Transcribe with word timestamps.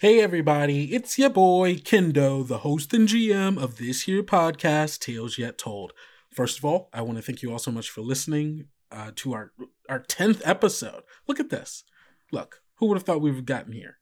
Hey 0.00 0.22
everybody, 0.22 0.94
it's 0.94 1.18
your 1.18 1.28
boy 1.28 1.74
Kendo, 1.74 2.48
the 2.48 2.60
host 2.60 2.94
and 2.94 3.06
GM 3.06 3.62
of 3.62 3.76
this 3.76 4.04
here 4.04 4.22
podcast, 4.22 5.00
Tales 5.00 5.36
Yet 5.36 5.58
Told. 5.58 5.92
First 6.30 6.56
of 6.56 6.64
all, 6.64 6.88
I 6.94 7.02
want 7.02 7.18
to 7.18 7.22
thank 7.22 7.42
you 7.42 7.52
all 7.52 7.58
so 7.58 7.70
much 7.70 7.90
for 7.90 8.00
listening 8.00 8.68
uh, 8.90 9.10
to 9.16 9.34
our 9.34 9.52
our 9.90 9.98
tenth 9.98 10.40
episode. 10.42 11.02
Look 11.28 11.38
at 11.38 11.50
this. 11.50 11.84
Look, 12.32 12.62
who 12.76 12.86
would 12.86 12.96
have 12.96 13.02
thought 13.02 13.20
we've 13.20 13.44
gotten 13.44 13.74
here? 13.74 13.98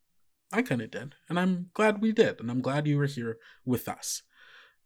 I 0.53 0.63
kind 0.63 0.83
of 0.83 0.93
did, 0.93 1.17
and 1.29 1.37
I'm 1.37 1.71
glad 1.75 2.01
we 2.01 2.13
did, 2.13 2.39
and 2.39 2.49
I'm 2.49 2.61
glad 2.61 2.87
you 2.87 2.97
were 2.97 3.07
here 3.07 3.39
with 3.65 3.89
us. 3.89 4.23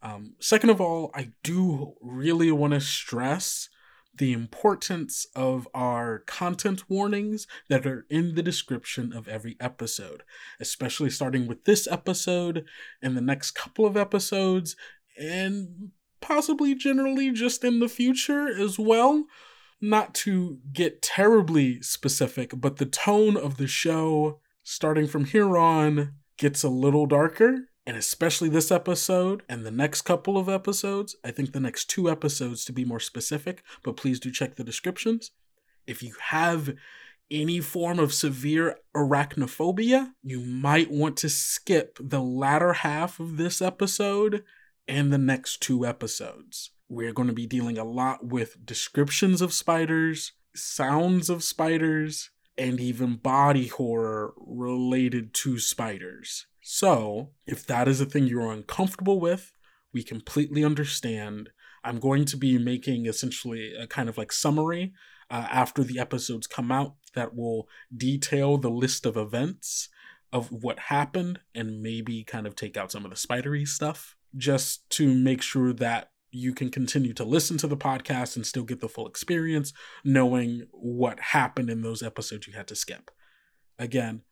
Um, 0.00 0.36
second 0.40 0.70
of 0.70 0.80
all, 0.80 1.10
I 1.14 1.32
do 1.42 1.92
really 2.00 2.50
want 2.50 2.72
to 2.72 2.80
stress 2.80 3.68
the 4.14 4.32
importance 4.32 5.26
of 5.34 5.66
our 5.74 6.20
content 6.20 6.88
warnings 6.88 7.46
that 7.68 7.86
are 7.86 8.06
in 8.11 8.34
the 8.34 8.42
description 8.42 9.12
of 9.12 9.26
every 9.26 9.56
episode, 9.58 10.22
especially 10.61 11.11
starting 11.11 11.46
with 11.46 11.64
this 11.64 11.89
episode 11.90 12.64
and 13.00 13.17
the 13.17 13.22
next 13.22 13.53
couple 13.53 13.86
of 13.86 13.96
episodes, 13.96 14.76
and 15.18 15.90
possibly 16.20 16.75
generally 16.75 17.30
just 17.30 17.64
in 17.64 17.80
the 17.80 17.89
future 17.89 18.48
as 18.48 18.79
well. 18.79 19.25
Not 19.80 20.14
to 20.17 20.58
get 20.72 21.03
terribly 21.03 21.82
specific, 21.82 22.53
but 22.56 22.76
the 22.76 22.86
tone 22.86 23.36
of 23.36 23.56
the 23.56 23.67
show 23.67 24.40
starting 24.62 25.08
from 25.08 25.25
here 25.25 25.56
on 25.58 26.14
gets 26.36 26.62
a 26.62 26.68
little 26.68 27.06
darker 27.06 27.68
and 27.86 27.96
especially 27.96 28.49
this 28.49 28.71
episode 28.71 29.43
and 29.49 29.64
the 29.64 29.71
next 29.71 30.03
couple 30.03 30.39
of 30.39 30.49
episodes, 30.49 31.17
I 31.25 31.31
think 31.31 31.53
the 31.53 31.61
next 31.61 31.86
two 31.86 32.11
episodes 32.11 32.64
to 32.64 32.73
be 32.73 32.84
more 32.84 33.00
specific, 33.00 33.62
but 33.83 33.97
please 33.97 34.20
do 34.20 34.31
check 34.31 34.55
the 34.55 34.64
descriptions. 34.64 35.33
If 35.87 36.03
you 36.03 36.14
have 36.28 36.75
any 37.31 37.61
form 37.61 37.98
of 37.98 38.12
severe 38.12 38.77
arachnophobia, 38.95 40.12
you 40.23 40.41
might 40.41 40.91
want 40.91 41.17
to 41.19 41.28
skip 41.28 41.98
the 42.00 42.20
latter 42.20 42.75
half 42.75 43.19
of 43.19 43.37
this 43.37 43.61
episode 43.61 44.45
and 44.87 45.12
the 45.12 45.19
next 45.19 45.61
two 45.61 45.87
episodes. 45.87 46.71
We're 46.89 47.12
going 47.12 47.28
to 47.28 47.34
be 47.34 47.47
dealing 47.47 47.78
a 47.78 47.84
lot 47.84 48.27
with 48.27 48.65
descriptions 48.65 49.41
of 49.41 49.53
spiders, 49.53 50.33
sounds 50.55 51.31
of 51.31 51.43
spiders, 51.43 52.31
and 52.58 52.81
even 52.81 53.17
body 53.17 53.69
horror 53.69 54.34
related 54.36 55.34
to 55.34 55.58
spiders. 55.58 56.47
So, 56.61 57.31
if 57.47 57.67
that 57.67 57.89
is 57.89 58.00
a 58.00 58.06
thing 58.06 58.27
you're 58.27 58.53
uncomfortable 58.53 59.19
with, 59.19 59.53
we 59.92 60.03
completely 60.03 60.64
understand. 60.64 61.50
I'm 61.84 61.98
going 61.98 62.25
to 62.27 62.36
be 62.36 62.59
making 62.59 63.06
essentially 63.06 63.75
a 63.75 63.86
kind 63.86 64.09
of 64.09 64.17
like 64.17 64.31
summary 64.31 64.92
uh, 65.31 65.48
after 65.50 65.83
the 65.83 65.98
episodes 65.98 66.47
come 66.47 66.70
out 66.70 66.94
that 67.14 67.34
will 67.34 67.69
detail 67.94 68.59
the 68.59 68.70
list 68.70 69.06
of 69.06 69.16
events 69.16 69.89
of 70.33 70.50
what 70.50 70.78
happened 70.78 71.41
and 71.55 71.83
maybe 71.83 72.22
kind 72.22 72.47
of 72.47 72.55
take 72.55 72.77
out 72.77 72.92
some 72.92 73.05
of 73.05 73.11
the 73.11 73.16
spidery 73.16 73.64
stuff 73.64 74.16
just 74.37 74.89
to 74.91 75.12
make 75.12 75.42
sure 75.42 75.72
that 75.72 76.12
you 76.33 76.55
can 76.55 76.70
continue 76.70 77.12
to 77.12 77.25
listen 77.25 77.58
to 77.58 77.66
the 77.66 77.77
podcast 77.77 78.36
and 78.36 78.47
still 78.47 78.64
get 78.64 78.80
the 78.80 78.88
full 78.88 79.06
experience 79.06 79.72
knowing 80.02 80.66
what 80.72 81.20
happened 81.20 81.70
in 81.70 81.83
those 81.83 82.02
episodes 82.02 82.47
you 82.47 82.55
had 82.55 82.66
to 82.66 82.75
skip. 82.75 83.11
Again, 83.78 84.22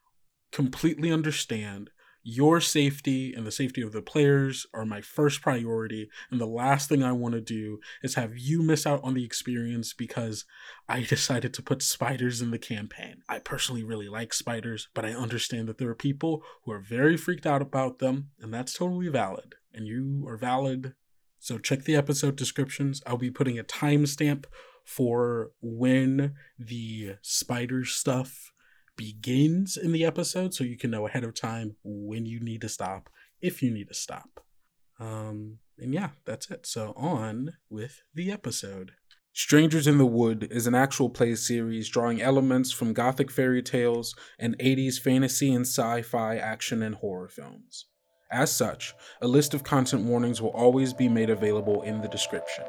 completely 0.51 1.13
understand 1.13 1.91
your 2.23 2.61
safety 2.61 3.33
and 3.33 3.47
the 3.47 3.53
safety 3.53 3.81
of 3.81 3.93
the 3.93 4.03
players 4.03 4.67
are 4.75 4.85
my 4.85 5.01
first 5.01 5.41
priority. 5.41 6.11
And 6.31 6.41
the 6.41 6.47
last 6.47 6.89
thing 6.89 7.03
I 7.03 7.13
want 7.13 7.35
to 7.35 7.41
do 7.41 7.79
is 8.03 8.15
have 8.15 8.37
you 8.37 8.63
miss 8.63 8.87
out 8.87 9.01
on 9.03 9.15
the 9.15 9.25
experience 9.25 9.95
because 9.95 10.45
I 10.89 11.01
decided 11.09 11.55
to 11.55 11.63
put 11.63 11.83
spiders 11.83 12.43
in 12.43 12.51
the 12.51 12.59
campaign. 12.59 13.23
I 13.29 13.39
personally 13.39 13.83
really 13.83 14.09
like 14.09 14.35
spiders, 14.35 14.89
but 14.95 15.05
I 15.05 15.15
understand 15.15 15.69
that 15.69 15.79
there 15.79 15.89
are 15.89 15.95
people 15.95 16.43
who 16.65 16.73
are 16.73 16.81
very 16.81 17.17
freaked 17.17 17.47
out 17.47 17.63
about 17.63 17.99
them, 17.99 18.31
and 18.39 18.53
that's 18.53 18.75
totally 18.75 19.09
valid. 19.09 19.55
And 19.73 19.87
you 19.87 20.27
are 20.29 20.37
valid. 20.37 20.95
So 21.41 21.59
check 21.59 21.85
the 21.85 21.97
episode 21.97 22.37
descriptions. 22.37 23.03
I'll 23.07 23.17
be 23.17 23.31
putting 23.31 23.59
a 23.59 23.65
timestamp 23.65 24.45
for 24.85 25.51
when 25.63 26.35
the 26.59 27.17
spider 27.23 27.85
stuff 27.85 28.53
begins 28.97 29.79
in 29.79 29.93
the 29.93 30.05
episode 30.05 30.53
so 30.53 30.63
you 30.63 30.77
can 30.77 30.91
know 30.91 31.07
ahead 31.07 31.25
of 31.25 31.35
time 31.35 31.77
when 31.83 32.27
you 32.27 32.41
need 32.41 32.61
to 32.61 32.69
stop 32.69 33.09
if 33.41 33.63
you 33.63 33.71
need 33.71 33.89
to 33.89 33.95
stop. 33.95 34.45
Um, 34.99 35.59
and 35.79 35.95
yeah, 35.95 36.11
that's 36.27 36.51
it. 36.51 36.67
So 36.67 36.93
on 36.95 37.55
with 37.71 38.03
the 38.15 38.31
episode. 38.31 38.93
Strangers 39.33 39.87
in 39.87 39.97
the 39.97 40.05
Wood 40.05 40.47
is 40.51 40.67
an 40.67 40.75
actual 40.75 41.09
play 41.09 41.35
series 41.37 41.89
drawing 41.89 42.21
elements 42.21 42.71
from 42.71 42.93
gothic 42.93 43.31
fairy 43.31 43.63
tales 43.63 44.15
and 44.39 44.59
80s 44.59 45.01
fantasy 45.01 45.55
and 45.55 45.65
sci 45.65 46.03
fi 46.03 46.37
action 46.37 46.83
and 46.83 46.97
horror 46.97 47.29
films. 47.29 47.87
As 48.33 48.53
such, 48.53 48.95
a 49.21 49.27
list 49.27 49.55
of 49.55 49.65
content 49.65 50.05
warnings 50.05 50.41
will 50.41 50.51
always 50.51 50.93
be 50.93 51.09
made 51.09 51.31
available 51.31 51.83
in 51.83 52.01
the 52.01 52.07
description. 52.07 52.65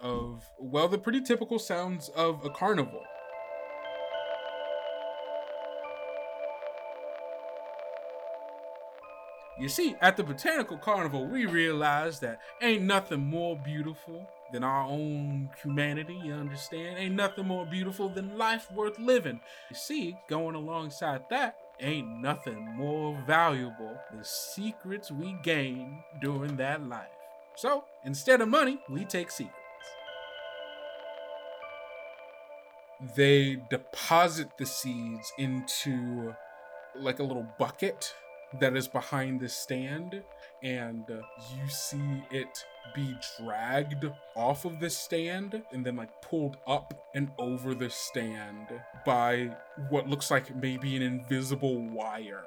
Of, 0.00 0.44
well, 0.58 0.88
the 0.88 0.98
pretty 0.98 1.20
typical 1.20 1.58
sounds 1.58 2.08
of 2.10 2.44
a 2.44 2.50
carnival. 2.50 3.02
You 9.58 9.70
see, 9.70 9.96
at 10.02 10.18
the 10.18 10.22
Botanical 10.22 10.76
Carnival, 10.76 11.26
we 11.26 11.46
realized 11.46 12.20
that 12.20 12.40
ain't 12.60 12.82
nothing 12.82 13.24
more 13.24 13.56
beautiful 13.56 14.28
than 14.52 14.62
our 14.62 14.82
own 14.82 15.48
humanity, 15.62 16.20
you 16.22 16.34
understand? 16.34 16.98
Ain't 16.98 17.14
nothing 17.14 17.46
more 17.46 17.64
beautiful 17.64 18.10
than 18.10 18.36
life 18.36 18.70
worth 18.70 18.98
living. 18.98 19.40
You 19.70 19.76
see, 19.76 20.14
going 20.28 20.56
alongside 20.56 21.22
that, 21.30 21.56
ain't 21.80 22.20
nothing 22.20 22.76
more 22.76 23.18
valuable 23.26 23.98
than 24.12 24.22
secrets 24.24 25.10
we 25.10 25.36
gain 25.42 26.02
during 26.20 26.56
that 26.56 26.86
life. 26.86 27.08
So, 27.56 27.84
instead 28.04 28.42
of 28.42 28.48
money, 28.48 28.78
we 28.90 29.06
take 29.06 29.30
secrets. 29.30 29.65
They 33.14 33.58
deposit 33.70 34.48
the 34.58 34.66
seeds 34.66 35.32
into 35.38 36.34
like 36.94 37.18
a 37.18 37.22
little 37.22 37.46
bucket 37.58 38.14
that 38.60 38.76
is 38.76 38.88
behind 38.88 39.40
the 39.40 39.48
stand, 39.48 40.22
and 40.62 41.04
uh, 41.10 41.20
you 41.54 41.68
see 41.68 42.22
it 42.30 42.64
be 42.94 43.14
dragged 43.38 44.06
off 44.34 44.64
of 44.64 44.80
the 44.80 44.88
stand 44.88 45.62
and 45.72 45.84
then 45.84 45.96
like 45.96 46.22
pulled 46.22 46.56
up 46.66 46.94
and 47.14 47.30
over 47.38 47.74
the 47.74 47.90
stand 47.90 48.68
by 49.04 49.54
what 49.90 50.08
looks 50.08 50.30
like 50.30 50.54
maybe 50.56 50.96
an 50.96 51.02
invisible 51.02 51.80
wire. 51.90 52.44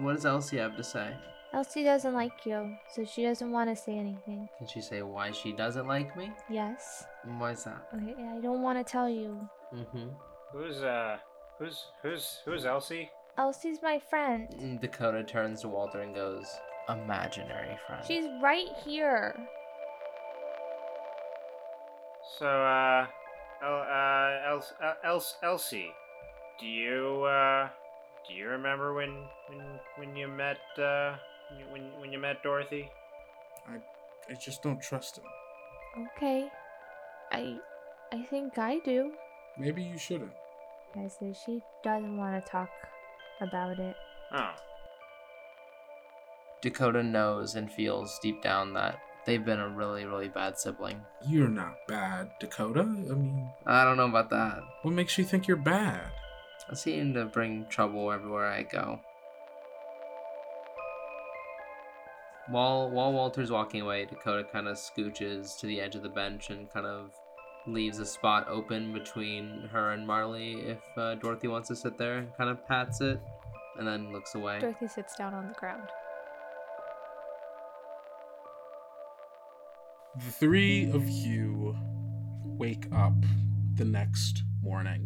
What 0.00 0.16
does 0.16 0.26
Elsie 0.26 0.56
have 0.56 0.76
to 0.76 0.84
say? 0.84 1.14
Elsie 1.52 1.82
doesn't 1.82 2.14
like 2.14 2.46
you, 2.46 2.76
so 2.92 3.04
she 3.04 3.24
doesn't 3.24 3.50
want 3.50 3.68
to 3.70 3.74
say 3.76 3.98
anything. 3.98 4.48
Can 4.58 4.66
she 4.68 4.80
say 4.80 5.02
why 5.02 5.32
she 5.32 5.52
doesn't 5.52 5.86
like 5.88 6.16
me? 6.16 6.30
Yes. 6.48 7.04
Why 7.24 7.50
is 7.52 7.64
that? 7.64 7.82
Okay, 7.94 8.14
I 8.22 8.40
don't 8.40 8.62
want 8.62 8.78
to 8.78 8.90
tell 8.90 9.08
you. 9.08 9.48
Mm-hmm. 9.74 10.08
Who's 10.52 10.82
uh 10.82 11.16
who's 11.58 11.86
who's 12.02 12.38
who's 12.44 12.64
Elsie? 12.66 13.10
Elsie's 13.36 13.78
my 13.82 13.98
friend. 13.98 14.48
Mm, 14.60 14.80
Dakota 14.80 15.24
turns 15.24 15.62
to 15.62 15.68
Walter 15.68 16.00
and 16.02 16.14
goes, 16.14 16.46
imaginary 16.88 17.76
friend. 17.86 18.04
She's 18.06 18.26
right 18.42 18.66
here. 18.84 19.34
So, 22.38 22.46
uh, 22.46 23.06
El- 23.62 23.86
uh, 23.90 24.50
Els- 24.52 24.74
uh, 24.82 24.94
Els- 25.04 25.36
Elsie, 25.42 25.90
do 26.60 26.66
you, 26.66 27.22
uh, 27.24 27.68
do 28.28 28.34
you 28.34 28.46
remember 28.48 28.94
when, 28.94 29.24
when, 29.48 29.80
when 29.96 30.16
you 30.16 30.28
met, 30.28 30.58
uh, 30.78 31.16
when, 31.70 31.90
when 32.00 32.12
you 32.12 32.18
met 32.18 32.42
Dorothy? 32.42 32.90
I 33.68 34.34
just 34.34 34.62
don't 34.62 34.80
trust 34.80 35.18
him. 35.18 35.24
Okay. 36.16 36.48
I 37.32 37.58
I 38.12 38.22
think 38.22 38.58
I 38.58 38.78
do. 38.80 39.12
Maybe 39.58 39.82
you 39.82 39.98
shouldn't. 39.98 40.32
I 40.96 41.08
said 41.08 41.36
she 41.44 41.62
doesn't 41.84 42.16
want 42.16 42.44
to 42.44 42.50
talk 42.50 42.70
about 43.40 43.78
it. 43.78 43.96
Oh, 44.32 44.54
Dakota 46.60 47.02
knows 47.02 47.54
and 47.54 47.72
feels 47.72 48.18
deep 48.22 48.42
down 48.42 48.74
that 48.74 48.98
they've 49.24 49.44
been 49.44 49.60
a 49.60 49.68
really, 49.68 50.04
really 50.04 50.28
bad 50.28 50.58
sibling. 50.58 51.00
You're 51.26 51.48
not 51.48 51.74
bad, 51.88 52.30
Dakota. 52.38 52.80
I 52.80 52.84
mean, 52.84 53.50
I 53.66 53.84
don't 53.84 53.96
know 53.96 54.08
about 54.08 54.30
that. 54.30 54.60
what 54.82 54.92
makes 54.92 55.16
you 55.16 55.24
think 55.24 55.46
you're 55.46 55.56
bad? 55.56 56.10
I 56.70 56.74
seem 56.74 57.14
to 57.14 57.24
bring 57.24 57.66
trouble 57.68 58.12
everywhere 58.12 58.46
I 58.46 58.62
go. 58.62 59.00
While 62.50 62.90
while 62.90 63.12
Walter's 63.12 63.50
walking 63.50 63.80
away, 63.80 64.06
Dakota 64.06 64.44
kind 64.50 64.66
of 64.66 64.76
scooches 64.76 65.56
to 65.60 65.66
the 65.66 65.80
edge 65.80 65.94
of 65.94 66.02
the 66.02 66.08
bench 66.08 66.50
and 66.50 66.68
kind 66.72 66.84
of 66.84 67.12
leaves 67.66 68.00
a 68.00 68.06
spot 68.06 68.48
open 68.48 68.92
between 68.92 69.68
her 69.70 69.92
and 69.92 70.04
Marley 70.04 70.54
if 70.62 70.80
uh, 70.96 71.14
Dorothy 71.14 71.46
wants 71.46 71.68
to 71.68 71.76
sit 71.76 71.96
there. 71.96 72.18
and 72.18 72.36
Kind 72.36 72.50
of 72.50 72.66
pats 72.66 73.00
it 73.00 73.20
and 73.78 73.86
then 73.86 74.12
looks 74.12 74.34
away. 74.34 74.58
Dorothy 74.58 74.88
sits 74.88 75.14
down 75.16 75.32
on 75.32 75.46
the 75.46 75.54
ground. 75.54 75.88
The 80.16 80.32
three 80.32 80.90
of 80.90 81.08
you 81.08 81.76
wake 82.44 82.86
up 82.92 83.14
the 83.74 83.84
next 83.84 84.42
morning. 84.60 85.04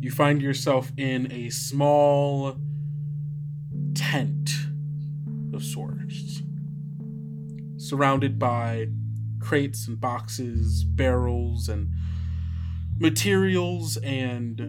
You 0.00 0.10
find 0.10 0.42
yourself 0.42 0.90
in 0.96 1.30
a 1.30 1.50
small 1.50 2.56
tent 3.94 4.65
of 5.56 5.64
sorts, 5.64 6.42
surrounded 7.78 8.38
by 8.38 8.86
crates 9.40 9.88
and 9.88 10.00
boxes, 10.00 10.84
barrels, 10.84 11.68
and 11.68 11.90
materials, 12.98 13.96
and 13.98 14.60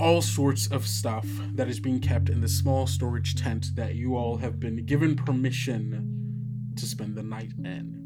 all 0.00 0.20
sorts 0.20 0.66
of 0.68 0.86
stuff 0.86 1.26
that 1.54 1.68
is 1.68 1.80
being 1.80 2.00
kept 2.00 2.28
in 2.28 2.40
the 2.40 2.48
small 2.48 2.86
storage 2.86 3.34
tent 3.34 3.74
that 3.76 3.94
you 3.94 4.16
all 4.16 4.36
have 4.36 4.60
been 4.60 4.84
given 4.84 5.16
permission 5.16 6.72
to 6.76 6.86
spend 6.86 7.16
the 7.16 7.22
night 7.22 7.52
in. 7.58 8.02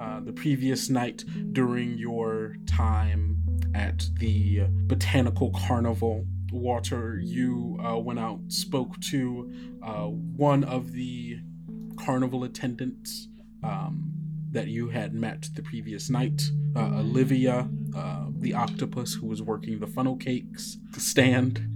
Uh, 0.00 0.20
the 0.20 0.32
previous 0.32 0.90
night 0.90 1.24
during 1.52 1.96
your 1.96 2.56
time 2.66 3.40
at 3.74 4.08
the 4.18 4.62
botanical 4.86 5.50
carnival, 5.50 6.26
Walter, 6.54 7.18
you 7.22 7.78
uh, 7.84 7.98
went 7.98 8.18
out, 8.18 8.40
spoke 8.48 8.98
to 9.00 9.52
uh, 9.82 10.06
one 10.06 10.64
of 10.64 10.92
the 10.92 11.38
carnival 11.96 12.44
attendants 12.44 13.28
um, 13.62 14.12
that 14.50 14.68
you 14.68 14.88
had 14.88 15.14
met 15.14 15.48
the 15.54 15.62
previous 15.62 16.08
night, 16.08 16.42
uh, 16.76 17.00
Olivia, 17.00 17.68
uh, 17.96 18.26
the 18.38 18.54
octopus 18.54 19.14
who 19.14 19.26
was 19.26 19.42
working 19.42 19.80
the 19.80 19.86
funnel 19.86 20.16
cakes 20.16 20.78
stand, 20.96 21.68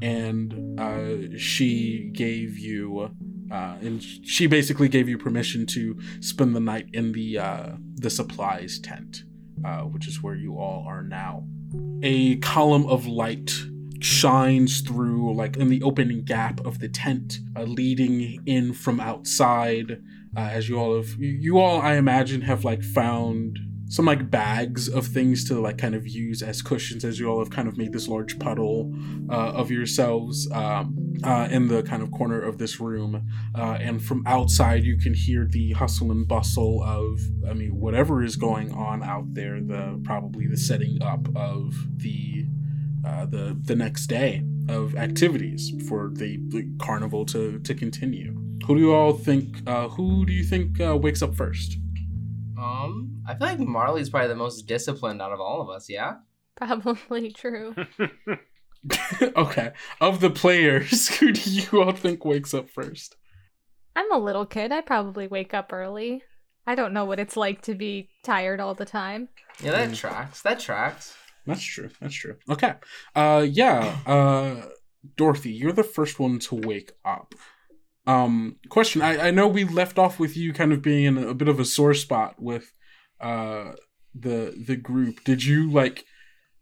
and 0.00 0.80
uh, 0.80 1.36
she 1.36 2.10
gave 2.12 2.58
you 2.58 3.10
uh, 3.50 3.76
and 3.82 4.02
she 4.02 4.46
basically 4.46 4.88
gave 4.88 5.10
you 5.10 5.18
permission 5.18 5.66
to 5.66 5.98
spend 6.20 6.56
the 6.56 6.60
night 6.60 6.88
in 6.94 7.12
the 7.12 7.38
the 7.96 8.08
supplies 8.08 8.78
tent, 8.78 9.24
which 9.90 10.08
is 10.08 10.22
where 10.22 10.34
you 10.34 10.58
all 10.58 10.86
are 10.88 11.02
now. 11.02 11.44
A 12.02 12.36
column 12.36 12.86
of 12.86 13.06
light 13.06 13.52
shines 14.04 14.80
through, 14.80 15.34
like 15.34 15.56
in 15.56 15.68
the 15.68 15.82
opening 15.82 16.24
gap 16.24 16.64
of 16.66 16.78
the 16.78 16.88
tent, 16.88 17.38
uh, 17.56 17.62
leading 17.62 18.42
in 18.46 18.72
from 18.72 19.00
outside. 19.00 20.02
Uh, 20.36 20.40
as 20.40 20.68
you 20.68 20.78
all 20.78 20.96
have, 20.96 21.14
you, 21.18 21.58
all, 21.58 21.80
I 21.80 21.94
imagine, 21.96 22.40
have 22.42 22.64
like 22.64 22.82
found 22.82 23.58
some 23.92 24.06
like 24.06 24.30
bags 24.30 24.88
of 24.88 25.06
things 25.06 25.44
to 25.44 25.60
like 25.60 25.76
kind 25.76 25.94
of 25.94 26.08
use 26.08 26.40
as 26.40 26.62
cushions 26.62 27.04
as 27.04 27.20
you 27.20 27.28
all 27.28 27.38
have 27.38 27.50
kind 27.50 27.68
of 27.68 27.76
made 27.76 27.92
this 27.92 28.08
large 28.08 28.38
puddle 28.38 28.90
uh, 29.28 29.52
of 29.52 29.70
yourselves 29.70 30.50
um, 30.52 31.12
uh, 31.24 31.46
in 31.50 31.68
the 31.68 31.82
kind 31.82 32.02
of 32.02 32.10
corner 32.10 32.40
of 32.40 32.56
this 32.56 32.80
room 32.80 33.22
uh, 33.54 33.76
and 33.82 34.02
from 34.02 34.22
outside 34.26 34.82
you 34.82 34.96
can 34.96 35.12
hear 35.12 35.46
the 35.46 35.72
hustle 35.72 36.10
and 36.10 36.26
bustle 36.26 36.82
of 36.82 37.20
i 37.46 37.52
mean 37.52 37.78
whatever 37.78 38.22
is 38.22 38.34
going 38.34 38.72
on 38.72 39.02
out 39.02 39.26
there 39.34 39.60
the 39.60 40.00
probably 40.04 40.46
the 40.46 40.56
setting 40.56 40.96
up 41.02 41.28
of 41.36 41.74
the 41.96 42.46
uh, 43.04 43.24
the 43.26 43.56
the 43.62 43.74
next 43.76 44.06
day 44.06 44.42
of 44.68 44.94
activities 44.96 45.72
for 45.88 46.10
the, 46.14 46.38
the 46.48 46.68
carnival 46.78 47.24
to 47.26 47.58
to 47.60 47.74
continue 47.74 48.32
who 48.66 48.74
do 48.76 48.80
you 48.80 48.92
all 48.94 49.12
think 49.12 49.58
uh, 49.66 49.88
who 49.88 50.24
do 50.24 50.32
you 50.32 50.44
think 50.44 50.80
uh, 50.80 50.96
wakes 50.96 51.22
up 51.22 51.34
first 51.34 51.78
Um, 52.58 53.22
I 53.26 53.34
feel 53.34 53.48
like 53.48 53.58
Marley's 53.58 54.08
probably 54.10 54.28
the 54.28 54.36
most 54.36 54.66
disciplined 54.68 55.20
out 55.20 55.32
of 55.32 55.40
all 55.40 55.60
of 55.62 55.68
us. 55.68 55.88
Yeah. 55.88 56.14
Probably 56.56 57.32
true. 57.32 57.74
okay 59.36 59.72
of 60.00 60.20
the 60.20 60.30
players 60.30 61.08
who 61.16 61.32
do 61.32 61.50
you 61.50 61.82
all 61.82 61.92
think 61.92 62.24
wakes 62.24 62.52
up 62.54 62.68
first 62.70 63.16
I'm 63.94 64.10
a 64.10 64.18
little 64.18 64.46
kid. 64.46 64.72
I 64.72 64.80
probably 64.80 65.26
wake 65.26 65.52
up 65.52 65.70
early. 65.70 66.22
I 66.66 66.74
don't 66.74 66.94
know 66.94 67.04
what 67.04 67.20
it's 67.20 67.36
like 67.36 67.60
to 67.62 67.74
be 67.74 68.08
tired 68.24 68.58
all 68.58 68.74
the 68.74 68.86
time. 68.86 69.28
Yeah, 69.62 69.72
that 69.72 69.90
Mm. 69.90 69.96
tracks. 69.96 70.40
That 70.40 70.60
tracks. 70.60 71.14
That's 71.46 71.62
true. 71.62 71.90
That's 72.00 72.14
true. 72.14 72.36
Okay. 72.48 72.74
Uh 73.14 73.46
yeah, 73.48 73.98
uh 74.06 74.68
Dorothy, 75.16 75.50
you're 75.52 75.72
the 75.72 75.82
first 75.82 76.20
one 76.20 76.38
to 76.40 76.54
wake 76.54 76.92
up. 77.04 77.34
Um 78.06 78.56
question, 78.68 79.02
I 79.02 79.28
I 79.28 79.30
know 79.30 79.48
we 79.48 79.64
left 79.64 79.98
off 79.98 80.18
with 80.18 80.36
you 80.36 80.52
kind 80.52 80.72
of 80.72 80.82
being 80.82 81.04
in 81.04 81.18
a 81.18 81.34
bit 81.34 81.48
of 81.48 81.60
a 81.60 81.64
sore 81.64 81.94
spot 81.94 82.40
with 82.40 82.72
uh 83.20 83.72
the 84.14 84.54
the 84.66 84.76
group. 84.76 85.24
Did 85.24 85.44
you 85.44 85.70
like 85.70 86.04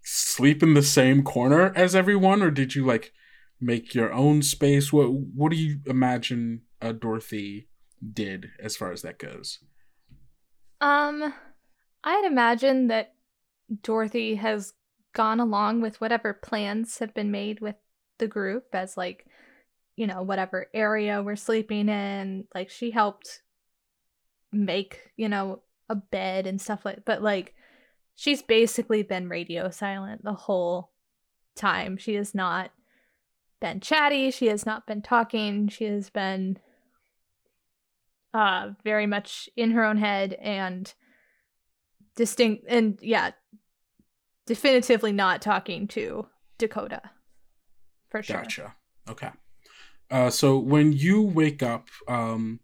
sleep 0.03 0.63
in 0.63 0.75
the 0.75 0.83
same 0.83 1.23
corner 1.23 1.73
as 1.77 1.95
everyone 1.95 2.43
or 2.43 2.51
did 2.51 2.75
you 2.75 2.87
like 2.87 3.13
make 3.61 3.95
your 3.95 4.13
own 4.13 4.43
space? 4.43 4.93
What 4.93 5.13
what 5.13 5.51
do 5.53 5.57
you 5.57 5.81
imagine 5.87 6.63
uh 6.81 6.93
Dorothy 6.93 7.69
did 8.13 8.51
as 8.59 8.77
far 8.77 8.93
as 8.93 9.03
that 9.03 9.19
goes? 9.19 9.59
Um, 10.81 11.35
I'd 12.03 12.25
imagine 12.25 12.89
that 12.89 13.13
Dorothy 13.83 14.35
has 14.37 14.73
gone 15.13 15.41
along 15.41 15.81
with 15.81 16.01
whatever 16.01 16.33
plans 16.33 16.99
have 16.99 17.15
been 17.15 17.31
made 17.31 17.61
with 17.61 17.77
the 18.19 18.29
group 18.29 18.67
as 18.73 18.97
like, 18.97 19.27
you 19.97 20.07
know, 20.07 20.23
whatever 20.23 20.67
area 20.75 21.23
we're 21.23 21.37
sleeping 21.37 21.89
in. 21.89 22.47
Like 22.55 22.71
she 22.71 22.91
helped 22.91 23.43
make, 24.53 25.11
you 25.17 25.29
know, 25.29 25.63
a 25.89 25.95
bed 25.97 26.47
and 26.47 26.61
stuff 26.61 26.85
like 26.85 27.05
but 27.05 27.21
like 27.21 27.53
she's 28.15 28.43
basically 28.43 29.03
been 29.03 29.29
radio 29.29 29.71
silent 29.71 30.23
the 30.23 30.33
whole 30.33 30.93
time. 31.57 31.97
She 31.97 32.15
has 32.15 32.35
not 32.35 32.71
been 33.61 33.81
chatty, 33.81 34.31
she 34.31 34.47
has 34.47 34.65
not 34.65 34.87
been 34.87 35.03
talking, 35.03 35.69
she 35.69 35.85
has 35.85 36.11
been 36.11 36.59
uh 38.33 38.71
very 38.85 39.07
much 39.09 39.49
in 39.57 39.73
her 39.73 39.85
own 39.85 39.97
head 39.97 40.35
and 40.35 40.95
distinct 42.15 42.65
and 42.69 42.97
yeah 43.03 43.33
definitively 44.51 45.13
not 45.13 45.41
talking 45.41 45.87
to 45.87 46.27
dakota 46.59 47.01
for 48.09 48.21
sure 48.21 48.39
Gotcha. 48.39 48.75
Okay. 49.09 49.31
Uh, 50.11 50.29
so 50.29 50.59
when 50.59 50.91
you 50.93 51.23
wake 51.23 51.63
up, 51.63 51.87
um, 52.09 52.59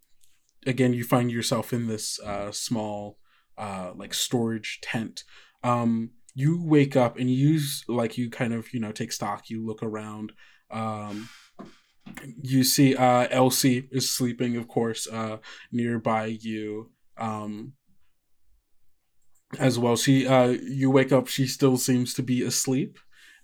again, 0.67 0.93
you 0.95 1.05
find 1.05 1.31
yourself 1.31 1.73
in 1.73 1.87
this 1.87 2.19
uh, 2.19 2.51
small, 2.51 3.19
uh, 3.57 3.93
like 3.95 4.13
storage 4.15 4.81
tent. 4.83 5.23
Um, 5.63 6.11
you 6.35 6.61
wake 6.61 6.97
up 6.97 7.17
and 7.21 7.31
you 7.31 7.59
s- 7.59 7.85
like 7.87 8.19
you 8.19 8.31
kind 8.31 8.53
of 8.53 8.75
you 8.75 8.81
know 8.81 8.91
take 8.91 9.13
stock. 9.13 9.49
You 9.49 9.65
look 9.65 9.81
around. 9.81 10.33
Um, 10.73 11.29
you 12.43 12.65
see 12.65 12.97
uh, 12.97 13.29
Elsie 13.31 13.89
is 13.93 14.11
sleeping, 14.11 14.57
of 14.57 14.67
course, 14.67 15.07
uh, 15.07 15.37
nearby 15.71 16.27
you. 16.41 16.91
Um, 17.17 17.75
as 19.59 19.79
well, 19.79 19.97
she 19.97 20.27
uh, 20.27 20.49
you 20.49 20.91
wake 20.91 21.13
up. 21.13 21.29
She 21.29 21.47
still 21.47 21.77
seems 21.77 22.15
to 22.15 22.23
be 22.23 22.43
asleep 22.43 22.99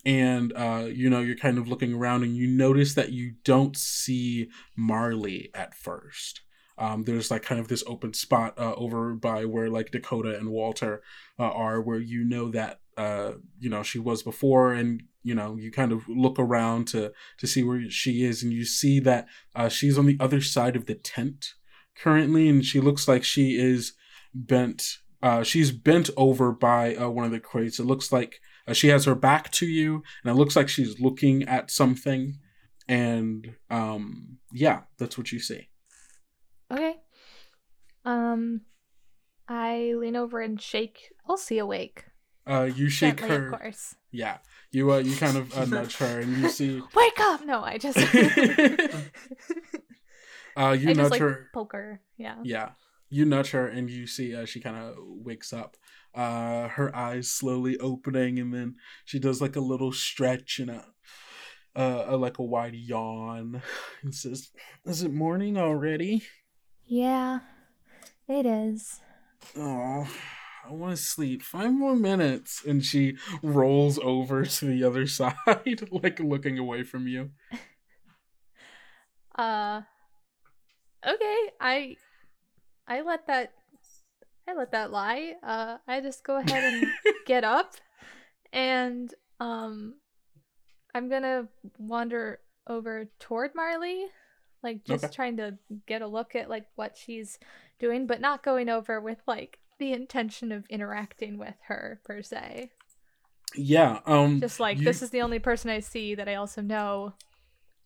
and 0.04 0.52
uh, 0.56 0.88
you 0.90 1.08
know 1.08 1.20
you're 1.20 1.36
kind 1.36 1.58
of 1.58 1.68
looking 1.68 1.94
around 1.94 2.24
and 2.24 2.36
you 2.36 2.48
notice 2.48 2.94
that 2.94 3.12
you 3.12 3.34
don't 3.44 3.76
see 3.76 4.48
marley 4.76 5.48
at 5.54 5.76
first 5.76 6.40
um, 6.76 7.04
there's 7.04 7.30
like 7.30 7.42
kind 7.42 7.60
of 7.60 7.68
this 7.68 7.84
open 7.86 8.12
spot 8.12 8.58
uh, 8.58 8.74
over 8.74 9.14
by 9.14 9.44
where 9.44 9.70
like 9.70 9.92
dakota 9.92 10.36
and 10.36 10.50
walter 10.50 11.02
uh, 11.38 11.44
are 11.44 11.80
where 11.80 12.00
you 12.00 12.24
know 12.24 12.50
that 12.50 12.80
uh, 12.96 13.32
you 13.58 13.70
know 13.70 13.82
she 13.82 13.98
was 13.98 14.22
before, 14.22 14.72
and 14.72 15.02
you 15.22 15.34
know 15.34 15.56
you 15.56 15.70
kind 15.70 15.92
of 15.92 16.08
look 16.08 16.38
around 16.38 16.86
to 16.88 17.12
to 17.38 17.46
see 17.46 17.62
where 17.62 17.88
she 17.90 18.24
is, 18.24 18.42
and 18.42 18.52
you 18.52 18.64
see 18.64 19.00
that 19.00 19.26
uh, 19.54 19.68
she's 19.68 19.98
on 19.98 20.06
the 20.06 20.16
other 20.20 20.40
side 20.40 20.76
of 20.76 20.86
the 20.86 20.94
tent 20.94 21.54
currently, 21.96 22.48
and 22.48 22.64
she 22.64 22.80
looks 22.80 23.08
like 23.08 23.24
she 23.24 23.58
is 23.58 23.94
bent. 24.34 24.98
Uh, 25.22 25.42
she's 25.42 25.70
bent 25.70 26.10
over 26.16 26.50
by 26.52 26.94
uh, 26.96 27.08
one 27.08 27.24
of 27.24 27.30
the 27.30 27.40
crates. 27.40 27.78
It 27.78 27.86
looks 27.86 28.10
like 28.10 28.40
uh, 28.66 28.72
she 28.72 28.88
has 28.88 29.04
her 29.04 29.14
back 29.14 29.50
to 29.52 29.66
you, 29.66 30.02
and 30.24 30.30
it 30.30 30.34
looks 30.34 30.56
like 30.56 30.68
she's 30.68 30.98
looking 31.00 31.44
at 31.44 31.70
something. 31.70 32.38
And 32.88 33.54
um, 33.70 34.38
yeah, 34.52 34.80
that's 34.98 35.16
what 35.16 35.30
you 35.30 35.38
see. 35.38 35.68
Okay. 36.70 36.96
Um, 38.04 38.62
I 39.48 39.94
lean 39.96 40.16
over 40.16 40.40
and 40.40 40.60
shake 40.60 41.12
Elsie 41.28 41.58
awake. 41.58 42.06
Uh, 42.44 42.68
you 42.74 42.88
shake 42.88 43.18
Gently, 43.18 43.36
her. 43.36 43.52
of 43.52 43.60
course. 43.60 43.94
Yeah, 44.10 44.38
you 44.72 44.90
uh, 44.92 44.98
you 44.98 45.14
kind 45.16 45.36
of 45.36 45.56
uh, 45.56 45.64
nudge 45.64 45.96
her, 45.98 46.18
and 46.20 46.36
you 46.38 46.48
see. 46.48 46.82
Wake 46.94 47.20
up! 47.20 47.44
No, 47.44 47.62
I 47.62 47.78
just. 47.78 47.98
Uh, 50.54 50.76
you 50.78 50.90
I 50.90 50.92
nudge 50.92 50.96
just 50.96 51.10
like 51.12 51.20
her. 51.22 51.48
poke 51.54 51.72
her. 51.72 52.00
Yeah. 52.18 52.36
Yeah, 52.42 52.70
you 53.12 53.24
nudge 53.24 53.50
her, 53.50 53.68
and 53.68 53.90
you 53.90 54.06
see 54.06 54.34
uh, 54.34 54.44
she 54.46 54.60
kind 54.60 54.76
of 54.76 54.96
wakes 54.98 55.52
up. 55.52 55.76
Uh, 56.14 56.68
her 56.68 56.94
eyes 56.94 57.30
slowly 57.30 57.78
opening, 57.78 58.38
and 58.38 58.52
then 58.52 58.76
she 59.04 59.18
does 59.18 59.40
like 59.40 59.56
a 59.56 59.60
little 59.60 59.92
stretch 59.92 60.58
and 60.58 60.70
a, 60.70 60.84
uh, 61.76 62.04
a 62.08 62.16
like 62.16 62.38
a 62.38 62.42
wide 62.42 62.74
yawn, 62.74 63.62
and 64.02 64.14
says, 64.14 64.50
"Is 64.84 65.02
it 65.02 65.12
morning 65.12 65.56
already?" 65.56 66.22
Yeah, 66.86 67.40
it 68.28 68.46
is. 68.46 69.00
Oh, 69.56 70.08
I 70.64 70.72
want 70.72 70.96
to 70.96 71.02
sleep. 71.02 71.42
Five 71.42 71.72
more 71.72 71.96
minutes. 71.96 72.62
And 72.64 72.84
she 72.84 73.16
rolls 73.42 73.98
over 73.98 74.44
to 74.46 74.64
the 74.64 74.84
other 74.84 75.06
side, 75.18 75.36
like 75.90 76.20
looking 76.20 76.58
away 76.58 76.82
from 76.82 77.06
you. 77.08 77.30
Uh. 79.34 79.82
Okay, 81.06 81.50
I. 81.60 81.96
I 82.86 83.02
let 83.02 83.26
that. 83.26 83.52
I 84.48 84.54
let 84.54 84.72
that 84.72 84.90
lie. 84.90 85.34
Uh, 85.42 85.78
I 85.86 86.00
just 86.00 86.24
go 86.24 86.36
ahead 86.38 86.72
and 86.74 86.86
get 87.26 87.44
up, 87.44 87.74
and 88.52 89.12
um, 89.40 89.94
I'm 90.94 91.08
gonna 91.08 91.48
wander 91.78 92.40
over 92.66 93.08
toward 93.18 93.54
Marley, 93.54 94.06
like 94.62 94.84
just 94.84 95.04
Okay. 95.04 95.12
trying 95.12 95.36
to 95.38 95.58
get 95.86 96.02
a 96.02 96.06
look 96.06 96.34
at 96.34 96.50
like 96.50 96.66
what 96.74 96.96
she's 96.96 97.38
doing, 97.78 98.06
but 98.06 98.20
not 98.20 98.42
going 98.42 98.68
over 98.68 99.00
with 99.00 99.18
like 99.26 99.58
the 99.78 99.92
intention 99.92 100.52
of 100.52 100.64
interacting 100.68 101.38
with 101.38 101.54
her 101.68 102.00
per 102.04 102.20
se. 102.22 102.70
Yeah. 103.54 104.00
Um. 104.06 104.40
Just 104.40 104.58
like 104.60 104.78
you- 104.78 104.84
this 104.84 105.02
is 105.02 105.10
the 105.10 105.22
only 105.22 105.38
person 105.38 105.70
I 105.70 105.80
see 105.80 106.14
that 106.16 106.28
I 106.28 106.34
also 106.36 106.62
know. 106.62 107.14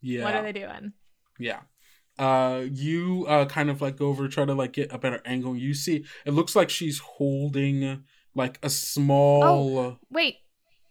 Yeah. 0.01 0.23
What 0.23 0.35
are 0.35 0.43
they 0.43 0.53
doing? 0.53 0.93
Yeah. 1.39 1.61
Uh, 2.19 2.65
you 2.71 3.25
uh 3.27 3.45
kind 3.45 3.69
of 3.69 3.81
like 3.81 3.97
go 3.97 4.07
over 4.07 4.27
try 4.27 4.43
to 4.45 4.53
like 4.53 4.73
get 4.73 4.91
a 4.91 4.97
better 4.97 5.21
angle. 5.25 5.55
You 5.55 5.73
see, 5.73 6.05
it 6.25 6.31
looks 6.31 6.55
like 6.55 6.69
she's 6.69 6.99
holding 6.99 8.03
like 8.35 8.59
a 8.63 8.69
small. 8.69 9.43
Oh. 9.43 9.97
Wait, 10.11 10.37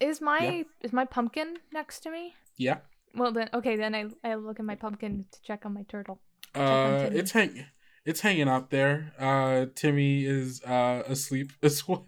is 0.01 0.21
my 0.21 0.39
Yeah. 0.39 0.63
is 0.83 0.93
my 0.93 1.05
pumpkin 1.05 1.57
next 1.73 2.01
to 2.01 2.11
me? 2.11 2.35
Yeah. 2.57 2.79
Well 3.15 3.33
then, 3.33 3.49
okay, 3.55 3.77
then 3.77 3.95
I 3.95 4.07
I 4.23 4.35
look 4.35 4.59
at 4.61 4.65
my 4.67 4.77
pumpkin 4.77 5.25
to 5.33 5.43
check 5.43 5.65
on 5.67 5.75
my 5.75 5.83
turtle. 5.89 6.21
Uh, 6.55 7.09
it's 7.13 7.33
hang. 7.33 7.67
It's 8.05 8.21
hanging 8.21 8.49
out 8.49 8.71
there. 8.71 9.13
Uh, 9.19 9.67
Timmy 9.75 10.25
is 10.25 10.63
uh 10.63 11.03
asleep 11.07 11.53
as 11.63 11.87
well. 11.89 12.07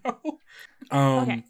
um, 0.91 1.19
Okay. 1.23 1.43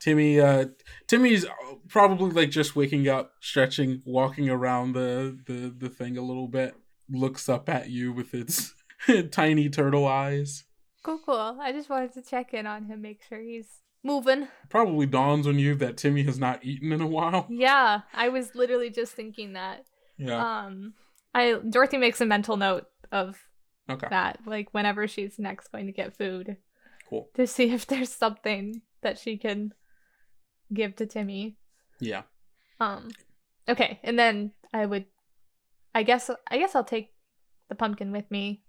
Timmy. 0.00 0.40
Uh, 0.40 0.64
Timmy's 1.06 1.46
probably 1.88 2.30
like 2.32 2.50
just 2.50 2.74
waking 2.74 3.06
up, 3.08 3.34
stretching, 3.40 4.02
walking 4.04 4.50
around 4.50 4.94
the 4.94 5.38
the 5.46 5.72
the 5.76 5.88
thing 5.88 6.16
a 6.18 6.22
little 6.22 6.48
bit. 6.48 6.74
Looks 7.10 7.48
up 7.48 7.68
at 7.68 7.90
you 7.90 8.12
with 8.12 8.34
its 8.34 8.74
tiny 9.30 9.68
turtle 9.68 10.06
eyes. 10.06 10.64
Cool, 11.02 11.20
cool. 11.26 11.58
I 11.60 11.72
just 11.72 11.90
wanted 11.90 12.12
to 12.14 12.22
check 12.22 12.54
in 12.54 12.66
on 12.66 12.84
him, 12.84 13.02
make 13.02 13.22
sure 13.28 13.40
he's 13.40 13.66
moving. 14.04 14.48
Probably 14.68 15.06
dawns 15.06 15.46
on 15.46 15.58
you 15.58 15.74
that 15.76 15.96
Timmy 15.96 16.22
has 16.24 16.38
not 16.38 16.64
eaten 16.64 16.92
in 16.92 17.00
a 17.00 17.06
while. 17.06 17.46
Yeah, 17.50 18.02
I 18.14 18.28
was 18.28 18.54
literally 18.54 18.90
just 18.90 19.12
thinking 19.12 19.54
that. 19.54 19.84
Yeah. 20.16 20.64
Um, 20.64 20.94
I 21.34 21.54
Dorothy 21.68 21.96
makes 21.98 22.20
a 22.20 22.26
mental 22.26 22.56
note 22.56 22.86
of 23.10 23.36
Okay. 23.90 24.06
that, 24.10 24.38
like 24.46 24.68
whenever 24.72 25.08
she's 25.08 25.38
next 25.40 25.72
going 25.72 25.86
to 25.86 25.92
get 25.92 26.16
food, 26.16 26.56
Cool. 27.10 27.28
to 27.34 27.46
see 27.48 27.72
if 27.72 27.84
there's 27.86 28.10
something 28.12 28.82
that 29.02 29.18
she 29.18 29.36
can 29.36 29.72
give 30.72 30.94
to 30.96 31.06
Timmy. 31.06 31.56
Yeah. 32.00 32.22
Um, 32.78 33.10
okay, 33.68 33.98
and 34.04 34.16
then 34.18 34.52
I 34.72 34.86
would, 34.86 35.06
I 35.94 36.02
guess, 36.02 36.30
I 36.50 36.58
guess 36.58 36.74
I'll 36.74 36.84
take 36.84 37.12
the 37.68 37.74
pumpkin 37.74 38.12
with 38.12 38.30
me, 38.30 38.62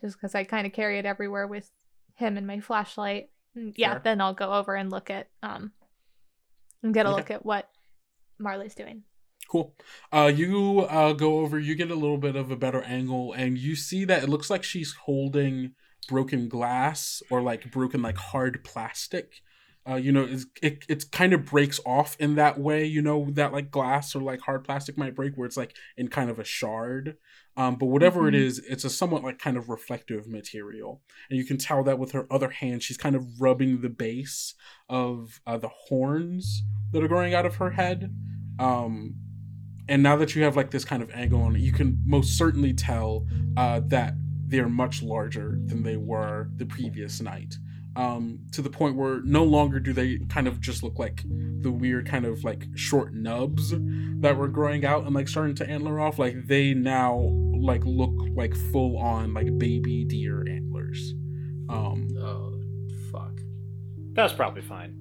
just 0.00 0.16
because 0.16 0.34
I 0.34 0.44
kind 0.44 0.66
of 0.66 0.72
carry 0.72 0.98
it 0.98 1.06
everywhere 1.06 1.46
with 1.46 1.70
him 2.14 2.36
and 2.36 2.46
my 2.46 2.60
flashlight. 2.60 3.30
And 3.54 3.74
yeah, 3.76 3.94
Fair. 3.94 4.00
then 4.02 4.20
I'll 4.20 4.34
go 4.34 4.52
over 4.52 4.74
and 4.74 4.90
look 4.90 5.10
at 5.10 5.28
um, 5.42 5.72
and 6.82 6.94
get 6.94 7.06
a 7.06 7.10
Okay. 7.10 7.16
look 7.16 7.30
at 7.30 7.44
what 7.44 7.68
Marley's 8.38 8.74
doing. 8.74 9.02
Cool. 9.48 9.74
Uh, 10.12 10.30
you 10.34 10.80
uh 10.80 11.12
go 11.12 11.38
over. 11.38 11.58
You 11.58 11.74
get 11.76 11.90
a 11.90 11.94
little 11.94 12.18
bit 12.18 12.34
of 12.36 12.50
a 12.50 12.56
better 12.56 12.82
angle, 12.82 13.32
and 13.32 13.56
you 13.58 13.76
see 13.76 14.04
that 14.04 14.24
it 14.24 14.28
looks 14.28 14.50
like 14.50 14.64
she's 14.64 14.92
holding 14.92 15.74
broken 16.08 16.48
glass 16.48 17.22
or 17.30 17.42
like 17.42 17.70
broken 17.70 18.02
like 18.02 18.16
hard 18.16 18.64
plastic. 18.64 19.40
Uh, 19.88 19.94
you 19.94 20.10
know, 20.10 20.24
it's, 20.28 20.46
it 20.62 20.84
it 20.88 21.04
kind 21.12 21.32
of 21.32 21.44
breaks 21.44 21.78
off 21.86 22.16
in 22.18 22.34
that 22.34 22.58
way. 22.58 22.84
You 22.84 23.02
know 23.02 23.28
that 23.30 23.52
like 23.52 23.70
glass 23.70 24.14
or 24.16 24.20
like 24.22 24.40
hard 24.40 24.64
plastic 24.64 24.98
might 24.98 25.14
break, 25.14 25.34
where 25.36 25.46
it's 25.46 25.56
like 25.56 25.76
in 25.96 26.08
kind 26.08 26.28
of 26.30 26.38
a 26.38 26.44
shard. 26.44 27.16
Um, 27.56 27.76
but 27.76 27.86
whatever 27.86 28.28
it 28.28 28.34
Mhm. 28.34 28.38
is, 28.40 28.58
it's 28.68 28.84
a 28.84 28.90
somewhat 28.90 29.22
like 29.22 29.38
kind 29.38 29.56
of 29.56 29.68
reflective 29.68 30.26
material, 30.26 31.02
and 31.30 31.38
you 31.38 31.44
can 31.44 31.56
tell 31.56 31.82
that 31.84 31.98
with 31.98 32.12
her 32.12 32.26
other 32.30 32.50
hand, 32.50 32.82
she's 32.82 32.96
kind 32.98 33.16
of 33.16 33.40
rubbing 33.40 33.80
the 33.80 33.88
base 33.88 34.54
of 34.88 35.40
uh, 35.46 35.56
the 35.56 35.70
horns 35.88 36.64
that 36.92 37.02
are 37.02 37.08
growing 37.08 37.32
out 37.34 37.46
of 37.46 37.56
her 37.56 37.70
head. 37.70 38.12
Um, 38.58 39.14
and 39.88 40.02
now 40.02 40.16
that 40.16 40.34
you 40.34 40.42
have 40.42 40.56
like 40.56 40.70
this 40.72 40.84
kind 40.84 41.02
of 41.02 41.10
angle 41.12 41.40
on 41.42 41.54
it, 41.56 41.60
you 41.60 41.72
can 41.72 42.02
most 42.04 42.36
certainly 42.36 42.72
tell 42.74 43.26
uh, 43.56 43.80
that 43.86 44.14
they're 44.48 44.68
much 44.68 45.02
larger 45.02 45.58
than 45.66 45.82
they 45.82 45.96
were 45.96 46.48
the 46.56 46.66
previous 46.66 47.20
night. 47.20 47.54
Um, 47.96 48.40
to 48.52 48.60
the 48.60 48.68
point 48.68 48.94
where 48.96 49.22
no 49.22 49.42
longer 49.42 49.80
do 49.80 49.92
they 49.94 50.18
kind 50.28 50.46
of 50.46 50.60
just 50.60 50.82
look 50.82 50.98
like 50.98 51.22
the 51.26 51.70
weird 51.70 52.06
kind 52.06 52.26
of 52.26 52.44
like 52.44 52.66
short 52.74 53.14
nubs 53.14 53.72
that 54.20 54.36
were 54.36 54.48
growing 54.48 54.84
out 54.84 55.04
and 55.04 55.14
like 55.14 55.28
starting 55.28 55.54
to 55.56 55.68
antler 55.68 55.98
off. 55.98 56.18
Like 56.18 56.46
they 56.46 56.74
now 56.74 57.16
like 57.58 57.82
look 57.84 58.12
like 58.34 58.54
full 58.70 58.98
on 58.98 59.32
like 59.32 59.56
baby 59.58 60.04
deer 60.04 60.44
antlers. 60.46 61.14
Um, 61.68 62.08
Oh, 62.18 62.60
fuck. 63.10 63.40
That's 64.12 64.32
probably 64.32 64.62
fine. 64.62 64.94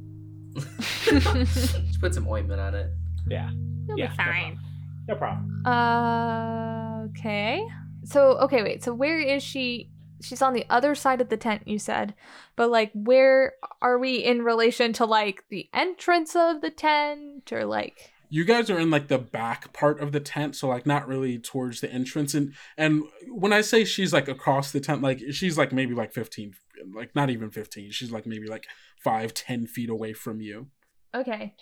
Just 1.04 2.00
put 2.00 2.14
some 2.14 2.28
ointment 2.28 2.62
on 2.62 2.76
it. 2.76 2.92
Yeah. 3.28 3.50
You'll 3.88 4.00
yeah. 4.00 4.10
be 4.10 4.16
fine. 4.16 4.60
No 5.08 5.16
problem. 5.16 5.66
Uh, 5.66 7.04
okay. 7.10 7.66
So, 8.04 8.38
okay, 8.40 8.64
wait. 8.64 8.84
So, 8.84 8.94
where 8.94 9.20
is 9.20 9.44
she? 9.44 9.90
She's 10.26 10.42
on 10.42 10.54
the 10.54 10.66
other 10.70 10.96
side 10.96 11.22
of 11.22 11.30
the 11.30 11.38
tent, 11.38 11.68
you 11.68 11.80
said. 11.80 12.14
But, 12.56 12.70
like, 12.70 12.92
where 12.94 13.54
are 13.82 13.98
we 13.98 14.16
in 14.18 14.42
relation 14.42 14.94
to, 14.94 15.06
like, 15.06 15.46
the 15.50 15.70
entrance 15.74 16.36
of 16.36 16.62
the 16.62 16.72
tent? 16.72 17.52
Or, 17.52 17.66
like, 17.66 18.12
you 18.30 18.44
guys 18.44 18.70
are 18.70 18.80
in 18.80 18.90
like 18.90 19.08
the 19.08 19.20
back 19.20 19.72
part 19.72 20.00
of 20.02 20.12
the 20.12 20.20
tent 20.20 20.56
so 20.56 20.68
like 20.68 20.86
not 20.88 21.08
really 21.08 21.38
towards 21.38 21.80
the 21.80 21.90
entrance 21.94 22.34
and 22.34 22.54
and 22.76 23.04
when 23.30 23.54
i 23.54 23.62
say 23.62 23.86
she's 23.86 24.12
like 24.12 24.28
across 24.28 24.72
the 24.72 24.80
tent 24.80 25.04
like 25.04 25.22
she's 25.32 25.60
like 25.60 25.72
maybe 25.72 25.94
like 25.94 26.12
15 26.12 26.54
like 26.96 27.16
not 27.16 27.30
even 27.30 27.52
15 27.52 27.92
she's 27.92 28.12
like 28.12 28.26
maybe 28.26 28.48
like 28.48 28.66
five 29.00 29.32
ten 29.36 29.68
feet 29.68 29.92
away 29.92 30.12
from 30.12 30.42
you 30.42 30.68
okay. 31.16 31.56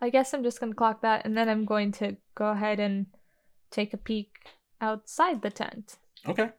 I 0.00 0.10
guess 0.10 0.32
I'm 0.32 0.44
just 0.44 0.60
going 0.60 0.72
to 0.72 0.76
clock 0.76 1.02
that. 1.02 1.24
And 1.24 1.36
then 1.36 1.48
I'm 1.48 1.64
going 1.64 1.90
to 1.92 2.16
go 2.34 2.48
ahead 2.48 2.78
and 2.78 3.06
take 3.70 3.92
a 3.92 3.96
peek 3.96 4.30
outside 4.80 5.42
the 5.42 5.50
tent. 5.50 5.96
okay 6.26 6.50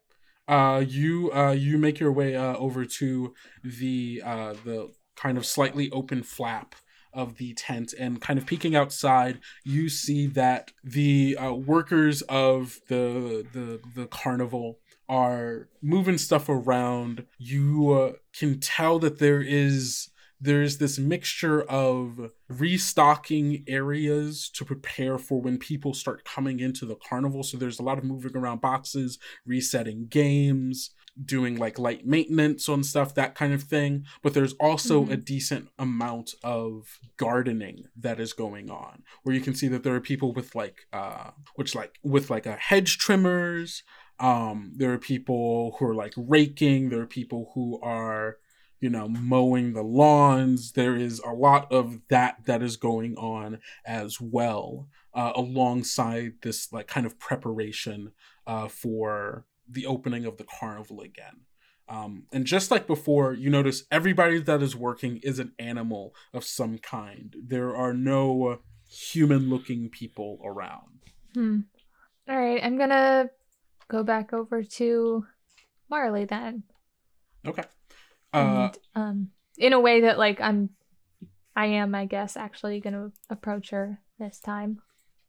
uh 0.49 0.83
you 0.85 1.31
uh 1.31 1.51
you 1.51 1.77
make 1.77 1.99
your 1.99 2.11
way 2.11 2.35
uh 2.35 2.55
over 2.57 2.83
to 2.83 3.33
the 3.63 4.21
uh 4.25 4.53
the 4.65 4.91
kind 5.15 5.37
of 5.37 5.45
slightly 5.45 5.89
open 5.91 6.23
flap 6.23 6.75
of 7.13 7.37
the 7.37 7.53
tent 7.53 7.93
and 7.97 8.21
kind 8.21 8.37
of 8.37 8.45
peeking 8.45 8.75
outside 8.75 9.39
you 9.63 9.89
see 9.89 10.27
that 10.27 10.71
the 10.83 11.35
uh, 11.37 11.53
workers 11.53 12.21
of 12.23 12.79
the 12.87 13.45
the 13.53 13.79
the 13.95 14.05
carnival 14.07 14.77
are 15.09 15.67
moving 15.81 16.19
stuff 16.19 16.47
around. 16.47 17.25
You 17.39 17.91
uh, 17.91 18.11
can 18.37 18.59
tell 18.59 18.99
that 18.99 19.17
there 19.17 19.41
is 19.41 20.09
there's 20.41 20.77
this 20.77 20.97
mixture 20.97 21.61
of 21.63 22.31
restocking 22.47 23.63
areas 23.67 24.49
to 24.53 24.63
prepare 24.63 25.17
for 25.17 25.41
when 25.41 25.57
people 25.57 25.93
start 25.93 26.23
coming 26.23 26.59
into 26.59 26.85
the 26.85 26.95
carnival 26.95 27.43
so 27.43 27.57
there's 27.57 27.79
a 27.79 27.83
lot 27.83 27.97
of 27.97 28.03
moving 28.03 28.35
around 28.37 28.61
boxes 28.61 29.19
resetting 29.45 30.07
games 30.07 30.91
doing 31.25 31.57
like 31.57 31.77
light 31.77 32.05
maintenance 32.05 32.69
on 32.69 32.81
stuff, 32.81 33.13
that 33.13 33.35
kind 33.35 33.51
of 33.51 33.63
thing. 33.63 34.05
But 34.23 34.33
there's 34.33 34.53
also 34.53 35.03
Mhm. 35.03 35.11
a 35.11 35.17
decent 35.17 35.67
amount 35.77 36.33
of 36.43 36.97
gardening 37.17 37.85
that 37.97 38.21
is 38.21 38.31
going 38.31 38.69
on, 38.69 39.03
where 39.23 39.35
you 39.35 39.41
can 39.41 39.53
see 39.53 39.67
that 39.67 39.83
there 39.83 39.95
are 39.95 39.99
people 39.99 40.31
with 40.31 40.55
like, 40.55 40.87
uh, 40.93 41.31
which 41.55 41.75
like 41.75 41.99
with 42.03 42.29
like 42.29 42.45
a 42.45 42.55
hedge 42.55 42.97
trimmers. 42.99 43.83
Um, 44.17 44.71
there 44.77 44.93
are 44.93 44.97
people 44.97 45.75
who 45.77 45.87
are 45.87 45.95
like 45.95 46.13
raking. 46.15 46.87
There 46.89 47.01
are 47.01 47.07
people 47.07 47.51
who 47.53 47.81
are, 47.81 48.37
you 48.79 48.89
know, 48.89 49.07
mowing 49.07 49.73
the 49.73 49.83
lawns. 49.83 50.73
There 50.73 50.95
is 50.95 51.19
a 51.19 51.31
lot 51.31 51.71
of 51.71 51.99
that 52.09 52.45
that 52.45 52.61
is 52.61 52.77
going 52.77 53.15
on 53.17 53.59
as 53.85 54.19
well, 54.21 54.87
uh, 55.13 55.33
alongside 55.35 56.33
this 56.41 56.71
like 56.71 56.87
kind 56.87 57.05
of 57.05 57.19
preparation 57.19 58.11
uh, 58.47 58.67
for 58.67 59.45
the 59.67 59.85
opening 59.85 60.25
of 60.25 60.37
the 60.37 60.45
carnival 60.45 61.01
again. 61.01 61.41
Um, 61.87 62.23
and 62.31 62.45
just 62.45 62.69
like 62.69 62.85
before, 62.85 63.33
you 63.33 63.49
notice 63.49 63.83
everybody 63.91 64.39
that 64.39 64.61
is 64.61 64.75
working 64.75 65.17
is 65.23 65.39
an 65.39 65.53
animal 65.57 66.13
of 66.33 66.43
some 66.43 66.77
kind. 66.77 67.35
There 67.41 67.75
are 67.75 67.93
no 67.93 68.59
human 68.87 69.49
looking 69.49 69.89
people 69.89 70.39
around. 70.43 70.99
Hmm. 71.33 71.59
All 72.27 72.37
right, 72.37 72.63
I'm 72.63 72.77
gonna 72.77 73.29
go 73.87 74.03
back 74.03 74.33
over 74.33 74.63
to 74.63 75.25
Marley 75.89 76.25
then, 76.25 76.63
Okay. 77.45 77.63
Uh, 78.33 78.37
and 78.37 78.77
um, 78.95 79.29
in 79.57 79.73
a 79.73 79.79
way 79.79 80.01
that 80.01 80.17
like 80.17 80.39
I'm, 80.41 80.69
I 81.55 81.67
am, 81.67 81.95
I 81.95 82.05
guess, 82.05 82.37
actually 82.37 82.79
gonna 82.79 83.11
approach 83.29 83.71
her 83.71 84.01
this 84.19 84.39
time. 84.39 84.81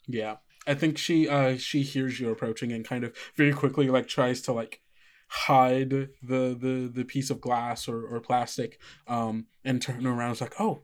Yeah. 0.07 0.37
I 0.67 0.75
think 0.75 0.99
she 0.99 1.29
uh 1.29 1.57
she 1.57 1.83
hears 1.83 2.21
you 2.21 2.31
approaching 2.31 2.71
and 2.73 2.85
kind 2.85 3.03
of 3.03 3.17
very 3.35 3.53
quickly 3.53 3.89
like 3.89 4.09
tries 4.09 4.43
to 4.43 4.53
like 4.53 4.83
hide 5.29 5.91
the 5.91 6.09
the 6.23 6.91
the 6.93 7.05
piece 7.05 7.31
of 7.31 7.41
glass 7.41 7.89
or, 7.89 8.05
or 8.05 8.21
plastic 8.21 8.79
um 9.07 9.47
and 9.65 9.81
turn 9.81 10.07
around 10.07 10.33
is 10.33 10.41
like, 10.41 10.61
"Oh, 10.61 10.83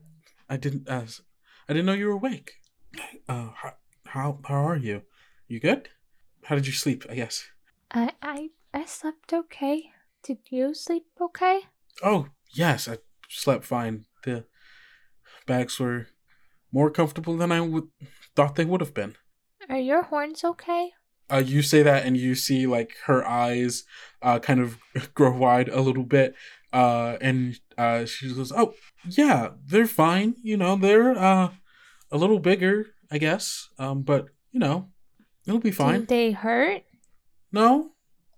I 0.49 0.57
didn't 0.57 0.89
uh 0.89 1.05
I 1.69 1.73
didn't 1.73 1.85
know 1.85 1.93
you 1.93 2.07
were 2.07 2.13
awake. 2.13 2.53
Uh 3.29 3.49
how 3.53 3.73
how, 4.07 4.39
how 4.45 4.65
are 4.67 4.77
you? 4.77 5.03
You 5.47 5.59
good? 5.59 5.89
How 6.45 6.55
did 6.55 6.65
you 6.65 6.73
sleep, 6.73 7.05
I 7.09 7.15
guess?" 7.15 7.45
I 7.91 8.13
I 8.21 8.49
I 8.73 8.85
slept 8.85 9.31
okay. 9.31 9.91
Did 10.23 10.39
you 10.49 10.73
sleep 10.73 11.05
okay? 11.21 11.61
Oh, 12.03 12.27
yes, 12.53 12.87
I 12.87 12.97
slept 13.29 13.63
fine. 13.65 14.05
The 14.23 14.45
bags 15.45 15.79
were 15.79 16.07
more 16.71 16.89
comfortable 16.91 17.37
than 17.37 17.51
I 17.51 17.61
would 17.61 17.87
thought 18.35 18.55
they 18.55 18.65
would 18.65 18.81
have 18.81 18.93
been. 18.93 19.15
Are 19.69 19.79
your 19.79 20.03
horns 20.03 20.43
okay? 20.43 20.91
uh, 21.29 21.43
you 21.45 21.61
say 21.61 21.83
that 21.83 22.05
and 22.05 22.15
you 22.15 22.35
see 22.35 22.65
like 22.65 22.95
her 23.05 23.27
eyes 23.27 23.83
uh, 24.21 24.39
kind 24.39 24.61
of 24.61 24.77
grow 25.13 25.35
wide 25.35 25.67
a 25.67 25.81
little 25.81 26.05
bit 26.05 26.33
uh, 26.71 27.17
and 27.19 27.59
uh, 27.77 28.05
she 28.05 28.33
goes 28.33 28.49
oh 28.55 28.73
yeah 29.09 29.49
they're 29.65 29.87
fine 29.87 30.35
you 30.41 30.55
know 30.55 30.77
they're 30.77 31.17
uh, 31.17 31.49
a 32.11 32.17
little 32.17 32.39
bigger 32.39 32.85
i 33.11 33.17
guess 33.17 33.67
um, 33.77 34.03
but 34.03 34.27
you 34.53 34.59
know 34.61 34.87
it'll 35.45 35.59
be 35.59 35.69
fine 35.71 35.99
Did 36.01 36.07
they 36.07 36.31
hurt? 36.31 36.83
no 37.51 37.91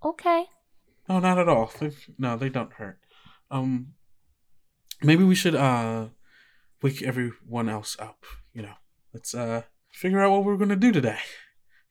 Okay. 0.04 0.46
no 1.08 1.20
not 1.20 1.38
at 1.38 1.48
all 1.48 1.72
they 1.80 1.92
no 2.18 2.38
they 2.38 2.50
don't 2.50 2.74
hurt 2.74 2.98
um 3.52 3.94
maybe 5.02 5.24
we 5.24 5.36
should 5.36 5.56
uh 5.56 6.08
wake 6.82 7.02
everyone 7.02 7.70
else 7.70 7.96
up 8.00 8.26
you 8.54 8.62
know 8.62 8.74
let's 9.14 9.34
uh 9.34 9.64
figure 9.92 10.20
out 10.22 10.32
what 10.32 10.44
we're 10.44 10.58
gonna 10.58 10.76
do 10.76 10.92
today 10.92 11.20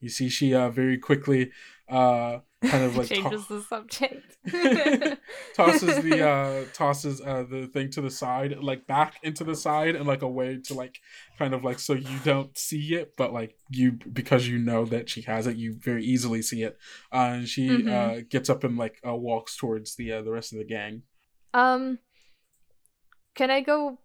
you 0.00 0.08
see 0.08 0.28
she 0.28 0.54
uh 0.54 0.68
very 0.70 0.98
quickly 0.98 1.50
uh 1.88 2.38
kind 2.64 2.84
of 2.84 2.96
like 2.98 3.08
to- 3.08 3.14
changes 3.14 3.46
the 3.46 3.62
subject. 3.62 4.36
tosses 5.54 6.02
the 6.02 6.22
uh 6.28 6.64
tosses 6.72 7.20
uh 7.20 7.44
the 7.48 7.66
thing 7.68 7.90
to 7.90 8.00
the 8.00 8.10
side 8.10 8.56
like 8.60 8.86
back 8.86 9.14
into 9.22 9.44
the 9.44 9.54
side 9.54 9.94
and 9.94 10.06
like 10.06 10.22
a 10.22 10.28
way 10.28 10.58
to 10.64 10.74
like 10.74 10.98
kind 11.38 11.54
of 11.54 11.64
like 11.64 11.78
so 11.78 11.92
you 11.94 12.18
don't 12.24 12.56
see 12.56 12.94
it 12.94 13.14
but 13.16 13.32
like 13.32 13.56
you 13.70 13.92
because 14.12 14.46
you 14.48 14.58
know 14.58 14.84
that 14.84 15.08
she 15.08 15.22
has 15.22 15.46
it 15.46 15.56
you 15.56 15.74
very 15.78 16.04
easily 16.04 16.42
see 16.42 16.62
it 16.62 16.76
uh, 17.12 17.30
and 17.34 17.48
she 17.48 17.68
Mhm. 17.68 17.88
uh 18.20 18.22
gets 18.30 18.48
up 18.50 18.64
and 18.64 18.76
like 18.76 18.98
uh, 19.06 19.14
walks 19.14 19.56
towards 19.56 19.96
the 19.96 20.12
uh, 20.12 20.22
the 20.22 20.30
rest 20.30 20.52
of 20.52 20.58
the 20.58 20.64
gang 20.64 21.02
Um, 21.54 21.98
can 23.34 23.50
I 23.50 23.60
go? 23.60 23.98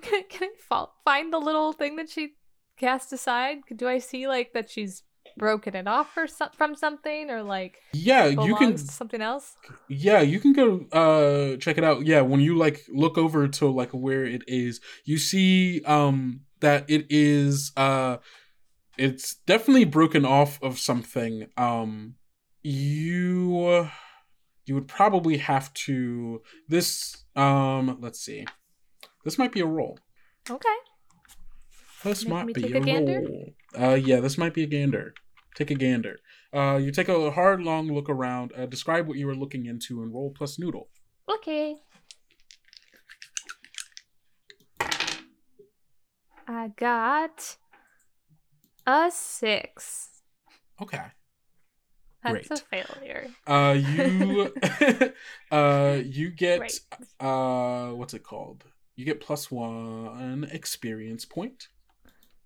Can, 0.00 0.24
can 0.28 0.48
I 0.48 0.60
fall, 0.68 0.94
find 1.04 1.32
the 1.32 1.38
little 1.38 1.72
thing 1.72 1.96
that 1.96 2.10
she 2.10 2.34
cast 2.76 3.12
aside? 3.12 3.58
Do 3.74 3.88
I 3.88 3.98
see 3.98 4.26
like 4.28 4.52
that 4.52 4.70
she's 4.70 5.02
broken 5.36 5.76
it 5.76 5.86
off 5.86 6.16
or 6.16 6.26
some, 6.26 6.50
from 6.56 6.74
something, 6.74 7.30
or 7.30 7.42
like 7.42 7.78
yeah 7.92 8.26
you 8.26 8.54
can 8.56 8.76
something 8.78 9.20
else? 9.20 9.56
yeah 9.88 10.20
you 10.20 10.38
can 10.38 10.52
go 10.52 10.86
uh 10.92 11.56
check 11.56 11.78
it 11.78 11.84
out 11.84 12.06
yeah 12.06 12.20
when 12.20 12.40
you 12.40 12.56
like 12.56 12.84
look 12.88 13.18
over 13.18 13.48
to 13.48 13.68
like 13.68 13.90
where 13.90 14.24
it 14.24 14.42
is 14.46 14.80
you 15.04 15.18
see 15.18 15.82
um 15.84 16.40
that 16.60 16.88
it 16.88 17.06
is 17.10 17.72
uh 17.76 18.16
it's 18.96 19.36
definitely 19.46 19.84
broken 19.84 20.24
off 20.24 20.62
of 20.62 20.78
something 20.78 21.46
um 21.56 22.14
you 22.62 23.88
you 24.70 24.74
would 24.76 24.86
probably 24.86 25.36
have 25.38 25.74
to 25.74 26.40
this 26.68 27.24
um 27.34 27.98
let's 28.00 28.20
see. 28.20 28.46
This 29.24 29.36
might 29.36 29.50
be 29.50 29.58
a 29.58 29.66
roll. 29.66 29.98
Okay. 30.48 30.78
this 32.04 32.24
Make 32.24 32.32
might 32.32 32.54
be 32.54 32.72
a, 32.72 32.76
a 32.76 33.20
roll. 33.20 33.46
Uh 33.76 33.94
yeah 33.94 34.20
this 34.20 34.38
might 34.38 34.54
be 34.54 34.62
a 34.62 34.68
gander. 34.68 35.12
Take 35.56 35.72
a 35.72 35.74
gander. 35.74 36.20
Uh 36.54 36.78
you 36.80 36.92
take 36.92 37.08
a 37.08 37.32
hard 37.32 37.64
long 37.64 37.92
look 37.92 38.08
around. 38.08 38.52
Uh, 38.56 38.66
describe 38.66 39.08
what 39.08 39.18
you 39.18 39.26
were 39.26 39.34
looking 39.34 39.66
into 39.66 40.02
and 40.02 40.14
roll 40.14 40.30
plus 40.30 40.56
noodle. 40.56 40.88
Okay. 41.28 41.74
I 46.46 46.68
got 46.76 47.56
a 48.86 49.10
six. 49.10 50.22
okay 50.80 51.06
That's 52.22 52.48
Great. 52.48 52.50
a 52.50 52.84
failure. 52.84 53.28
Uh, 53.46 53.76
you, 53.78 54.54
uh, 55.50 56.00
you 56.04 56.30
get, 56.30 56.58
Great. 56.58 56.80
uh, 57.18 57.90
what's 57.90 58.14
it 58.14 58.22
called? 58.22 58.64
You 58.96 59.04
get 59.06 59.20
plus 59.20 59.50
one 59.50 60.48
experience 60.52 61.24
point, 61.24 61.68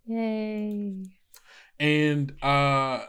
Yay. 0.07 1.03
and 1.81 2.33
uh, 2.43 3.01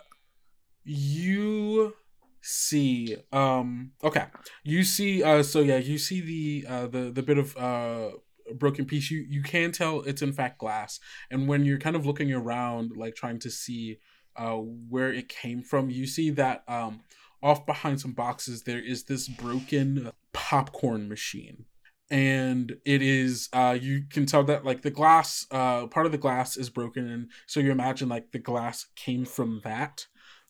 you 0.83 1.93
see, 2.41 3.15
um, 3.31 3.91
okay, 4.03 4.25
you 4.63 4.83
see, 4.83 5.21
uh, 5.23 5.43
so 5.43 5.59
yeah, 5.59 5.77
you 5.77 5.97
see 5.99 6.21
the 6.21 6.67
uh 6.67 6.87
the 6.87 7.11
the 7.11 7.21
bit 7.21 7.37
of 7.37 7.55
uh 7.57 8.11
broken 8.55 8.85
piece. 8.85 9.11
You 9.11 9.25
you 9.29 9.43
can 9.43 9.71
tell 9.71 10.01
it's 10.01 10.21
in 10.23 10.33
fact 10.33 10.59
glass, 10.59 10.99
and 11.29 11.47
when 11.47 11.65
you're 11.65 11.77
kind 11.79 11.95
of 11.95 12.05
looking 12.05 12.33
around, 12.33 12.93
like 12.95 13.15
trying 13.15 13.39
to 13.39 13.51
see 13.51 13.99
uh 14.37 14.55
where 14.55 15.13
it 15.13 15.29
came 15.29 15.61
from, 15.61 15.89
you 15.89 16.07
see 16.07 16.29
that 16.31 16.63
um 16.67 17.01
off 17.43 17.65
behind 17.65 18.01
some 18.01 18.11
boxes 18.11 18.63
there 18.63 18.83
is 18.83 19.03
this 19.03 19.27
broken 19.27 20.11
popcorn 20.33 21.07
machine. 21.07 21.65
And 22.09 22.77
it 22.85 23.01
is 23.01 23.49
uh 23.53 23.77
you 23.79 24.03
can 24.09 24.25
tell 24.25 24.43
that 24.45 24.65
like 24.65 24.81
the 24.81 24.91
glass 24.91 25.45
uh 25.51 25.87
part 25.87 26.05
of 26.05 26.11
the 26.11 26.17
glass 26.17 26.57
is 26.57 26.69
broken. 26.69 27.07
And 27.07 27.29
so 27.47 27.59
you 27.59 27.71
imagine 27.71 28.09
like 28.09 28.31
the 28.31 28.39
glass 28.39 28.85
came 28.95 29.25
from 29.25 29.61
that. 29.63 30.07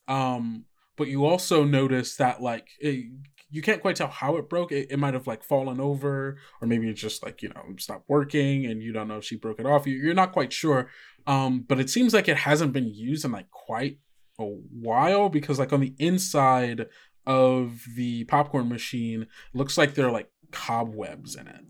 Um 0.08 0.65
but 0.98 1.08
you 1.08 1.26
also 1.26 1.65
notice 1.65 2.15
that 2.15 2.41
like 2.41 2.69
it, 2.80 3.06
you 3.52 3.62
can't 3.62 3.82
quite 3.82 3.95
tell 3.95 4.08
how 4.08 4.38
it 4.38 4.50
broke. 4.50 4.71
It, 4.71 4.88
it 4.89 4.98
might 4.98 5.13
have 5.13 5.28
like 5.28 5.43
fallen 5.43 5.80
over 5.80 6.38
or 6.62 6.67
maybe 6.67 6.89
it 6.89 6.93
just 6.93 7.24
like 7.24 7.41
you 7.41 7.50
know 7.50 7.63
stopped 7.78 8.10
working 8.10 8.65
and 8.65 8.82
you 8.82 8.91
don't 8.91 9.08
know 9.08 9.17
if 9.17 9.24
she 9.24 9.36
broke 9.36 9.60
it 9.60 9.65
off. 9.65 9.88
You, 9.88 9.95
you're 9.95 10.13
not 10.13 10.32
quite 10.34 10.52
sure 10.52 10.89
um 11.28 11.60
but 11.68 11.80
it 11.80 11.90
seems 11.90 12.14
like 12.14 12.28
it 12.28 12.38
hasn't 12.38 12.74
been 12.74 12.88
used 12.88 13.26
in 13.26 13.32
like 13.32 13.50
quite 13.52 14.00
a 14.40 14.44
while 14.44 15.30
because 15.30 15.60
like 15.60 15.74
on 15.74 15.80
the 15.80 15.94
inside 15.98 16.88
of 17.26 17.84
the 17.96 18.24
popcorn 18.26 18.70
machine 18.70 19.28
looks 19.54 19.78
like 19.78 19.94
there 19.94 20.08
are 20.08 20.12
like 20.12 20.30
cobwebs 20.52 21.36
in 21.36 21.48
it 21.48 21.62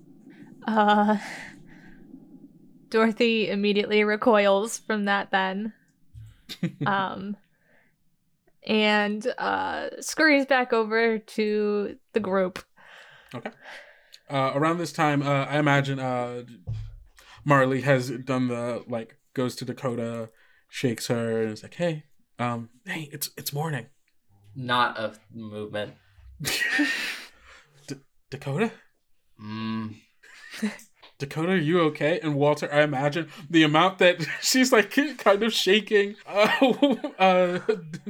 Uh, 0.67 1.17
Dorothy 2.89 3.49
immediately 3.49 4.03
recoils 4.03 4.77
from 4.77 5.05
that 5.05 5.31
then. 5.31 5.73
um, 6.85 7.35
and 8.65 9.25
uh, 9.37 9.89
scurries 9.99 10.45
back 10.45 10.71
over 10.73 11.17
to 11.19 11.97
the 12.13 12.19
group. 12.19 12.63
Okay. 13.33 13.51
Uh, 14.29 14.51
around 14.55 14.79
this 14.79 14.91
time 14.91 15.21
uh, 15.21 15.45
i 15.45 15.59
imagine 15.59 15.99
uh 15.99 16.41
marley 17.43 17.81
has 17.81 18.09
done 18.09 18.47
the 18.47 18.83
like 18.87 19.17
goes 19.35 19.55
to 19.55 19.65
dakota 19.65 20.29
shakes 20.69 21.07
her 21.07 21.43
and 21.43 21.51
is 21.51 21.61
like 21.61 21.75
hey 21.75 22.03
um 22.39 22.69
hey 22.85 23.09
it's 23.11 23.29
it's 23.37 23.53
morning 23.53 23.85
Not 24.55 24.97
a 24.97 25.13
movement. 25.33 25.93
D- 26.41 27.95
dakota 28.29 28.71
Mm. 29.41 29.95
Dakota, 31.17 31.53
are 31.53 31.57
you 31.57 31.79
okay? 31.81 32.19
And 32.21 32.35
Walter, 32.35 32.71
I 32.73 32.81
imagine 32.81 33.29
the 33.49 33.63
amount 33.63 33.99
that 33.99 34.25
she's 34.41 34.71
like 34.73 34.91
kind 35.17 35.43
of 35.43 35.53
shaking. 35.53 36.15
Uh, 36.27 36.95
uh, 37.17 37.59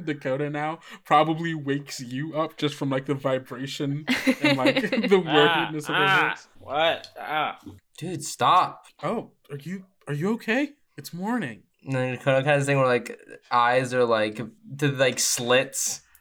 Dakota 0.04 0.50
now 0.50 0.80
probably 1.04 1.54
wakes 1.54 2.00
you 2.00 2.36
up 2.36 2.58
just 2.58 2.74
from 2.76 2.90
like 2.90 3.06
the 3.06 3.14
vibration 3.14 4.06
and 4.42 4.58
like 4.58 4.82
the 4.90 5.20
weirdness 5.24 5.88
of 5.88 5.96
her 5.96 6.06
ah, 6.08 6.40
what? 6.60 7.08
Ah. 7.20 7.60
Dude, 7.98 8.24
stop. 8.24 8.86
Oh, 9.04 9.32
are 9.52 9.58
you 9.58 9.86
are 10.08 10.14
you 10.14 10.34
okay? 10.34 10.72
It's 10.98 11.14
morning. 11.14 11.64
And 11.84 11.94
then 11.94 12.12
Dakota 12.12 12.44
kind 12.44 12.60
of 12.60 12.66
thing 12.66 12.78
where 12.78 12.88
like 12.88 13.20
eyes 13.52 13.94
are 13.94 14.06
like 14.06 14.40
to 14.78 14.88
like 14.88 15.20
slits. 15.20 16.02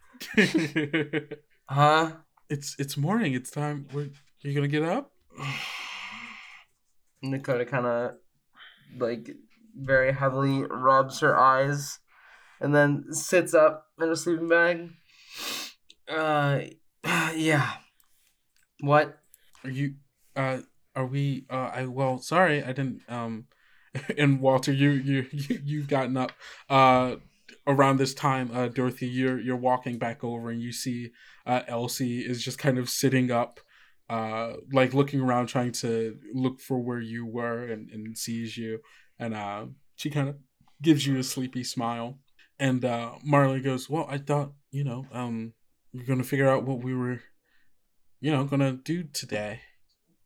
Huh? 1.67 2.13
it's 2.51 2.77
it's 2.79 2.97
morning. 2.97 3.33
It's 3.35 3.51
time. 3.51 3.87
We're, 3.93 4.11
you 4.43 4.55
gonna 4.55 4.69
get 4.69 4.83
up? 4.83 5.13
Dakota 7.23 7.65
kind 7.65 7.87
of 7.87 8.13
like 8.99 9.31
very 9.75 10.13
heavily 10.13 10.63
rubs 10.63 11.21
her 11.21 11.37
eyes 11.37 11.99
and 12.61 12.75
then 12.75 13.13
sits 13.13 13.55
up 13.55 13.87
in 14.01 14.11
a 14.11 14.17
sleeping 14.17 14.49
bag. 14.49 14.91
Uh, 16.09 16.61
yeah. 17.35 17.73
What? 18.81 19.19
Are 19.65 19.71
you? 19.71 19.95
Uh, 20.37 20.59
are 20.95 21.07
we? 21.07 21.47
Uh, 21.49 21.71
I 21.75 21.87
well, 21.87 22.19
sorry, 22.19 22.63
I 22.63 22.69
didn't. 22.69 23.03
Um, 23.09 23.47
and 24.19 24.41
Walter, 24.41 24.73
you 24.73 24.91
you 24.91 25.27
you 25.31 25.61
you've 25.65 25.89
gotten 25.89 26.17
up. 26.17 26.33
Uh, 26.69 27.17
around 27.67 27.97
this 27.97 28.15
time, 28.15 28.51
uh, 28.53 28.69
Dorothy, 28.69 29.07
you're 29.07 29.41
you're 29.41 29.57
walking 29.57 29.99
back 29.99 30.23
over, 30.23 30.51
and 30.51 30.63
you 30.63 30.73
see 30.73 31.13
uh, 31.47 31.63
Elsie 31.67 32.21
is 32.21 32.43
just 32.43 32.59
kind 32.59 32.79
of 32.79 32.89
sitting 32.89 33.31
up, 33.31 33.61
uh, 34.11 34.55
like 34.73 34.95
looking 34.95 35.21
around, 35.21 35.47
trying 35.47 35.73
to 35.73 36.19
look 36.33 36.61
for 36.61 36.79
where 36.79 37.01
you 37.01 37.27
were, 37.27 37.65
and 37.65 37.91
and 37.91 38.17
sees 38.19 38.57
you, 38.57 38.81
and 39.19 39.35
uh, 39.35 39.67
she 39.97 40.11
kind 40.11 40.29
of 40.29 40.37
gives 40.83 41.07
you 41.07 41.19
a 41.19 41.23
sleepy 41.23 41.65
smile, 41.65 42.19
and 42.59 42.85
uh, 42.85 43.13
Marley 43.23 43.61
goes, 43.61 43.89
"Well, 43.89 44.07
I 44.09 44.19
thought 44.19 44.53
you 44.71 44.85
know, 44.85 45.07
um, 45.13 45.55
we're 45.93 46.05
gonna 46.05 46.25
figure 46.25 46.49
out 46.49 46.65
what 46.65 46.83
we 46.83 46.95
were, 46.95 47.21
you 48.21 48.31
know, 48.31 48.45
gonna 48.45 48.73
do 48.73 49.05
today." 49.05 49.61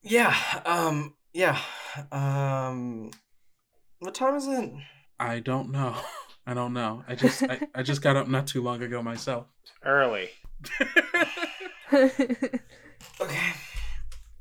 Yeah. 0.02 0.34
Um. 0.64 1.14
Yeah. 1.32 1.60
Um. 2.10 3.10
What 4.00 4.14
time 4.14 4.34
is 4.36 4.46
it? 4.46 4.70
I 5.18 5.40
don't 5.40 5.70
know. 5.70 5.94
I 6.46 6.54
don't 6.54 6.72
know. 6.72 7.04
I 7.06 7.14
just 7.14 7.42
I, 7.42 7.60
I 7.74 7.82
just 7.82 8.00
got 8.00 8.16
up 8.16 8.26
not 8.28 8.46
too 8.46 8.62
long 8.62 8.82
ago 8.82 9.02
myself. 9.02 9.46
Early. 9.84 10.30
Okay. 13.20 13.52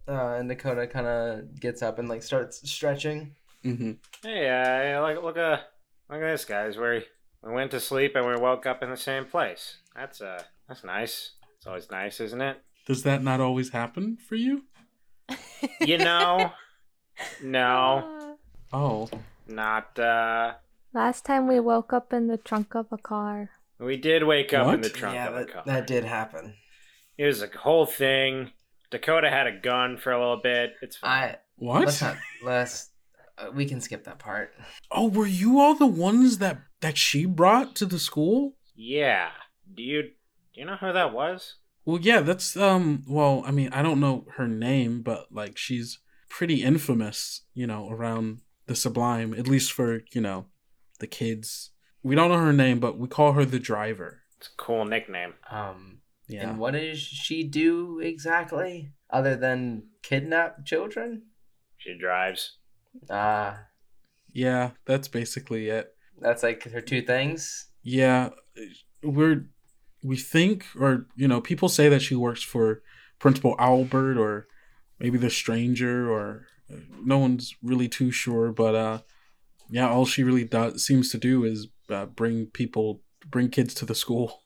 Uh, 0.07 0.35
and 0.39 0.47
Dakota 0.49 0.87
kind 0.87 1.05
of 1.07 1.59
gets 1.59 1.81
up 1.81 1.99
and 1.99 2.07
like 2.07 2.23
starts 2.23 2.67
stretching. 2.69 3.35
hmm 3.63 3.93
Hey, 4.23 4.49
uh, 4.95 5.01
look, 5.05 5.23
look, 5.23 5.37
uh, 5.37 5.57
look 6.09 6.21
at 6.21 6.31
this, 6.31 6.45
guys. 6.45 6.77
We 6.77 7.03
we 7.43 7.51
went 7.53 7.71
to 7.71 7.79
sleep 7.79 8.15
and 8.15 8.25
we 8.27 8.35
woke 8.35 8.65
up 8.65 8.81
in 8.83 8.89
the 8.89 8.97
same 8.97 9.25
place. 9.25 9.77
That's 9.95 10.21
uh, 10.21 10.43
that's 10.67 10.83
nice. 10.83 11.31
It's 11.57 11.67
always 11.67 11.89
nice, 11.91 12.19
isn't 12.19 12.41
it? 12.41 12.57
Does 12.85 13.03
that 13.03 13.23
not 13.23 13.39
always 13.41 13.69
happen 13.69 14.17
for 14.17 14.35
you? 14.35 14.63
You 15.81 15.97
know, 15.97 16.51
no, 17.43 18.37
Uh, 18.71 18.75
Oh, 18.75 19.09
not. 19.49 19.97
uh 19.99 20.53
Last 20.93 21.25
time 21.25 21.47
we 21.47 21.59
woke 21.59 21.93
up 21.93 22.13
in 22.13 22.27
the 22.27 22.37
trunk 22.37 22.75
of 22.75 22.87
a 22.91 22.97
car. 22.97 23.49
We 23.79 23.97
did 23.97 24.23
wake 24.23 24.53
up 24.53 24.73
in 24.73 24.81
the 24.81 24.89
trunk 24.89 25.15
yeah, 25.15 25.27
of 25.27 25.35
a 25.35 25.39
that, 25.39 25.53
car. 25.53 25.63
that 25.65 25.87
did 25.87 26.03
happen. 26.03 26.55
It 27.17 27.25
was 27.25 27.41
a 27.41 27.49
whole 27.59 27.85
thing. 27.85 28.51
Dakota 28.89 29.29
had 29.29 29.47
a 29.47 29.59
gun 29.59 29.97
for 29.97 30.11
a 30.11 30.19
little 30.19 30.41
bit. 30.41 30.73
It's 30.81 30.95
fine. 30.95 31.11
I 31.11 31.35
what? 31.57 31.85
let's 31.85 32.01
not 32.01 32.17
let's 32.43 32.89
uh, 33.37 33.51
we 33.53 33.65
can 33.65 33.81
skip 33.81 34.05
that 34.05 34.19
part. 34.19 34.53
Oh, 34.91 35.09
were 35.09 35.27
you 35.27 35.59
all 35.59 35.75
the 35.75 35.85
ones 35.87 36.37
that 36.39 36.59
that 36.81 36.97
she 36.97 37.25
brought 37.25 37.75
to 37.75 37.85
the 37.85 37.99
school? 37.99 38.55
Yeah. 38.75 39.29
Do 39.73 39.83
you 39.83 40.03
do 40.03 40.09
you 40.53 40.65
know 40.65 40.77
who 40.77 40.93
that 40.93 41.13
was? 41.13 41.55
Well, 41.85 41.99
yeah, 42.01 42.21
that's 42.21 42.57
um. 42.57 43.03
Well, 43.07 43.43
I 43.45 43.51
mean, 43.51 43.69
I 43.71 43.81
don't 43.81 43.99
know 43.99 44.25
her 44.35 44.47
name, 44.47 45.01
but 45.01 45.27
like 45.31 45.57
she's 45.57 45.99
pretty 46.29 46.61
infamous, 46.63 47.43
you 47.53 47.65
know, 47.65 47.89
around 47.89 48.41
the 48.67 48.75
Sublime. 48.75 49.33
At 49.33 49.47
least 49.47 49.71
for 49.71 50.01
you 50.13 50.21
know, 50.21 50.45
the 50.99 51.07
kids. 51.07 51.71
We 52.03 52.15
don't 52.15 52.29
know 52.29 52.37
her 52.39 52.53
name, 52.53 52.79
but 52.79 52.97
we 52.97 53.07
call 53.07 53.33
her 53.33 53.43
the 53.43 53.59
driver. 53.59 54.21
It's 54.37 54.47
a 54.47 54.55
cool 54.63 54.85
nickname. 54.85 55.33
Um, 55.49 55.99
Yeah. 56.27 56.49
and 56.49 56.59
what 56.59 56.71
does 56.71 56.99
she 56.99 57.43
do 57.43 57.99
exactly 57.99 58.91
other 59.09 59.35
than 59.35 59.89
kidnap 60.03 60.65
children? 60.65 61.23
She 61.77 61.97
drives. 61.97 62.57
Ah, 63.09 63.65
Yeah, 64.31 64.71
that's 64.85 65.07
basically 65.07 65.69
it. 65.69 65.95
that's 66.19 66.43
like 66.43 66.63
her 66.63 66.81
two 66.81 67.01
things. 67.01 67.69
Yeah, 67.83 68.29
we're 69.03 69.47
we 70.03 70.17
think, 70.17 70.65
or 70.79 71.07
you 71.15 71.27
know, 71.27 71.41
people 71.41 71.69
say 71.69 71.89
that 71.89 72.01
she 72.01 72.15
works 72.15 72.43
for 72.43 72.81
Principal 73.19 73.55
Albert 73.59 74.17
or 74.17 74.47
maybe 74.99 75.17
the 75.17 75.29
Stranger, 75.29 76.11
or 76.11 76.47
uh, 76.55 76.56
no 77.03 77.17
one's 77.17 77.55
really 77.63 77.87
too 77.87 78.11
sure. 78.11 78.51
But 78.51 78.75
uh, 78.75 78.99
yeah, 79.69 79.89
all 79.89 80.05
she 80.05 80.23
really 80.23 80.43
does 80.45 80.85
seems 80.85 81.09
to 81.11 81.17
do 81.17 81.43
is 81.43 81.67
uh, 81.89 82.05
bring 82.05 82.47
people, 82.47 83.01
bring 83.29 83.49
kids 83.49 83.73
to 83.75 83.85
the 83.85 83.95
school. 83.95 84.43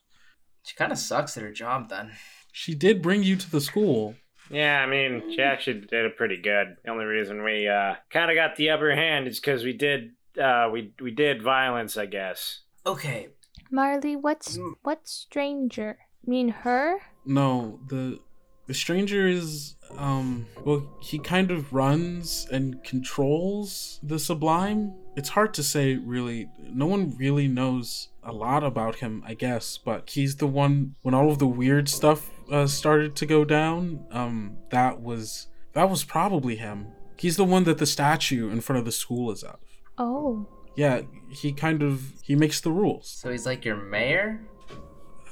She 0.64 0.76
kind 0.76 0.92
of 0.92 0.98
sucks 0.98 1.36
at 1.36 1.42
her 1.42 1.52
job 1.52 1.88
then. 1.88 2.12
She 2.52 2.74
did 2.74 3.02
bring 3.02 3.22
you 3.22 3.36
to 3.36 3.50
the 3.50 3.60
school. 3.60 4.14
Yeah, 4.50 4.80
I 4.82 4.86
mean, 4.86 5.32
she 5.34 5.40
actually 5.40 5.80
did 5.80 6.04
it 6.04 6.16
pretty 6.16 6.36
good. 6.40 6.76
The 6.84 6.90
only 6.90 7.04
reason 7.06 7.42
we 7.42 7.66
uh 7.68 7.94
kind 8.10 8.30
of 8.30 8.34
got 8.36 8.56
the 8.56 8.70
upper 8.70 8.94
hand 8.94 9.26
is 9.26 9.40
because 9.40 9.64
we 9.64 9.72
did 9.72 10.10
uh 10.40 10.68
we 10.72 10.92
we 11.00 11.10
did 11.10 11.42
violence, 11.42 11.96
I 11.96 12.06
guess. 12.06 12.60
Okay, 12.84 13.28
Marley, 13.70 14.16
what's 14.16 14.58
Mm. 14.58 14.74
what's 14.82 15.10
stranger? 15.12 15.98
mean 16.24 16.50
her? 16.50 16.98
No, 17.24 17.80
the 17.88 18.20
the 18.66 18.74
stranger 18.74 19.26
is 19.26 19.76
um 19.98 20.46
well 20.64 20.82
he 21.00 21.18
kind 21.18 21.50
of 21.50 21.72
runs 21.72 22.46
and 22.50 22.82
controls 22.84 24.00
the 24.02 24.18
sublime. 24.18 24.94
It's 25.16 25.30
hard 25.30 25.52
to 25.54 25.62
say 25.62 25.96
really. 25.96 26.48
No 26.58 26.86
one 26.86 27.14
really 27.18 27.46
knows 27.48 28.08
a 28.22 28.32
lot 28.32 28.64
about 28.64 28.96
him, 28.96 29.22
I 29.26 29.34
guess, 29.34 29.78
but 29.78 30.10
he's 30.10 30.36
the 30.36 30.46
one 30.46 30.94
when 31.02 31.14
all 31.14 31.30
of 31.30 31.38
the 31.38 31.46
weird 31.46 31.88
stuff 31.88 32.30
uh, 32.50 32.66
started 32.66 33.14
to 33.16 33.26
go 33.26 33.44
down. 33.44 34.06
Um 34.10 34.56
that 34.70 35.00
was 35.00 35.48
that 35.74 35.88
was 35.90 36.04
probably 36.04 36.56
him. 36.56 36.88
He's 37.16 37.36
the 37.36 37.44
one 37.44 37.64
that 37.64 37.78
the 37.78 37.86
statue 37.86 38.50
in 38.50 38.60
front 38.60 38.78
of 38.80 38.84
the 38.84 38.92
school 38.92 39.30
is 39.30 39.42
of. 39.42 39.58
Oh. 39.98 40.46
Yeah, 40.74 41.02
he 41.30 41.52
kind 41.52 41.82
of 41.82 42.14
he 42.22 42.34
makes 42.34 42.60
the 42.60 42.70
rules. 42.70 43.08
so 43.08 43.30
he's 43.30 43.46
like 43.46 43.64
your 43.64 43.76
mayor. 43.76 44.40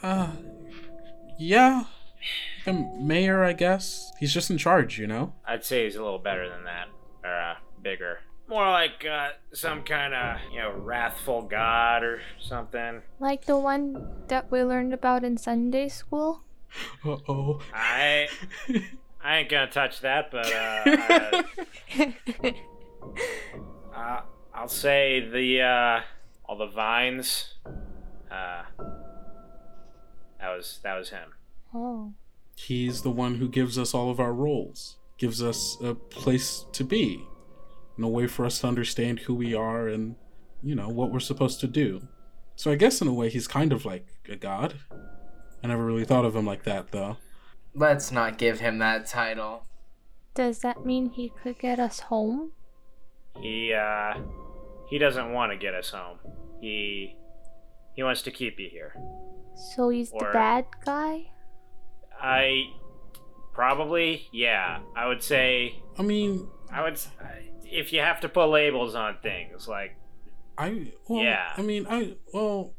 Uh, 0.03 0.33
yeah. 1.39 1.85
The 2.65 2.73
mayor, 2.73 3.43
I 3.45 3.53
guess. 3.53 4.13
He's 4.19 4.33
just 4.33 4.51
in 4.51 4.59
charge, 4.59 4.99
you 4.99 5.07
know? 5.07 5.35
I'd 5.47 5.65
say 5.65 5.85
he's 5.85 5.97
a 5.97 6.03
little 6.03 6.19
better 6.19 6.49
than 6.49 6.65
that, 6.65 6.89
or 7.25 7.35
uh, 7.35 7.55
bigger. 7.83 8.21
More 8.49 8.69
like 8.69 9.07
uh, 9.11 9.31
some 9.53 9.83
kind 9.85 10.13
of 10.13 10.39
you 10.53 10.59
know 10.59 10.73
wrathful 10.73 11.43
god 11.43 12.03
or 12.03 12.21
something. 12.41 13.03
Like 13.21 13.45
the 13.45 13.57
one 13.57 14.09
that 14.27 14.51
we 14.51 14.63
learned 14.63 14.93
about 14.93 15.25
in 15.25 15.37
Sunday 15.37 15.89
school? 15.89 16.43
Uh 17.05 17.17
oh. 17.29 17.61
I 17.73 18.29
I 19.23 19.39
ain't 19.39 19.51
gonna 19.51 19.71
touch 19.71 20.01
that, 20.01 20.31
but 20.31 20.53
uh, 20.53 21.43
uh, 21.99 22.53
uh, 23.95 24.21
I'll 24.55 24.69
say 24.69 25.21
the 25.21 25.63
uh, 25.63 26.01
all 26.45 26.59
the 26.59 26.67
vines. 26.67 27.55
Uh, 28.31 28.63
that 30.41 30.49
was 30.49 30.81
that 30.83 30.97
was 30.97 31.11
him. 31.11 31.35
Oh. 31.75 32.13
He's 32.57 33.03
the 33.03 33.11
one 33.11 33.37
who 33.37 33.49
gives 33.49 33.79
us 33.79 33.95
all 33.95 34.11
of 34.11 34.21
our 34.21 34.35
roles, 34.35 34.97
gives 35.17 35.43
us 35.43 35.79
a 35.83 35.95
place 35.95 36.67
to 36.73 36.85
be, 36.85 37.25
and 37.97 38.05
a 38.05 38.09
way 38.09 38.27
for 38.27 38.45
us 38.45 38.59
to 38.61 38.67
understand 38.67 39.21
who 39.21 39.35
we 39.35 39.55
are 39.55 39.89
and, 39.89 40.17
you 40.63 40.75
know, 40.75 40.89
what 40.89 41.11
we're 41.11 41.21
supposed 41.21 41.61
to 41.61 41.67
do. 41.67 42.07
So 42.57 42.71
I 42.71 42.75
guess 42.75 43.01
in 43.01 43.09
a 43.09 43.15
way, 43.15 43.31
he's 43.31 43.49
kind 43.49 43.73
of 43.73 43.87
like 43.87 44.07
a 44.29 44.37
god. 44.37 44.75
I 45.63 45.69
never 45.69 45.85
really 45.85 46.05
thought 46.05 46.27
of 46.27 46.37
him 46.37 46.45
like 46.45 46.65
that, 46.65 46.91
though. 46.93 47.17
Let's 47.75 48.13
not 48.13 48.37
give 48.37 48.61
him 48.61 48.79
that 48.79 49.07
title. 49.07 49.65
Does 50.35 50.59
that 50.61 50.85
mean 50.85 51.11
he 51.11 51.33
could 51.43 51.59
get 51.59 51.79
us 51.81 52.01
home? 52.01 52.53
He 53.41 53.73
uh, 53.73 54.15
he 54.89 54.99
doesn't 54.99 55.33
want 55.33 55.53
to 55.53 55.57
get 55.59 55.75
us 55.75 55.91
home. 55.91 56.19
He 56.61 57.17
he 57.95 58.03
wants 58.03 58.23
to 58.23 58.31
keep 58.31 58.59
you 58.61 58.69
here. 58.71 58.95
So 59.75 59.89
he's 59.89 60.11
Or- 60.13 60.27
the 60.27 60.33
bad 60.33 60.67
guy? 60.85 61.31
I 62.21 62.73
probably 63.53 64.29
yeah. 64.33 64.81
I 64.97 65.07
would 65.07 65.23
say 65.23 65.83
I 65.99 66.03
mean, 66.03 66.49
I 66.73 66.83
would 66.83 67.01
if 67.65 67.93
you 67.93 68.01
have 68.01 68.21
to 68.21 68.29
put 68.29 68.47
labels 68.47 68.95
on 68.95 69.17
things 69.23 69.69
like 69.69 69.97
I 70.59 70.93
well, 71.09 71.23
Yeah. 71.23 71.53
I 71.57 71.63
mean, 71.63 71.87
I 71.89 72.17
well, 72.33 72.75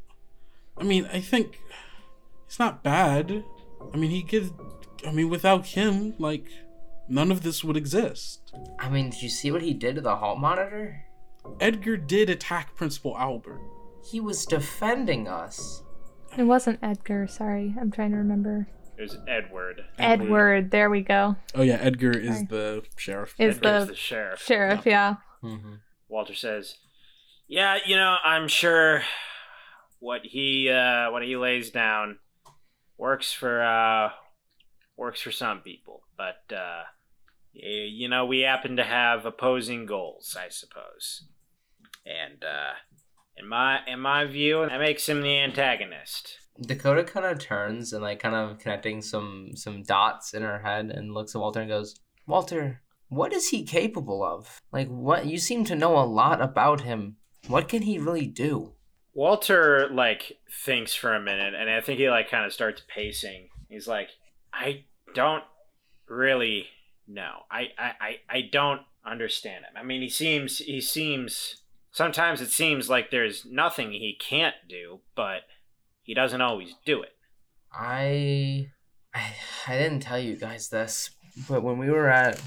I 0.78 0.84
mean, 0.84 1.08
I 1.12 1.20
think 1.20 1.58
it's 2.46 2.58
not 2.58 2.82
bad. 2.82 3.44
I 3.92 3.96
mean, 3.96 4.10
he 4.10 4.22
gives. 4.22 4.50
I 5.06 5.10
mean, 5.10 5.28
without 5.28 5.66
him, 5.66 6.14
like, 6.18 6.46
none 7.08 7.32
of 7.32 7.42
this 7.42 7.64
would 7.64 7.76
exist. 7.76 8.54
I 8.78 8.88
mean, 8.88 9.10
did 9.10 9.22
you 9.22 9.28
see 9.28 9.50
what 9.50 9.62
he 9.62 9.74
did 9.74 9.96
to 9.96 10.00
the 10.00 10.16
hall 10.16 10.36
monitor? 10.36 11.04
Edgar 11.60 11.96
did 11.96 12.30
attack 12.30 12.76
Principal 12.76 13.18
Albert. 13.18 13.60
He 14.04 14.20
was 14.20 14.46
defending 14.46 15.26
us. 15.26 15.82
It 16.38 16.44
wasn't 16.44 16.78
Edgar, 16.82 17.26
sorry. 17.26 17.74
I'm 17.80 17.90
trying 17.90 18.12
to 18.12 18.16
remember. 18.16 18.68
It 19.02 19.10
was 19.10 19.18
Edward. 19.26 19.84
Edward, 19.98 20.70
there 20.70 20.88
we 20.88 21.00
go. 21.00 21.34
Oh 21.56 21.62
yeah, 21.62 21.78
Edgar 21.80 22.12
is 22.12 22.36
Sorry. 22.36 22.46
the 22.46 22.82
sheriff. 22.96 23.34
Is 23.36 23.58
the 23.58 23.86
the 23.86 23.96
sheriff. 23.96 24.40
sheriff, 24.40 24.86
yeah. 24.86 25.16
Mm-hmm. 25.42 25.74
Walter 26.08 26.36
says, 26.36 26.76
"Yeah, 27.48 27.78
you 27.84 27.96
know, 27.96 28.14
I'm 28.24 28.46
sure 28.46 29.02
what 29.98 30.20
he 30.22 30.70
uh, 30.70 31.10
what 31.10 31.24
he 31.24 31.36
lays 31.36 31.70
down 31.70 32.18
works 32.96 33.32
for 33.32 33.60
uh, 33.60 34.10
works 34.96 35.20
for 35.20 35.32
some 35.32 35.62
people, 35.62 36.02
but 36.16 36.54
uh, 36.54 36.82
you 37.52 38.08
know, 38.08 38.24
we 38.24 38.42
happen 38.42 38.76
to 38.76 38.84
have 38.84 39.26
opposing 39.26 39.84
goals, 39.84 40.36
I 40.38 40.48
suppose. 40.48 41.24
And 42.06 42.44
uh, 42.44 42.74
in 43.36 43.48
my 43.48 43.80
in 43.84 43.98
my 43.98 44.26
view, 44.26 44.64
that 44.68 44.78
makes 44.78 45.08
him 45.08 45.22
the 45.22 45.40
antagonist. 45.40 46.38
Dakota 46.60 47.04
kind 47.04 47.26
of 47.26 47.38
turns 47.38 47.92
and 47.92 48.02
like 48.02 48.20
kind 48.20 48.34
of 48.34 48.58
connecting 48.58 49.02
some 49.02 49.50
some 49.54 49.82
dots 49.82 50.34
in 50.34 50.42
her 50.42 50.60
head 50.60 50.90
and 50.90 51.14
looks 51.14 51.34
at 51.34 51.40
Walter 51.40 51.60
and 51.60 51.68
goes, 51.68 51.96
"Walter, 52.26 52.82
what 53.08 53.32
is 53.32 53.48
he 53.48 53.64
capable 53.64 54.22
of? 54.22 54.60
Like 54.72 54.88
what 54.88 55.26
you 55.26 55.38
seem 55.38 55.64
to 55.66 55.74
know 55.74 55.98
a 55.98 56.04
lot 56.04 56.40
about 56.40 56.82
him. 56.82 57.16
What 57.46 57.68
can 57.68 57.82
he 57.82 57.98
really 57.98 58.26
do?" 58.26 58.74
Walter 59.14 59.88
like 59.90 60.38
thinks 60.64 60.94
for 60.94 61.14
a 61.14 61.20
minute, 61.20 61.54
and 61.54 61.68
I 61.70 61.80
think 61.80 61.98
he 61.98 62.08
like 62.08 62.30
kind 62.30 62.46
of 62.46 62.52
starts 62.52 62.82
pacing. 62.88 63.48
He's 63.68 63.88
like, 63.88 64.10
"I 64.52 64.84
don't 65.14 65.44
really 66.08 66.66
know. 67.06 67.40
I, 67.50 67.68
I, 67.78 67.92
I, 68.00 68.16
I 68.28 68.40
don't 68.50 68.82
understand 69.04 69.64
him. 69.64 69.72
I 69.76 69.82
mean, 69.82 70.02
he 70.02 70.08
seems 70.08 70.58
he 70.58 70.80
seems 70.80 71.62
sometimes 71.90 72.40
it 72.40 72.50
seems 72.50 72.88
like 72.88 73.10
there's 73.10 73.44
nothing 73.44 73.92
he 73.92 74.16
can't 74.18 74.54
do, 74.68 75.00
but 75.14 75.42
he 76.02 76.14
doesn't 76.14 76.40
always 76.40 76.74
do 76.84 77.02
it. 77.02 77.10
I, 77.72 78.68
I 79.14 79.32
I 79.66 79.78
didn't 79.78 80.00
tell 80.00 80.18
you 80.18 80.36
guys 80.36 80.68
this, 80.68 81.10
but 81.48 81.62
when 81.62 81.78
we 81.78 81.90
were 81.90 82.08
at 82.08 82.40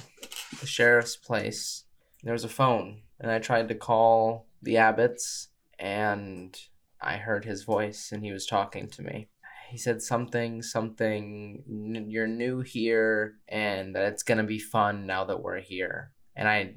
the 0.60 0.68
sheriff's 0.68 1.16
place, 1.16 1.84
there 2.24 2.34
was 2.34 2.44
a 2.44 2.50
phone, 2.50 3.02
and 3.20 3.32
I 3.32 3.40
tried 3.40 3.70
to 3.70 3.76
call 3.76 4.48
the 4.62 4.76
Abbotts, 4.76 5.48
and 5.80 6.56
I 7.02 7.18
heard 7.18 7.46
his 7.46 7.64
voice, 7.64 8.12
and 8.12 8.24
he 8.24 8.32
was 8.32 8.46
talking 8.46 8.88
to 8.90 9.02
me. 9.02 9.30
He 9.70 9.78
said 9.78 10.02
something, 10.02 10.62
something. 10.62 11.64
"N- 11.68 12.06
You're 12.10 12.28
new 12.28 12.62
here, 12.62 13.36
and 13.48 13.96
that 13.96 14.04
it's 14.14 14.24
gonna 14.24 14.44
be 14.44 14.60
fun 14.60 15.06
now 15.08 15.24
that 15.26 15.42
we're 15.42 15.60
here. 15.60 16.12
And 16.36 16.48
I, 16.48 16.76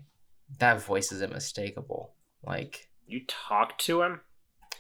that 0.58 0.80
voice 0.82 1.12
is 1.12 1.22
unmistakable. 1.22 2.14
Like 2.44 2.88
You 3.06 3.20
talked 3.26 3.84
to 3.86 4.02
him 4.02 4.20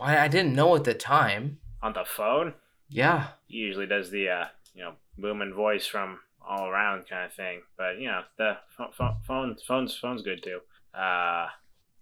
I, 0.00 0.18
I 0.18 0.28
didn't 0.28 0.54
know 0.54 0.74
at 0.76 0.84
the 0.84 0.94
time. 0.94 1.58
On 1.82 1.92
the 1.92 2.04
phone. 2.04 2.54
Yeah, 2.90 3.28
He 3.46 3.58
usually 3.58 3.86
does 3.86 4.10
the 4.10 4.28
uh, 4.28 4.44
you 4.74 4.82
know 4.82 4.92
booming 5.18 5.52
voice 5.54 5.86
from 5.86 6.20
all 6.48 6.66
around 6.68 7.06
kind 7.08 7.24
of 7.26 7.34
thing, 7.34 7.60
but 7.76 7.98
you 7.98 8.06
know 8.08 8.22
the 8.38 8.56
pho- 8.76 8.90
pho- 8.96 9.16
phone 9.26 9.56
phone's 9.66 9.94
phone's 9.96 10.22
good 10.22 10.42
too. 10.42 10.60
Uh, 10.94 11.46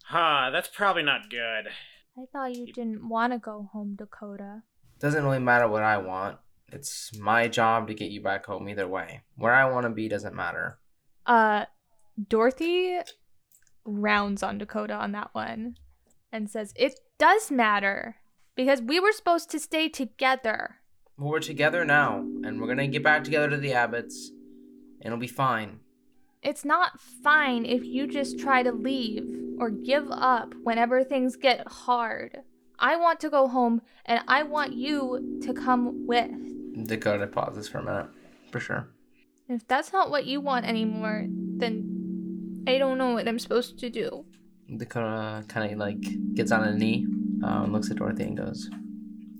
huh. 0.04 0.50
That's 0.52 0.68
probably 0.68 1.02
not 1.02 1.28
good. 1.28 1.66
I 2.18 2.24
thought 2.32 2.54
you 2.56 2.72
didn't 2.72 3.08
want 3.08 3.32
to 3.32 3.38
go 3.38 3.68
home, 3.72 3.96
Dakota. 3.96 4.62
doesn't 5.00 5.24
really 5.24 5.38
matter 5.40 5.68
what 5.68 5.82
I 5.82 5.98
want. 5.98 6.38
It's 6.72 7.16
my 7.18 7.46
job 7.48 7.88
to 7.88 7.94
get 7.94 8.10
you 8.10 8.22
back 8.22 8.46
home 8.46 8.68
either 8.68 8.88
way. 8.88 9.22
Where 9.36 9.52
I 9.52 9.68
want 9.70 9.84
to 9.84 9.90
be 9.90 10.08
doesn't 10.08 10.34
matter. 10.34 10.78
Uh 11.26 11.64
Dorothy 12.28 12.98
rounds 13.84 14.42
on 14.42 14.58
Dakota 14.58 14.94
on 14.94 15.12
that 15.12 15.30
one 15.32 15.76
and 16.32 16.48
says, 16.50 16.72
It 16.76 16.98
does 17.18 17.50
matter. 17.50 18.16
Because 18.56 18.82
we 18.82 18.98
were 18.98 19.12
supposed 19.12 19.50
to 19.50 19.60
stay 19.60 19.88
together. 19.88 20.76
Well, 21.18 21.30
we're 21.30 21.40
together 21.40 21.84
now, 21.84 22.18
and 22.18 22.60
we're 22.60 22.66
gonna 22.66 22.88
get 22.88 23.02
back 23.02 23.22
together 23.22 23.50
to 23.50 23.56
the 23.58 23.72
Abbots, 23.72 24.30
and 25.00 25.06
it'll 25.06 25.18
be 25.18 25.26
fine. 25.26 25.80
It's 26.42 26.64
not 26.64 27.00
fine 27.00 27.66
if 27.66 27.84
you 27.84 28.06
just 28.06 28.38
try 28.38 28.62
to 28.62 28.72
leave 28.72 29.24
or 29.58 29.70
give 29.70 30.10
up 30.10 30.54
whenever 30.62 31.04
things 31.04 31.36
get 31.36 31.66
hard. 31.68 32.40
I 32.78 32.96
want 32.96 33.20
to 33.20 33.30
go 33.30 33.48
home 33.48 33.82
and 34.04 34.20
I 34.28 34.42
want 34.42 34.74
you 34.74 35.40
to 35.42 35.52
come 35.52 36.06
with. 36.06 36.30
Dakota 36.86 37.26
pauses 37.26 37.68
for 37.68 37.78
a 37.78 37.82
minute, 37.82 38.10
for 38.52 38.60
sure. 38.60 38.88
If 39.48 39.66
that's 39.66 39.92
not 39.92 40.10
what 40.10 40.26
you 40.26 40.40
want 40.40 40.66
anymore, 40.66 41.26
then 41.28 42.62
I 42.66 42.78
don't 42.78 42.98
know 42.98 43.14
what 43.14 43.26
I'm 43.26 43.38
supposed 43.38 43.78
to 43.78 43.90
do. 43.90 44.24
Dakota 44.76 45.44
kind 45.48 45.72
of 45.72 45.78
like 45.78 46.34
gets 46.34 46.52
on 46.52 46.64
a 46.64 46.74
knee 46.74 47.06
and 47.42 47.72
looks 47.72 47.90
at 47.90 47.98
Dorothy 47.98 48.24
and 48.24 48.36
goes, 48.36 48.70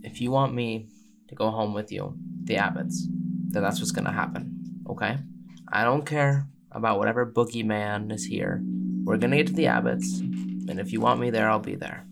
"If 0.03 0.21
you 0.21 0.31
want 0.31 0.55
me 0.55 0.89
to 1.29 1.35
go 1.35 1.51
home 1.51 1.75
with 1.75 1.91
you, 1.93 2.17
the 2.45 2.57
Abbots, 2.57 3.09
then 3.49 3.63
that's 3.63 3.81
what's 3.81 3.93
gonna 3.93 4.13
happen. 4.13 4.83
Okay? 4.89 5.19
I 5.73 5.85
don't 5.85 6.07
care 6.07 6.47
about 6.71 6.99
whatever 6.99 7.27
boogeyman 7.27 8.13
is 8.13 8.25
here. 8.25 8.63
We're 9.05 9.19
gonna 9.19 9.37
get 9.37 9.49
to 9.49 9.53
the 9.53 9.67
Abbots, 9.67 10.21
and 10.21 10.79
if 10.79 10.93
you 10.93 11.01
want 11.01 11.21
me 11.21 11.31
there, 11.31 11.51
I'll 11.51 11.59
be 11.59 11.77
there. 11.77 12.07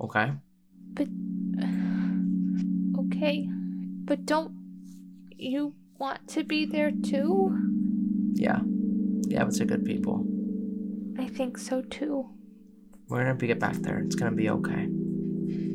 Okay? 0.00 0.32
But. 0.94 1.08
okay. 2.98 3.48
But 4.04 4.26
don't 4.26 4.52
you 5.36 5.74
want 5.98 6.26
to 6.28 6.44
be 6.44 6.66
there 6.66 6.90
too? 6.90 7.56
Yeah, 8.34 8.60
the 9.28 9.36
Abbots 9.36 9.60
are 9.60 9.64
good 9.64 9.84
people. 9.84 10.26
I 11.18 11.28
think 11.28 11.58
so 11.58 11.82
too. 11.82 12.30
We're 13.12 13.24
gonna 13.24 13.46
get 13.46 13.58
back 13.58 13.74
there. 13.74 13.98
It's 13.98 14.14
gonna 14.14 14.34
be 14.34 14.48
okay. 14.48 14.88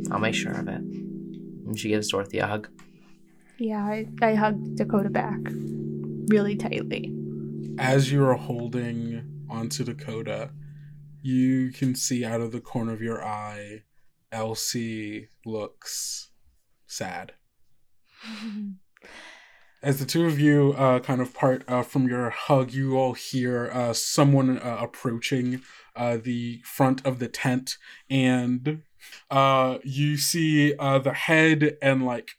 I'll 0.09 0.17
make 0.17 0.33
sure 0.33 0.53
of 0.53 0.67
it." 0.67 0.81
And 0.81 1.77
she 1.77 1.89
gives 1.89 2.09
Dorothy 2.09 2.39
a 2.39 2.47
hug. 2.47 2.67
Yeah, 3.59 3.83
I, 3.83 4.07
I 4.23 4.33
hugged 4.33 4.75
Dakota 4.75 5.11
back 5.11 5.37
really 6.29 6.55
tightly. 6.55 7.13
As 7.77 8.11
you 8.11 8.25
are 8.25 8.33
holding 8.33 9.45
onto 9.51 9.83
Dakota, 9.83 10.49
you 11.21 11.71
can 11.71 11.93
see 11.93 12.25
out 12.25 12.41
of 12.41 12.51
the 12.51 12.59
corner 12.59 12.93
of 12.93 13.03
your 13.03 13.23
eye, 13.23 13.83
Elsie 14.31 15.29
looks 15.45 16.31
sad. 16.87 17.33
As 19.83 19.99
the 19.99 20.05
two 20.05 20.25
of 20.25 20.39
you 20.39 20.73
uh, 20.75 20.99
kind 21.01 21.21
of 21.21 21.35
part 21.35 21.63
uh, 21.67 21.83
from 21.83 22.07
your 22.07 22.31
hug, 22.31 22.73
you 22.73 22.97
all 22.97 23.13
hear 23.13 23.69
uh, 23.71 23.93
someone 23.93 24.57
uh, 24.57 24.77
approaching 24.81 25.61
uh, 25.97 26.17
the 26.17 26.61
front 26.63 27.05
of 27.05 27.19
the 27.19 27.27
tent, 27.27 27.77
and 28.09 28.83
uh, 29.29 29.79
you 29.83 30.17
see 30.17 30.73
uh, 30.75 30.99
the 30.99 31.13
head 31.13 31.77
and 31.81 32.05
like 32.05 32.31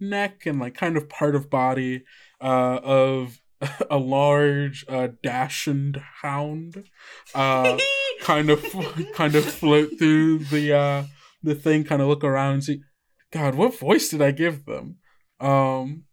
neck 0.00 0.46
and 0.46 0.58
like 0.58 0.74
kind 0.74 0.96
of 0.96 1.08
part 1.08 1.34
of 1.34 1.50
body 1.50 2.04
uh, 2.40 2.80
of 2.82 3.40
a 3.90 3.98
large 3.98 4.84
uh, 4.88 5.08
dachshund 5.22 6.02
hound, 6.22 6.84
uh, 7.34 7.78
kind 8.20 8.50
of 8.50 8.64
kind 9.14 9.34
of 9.34 9.44
float 9.44 9.98
through 9.98 10.38
the 10.38 10.72
uh, 10.72 11.04
the 11.42 11.54
thing, 11.54 11.84
kind 11.84 12.02
of 12.02 12.08
look 12.08 12.24
around 12.24 12.54
and 12.54 12.64
see. 12.64 12.80
God, 13.30 13.54
what 13.54 13.78
voice 13.78 14.10
did 14.10 14.20
I 14.20 14.30
give 14.30 14.66
them? 14.66 14.96
Um, 15.40 16.04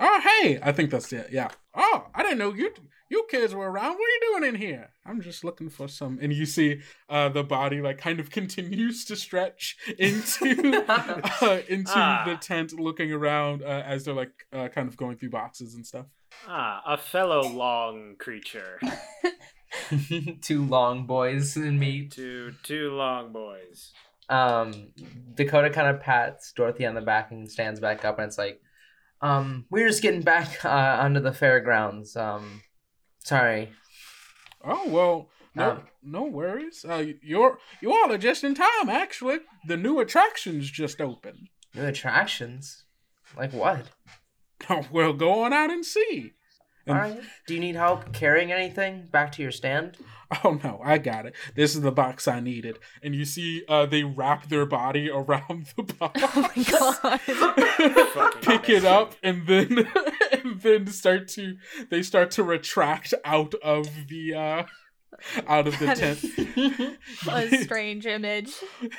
oh 0.00 0.20
hey, 0.20 0.58
I 0.62 0.72
think 0.72 0.90
that's 0.90 1.12
it. 1.12 1.28
Yeah. 1.30 1.50
Oh, 1.74 2.06
I 2.14 2.22
didn't 2.22 2.38
know 2.38 2.52
you 2.52 2.72
you 3.10 3.26
kids 3.30 3.54
were 3.54 3.70
around. 3.70 3.92
What 3.92 4.08
are 4.08 4.12
you 4.12 4.20
doing 4.22 4.54
in 4.54 4.60
here? 4.60 4.90
I'm 5.06 5.20
just 5.20 5.44
looking 5.44 5.68
for 5.68 5.86
some. 5.88 6.18
And 6.22 6.32
you 6.32 6.46
see, 6.46 6.80
uh, 7.10 7.28
the 7.28 7.44
body 7.44 7.80
like 7.82 7.98
kind 7.98 8.20
of 8.20 8.30
continues 8.38 9.04
to 9.06 9.16
stretch 9.16 9.76
into 9.98 10.84
uh, 10.88 11.60
into 11.68 11.92
Ah. 11.94 12.24
the 12.26 12.36
tent, 12.36 12.72
looking 12.72 13.12
around 13.12 13.62
uh, 13.62 13.82
as 13.86 14.04
they're 14.04 14.14
like 14.14 14.46
uh, 14.52 14.68
kind 14.68 14.88
of 14.88 14.96
going 14.96 15.16
through 15.16 15.30
boxes 15.30 15.74
and 15.74 15.86
stuff. 15.86 16.06
Ah, 16.48 16.82
a 16.86 16.96
fellow 16.96 17.42
long 17.46 18.16
creature. 18.18 18.80
Two 20.40 20.64
long 20.64 21.06
boys 21.06 21.56
and 21.56 21.78
me. 21.80 22.06
two 22.08 22.52
two 22.62 22.90
long 22.92 23.32
boys. 23.32 23.92
Um, 24.28 24.88
Dakota 25.34 25.68
kind 25.70 25.88
of 25.94 26.00
pats 26.00 26.52
Dorothy 26.52 26.86
on 26.86 26.94
the 26.94 27.00
back 27.02 27.30
and 27.30 27.50
stands 27.50 27.80
back 27.80 28.04
up, 28.04 28.18
and 28.18 28.26
it's 28.28 28.38
like, 28.38 28.60
um, 29.20 29.66
we're 29.70 29.88
just 29.88 30.00
getting 30.02 30.22
back 30.22 30.64
uh, 30.64 30.68
onto 31.00 31.20
the 31.20 31.32
fairgrounds. 31.32 32.16
Um, 32.16 32.62
sorry. 33.24 33.70
Oh 34.66 34.88
well, 34.88 35.28
no, 35.54 35.70
Um, 35.70 35.82
no 36.02 36.22
worries. 36.24 36.84
Uh, 36.88 37.04
you're 37.22 37.58
you 37.80 37.92
all 37.92 38.12
are 38.12 38.18
just 38.18 38.44
in 38.44 38.54
time. 38.54 38.88
Actually, 38.88 39.38
the 39.66 39.76
new 39.76 40.00
attractions 40.00 40.70
just 40.70 41.00
opened. 41.00 41.48
New 41.74 41.84
attractions? 41.84 42.84
Like 43.36 43.52
what? 43.52 43.86
Oh, 44.70 44.86
well, 44.92 45.12
go 45.12 45.42
on 45.44 45.52
out 45.52 45.70
and 45.70 45.84
see. 45.84 46.32
And- 46.86 46.96
All 46.96 47.02
right. 47.02 47.20
Do 47.46 47.54
you 47.54 47.60
need 47.60 47.76
help 47.76 48.12
carrying 48.12 48.52
anything 48.52 49.06
back 49.10 49.32
to 49.32 49.42
your 49.42 49.52
stand? 49.52 49.96
Oh 50.42 50.58
no, 50.64 50.80
I 50.82 50.98
got 50.98 51.26
it. 51.26 51.34
This 51.54 51.76
is 51.76 51.82
the 51.82 51.92
box 51.92 52.26
I 52.26 52.40
needed. 52.40 52.80
And 53.04 53.14
you 53.14 53.24
see, 53.24 53.62
uh, 53.68 53.86
they 53.86 54.02
wrap 54.02 54.48
their 54.48 54.66
body 54.66 55.08
around 55.12 55.66
the 55.76 55.82
box. 55.84 56.20
Oh 56.24 56.50
my 56.56 56.64
god. 58.24 58.42
Pick 58.42 58.68
it 58.68 58.84
up 58.84 59.14
and 59.22 59.46
then 59.46 59.86
and 60.32 60.60
then 60.60 60.86
start 60.88 61.28
to 61.28 61.56
they 61.90 62.02
start 62.02 62.32
to 62.32 62.42
retract 62.42 63.14
out 63.24 63.54
of 63.62 63.86
the 64.08 64.34
uh 64.34 64.64
out 65.46 65.68
of 65.68 65.78
the 65.78 65.86
That 65.86 65.98
tent 65.98 66.98
a 67.28 67.62
strange 67.62 68.06
image. 68.06 68.50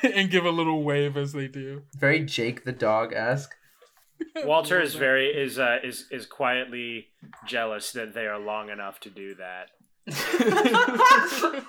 and 0.04 0.30
give 0.30 0.45
a 0.45 0.52
little 0.52 0.84
wave 0.84 1.17
as 1.17 1.34
they 1.34 1.48
do. 1.50 1.82
Very 1.98 2.24
Jake 2.24 2.63
the 2.63 2.71
dog 2.71 3.12
esque. 3.13 3.56
Walter 4.45 4.80
is 4.82 4.95
very 4.95 5.28
is 5.28 5.58
uh, 5.60 5.80
is 5.84 6.06
is 6.12 6.25
quietly 6.25 7.08
jealous 7.45 7.91
that 7.93 8.13
they 8.13 8.25
are 8.28 8.39
long 8.39 8.69
enough 8.69 8.99
to 9.01 9.10
do 9.10 9.36
that. 9.36 9.71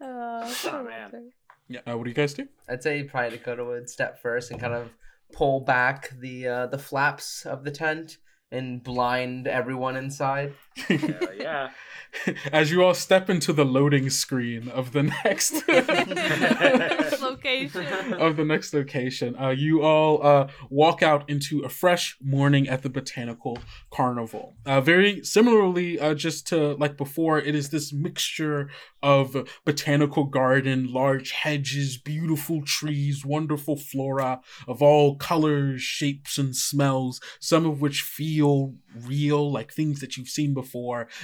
Oh, 0.00 0.54
Oh, 0.72 0.82
man. 0.84 1.32
Yeah. 1.68 1.80
Uh, 1.86 1.96
what 1.98 2.04
do 2.04 2.10
you 2.10 2.14
guys 2.14 2.32
do? 2.34 2.46
I'd 2.68 2.82
say 2.82 3.02
probably 3.02 3.36
Dakota 3.36 3.64
would 3.64 3.90
step 3.90 4.22
first 4.22 4.50
and 4.50 4.60
kind 4.60 4.72
of 4.74 4.90
pull 5.32 5.60
back 5.60 6.10
the 6.20 6.46
uh, 6.48 6.66
the 6.66 6.78
flaps 6.78 7.44
of 7.44 7.64
the 7.64 7.70
tent 7.70 8.18
and 8.50 8.82
blind 8.82 9.46
everyone 9.48 9.96
inside. 9.96 10.54
Hell 10.78 11.34
yeah. 11.38 11.70
As 12.52 12.70
you 12.70 12.82
all 12.82 12.94
step 12.94 13.28
into 13.28 13.52
the 13.52 13.64
loading 13.64 14.10
screen 14.10 14.68
of 14.68 14.92
the 14.92 15.02
next 15.02 15.62
Location. 17.20 18.12
of 18.14 18.36
the 18.36 18.44
next 18.44 18.72
location, 18.72 19.36
uh, 19.40 19.50
you 19.50 19.82
all 19.82 20.26
uh, 20.26 20.48
walk 20.70 21.02
out 21.02 21.28
into 21.28 21.60
a 21.60 21.68
fresh 21.68 22.16
morning 22.22 22.68
at 22.68 22.82
the 22.82 22.88
botanical 22.88 23.58
carnival. 23.90 24.56
Uh, 24.64 24.80
very 24.80 25.22
similarly, 25.24 25.98
uh, 26.00 26.14
just 26.14 26.46
to 26.48 26.74
like 26.74 26.96
before, 26.96 27.38
it 27.38 27.54
is 27.54 27.70
this 27.70 27.92
mixture 27.92 28.70
of 29.02 29.36
botanical 29.64 30.24
garden, 30.24 30.92
large 30.92 31.32
hedges, 31.32 31.96
beautiful 31.98 32.62
trees, 32.64 33.24
wonderful 33.24 33.76
flora 33.76 34.40
of 34.66 34.82
all 34.82 35.16
colors, 35.16 35.82
shapes, 35.82 36.38
and 36.38 36.56
smells. 36.56 37.20
Some 37.40 37.66
of 37.66 37.80
which 37.80 38.02
feel 38.02 38.74
real, 39.06 39.52
like 39.52 39.72
things 39.72 40.00
that 40.00 40.16
you've 40.16 40.28
seen 40.28 40.54
before, 40.54 40.67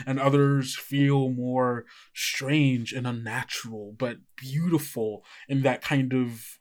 and 0.07 0.19
others 0.19 0.77
feel 0.77 1.31
more 1.31 1.85
strange 2.15 2.93
and 2.93 3.07
unnatural, 3.07 3.95
but 3.99 4.19
beautiful 4.37 5.25
in 5.49 5.63
that 5.63 5.83
kind 5.83 6.13
of 6.13 6.59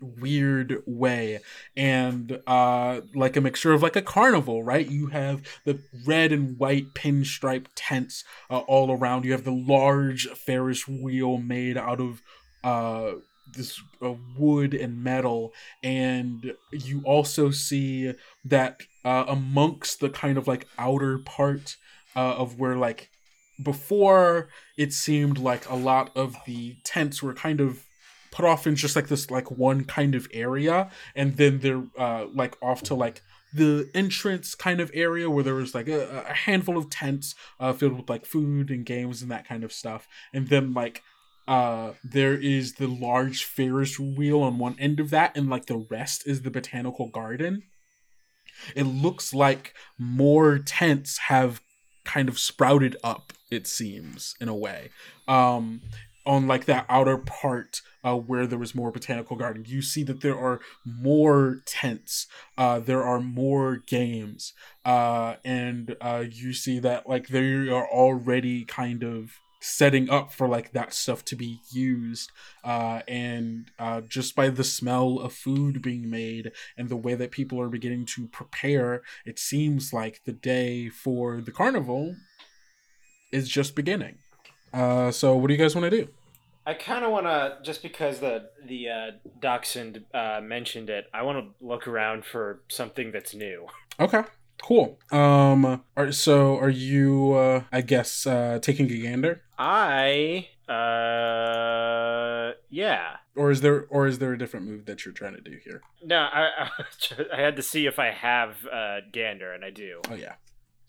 weird 0.00 0.82
way. 0.86 1.38
And 1.76 2.40
uh 2.46 3.02
like 3.14 3.36
a 3.36 3.40
mixture 3.40 3.72
of 3.72 3.82
like 3.82 3.96
a 3.96 4.02
carnival 4.02 4.62
right? 4.62 4.88
You 4.88 5.08
have 5.08 5.42
the 5.64 5.78
red 6.04 6.32
and 6.32 6.58
white 6.58 6.92
pinstripe 6.94 7.66
tents 7.74 8.24
uh, 8.50 8.58
all 8.60 8.90
around. 8.90 9.24
You 9.24 9.32
have 9.32 9.44
the 9.44 9.52
large 9.52 10.26
ferris 10.28 10.88
wheel 10.88 11.38
made 11.38 11.76
out 11.76 12.00
of 12.00 12.20
uh 12.64 13.12
this 13.54 13.80
uh, 14.02 14.14
wood 14.36 14.74
and 14.74 15.02
metal. 15.02 15.52
And 15.82 16.54
you 16.72 17.02
also 17.04 17.50
see 17.50 18.14
that 18.44 18.80
uh, 19.04 19.24
amongst 19.28 20.00
the 20.00 20.10
kind 20.10 20.38
of 20.38 20.46
like 20.48 20.68
outer 20.78 21.18
part 21.18 21.76
uh, 22.16 22.34
of 22.34 22.58
where 22.58 22.76
like 22.76 23.10
before 23.62 24.48
it 24.76 24.92
seemed 24.92 25.38
like 25.38 25.68
a 25.68 25.74
lot 25.74 26.10
of 26.16 26.36
the 26.46 26.76
tents 26.84 27.22
were 27.22 27.34
kind 27.34 27.60
of 27.60 27.84
put 28.30 28.44
off 28.44 28.66
in 28.66 28.74
just 28.74 28.96
like 28.96 29.08
this 29.08 29.30
like 29.30 29.50
one 29.50 29.84
kind 29.84 30.14
of 30.14 30.26
area 30.32 30.90
and 31.14 31.36
then 31.36 31.60
they're 31.60 31.84
uh 31.98 32.24
like 32.34 32.56
off 32.62 32.82
to 32.82 32.94
like 32.94 33.22
the 33.54 33.88
entrance 33.94 34.54
kind 34.54 34.80
of 34.80 34.90
area 34.94 35.28
where 35.28 35.44
there 35.44 35.54
was 35.54 35.74
like 35.74 35.86
a, 35.86 36.24
a 36.26 36.32
handful 36.32 36.78
of 36.78 36.88
tents 36.88 37.34
uh 37.60 37.72
filled 37.72 37.96
with 37.96 38.08
like 38.08 38.24
food 38.24 38.70
and 38.70 38.86
games 38.86 39.20
and 39.22 39.30
that 39.30 39.46
kind 39.46 39.62
of 39.62 39.72
stuff. 39.72 40.08
And 40.32 40.48
then 40.48 40.72
like 40.72 41.02
uh 41.46 41.92
there 42.02 42.34
is 42.34 42.74
the 42.74 42.86
large 42.86 43.44
ferris 43.44 43.98
wheel 43.98 44.40
on 44.40 44.58
one 44.58 44.76
end 44.78 45.00
of 45.00 45.10
that 45.10 45.36
and 45.36 45.50
like 45.50 45.66
the 45.66 45.86
rest 45.90 46.26
is 46.26 46.42
the 46.42 46.50
botanical 46.50 47.08
garden. 47.08 47.64
It 48.74 48.84
looks 48.84 49.34
like 49.34 49.74
more 49.98 50.58
tents 50.58 51.18
have 51.18 51.60
kind 52.04 52.28
of 52.28 52.38
sprouted 52.38 52.96
up 53.02 53.32
it 53.50 53.66
seems 53.66 54.34
in 54.40 54.48
a 54.48 54.54
way. 54.54 54.90
Um 55.28 55.82
on 56.24 56.46
like 56.46 56.66
that 56.66 56.86
outer 56.88 57.18
part 57.18 57.82
uh, 58.04 58.16
where 58.16 58.46
there 58.46 58.58
was 58.58 58.74
more 58.74 58.90
botanical 58.90 59.36
garden 59.36 59.64
you 59.66 59.82
see 59.82 60.02
that 60.02 60.20
there 60.20 60.38
are 60.38 60.60
more 60.84 61.62
tents 61.66 62.26
uh, 62.56 62.78
there 62.78 63.02
are 63.02 63.20
more 63.20 63.76
games 63.76 64.52
uh, 64.84 65.34
and 65.44 65.96
uh, 66.00 66.24
you 66.30 66.52
see 66.52 66.78
that 66.78 67.08
like 67.08 67.28
they 67.28 67.68
are 67.68 67.88
already 67.88 68.64
kind 68.64 69.02
of 69.02 69.40
setting 69.62 70.10
up 70.10 70.32
for 70.32 70.48
like 70.48 70.72
that 70.72 70.92
stuff 70.92 71.24
to 71.24 71.36
be 71.36 71.60
used 71.70 72.30
uh, 72.64 73.00
and 73.06 73.70
uh, 73.78 74.00
just 74.00 74.34
by 74.34 74.48
the 74.48 74.64
smell 74.64 75.20
of 75.20 75.32
food 75.32 75.80
being 75.80 76.10
made 76.10 76.50
and 76.76 76.88
the 76.88 76.96
way 76.96 77.14
that 77.14 77.30
people 77.30 77.60
are 77.60 77.68
beginning 77.68 78.04
to 78.04 78.26
prepare 78.26 79.02
it 79.24 79.38
seems 79.38 79.92
like 79.92 80.20
the 80.24 80.32
day 80.32 80.88
for 80.88 81.40
the 81.40 81.52
carnival 81.52 82.16
is 83.30 83.48
just 83.48 83.74
beginning. 83.74 84.18
Uh, 84.72 85.10
so 85.10 85.36
what 85.36 85.48
do 85.48 85.54
you 85.54 85.58
guys 85.58 85.74
want 85.74 85.90
to 85.90 86.04
do? 86.04 86.08
I 86.64 86.74
kind 86.74 87.04
of 87.04 87.10
want 87.10 87.26
to, 87.26 87.58
just 87.62 87.82
because 87.82 88.20
the 88.20 88.50
the 88.64 88.88
uh, 88.88 89.10
dachshund 89.40 90.04
uh, 90.14 90.40
mentioned 90.42 90.90
it, 90.90 91.06
I 91.12 91.22
want 91.22 91.38
to 91.38 91.66
look 91.66 91.88
around 91.88 92.24
for 92.24 92.62
something 92.68 93.10
that's 93.10 93.34
new. 93.34 93.66
Okay, 93.98 94.22
cool. 94.62 94.98
Um, 95.10 95.82
are, 95.96 96.12
so 96.12 96.58
are 96.58 96.70
you? 96.70 97.32
Uh, 97.32 97.62
I 97.72 97.80
guess 97.82 98.26
uh, 98.26 98.58
taking 98.62 98.90
a 98.90 98.98
gander, 98.98 99.42
I, 99.58 100.48
uh, 100.68 102.52
yeah. 102.70 103.16
or 103.36 103.50
is 103.50 103.60
there, 103.60 103.86
or 103.90 104.06
is 104.06 104.18
there 104.18 104.32
a 104.32 104.38
different 104.38 104.66
move 104.66 104.86
that 104.86 105.04
you're 105.04 105.14
trying 105.14 105.34
to 105.34 105.40
do 105.40 105.58
here? 105.62 105.82
No, 106.02 106.16
I, 106.16 106.48
I, 106.58 106.68
I 107.36 107.40
had 107.40 107.56
to 107.56 107.62
see 107.62 107.86
if 107.86 107.98
I 107.98 108.10
have 108.10 108.66
uh, 108.66 109.00
gander, 109.12 109.52
and 109.52 109.64
I 109.64 109.70
do. 109.70 110.00
Oh 110.10 110.14
yeah. 110.14 110.34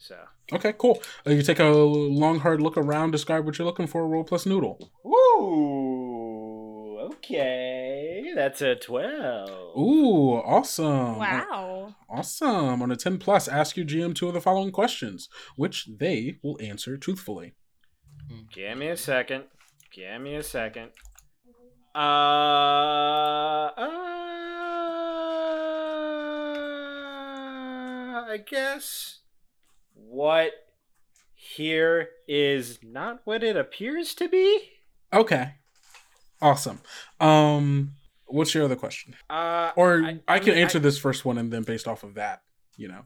So. 0.03 0.17
Okay, 0.51 0.73
cool. 0.77 1.01
Uh, 1.25 1.31
you 1.31 1.41
take 1.43 1.59
a 1.59 1.63
long, 1.63 2.39
hard 2.39 2.62
look 2.62 2.75
around. 2.75 3.12
Describe 3.12 3.45
what 3.45 3.57
you're 3.57 3.65
looking 3.65 3.88
for. 3.88 4.05
Roll 4.05 4.25
plus 4.25 4.45
noodle. 4.45 4.91
Ooh, 5.05 6.02
okay. 7.11 8.31
That's 8.35 8.61
a 8.61 8.75
12. 8.75 9.49
Ooh, 9.77 10.33
awesome. 10.33 11.17
Wow. 11.17 11.95
Awesome. 12.09 12.81
On 12.81 12.91
a 12.91 12.95
10 12.95 13.17
plus, 13.17 13.47
ask 13.47 13.77
your 13.77 13.85
GM 13.85 14.15
two 14.15 14.27
of 14.27 14.33
the 14.33 14.41
following 14.41 14.71
questions, 14.71 15.29
which 15.55 15.87
they 15.97 16.39
will 16.43 16.57
answer 16.61 16.97
truthfully. 16.97 17.53
Give 18.51 18.77
me 18.77 18.87
a 18.89 18.97
second. 18.97 19.45
Give 19.91 20.21
me 20.21 20.35
a 20.35 20.43
second. 20.43 20.91
Uh, 21.95 21.99
uh, 21.99 23.93
I 28.25 28.39
guess 28.49 29.19
what 29.93 30.51
here 31.35 32.09
is 32.27 32.79
not 32.81 33.21
what 33.25 33.43
it 33.43 33.55
appears 33.55 34.15
to 34.15 34.27
be. 34.27 34.71
Okay. 35.13 35.53
Awesome. 36.43 36.82
Um, 37.19 37.93
what's 38.25 38.53
your 38.53 38.65
other 38.65 38.75
question? 38.75 39.15
Uh, 39.29 39.71
Or 39.75 40.03
I- 40.03 40.19
I, 40.27 40.36
I 40.36 40.39
can 40.39 40.49
mean, 40.56 40.63
answer 40.63 40.77
I- 40.77 40.82
this 40.82 40.97
first 40.97 41.23
one 41.25 41.38
and 41.38 41.51
then 41.51 41.63
based 41.63 41.88
off 41.88 42.03
of 42.03 42.15
that, 42.15 42.41
you 42.77 42.88
know. 42.88 43.06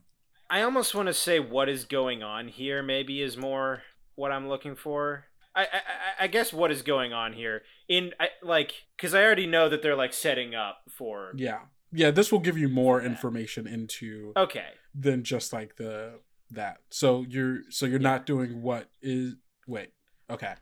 I 0.49 0.61
almost 0.63 0.95
want 0.95 1.07
to 1.07 1.13
say 1.13 1.39
what 1.39 1.69
is 1.69 1.85
going 1.85 2.23
on 2.23 2.47
here. 2.47 2.81
Maybe 2.81 3.21
is 3.21 3.37
more 3.37 3.83
what 4.15 4.31
I'm 4.31 4.47
looking 4.49 4.75
for. 4.75 5.25
I 5.55 5.61
I, 5.63 6.23
I- 6.23 6.27
guess 6.27 6.51
what 6.51 6.71
is 6.71 6.81
going 6.81 7.13
on 7.13 7.33
here 7.33 7.61
in 7.87 8.13
I, 8.19 8.29
like 8.41 8.73
because 8.95 9.13
I 9.13 9.23
already 9.23 9.45
know 9.47 9.69
that 9.69 9.81
they're 9.81 9.95
like 9.95 10.13
setting 10.13 10.55
up 10.55 10.77
for. 10.89 11.33
Yeah. 11.35 11.59
Yeah, 11.91 12.11
this 12.11 12.31
will 12.31 12.39
give 12.39 12.57
you 12.57 12.67
more 12.69 13.01
information 13.01 13.65
into 13.67 14.33
Okay. 14.35 14.71
than 14.93 15.23
just 15.23 15.53
like 15.53 15.75
the 15.77 16.19
that. 16.51 16.77
So 16.89 17.25
you're 17.29 17.59
so 17.69 17.85
you're 17.85 17.99
not 17.99 18.25
doing 18.25 18.61
what 18.61 18.89
is 19.01 19.35
wait. 19.67 19.89
Okay. 20.29 20.53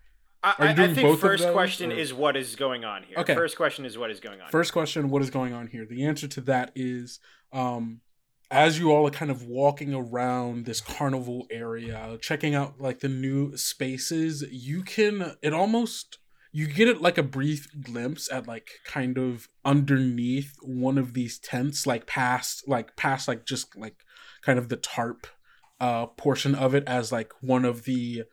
I, 0.46 0.56
I, 0.60 0.94
think 0.94 1.20
first 1.20 1.50
question 1.50 1.92
or- 1.92 1.96
is 1.96 2.14
what 2.14 2.38
is 2.38 2.56
going 2.56 2.86
on 2.86 3.02
here. 3.04 3.18
Okay. 3.18 3.34
First 3.34 3.58
question 3.58 3.84
is 3.84 3.98
what 3.98 4.12
is 4.12 4.20
going 4.20 4.42
on. 4.42 4.50
First 4.52 4.74
question, 4.74 5.10
what 5.10 5.24
is 5.24 5.32
going 5.32 5.54
on 5.54 5.68
here? 5.68 5.86
The 5.86 6.06
answer 6.06 6.28
to 6.28 6.42
that 6.42 6.72
is 6.76 7.20
um 7.52 8.02
as 8.52 8.78
you 8.78 8.92
all 8.92 9.08
are 9.08 9.12
kind 9.12 9.32
of 9.32 9.44
walking 9.44 9.94
around 9.94 10.66
this 10.66 10.82
carnival 10.82 11.48
area, 11.50 12.18
checking 12.22 12.54
out 12.54 12.80
like 12.80 13.00
the 13.00 13.10
new 13.10 13.58
spaces, 13.58 14.44
you 14.52 14.84
can 14.84 15.36
it 15.42 15.54
almost 15.54 16.20
you 16.52 16.68
get 16.68 16.88
it 16.88 17.02
like 17.02 17.18
a 17.18 17.24
brief 17.24 17.68
glimpse 17.82 18.32
at 18.32 18.48
like 18.48 18.70
kind 18.86 19.18
of 19.18 19.50
underneath 19.66 20.54
one 20.62 21.00
of 21.00 21.14
these 21.14 21.40
tents, 21.40 21.88
like 21.88 22.06
past 22.06 22.68
like 22.68 22.96
past 22.96 23.28
like 23.28 23.46
just 23.46 23.76
like 23.76 24.06
kind 24.44 24.60
of 24.60 24.70
the 24.70 24.78
tarp 24.78 25.26
uh 25.80 26.06
portion 26.06 26.54
of 26.54 26.76
it 26.76 26.84
as 26.88 27.12
like 27.12 27.34
one 27.42 27.66
of 27.66 27.86
the 27.86 28.24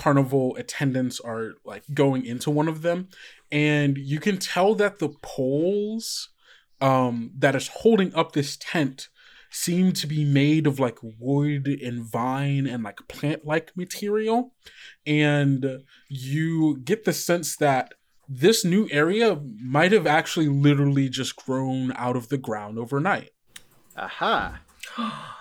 carnival 0.00 0.56
attendants 0.56 1.20
are 1.20 1.52
like 1.62 1.84
going 1.92 2.24
into 2.24 2.50
one 2.50 2.68
of 2.68 2.80
them 2.80 3.06
and 3.52 3.98
you 3.98 4.18
can 4.18 4.38
tell 4.38 4.74
that 4.74 4.98
the 4.98 5.10
poles 5.20 6.30
um 6.80 7.30
that 7.36 7.54
is 7.54 7.68
holding 7.68 8.14
up 8.14 8.32
this 8.32 8.56
tent 8.58 9.10
seem 9.50 9.92
to 9.92 10.06
be 10.06 10.24
made 10.24 10.66
of 10.66 10.80
like 10.80 10.96
wood 11.18 11.66
and 11.66 12.02
vine 12.02 12.66
and 12.66 12.82
like 12.82 13.06
plant 13.08 13.44
like 13.44 13.76
material 13.76 14.54
and 15.06 15.82
you 16.08 16.78
get 16.78 17.04
the 17.04 17.12
sense 17.12 17.56
that 17.56 17.92
this 18.26 18.64
new 18.64 18.88
area 18.90 19.38
might 19.60 19.92
have 19.92 20.06
actually 20.06 20.48
literally 20.48 21.10
just 21.10 21.36
grown 21.36 21.92
out 21.94 22.16
of 22.16 22.30
the 22.30 22.38
ground 22.38 22.78
overnight 22.78 23.32
Aha. 23.98 24.60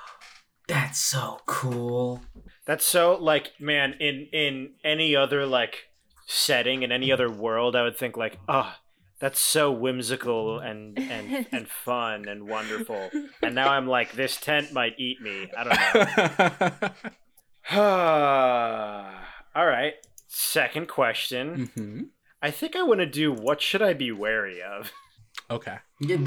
That's 0.67 0.99
so 0.99 1.39
cool. 1.47 2.21
That's 2.69 2.85
so 2.85 3.17
like 3.19 3.53
man 3.59 3.95
in 3.99 4.27
in 4.31 4.73
any 4.83 5.15
other 5.15 5.47
like 5.47 5.89
setting 6.27 6.83
in 6.83 6.91
any 6.91 7.11
other 7.11 7.27
world 7.27 7.75
I 7.75 7.81
would 7.81 7.97
think 7.97 8.15
like 8.15 8.37
oh 8.47 8.75
that's 9.19 9.39
so 9.39 9.71
whimsical 9.71 10.59
and 10.59 10.95
and 10.99 11.47
and 11.51 11.67
fun 11.67 12.27
and 12.27 12.47
wonderful. 12.47 13.09
And 13.41 13.55
now 13.55 13.69
I'm 13.69 13.87
like 13.87 14.11
this 14.11 14.37
tent 14.37 14.71
might 14.71 14.93
eat 14.99 15.19
me. 15.19 15.49
I 15.57 15.63
don't 15.63 16.91
know. 17.71 17.81
All 19.55 19.65
right. 19.65 19.93
Second 20.27 20.87
question. 20.87 21.71
Hmm 21.75 22.01
I 22.39 22.51
think 22.51 22.75
I 22.75 22.83
want 22.83 22.99
to 22.99 23.05
do 23.07 23.33
what 23.33 23.61
should 23.61 23.81
I 23.81 23.93
be 23.93 24.11
wary 24.11 24.61
of 24.61 24.91
Okay. 25.51 25.77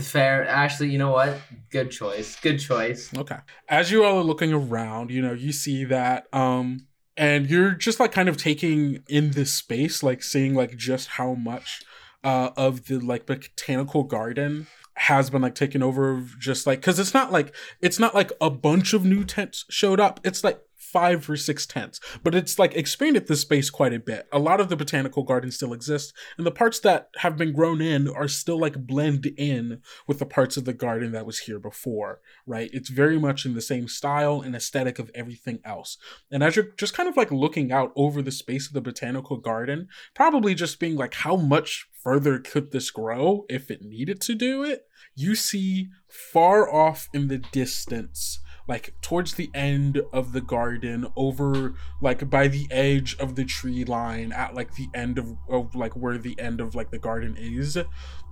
Fair. 0.00 0.46
Ashley, 0.46 0.90
you 0.90 0.98
know 0.98 1.12
what? 1.12 1.38
Good 1.70 1.90
choice. 1.90 2.36
Good 2.40 2.58
choice. 2.58 3.10
Okay. 3.16 3.38
As 3.68 3.90
you 3.90 4.04
all 4.04 4.18
are 4.18 4.24
looking 4.24 4.52
around, 4.52 5.10
you 5.10 5.22
know, 5.22 5.32
you 5.32 5.52
see 5.52 5.84
that 5.84 6.26
um 6.32 6.86
and 7.16 7.48
you're 7.48 7.72
just 7.72 8.00
like 8.00 8.12
kind 8.12 8.28
of 8.28 8.36
taking 8.36 9.02
in 9.08 9.30
this 9.30 9.52
space, 9.52 10.02
like 10.02 10.22
seeing 10.22 10.54
like 10.54 10.76
just 10.76 11.10
how 11.10 11.34
much 11.34 11.82
uh 12.24 12.50
of 12.56 12.86
the 12.86 12.98
like 12.98 13.26
botanical 13.26 14.02
garden 14.04 14.66
has 14.94 15.30
been 15.30 15.40
like 15.40 15.54
taken 15.54 15.82
over 15.82 16.26
just 16.38 16.66
like 16.66 16.82
cuz 16.82 16.98
it's 16.98 17.14
not 17.14 17.32
like 17.32 17.54
it's 17.80 17.98
not 17.98 18.14
like 18.14 18.30
a 18.40 18.50
bunch 18.50 18.92
of 18.92 19.04
new 19.04 19.24
tents 19.24 19.64
showed 19.70 20.00
up. 20.00 20.20
It's 20.24 20.44
like 20.44 20.60
five 20.92 21.28
or 21.28 21.36
six 21.36 21.66
tents, 21.66 22.00
but 22.22 22.34
it's 22.34 22.58
like 22.58 22.74
expanded 22.74 23.26
the 23.26 23.36
space 23.36 23.70
quite 23.70 23.94
a 23.94 23.98
bit. 23.98 24.26
A 24.32 24.38
lot 24.38 24.60
of 24.60 24.68
the 24.68 24.76
botanical 24.76 25.22
garden 25.22 25.50
still 25.50 25.72
exists, 25.72 26.12
and 26.36 26.46
the 26.46 26.50
parts 26.50 26.78
that 26.80 27.08
have 27.16 27.36
been 27.36 27.52
grown 27.52 27.80
in 27.80 28.08
are 28.08 28.28
still 28.28 28.58
like 28.58 28.86
blend 28.86 29.26
in 29.26 29.80
with 30.06 30.18
the 30.18 30.26
parts 30.26 30.56
of 30.56 30.64
the 30.64 30.72
garden 30.72 31.12
that 31.12 31.26
was 31.26 31.40
here 31.40 31.58
before, 31.58 32.20
right? 32.46 32.70
It's 32.72 32.90
very 32.90 33.18
much 33.18 33.46
in 33.46 33.54
the 33.54 33.62
same 33.62 33.88
style 33.88 34.40
and 34.42 34.54
aesthetic 34.54 34.98
of 34.98 35.10
everything 35.14 35.60
else. 35.64 35.96
And 36.30 36.42
as 36.42 36.56
you're 36.56 36.72
just 36.76 36.94
kind 36.94 37.08
of 37.08 37.16
like 37.16 37.30
looking 37.30 37.72
out 37.72 37.92
over 37.96 38.20
the 38.20 38.30
space 38.30 38.66
of 38.66 38.74
the 38.74 38.80
botanical 38.80 39.38
garden, 39.38 39.88
probably 40.14 40.54
just 40.54 40.78
being 40.78 40.96
like, 40.96 41.14
how 41.14 41.36
much 41.36 41.88
further 42.02 42.38
could 42.38 42.72
this 42.72 42.90
grow 42.90 43.46
if 43.48 43.70
it 43.70 43.82
needed 43.82 44.20
to 44.22 44.34
do 44.34 44.62
it? 44.62 44.86
You 45.14 45.34
see 45.34 45.88
far 46.08 46.72
off 46.72 47.08
in 47.12 47.28
the 47.28 47.38
distance 47.38 48.40
like 48.68 48.94
towards 49.00 49.34
the 49.34 49.50
end 49.54 50.00
of 50.12 50.32
the 50.32 50.40
garden 50.40 51.06
over 51.16 51.74
like 52.00 52.28
by 52.30 52.48
the 52.48 52.66
edge 52.70 53.16
of 53.18 53.34
the 53.34 53.44
tree 53.44 53.84
line 53.84 54.32
at 54.32 54.54
like 54.54 54.74
the 54.74 54.88
end 54.94 55.18
of, 55.18 55.36
of 55.48 55.74
like 55.74 55.94
where 55.94 56.18
the 56.18 56.38
end 56.38 56.60
of 56.60 56.74
like 56.74 56.90
the 56.90 56.98
garden 56.98 57.36
is 57.38 57.78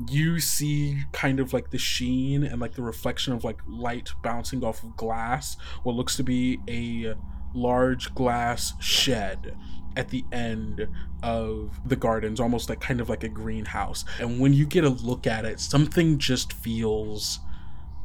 you 0.09 0.41
see 0.41 1.03
kind 1.13 1.41
of 1.41 1.53
like 1.53 1.71
the 1.71 1.79
sheen 1.79 2.43
and 2.45 2.61
like 2.61 2.75
the 2.75 2.83
reflection 2.83 3.33
of 3.33 3.45
like 3.45 3.61
light 3.67 4.11
bouncing 4.23 4.65
off 4.65 4.83
of 4.83 4.97
glass 4.97 5.57
what 5.83 5.97
looks 5.97 6.17
to 6.17 6.23
be 6.23 6.59
a 6.69 7.15
large 7.55 8.15
glass 8.15 8.75
shed 8.81 9.57
at 9.97 10.09
the 10.09 10.25
end 10.31 10.87
of 11.23 11.81
the 11.85 11.97
gardens 11.97 12.39
almost 12.39 12.69
like 12.69 12.81
kind 12.81 13.01
of 13.01 13.09
like 13.09 13.25
a 13.25 13.29
greenhouse. 13.29 14.05
And 14.21 14.39
when 14.39 14.53
you 14.53 14.65
get 14.65 14.85
a 14.85 14.89
look 14.89 15.27
at 15.27 15.45
it 15.45 15.59
something 15.59 16.19
just 16.19 16.53
feels 16.53 17.41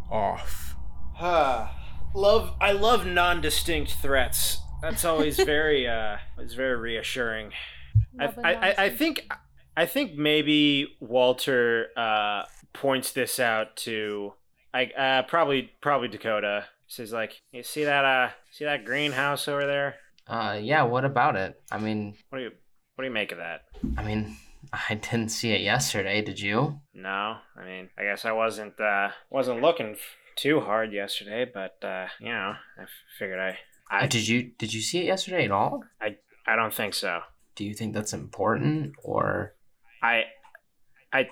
off 0.09 0.75
love 2.15 2.53
I 2.61 2.71
love 2.71 3.05
non-distinct 3.05 3.91
threats. 3.93 4.59
That's 4.81 5.05
always 5.05 5.37
very 5.43 5.87
uh 5.87 6.17
it's 6.39 6.53
very 6.53 6.75
reassuring. 6.75 7.51
I, 8.19 8.25
Love 8.25 8.37
a 8.37 8.47
I, 8.47 8.51
I, 8.51 8.53
I 8.53 8.67
nonsense. 8.69 8.99
think 8.99 9.33
I 9.77 9.85
think 9.85 10.15
maybe 10.15 10.95
Walter 10.99 11.87
uh 11.97 12.43
points 12.73 13.11
this 13.11 13.39
out 13.39 13.75
to 13.77 14.33
I 14.73 14.85
uh 14.85 15.21
probably 15.23 15.71
probably 15.81 16.07
Dakota. 16.07 16.65
Says 16.87 17.11
like, 17.11 17.41
you 17.51 17.63
see 17.63 17.83
that 17.83 18.05
uh 18.05 18.29
see 18.51 18.65
that 18.65 18.85
greenhouse 18.85 19.47
over 19.47 19.65
there? 19.65 19.95
Uh, 20.27 20.57
yeah. 20.59 20.81
What 20.83 21.05
about 21.05 21.35
it? 21.35 21.61
I 21.71 21.77
mean, 21.77 22.15
What 22.29 22.39
do 22.39 22.43
you 22.45 22.51
what 22.95 23.03
do 23.03 23.07
you 23.07 23.13
make 23.13 23.31
of 23.31 23.37
that? 23.39 23.61
I 23.97 24.03
mean, 24.03 24.37
I 24.89 24.95
didn't 24.95 25.29
see 25.29 25.51
it 25.51 25.61
yesterday. 25.61 26.21
Did 26.21 26.39
you? 26.39 26.79
No, 26.93 27.37
I 27.57 27.65
mean, 27.65 27.89
I 27.97 28.03
guess 28.03 28.25
I 28.25 28.31
wasn't 28.31 28.79
uh 28.79 29.09
wasn't 29.29 29.61
looking 29.61 29.91
f- 29.93 29.99
too 30.35 30.59
hard 30.61 30.91
yesterday, 30.93 31.45
but 31.51 31.77
uh 31.83 32.07
you 32.19 32.29
know, 32.29 32.53
I 32.79 32.85
figured 33.19 33.39
I 33.39 33.49
Uh, 33.91 34.03
I 34.03 34.07
did 34.07 34.27
you? 34.27 34.51
Did 34.57 34.73
you 34.73 34.81
see 34.81 34.99
it 34.99 35.05
yesterday 35.05 35.45
at 35.45 35.51
all? 35.51 35.83
I 36.47 36.55
don't 36.55 36.73
think 36.73 36.93
so. 36.93 37.21
Do 37.55 37.63
you 37.63 37.73
think 37.73 37.93
that's 37.93 38.13
important, 38.13 38.93
or 39.03 39.55
I 40.03 40.23
I 41.13 41.29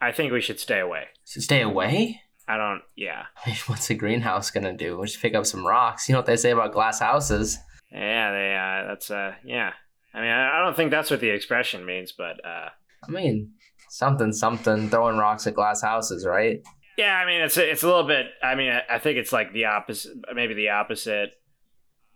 I 0.00 0.12
think 0.12 0.32
we 0.32 0.40
should 0.40 0.60
stay 0.60 0.80
away. 0.80 1.04
so 1.24 1.40
stay 1.40 1.62
away? 1.62 2.20
I 2.46 2.56
don't 2.56 2.82
yeah. 2.96 3.24
What's 3.66 3.90
a 3.90 3.94
greenhouse 3.94 4.50
gonna 4.50 4.76
do? 4.76 4.96
We'll 4.96 5.06
just 5.06 5.20
pick 5.22 5.34
up 5.34 5.46
some 5.46 5.66
rocks. 5.66 6.08
You 6.08 6.12
know 6.14 6.18
what 6.18 6.26
they 6.26 6.36
say 6.36 6.50
about 6.50 6.72
glass 6.72 7.00
houses? 7.00 7.58
Yeah, 7.92 8.32
they 8.32 8.54
uh 8.54 8.88
that's 8.88 9.10
uh 9.10 9.32
yeah. 9.44 9.72
I 10.14 10.20
mean, 10.20 10.30
I 10.30 10.58
I 10.58 10.64
don't 10.64 10.74
think 10.76 10.90
that's 10.90 11.10
what 11.10 11.20
the 11.20 11.30
expression 11.30 11.84
means, 11.86 12.12
but 12.12 12.36
uh 12.44 12.68
I 13.06 13.10
mean, 13.10 13.52
something, 13.90 14.32
something, 14.32 14.90
throwing 14.90 15.18
rocks 15.18 15.46
at 15.46 15.54
glass 15.54 15.80
houses, 15.82 16.26
right? 16.26 16.60
Yeah, 16.98 17.14
I 17.14 17.24
mean, 17.24 17.40
it's 17.40 17.56
a, 17.56 17.70
it's 17.70 17.82
a 17.82 17.86
little 17.86 18.06
bit 18.06 18.26
I 18.42 18.54
mean, 18.56 18.70
I, 18.70 18.96
I 18.96 18.98
think 18.98 19.16
it's 19.16 19.32
like 19.32 19.52
the 19.52 19.66
opposite 19.66 20.12
maybe 20.34 20.52
the 20.54 20.70
opposite 20.70 21.30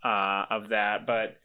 uh 0.04 0.44
of 0.50 0.68
that, 0.70 1.06
but 1.06 1.38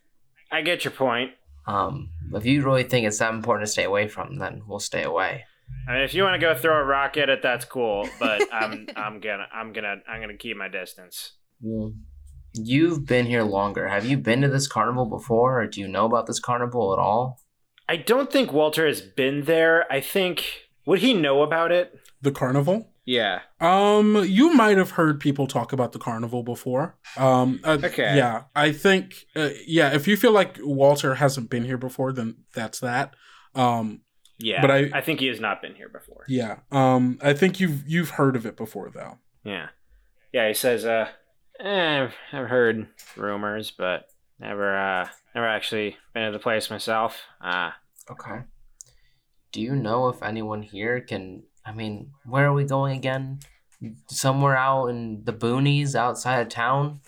I 0.52 0.62
get 0.62 0.84
your 0.84 0.92
point. 0.92 1.32
Um, 1.68 2.10
if 2.34 2.46
you 2.46 2.64
really 2.64 2.84
think 2.84 3.06
it's 3.06 3.20
that 3.20 3.34
important 3.34 3.68
to 3.68 3.72
stay 3.72 3.84
away 3.84 4.08
from, 4.08 4.38
then 4.38 4.64
we'll 4.68 4.80
stay 4.80 5.04
away. 5.04 5.44
I 5.88 5.94
mean, 5.94 6.02
if 6.02 6.14
you 6.14 6.24
want 6.24 6.34
to 6.36 6.40
go 6.40 6.56
throw 6.56 6.80
a 6.80 6.84
rock 6.84 7.18
at 7.18 7.30
it, 7.30 7.42
that's 7.42 7.66
cool, 7.66 8.10
but 8.20 8.42
I'm 8.54 8.88
I'm 8.96 9.20
gonna 9.20 9.48
I'm 9.54 9.72
gonna 9.74 9.98
I'm 10.10 10.20
gonna 10.22 10.38
keep 10.38 10.58
my 10.58 10.70
distance. 10.70 11.34
Well, 11.62 11.94
you've 12.54 13.06
been 13.06 13.26
here 13.26 13.44
longer. 13.44 13.88
Have 13.88 14.06
you 14.06 14.18
been 14.18 14.42
to 14.42 14.48
this 14.48 14.68
carnival 14.68 15.06
before, 15.06 15.62
or 15.62 15.68
do 15.68 15.82
you 15.82 15.88
know 15.88 16.06
about 16.06 16.26
this 16.26 16.40
carnival 16.40 16.94
at 16.94 17.00
all? 17.00 17.42
I 17.90 17.98
don't 17.98 18.32
think 18.32 18.52
Walter 18.52 18.88
has 18.88 19.02
been 19.02 19.44
there. 19.44 19.92
I 19.92 20.02
think 20.02 20.70
would 20.86 21.00
he 21.00 21.14
know 21.14 21.44
about 21.44 21.72
it? 21.72 22.00
the 22.22 22.32
carnival 22.32 22.90
Yeah. 23.08 23.40
Um, 23.62 24.24
you 24.26 24.54
might 24.54 24.78
have 24.78 24.92
heard 24.92 25.20
people 25.22 25.48
talk 25.48 25.72
about 25.74 25.94
the 25.94 25.98
carnival 26.00 26.44
before. 26.44 26.98
Um, 27.16 27.62
uh, 27.64 27.78
Okay. 27.84 28.16
Yeah, 28.18 28.44
I 28.54 28.72
think. 28.74 29.26
Uh, 29.36 29.50
yeah, 29.66 29.94
if 29.96 30.08
you 30.10 30.18
feel 30.18 30.34
like 30.34 30.58
Walter 30.62 31.16
hasn't 31.16 31.50
been 31.50 31.64
here 31.64 31.78
before, 31.78 32.12
then 32.12 32.44
that's 32.54 32.80
that. 32.82 33.16
Um, 33.56 34.02
Yeah. 34.40 34.62
But 34.62 34.72
I- 34.72 34.92
I 34.94 35.02
think 35.02 35.20
he 35.22 35.28
has 35.28 35.40
not 35.40 35.62
been 35.64 35.74
here 35.74 35.90
before. 35.90 36.26
yeah. 36.28 36.60
Um, 36.72 37.18
I 37.24 37.34
think 37.34 37.60
you've 37.60 37.88
you've 37.88 38.12
heard 38.12 38.36
of 38.36 38.46
it 38.46 38.56
before 38.58 38.92
though. 38.92 39.18
Yeah. 39.44 39.70
Yeah, 40.34 40.48
he 40.50 40.54
says, 40.54 40.86
uh, 40.86 41.08
eh, 41.60 42.04
I've, 42.04 42.16
I've 42.34 42.50
heard 42.50 42.88
rumors, 43.16 43.72
but 43.72 44.10
never, 44.40 44.78
uh, 44.78 45.08
never 45.34 45.48
actually 45.48 45.98
been 46.14 46.26
to 46.26 46.38
the 46.38 46.44
place 46.44 46.70
myself. 46.70 47.22
Uh, 47.42 47.72
Okay. 48.12 48.42
Do 49.52 49.62
you 49.62 49.76
know 49.76 50.10
if 50.10 50.22
anyone 50.22 50.62
here 50.62 51.02
can? 51.02 51.44
I 51.66 51.72
mean, 51.72 52.12
where 52.26 52.46
are 52.48 52.54
we 52.54 52.64
going 52.64 52.98
again? 52.98 53.40
Somewhere 54.10 54.58
out 54.58 54.88
in 54.88 55.24
the 55.24 55.34
boonies 55.34 55.96
outside 55.96 56.40
of 56.42 56.50
town? 56.50 57.02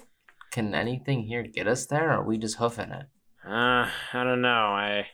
Can 0.51 0.73
anything 0.73 1.23
here 1.23 1.43
get 1.43 1.67
us 1.67 1.85
there, 1.85 2.09
or 2.09 2.13
are 2.19 2.23
we 2.23 2.37
just 2.37 2.57
hoofing 2.57 2.91
it? 2.91 3.05
uh, 3.45 3.89
I 4.13 4.23
don't 4.23 4.41
know. 4.41 4.49
I, 4.49 5.07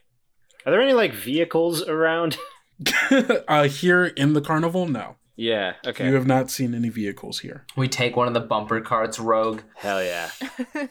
are 0.66 0.72
there 0.72 0.82
any, 0.82 0.94
like, 0.94 1.14
vehicles 1.14 1.82
around? 1.88 2.38
uh, 3.48 3.68
here 3.68 4.06
in 4.06 4.34
the 4.34 4.42
carnival, 4.42 4.88
no, 4.88 5.16
yeah. 5.36 5.74
Okay. 5.86 6.08
you 6.08 6.14
have 6.16 6.28
not 6.28 6.50
seen 6.50 6.74
any 6.74 6.90
vehicles 6.90 7.40
here. 7.40 7.66
We 7.76 7.88
take 7.88 8.16
one 8.16 8.28
of 8.28 8.34
the 8.34 8.40
bumper 8.40 8.82
carts, 8.82 9.20
Rogue. 9.20 9.62
Hell 9.76 10.04
yeah. 10.04 10.30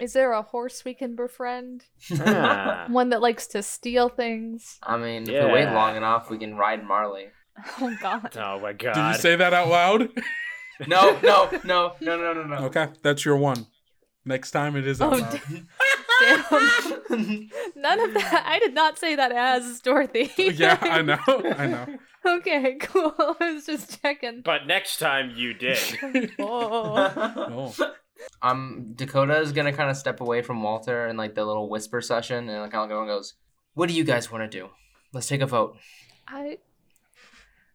Is 0.00 0.12
there 0.12 0.32
a 0.32 0.42
horse 0.42 0.84
we 0.84 0.94
can 0.94 1.16
befriend? 1.16 1.84
One 2.08 3.10
that 3.10 3.20
likes 3.20 3.46
to 3.48 3.62
steal 3.62 4.08
things? 4.08 4.78
I 4.82 4.96
mean, 4.96 5.22
if 5.22 5.28
we 5.44 5.52
wait 5.52 5.62
Yeah. 5.62 5.74
long 5.74 5.96
enough, 5.96 6.30
we 6.30 6.38
can 6.38 6.56
ride 6.56 6.84
Marley. 6.86 7.26
Oh 7.80 7.92
god. 8.00 8.36
Oh 8.38 8.60
my 8.60 8.72
god. 8.72 8.94
Did 8.94 9.06
you 9.08 9.14
say 9.20 9.34
that 9.36 9.52
out 9.52 9.68
loud? 9.68 10.08
No, 10.86 11.18
no, 11.24 11.50
no, 11.64 11.94
no, 12.00 12.16
no, 12.16 12.32
no, 12.32 12.42
no. 12.44 12.56
okay, 12.66 12.88
that's 13.02 13.24
your 13.24 13.36
one. 13.36 13.66
Next 14.24 14.52
time 14.52 14.76
it 14.76 14.86
is 14.86 15.00
out 15.00 15.14
Oh, 15.14 15.16
loud. 15.16 15.40
Damn. 16.20 17.48
None 17.74 18.00
of 18.00 18.14
that. 18.14 18.44
I 18.46 18.58
did 18.60 18.74
not 18.74 18.96
say 18.98 19.16
that 19.16 19.32
as 19.32 19.80
Dorothy. 19.80 20.30
yeah, 20.36 20.78
I 20.80 21.02
know. 21.02 21.18
I 21.26 21.66
know. 21.66 21.86
Okay, 22.26 22.74
cool. 22.80 23.14
I 23.40 23.52
was 23.54 23.66
just 23.66 24.00
checking. 24.02 24.42
But 24.44 24.66
next 24.66 24.98
time 24.98 25.32
you 25.34 25.54
did. 25.54 25.78
Oh. 26.38 27.74
Oh. 27.78 27.92
Um, 28.42 28.92
Dakota 28.94 29.38
is 29.38 29.52
gonna 29.52 29.72
kind 29.72 29.90
of 29.90 29.96
step 29.96 30.20
away 30.20 30.42
from 30.42 30.62
Walter 30.62 31.06
in 31.06 31.16
like 31.16 31.34
the 31.34 31.44
little 31.44 31.68
whisper 31.68 32.00
session, 32.00 32.48
and 32.48 32.72
kind 32.72 32.84
of 32.84 32.88
go 32.88 33.00
and 33.00 33.08
goes, 33.08 33.34
"What 33.74 33.88
do 33.88 33.94
you 33.94 34.04
guys 34.04 34.30
want 34.30 34.50
to 34.50 34.58
do? 34.58 34.70
Let's 35.12 35.28
take 35.28 35.40
a 35.40 35.46
vote." 35.46 35.76
I 36.26 36.58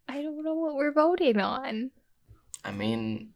I 0.08 0.22
don't 0.22 0.44
know 0.44 0.56
what 0.56 0.76
we're 0.76 0.94
voting 0.94 1.40
on. 1.40 1.92
I 2.64 2.72
mean, 2.72 3.34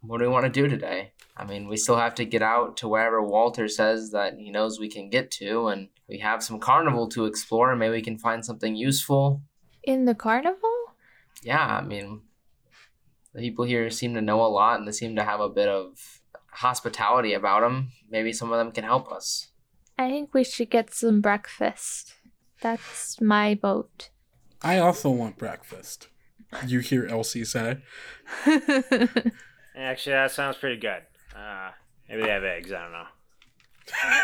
what 0.00 0.18
do 0.18 0.24
we 0.24 0.30
want 0.30 0.46
to 0.46 0.50
do 0.50 0.68
today? 0.68 1.12
I 1.36 1.44
mean, 1.44 1.68
we 1.68 1.76
still 1.76 1.96
have 1.96 2.14
to 2.16 2.24
get 2.24 2.42
out 2.42 2.76
to 2.78 2.88
wherever 2.88 3.22
Walter 3.22 3.68
says 3.68 4.10
that 4.10 4.34
he 4.38 4.50
knows 4.50 4.78
we 4.78 4.88
can 4.88 5.10
get 5.10 5.30
to, 5.32 5.68
and 5.68 5.88
we 6.08 6.18
have 6.18 6.42
some 6.42 6.60
carnival 6.60 7.08
to 7.10 7.26
explore, 7.26 7.74
maybe 7.76 7.92
we 7.92 8.02
can 8.02 8.18
find 8.18 8.44
something 8.44 8.74
useful. 8.74 9.42
In 9.82 10.04
the 10.04 10.14
carnival? 10.14 10.72
Yeah, 11.42 11.64
I 11.64 11.82
mean, 11.82 12.22
the 13.34 13.40
people 13.40 13.64
here 13.64 13.90
seem 13.90 14.14
to 14.14 14.20
know 14.20 14.40
a 14.40 14.48
lot, 14.48 14.78
and 14.78 14.88
they 14.88 14.92
seem 14.92 15.16
to 15.16 15.24
have 15.24 15.40
a 15.40 15.48
bit 15.48 15.68
of 15.68 16.17
hospitality 16.58 17.34
about 17.34 17.60
them. 17.62 17.90
Maybe 18.10 18.32
some 18.32 18.52
of 18.52 18.58
them 18.58 18.72
can 18.72 18.84
help 18.84 19.10
us. 19.12 19.48
I 19.98 20.08
think 20.08 20.34
we 20.34 20.44
should 20.44 20.70
get 20.70 20.92
some 20.92 21.20
breakfast. 21.20 22.14
That's 22.60 23.20
my 23.20 23.54
vote. 23.54 24.10
I 24.62 24.78
also 24.78 25.10
want 25.10 25.38
breakfast. 25.38 26.08
You 26.66 26.80
hear 26.80 27.06
Elsie 27.06 27.44
say. 27.44 27.78
Actually, 29.76 30.12
that 30.14 30.30
sounds 30.32 30.56
pretty 30.56 30.80
good. 30.80 31.02
Uh, 31.36 31.70
maybe 32.08 32.22
they 32.22 32.30
have 32.30 32.42
eggs. 32.44 32.72
I 32.72 32.82
don't 32.82 32.92
know. 32.92 34.20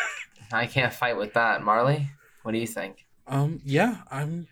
I 0.53 0.67
can't 0.67 0.93
fight 0.93 1.17
with 1.17 1.35
that. 1.35 1.63
Marley, 1.63 2.11
what 2.43 2.53
do 2.53 2.59
you 2.59 2.67
think? 2.67 3.07
Um, 3.27 3.61
yeah, 3.65 3.99
I'm 4.11 4.49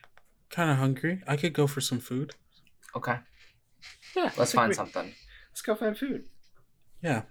kind 0.50 0.70
of 0.70 0.76
hungry. 0.76 1.22
I 1.26 1.36
could 1.36 1.52
go 1.52 1.66
for 1.66 1.80
some 1.80 1.98
food. 1.98 2.32
Okay, 2.94 3.16
Yeah, 4.14 4.30
let's 4.36 4.52
find 4.52 4.74
something. 4.74 5.12
Let's 5.50 5.62
go 5.62 5.74
find 5.74 5.96
food. 5.96 6.26
Yeah. 7.02 7.22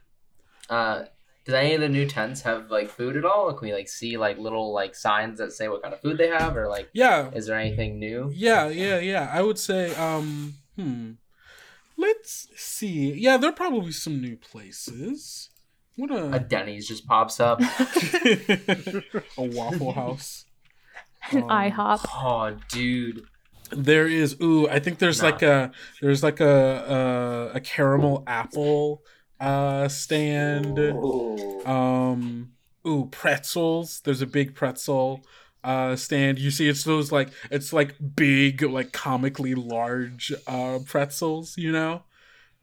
Uh, 0.70 1.04
do 1.46 1.54
any 1.56 1.74
of 1.74 1.82
the 1.82 1.90
new 1.90 2.06
tents 2.08 2.42
have 2.42 2.70
like 2.70 2.90
food 2.90 3.18
at 3.18 3.26
all? 3.26 3.50
Or 3.50 3.54
can 3.54 3.68
we 3.68 3.74
like 3.74 3.90
see 3.90 4.18
like 4.18 4.38
little 4.38 4.72
like 4.74 4.94
signs 4.96 5.40
that 5.40 5.52
say 5.52 5.68
what 5.68 5.82
kind 5.82 5.94
of 5.94 6.00
food 6.02 6.18
they 6.18 6.28
have, 6.28 6.56
or 6.56 6.68
like 6.68 6.90
Yeah. 6.94 7.32
is 7.34 7.48
there 7.48 7.58
anything 7.60 8.00
new? 8.00 8.32
Yeah, 8.34 8.68
yeah, 8.70 9.00
yeah. 9.00 9.30
I 9.34 9.42
would 9.42 9.58
say, 9.58 9.94
um, 9.96 10.56
hmm. 10.76 11.12
Let's 11.98 12.48
see. 12.56 13.14
Yeah, 13.14 13.38
there 13.38 13.50
are 13.50 13.54
probably 13.54 13.92
some 13.92 14.22
new 14.22 14.36
places. 14.38 15.50
What 15.98 16.10
A 16.12 16.34
a 16.34 16.40
Denny's 16.40 16.88
just 16.88 17.06
pops 17.06 17.40
up. 17.40 17.60
a 17.62 19.22
Waffle 19.38 19.94
House. 19.94 20.46
An 21.32 21.44
Um, 21.44 21.50
IHOP. 21.50 22.06
oh, 22.14 22.58
dude. 22.70 23.24
There 23.72 24.08
is 24.08 24.36
ooh, 24.42 24.68
I 24.68 24.80
think 24.80 25.00
there's 25.00 25.22
Nah. 25.22 25.30
like 25.30 25.42
a 25.44 25.72
there's 26.02 26.24
like 26.24 26.40
a 26.40 27.52
a, 27.54 27.58
a 27.58 27.60
caramel 27.62 28.24
apple 28.28 29.04
uh 29.42 29.88
stand. 29.88 30.78
Um 31.66 32.54
ooh, 32.88 33.08
pretzels. 33.12 34.02
There's 34.04 34.22
a 34.22 34.28
big 34.28 34.56
pretzel 34.56 35.22
uh 35.64 35.96
stand. 35.96 36.40
You 36.40 36.52
see 36.52 36.68
it's 36.70 36.84
those 36.84 37.12
like 37.12 37.30
it's 37.52 37.74
like 37.74 37.96
big 38.16 38.62
like 38.62 38.92
comically 38.92 39.56
large 39.56 40.32
uh 40.48 40.80
pretzels, 40.86 41.58
you 41.58 41.72
know? 41.72 42.04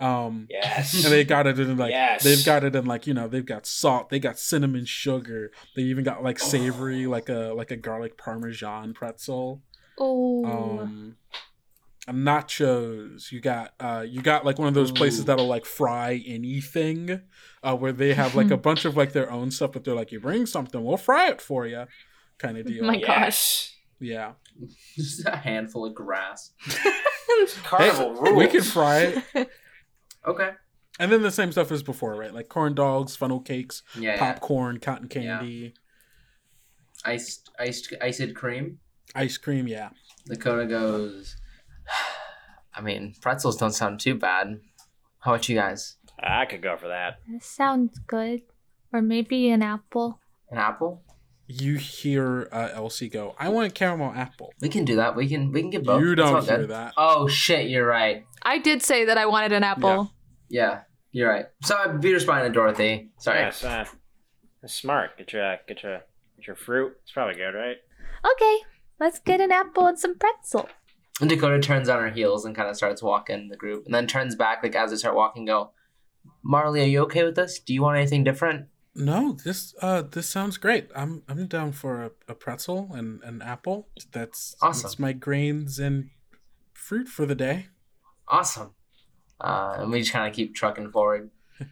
Um 0.01 0.47
Yes. 0.49 0.95
and 1.05 1.13
they 1.13 1.25
got 1.25 1.47
it 1.49 1.59
in 1.59 1.77
like 1.77 1.91
Yes. 1.91 2.23
they've 2.23 2.45
got 2.45 2.63
it 2.65 2.75
in 2.77 2.87
like 2.87 3.07
you 3.09 3.15
know 3.15 3.27
they've 3.27 3.45
got 3.45 3.67
salt 3.67 4.11
they 4.11 4.21
got 4.21 4.39
cinnamon 4.39 4.85
sugar 4.85 5.51
they 5.75 5.83
even 5.83 6.05
got 6.05 6.23
like 6.23 6.39
savory 6.39 7.07
like 7.09 7.29
a 7.29 7.53
like 7.57 7.73
a 7.73 7.77
garlic 7.77 8.17
parmesan 8.17 8.95
pretzel 8.95 9.63
Oh. 9.99 10.45
um 10.45 11.17
nachos 12.13 13.31
you 13.33 13.41
got 13.41 13.75
uh 13.81 14.05
you 14.07 14.23
got 14.23 14.45
like 14.45 14.59
one 14.59 14.69
of 14.69 14.75
those 14.75 14.91
places 14.93 15.21
Ooh. 15.21 15.25
that'll 15.25 15.47
like 15.47 15.65
fry 15.67 16.23
anything 16.27 17.21
uh 17.63 17.77
where 17.77 17.93
they 17.93 18.15
have 18.15 18.35
like 18.35 18.51
a 18.51 18.57
bunch 18.69 18.85
of 18.85 18.97
like 18.97 19.13
their 19.13 19.31
own 19.31 19.51
stuff 19.51 19.73
but 19.73 19.85
they're 19.85 19.95
like 19.95 20.11
you 20.13 20.21
bring 20.21 20.47
something 20.47 20.83
we'll 20.85 20.97
fry 20.97 21.29
it 21.29 21.41
for 21.41 21.67
you 21.67 21.85
kind 22.39 22.57
of 22.57 22.67
deal 22.67 22.85
My 22.85 23.01
gosh, 23.01 23.75
yeah 24.01 24.33
Just 24.97 25.25
a 25.27 25.37
handful 25.37 25.85
of 25.87 25.95
grass. 25.95 26.51
Carnival 27.63 28.15
Hey, 28.15 28.21
rules. 28.33 28.37
we 28.37 28.47
can 28.49 28.63
fry 28.63 29.23
it 29.35 29.49
Okay. 30.27 30.51
and 30.99 31.13
then 31.13 31.23
the 31.23 31.31
same 31.31 31.53
stuff 31.53 31.71
as 31.73 31.83
before 31.83 32.15
right 32.17 32.33
like 32.35 32.49
corn 32.49 32.75
dogs 32.75 33.17
funnel 33.17 33.41
cakes 33.41 33.83
Yeah. 33.99 34.13
yeah. 34.15 34.19
popcorn 34.19 34.79
cotton 34.79 35.09
candy 35.09 35.75
Iced, 37.05 37.51
iced, 37.59 37.93
iced 38.01 38.35
cream. 38.35 38.79
ice 39.15 39.37
cream 39.37 39.69
yeah 39.69 39.91
The 40.27 40.35
Dakota 40.37 40.67
goes. 40.67 41.37
I 42.79 42.81
mean, 42.81 43.15
pretzels 43.21 43.57
don't 43.57 43.73
sound 43.73 44.01
too 44.01 44.15
bad. 44.15 44.61
How 45.19 45.35
about 45.35 45.49
you 45.49 45.57
guys? 45.57 45.97
I 46.23 46.47
could 46.47 46.63
go 46.63 46.77
for 46.77 46.89
that. 46.89 47.19
That 47.29 47.43
sounds 47.43 47.99
good. 48.07 48.43
Or 48.93 49.03
maybe 49.03 49.51
an 49.51 49.63
apple. 49.63 50.21
An 50.51 50.59
apple? 50.59 51.03
you 51.49 51.77
hear 51.77 52.47
uh, 52.53 52.69
Elsie 52.75 53.09
go, 53.09 53.35
"I 53.39 53.49
want 53.49 53.67
a 53.67 53.71
caramel 53.71 54.13
apple." 54.15 54.53
We 54.61 54.69
can 54.69 54.85
do 54.85 54.97
that. 54.97 55.17
We 55.17 55.27
can. 55.29 55.51
We 55.51 55.63
can 55.63 55.71
get 55.71 55.85
both. 55.85 56.03
you 56.03 56.15
don't 56.15 56.45
hear 56.45 56.59
good. 56.59 56.71
that. 56.71 56.93
Oh 56.97 57.27
shit! 57.27 57.69
You're 57.69 57.87
right. 57.87 58.25
I 58.43 58.59
did 58.59 58.83
say 58.83 59.07
that 59.07 59.17
I 59.19 59.27
wanted 59.27 59.53
an 59.53 59.65
apple. 59.65 60.13
Yeah, 60.51 60.83
you're 61.11 61.29
right. 61.29 61.47
Sorry, 61.65 61.99
be 61.99 62.13
responding 62.13 62.53
to 62.53 62.55
Dorothy. 62.55 63.11
Sorry. 63.19 63.41
Yes. 63.41 63.65
Uh, 63.65 63.87
that's 64.61 64.75
smart. 64.75 65.17
Get 65.17 65.33
your 65.33 65.57
get 65.67 65.83
your 65.83 66.01
get 66.37 66.47
your 66.47 66.57
fruit. 66.57 66.93
It's 67.03 67.13
probably 67.13 67.35
good, 67.35 67.55
right? 67.55 67.77
Okay, 68.33 68.57
let's 69.01 69.19
get 69.19 69.41
an 69.41 69.51
apple 69.51 69.87
and 69.87 69.99
some 69.99 70.19
pretzel. 70.19 70.69
And 71.21 71.29
Dakota 71.29 71.59
turns 71.61 71.89
on 71.89 72.01
her 72.01 72.11
heels 72.11 72.45
and 72.45 72.55
kind 72.55 72.69
of 72.69 72.77
starts 72.77 73.03
walking 73.03 73.49
the 73.49 73.57
group, 73.57 73.85
and 73.87 73.95
then 73.95 74.07
turns 74.07 74.37
back 74.37 74.63
like 74.63 74.75
as 74.77 74.91
they 74.91 74.97
start 74.97 75.17
walking. 75.17 75.45
Go, 75.47 75.71
Marley, 76.43 76.81
are 76.83 76.87
you 76.87 77.01
okay 77.03 77.25
with 77.25 77.35
this? 77.35 77.59
Do 77.59 77.75
you 77.75 77.83
want 77.83 77.97
anything 77.99 78.23
different? 78.25 78.67
No, 78.95 79.37
this 79.45 79.75
uh, 79.81 80.03
this 80.03 80.29
sounds 80.29 80.57
great. 80.59 80.91
I'm 80.95 81.23
I'm 81.29 81.47
down 81.47 81.73
for 81.73 82.03
a, 82.05 82.11
a 82.29 82.35
pretzel 82.35 82.91
and 82.95 83.23
an 83.23 83.43
apple. 83.43 83.89
That's 84.13 84.57
Awesome. 84.63 84.83
That's 84.83 84.99
my 84.99 85.13
grains 85.13 85.79
and 85.79 86.11
fruit 86.73 87.09
for 87.09 87.27
the 87.27 87.35
day. 87.35 87.67
Awesome. 88.29 88.75
Uh, 89.41 89.77
and 89.81 89.91
we 89.93 90.01
just 90.01 90.13
kind 90.13 90.29
of 90.29 90.35
keep 90.35 90.55
trucking 90.55 90.91
forward. 90.91 91.31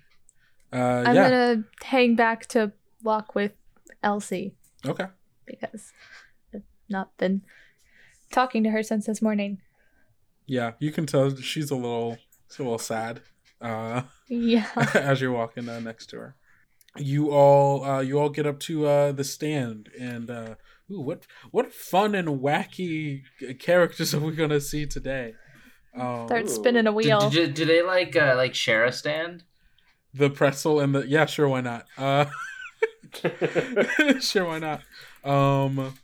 Uh, 0.73 1.05
I'm 1.07 1.15
yeah. 1.15 1.31
gonna 1.31 1.65
hang 1.85 2.17
back 2.17 2.47
to 2.49 2.73
walk 3.05 3.37
with 3.37 3.53
Elsie 4.03 4.57
Okay. 4.85 5.07
because 5.47 5.93
I've 6.53 6.65
not 6.89 7.17
been 7.19 7.43
talking 8.31 8.63
to 8.65 8.71
her 8.71 8.83
since 8.83 9.07
this 9.07 9.23
morning. 9.23 9.59
Yeah, 10.47 10.73
you 10.79 10.93
can 10.93 11.07
tell 11.07 11.35
she's 11.37 11.71
a 11.71 11.75
little 11.77 12.19
she's 12.49 12.59
a 12.61 12.63
little 12.63 12.79
sad. 12.79 13.23
Uh, 13.61 14.03
Yeah. 14.29 14.67
as 14.95 15.21
you're 15.21 15.33
walking 15.33 15.69
uh, 15.69 15.81
next 15.81 16.07
to 16.11 16.17
her. 16.19 16.37
You 16.97 17.31
all 17.31 17.85
uh, 17.85 18.01
you 18.01 18.19
all 18.19 18.31
get 18.31 18.47
up 18.47 18.59
to 18.61 18.87
uh, 18.87 19.13
the 19.13 19.25
stand 19.25 19.91
and 19.99 20.31
uh, 20.31 20.55
ooh, 20.91 21.01
what 21.01 21.27
what 21.51 21.73
fun 21.73 22.15
and 22.15 22.41
wacky 22.41 23.23
characters 23.59 24.15
are 24.15 24.21
we 24.21 24.33
gonna 24.33 24.61
see 24.61 24.87
today? 24.87 25.35
Um, 25.97 26.27
Start 26.27 26.45
Ooh. 26.45 26.49
spinning 26.49 26.87
a 26.87 26.91
Do, 26.91 26.97
wheel. 26.97 27.31
do, 27.31 27.47
do 27.49 27.65
they 27.65 27.83
like 27.83 28.15
uh, 28.17 28.35
like 28.37 28.55
share 28.55 28.85
a 28.85 28.93
stand? 28.93 29.45
the 30.15 30.31
pretzel 30.31 30.81
and 30.81 30.95
the 30.95 31.07
yeah, 31.07 31.27
sure, 31.27 31.49
why 31.49 31.61
not? 31.61 31.87
Uh, 31.99 32.25
sure, 34.21 34.45
why 34.47 34.59
not? 34.59 34.83
Um, 35.25 35.95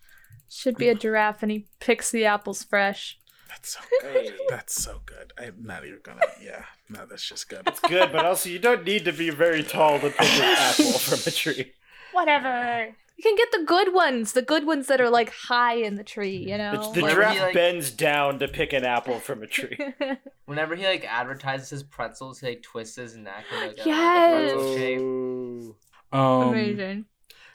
Should 0.54 0.76
be 0.76 0.88
a 0.88 0.94
giraffe, 0.94 1.42
and 1.42 1.50
he 1.50 1.66
picks 1.80 2.10
the 2.10 2.26
apples 2.26 2.62
fresh. 2.62 3.18
that's 3.48 3.70
so 3.70 3.80
good. 4.02 4.32
That's 4.50 4.74
so 4.82 5.00
good. 5.06 5.32
I'm 5.38 5.56
not 5.62 5.84
even 5.86 6.00
gonna. 6.02 6.20
Yeah, 6.42 6.64
no, 6.90 7.06
that's 7.06 7.26
just 7.26 7.48
good. 7.48 7.62
It's 7.66 7.80
good, 7.80 8.12
but 8.12 8.24
also 8.26 8.48
you 8.50 8.58
don't 8.58 8.84
need 8.84 9.04
to 9.06 9.12
be 9.12 9.30
very 9.30 9.62
tall 9.62 9.98
to 10.00 10.10
pick 10.10 10.20
an 10.20 10.42
apple 10.58 10.92
from 10.98 11.18
a 11.26 11.30
tree. 11.30 11.72
Whatever. 12.12 12.94
You 13.16 13.22
can 13.22 13.36
get 13.36 13.52
the 13.52 13.64
good 13.64 13.94
ones, 13.94 14.32
the 14.32 14.42
good 14.42 14.66
ones 14.66 14.88
that 14.88 15.00
are 15.00 15.08
like 15.10 15.30
high 15.30 15.74
in 15.76 15.94
the 15.96 16.04
tree. 16.04 16.36
You 16.36 16.58
know. 16.58 16.72
The, 16.72 17.00
the 17.00 17.02
Whenever 17.02 17.20
giraffe 17.22 17.34
he, 17.36 17.40
like- 17.40 17.54
bends 17.54 17.90
down 17.90 18.38
to 18.40 18.48
pick 18.48 18.72
an 18.72 18.84
apple 18.84 19.18
from 19.20 19.42
a 19.42 19.46
tree. 19.46 19.78
Whenever 20.46 20.74
he 20.74 20.84
like 20.84 21.04
advertises 21.08 21.70
his 21.70 21.82
pretzels, 21.82 22.40
he 22.40 22.46
like 22.48 22.62
twists 22.62 22.96
his 22.96 23.16
neck 23.16 23.44
in 23.54 23.60
like 23.68 23.78
a, 23.78 23.82
Yes. 23.86 24.32
like 24.32 24.52
pretzel 24.52 24.76
shape. 24.76 25.76
Um, 26.12 26.48
Amazing. 26.48 27.04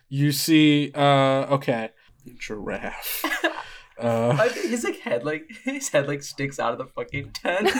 You 0.09 0.31
see, 0.31 0.91
uh, 0.95 1.47
okay, 1.55 1.89
giraffe. 2.37 3.23
Uh, 3.99 4.35
Like, 4.37 4.51
his 4.53 4.83
like 4.83 4.99
head 4.99 5.25
like 5.25 5.49
his 5.63 5.89
head 5.89 6.07
like 6.07 6.21
sticks 6.21 6.59
out 6.59 6.71
of 6.71 6.77
the 6.77 6.85
fucking 6.85 7.31
tent. 7.31 7.71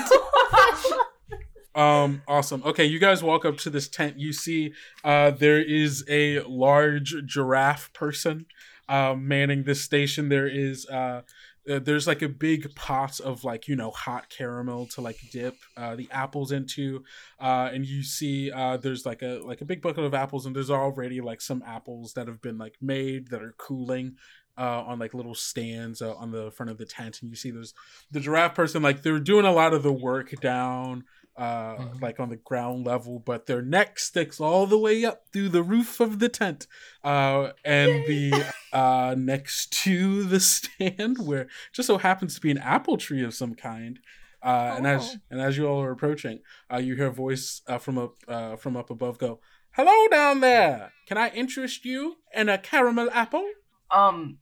Um, 1.76 2.24
awesome. 2.28 2.64
Okay, 2.66 2.86
you 2.86 2.98
guys 2.98 3.22
walk 3.22 3.46
up 3.46 3.58
to 3.58 3.70
this 3.70 3.88
tent. 3.88 4.18
You 4.20 4.34
see, 4.34 4.74
uh, 5.04 5.30
there 5.30 5.62
is 5.62 6.04
a 6.10 6.40
large 6.42 7.14
giraffe 7.28 7.94
person, 7.94 8.48
uh, 8.90 9.14
manning 9.14 9.62
this 9.64 9.84
station. 9.84 10.30
There 10.30 10.48
is, 10.48 10.88
uh, 10.88 11.22
uh, 11.70 11.78
there's 11.78 12.08
like 12.08 12.24
a 12.24 12.30
big 12.30 12.74
pot 12.74 13.20
of 13.20 13.44
like 13.44 13.68
you 13.68 13.76
know 13.76 13.92
hot 13.92 14.28
caramel 14.30 14.88
to 14.88 15.02
like 15.02 15.20
dip 15.32 15.56
uh, 15.76 15.96
the 15.96 16.08
apples 16.10 16.52
into, 16.52 17.04
uh, 17.40 17.70
and 17.72 17.86
you 17.86 18.02
see 18.02 18.50
uh, 18.52 18.78
there's 18.78 19.06
like 19.06 19.22
a 19.22 19.40
like 19.44 19.62
a 19.62 19.66
big 19.66 19.84
bucket 19.84 20.04
of 20.04 20.16
apples, 20.16 20.48
and 20.48 20.56
there's 20.56 20.72
already 20.72 21.22
like 21.22 21.42
some 21.42 21.62
apples 21.64 22.14
that 22.14 22.28
have 22.28 22.42
been 22.42 22.58
like 22.58 22.78
made 22.82 23.28
that 23.28 23.44
are 23.44 23.54
cooling. 23.60 24.16
Uh, 24.58 24.84
on 24.88 24.98
like 24.98 25.14
little 25.14 25.36
stands 25.36 26.02
uh, 26.02 26.16
on 26.16 26.32
the 26.32 26.50
front 26.52 26.72
of 26.72 26.78
the 26.80 26.86
tent, 26.86 27.22
and 27.22 27.30
you 27.30 27.36
see 27.36 27.52
there's 27.52 27.74
the 28.10 28.20
giraffe 28.20 28.56
person 28.56 28.82
like 28.82 29.04
they're 29.04 29.20
doing 29.20 29.46
a 29.46 29.52
lot 29.52 29.72
of 29.74 29.84
the 29.84 29.94
work 29.94 30.32
down 30.42 31.04
uh 31.36 31.76
Mhm. 31.78 32.02
like 32.02 32.20
on 32.20 32.30
the 32.30 32.38
ground 32.38 32.84
level 32.88 33.20
but 33.20 33.46
their 33.46 33.62
neck 33.62 34.00
sticks 34.00 34.40
all 34.40 34.66
the 34.66 34.78
way 34.80 35.06
up 35.06 35.26
through 35.32 35.50
the 35.50 35.62
roof 35.62 36.00
of 36.00 36.18
the 36.18 36.28
tent 36.30 36.66
uh 37.04 37.52
and 37.64 37.92
the 38.08 38.44
uh 38.74 39.14
next 39.16 39.72
to 39.84 40.24
the 40.24 40.40
stand 40.56 41.18
where 41.20 41.46
just 41.72 41.86
so 41.86 42.00
happens 42.00 42.34
to 42.34 42.42
be 42.42 42.50
an 42.50 42.58
apple 42.58 42.98
tree 42.98 43.24
of 43.24 43.36
some 43.36 43.54
kind 43.54 44.00
uh 44.42 44.74
and 44.78 44.88
as 44.88 45.12
Oh. 45.14 45.20
and 45.30 45.40
as 45.40 45.56
you 45.60 45.68
all 45.68 45.80
are 45.84 45.92
approaching 45.92 46.40
uh 46.74 46.78
you 46.78 46.96
hear 46.96 47.06
a 47.08 47.12
voice 47.12 47.62
uh, 47.68 47.78
from 47.78 48.00
up 48.00 48.16
uh 48.28 48.56
from 48.56 48.76
up 48.76 48.90
above 48.90 49.20
go 49.20 49.40
hello 49.76 50.08
down 50.10 50.40
there 50.40 50.92
can 51.08 51.20
i 51.20 51.30
interest 51.30 51.86
you 51.86 52.16
in 52.34 52.50
a 52.50 52.58
caramel 52.58 53.10
apple 53.14 53.48
um, 53.92 54.40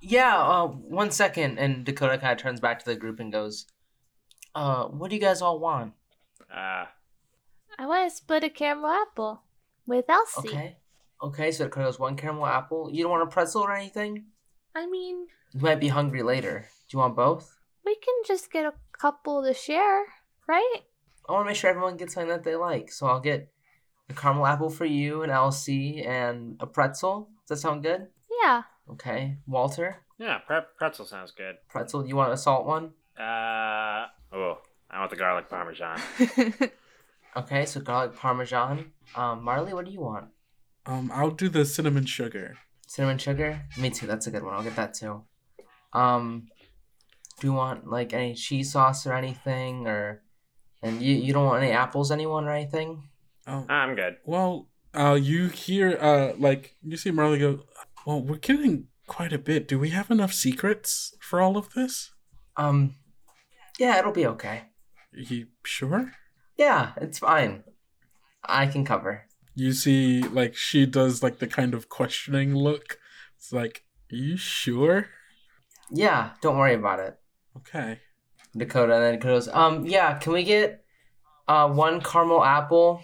yeah. 0.00 0.36
Uh, 0.38 0.66
one 0.68 1.10
second, 1.10 1.58
and 1.58 1.84
Dakota 1.84 2.18
kind 2.18 2.32
of 2.32 2.38
turns 2.38 2.60
back 2.60 2.78
to 2.80 2.84
the 2.84 2.96
group 2.96 3.20
and 3.20 3.32
goes, 3.32 3.66
"Uh, 4.54 4.84
what 4.86 5.10
do 5.10 5.16
you 5.16 5.20
guys 5.22 5.42
all 5.42 5.58
want?" 5.58 5.94
Ah, 6.52 6.90
I 7.78 7.86
want 7.86 8.08
to 8.10 8.16
split 8.16 8.44
a 8.44 8.50
caramel 8.50 8.90
apple. 8.90 9.42
with 9.86 10.04
Elsie. 10.08 10.48
Okay. 10.48 10.76
Okay, 11.22 11.50
so 11.50 11.64
Dakota 11.64 11.86
goes 11.86 11.98
one 11.98 12.14
caramel 12.16 12.46
apple. 12.46 12.90
You 12.92 13.02
don't 13.02 13.10
want 13.10 13.22
a 13.22 13.26
pretzel 13.26 13.62
or 13.62 13.72
anything? 13.74 14.26
I 14.74 14.86
mean, 14.86 15.26
You 15.52 15.60
might 15.60 15.80
be 15.80 15.88
hungry 15.88 16.22
later. 16.22 16.68
Do 16.88 16.96
you 16.96 16.98
want 17.00 17.16
both? 17.16 17.54
we 17.84 17.94
can 17.96 18.14
just 18.26 18.52
get 18.52 18.66
a 18.66 18.74
couple 18.92 19.42
to 19.42 19.54
share, 19.54 20.04
right? 20.46 20.80
I 21.26 21.32
want 21.32 21.46
to 21.46 21.50
make 21.50 21.56
sure 21.56 21.70
everyone 21.70 21.96
gets 21.96 22.12
something 22.14 22.28
that 22.28 22.44
they 22.44 22.54
like. 22.54 22.92
So 22.92 23.06
I'll 23.06 23.18
get 23.20 23.50
a 24.10 24.14
caramel 24.14 24.44
apple 24.46 24.68
for 24.68 24.84
you, 24.84 25.22
and 25.22 25.32
Elsie, 25.32 26.02
and 26.04 26.56
a 26.60 26.66
pretzel. 26.66 27.30
Does 27.48 27.60
that 27.60 27.66
sound 27.66 27.82
good? 27.82 28.08
Yeah. 28.42 28.62
Okay. 28.90 29.36
Walter, 29.46 30.02
Yeah, 30.18 30.38
pre- 30.38 30.60
pretzel 30.76 31.04
sounds 31.06 31.30
good. 31.32 31.56
pretzel, 31.68 32.06
you 32.06 32.16
want 32.16 32.32
a 32.32 32.36
salt 32.36 32.66
one? 32.66 32.92
Uh 33.18 34.06
oh, 34.32 34.58
I 34.90 34.98
want 35.00 35.10
the 35.10 35.16
garlic 35.16 35.48
parmesan. 35.48 36.00
Okay, 37.36 37.66
so 37.66 37.80
garlic 37.80 38.16
parmesan. 38.16 38.92
Um, 39.14 39.44
Marley, 39.44 39.72
what 39.74 39.84
do 39.84 39.92
you 39.92 40.00
want? 40.00 40.28
Um, 40.86 41.10
I'll 41.14 41.30
do 41.30 41.48
the 41.48 41.64
cinnamon 41.64 42.06
sugar. 42.06 42.56
Cinnamon 42.88 43.18
sugar? 43.18 43.62
Me 43.78 43.90
too, 43.90 44.06
that's 44.06 44.26
a 44.26 44.30
good 44.30 44.42
one. 44.42 44.54
I'll 44.54 44.62
get 44.64 44.74
that 44.76 44.94
too. 44.94 45.22
Um, 45.92 46.48
do 47.38 47.46
you 47.46 47.52
want 47.52 47.86
like 47.88 48.12
any 48.12 48.34
cheese 48.34 48.72
sauce 48.72 49.06
or 49.06 49.12
anything? 49.12 49.86
Or, 49.86 50.22
and 50.82 51.00
you, 51.02 51.14
you 51.14 51.32
don't 51.32 51.44
want 51.44 51.62
any 51.62 51.70
apples, 51.72 52.10
anyone, 52.10 52.46
or 52.46 52.50
anything? 52.52 53.04
Oh, 53.46 53.64
I'm 53.68 53.94
good. 53.94 54.16
well, 54.24 54.68
uh, 54.94 55.18
you 55.20 55.48
hear, 55.48 55.96
uh, 56.00 56.32
like 56.38 56.74
you 56.82 56.96
see 56.96 57.10
Marley 57.12 57.38
go. 57.38 57.60
Well, 58.08 58.22
we're 58.22 58.36
getting 58.36 58.86
quite 59.06 59.34
a 59.34 59.38
bit. 59.38 59.68
Do 59.68 59.78
we 59.78 59.90
have 59.90 60.10
enough 60.10 60.32
secrets 60.32 61.14
for 61.20 61.42
all 61.42 61.58
of 61.58 61.74
this? 61.74 62.10
Um, 62.56 62.94
yeah, 63.78 63.98
it'll 63.98 64.12
be 64.12 64.24
okay. 64.24 64.62
you 65.12 65.48
sure? 65.62 66.12
Yeah, 66.56 66.92
it's 66.96 67.18
fine. 67.18 67.64
I 68.42 68.66
can 68.66 68.86
cover. 68.86 69.26
You 69.54 69.74
see, 69.74 70.22
like 70.22 70.56
she 70.56 70.86
does, 70.86 71.22
like 71.22 71.38
the 71.38 71.46
kind 71.46 71.74
of 71.74 71.90
questioning 71.90 72.54
look. 72.54 72.98
It's 73.36 73.52
like, 73.52 73.84
are 74.10 74.16
you 74.16 74.38
sure? 74.38 75.08
Yeah, 75.90 76.30
don't 76.40 76.56
worry 76.56 76.76
about 76.76 77.00
it. 77.00 77.18
Okay. 77.58 78.00
Dakota, 78.56 78.94
and 78.94 79.02
then 79.02 79.14
Dakota 79.16 79.34
goes, 79.34 79.48
um, 79.48 79.84
yeah, 79.84 80.16
can 80.16 80.32
we 80.32 80.44
get 80.44 80.82
uh, 81.46 81.68
one 81.68 82.00
caramel 82.00 82.42
apple, 82.42 83.02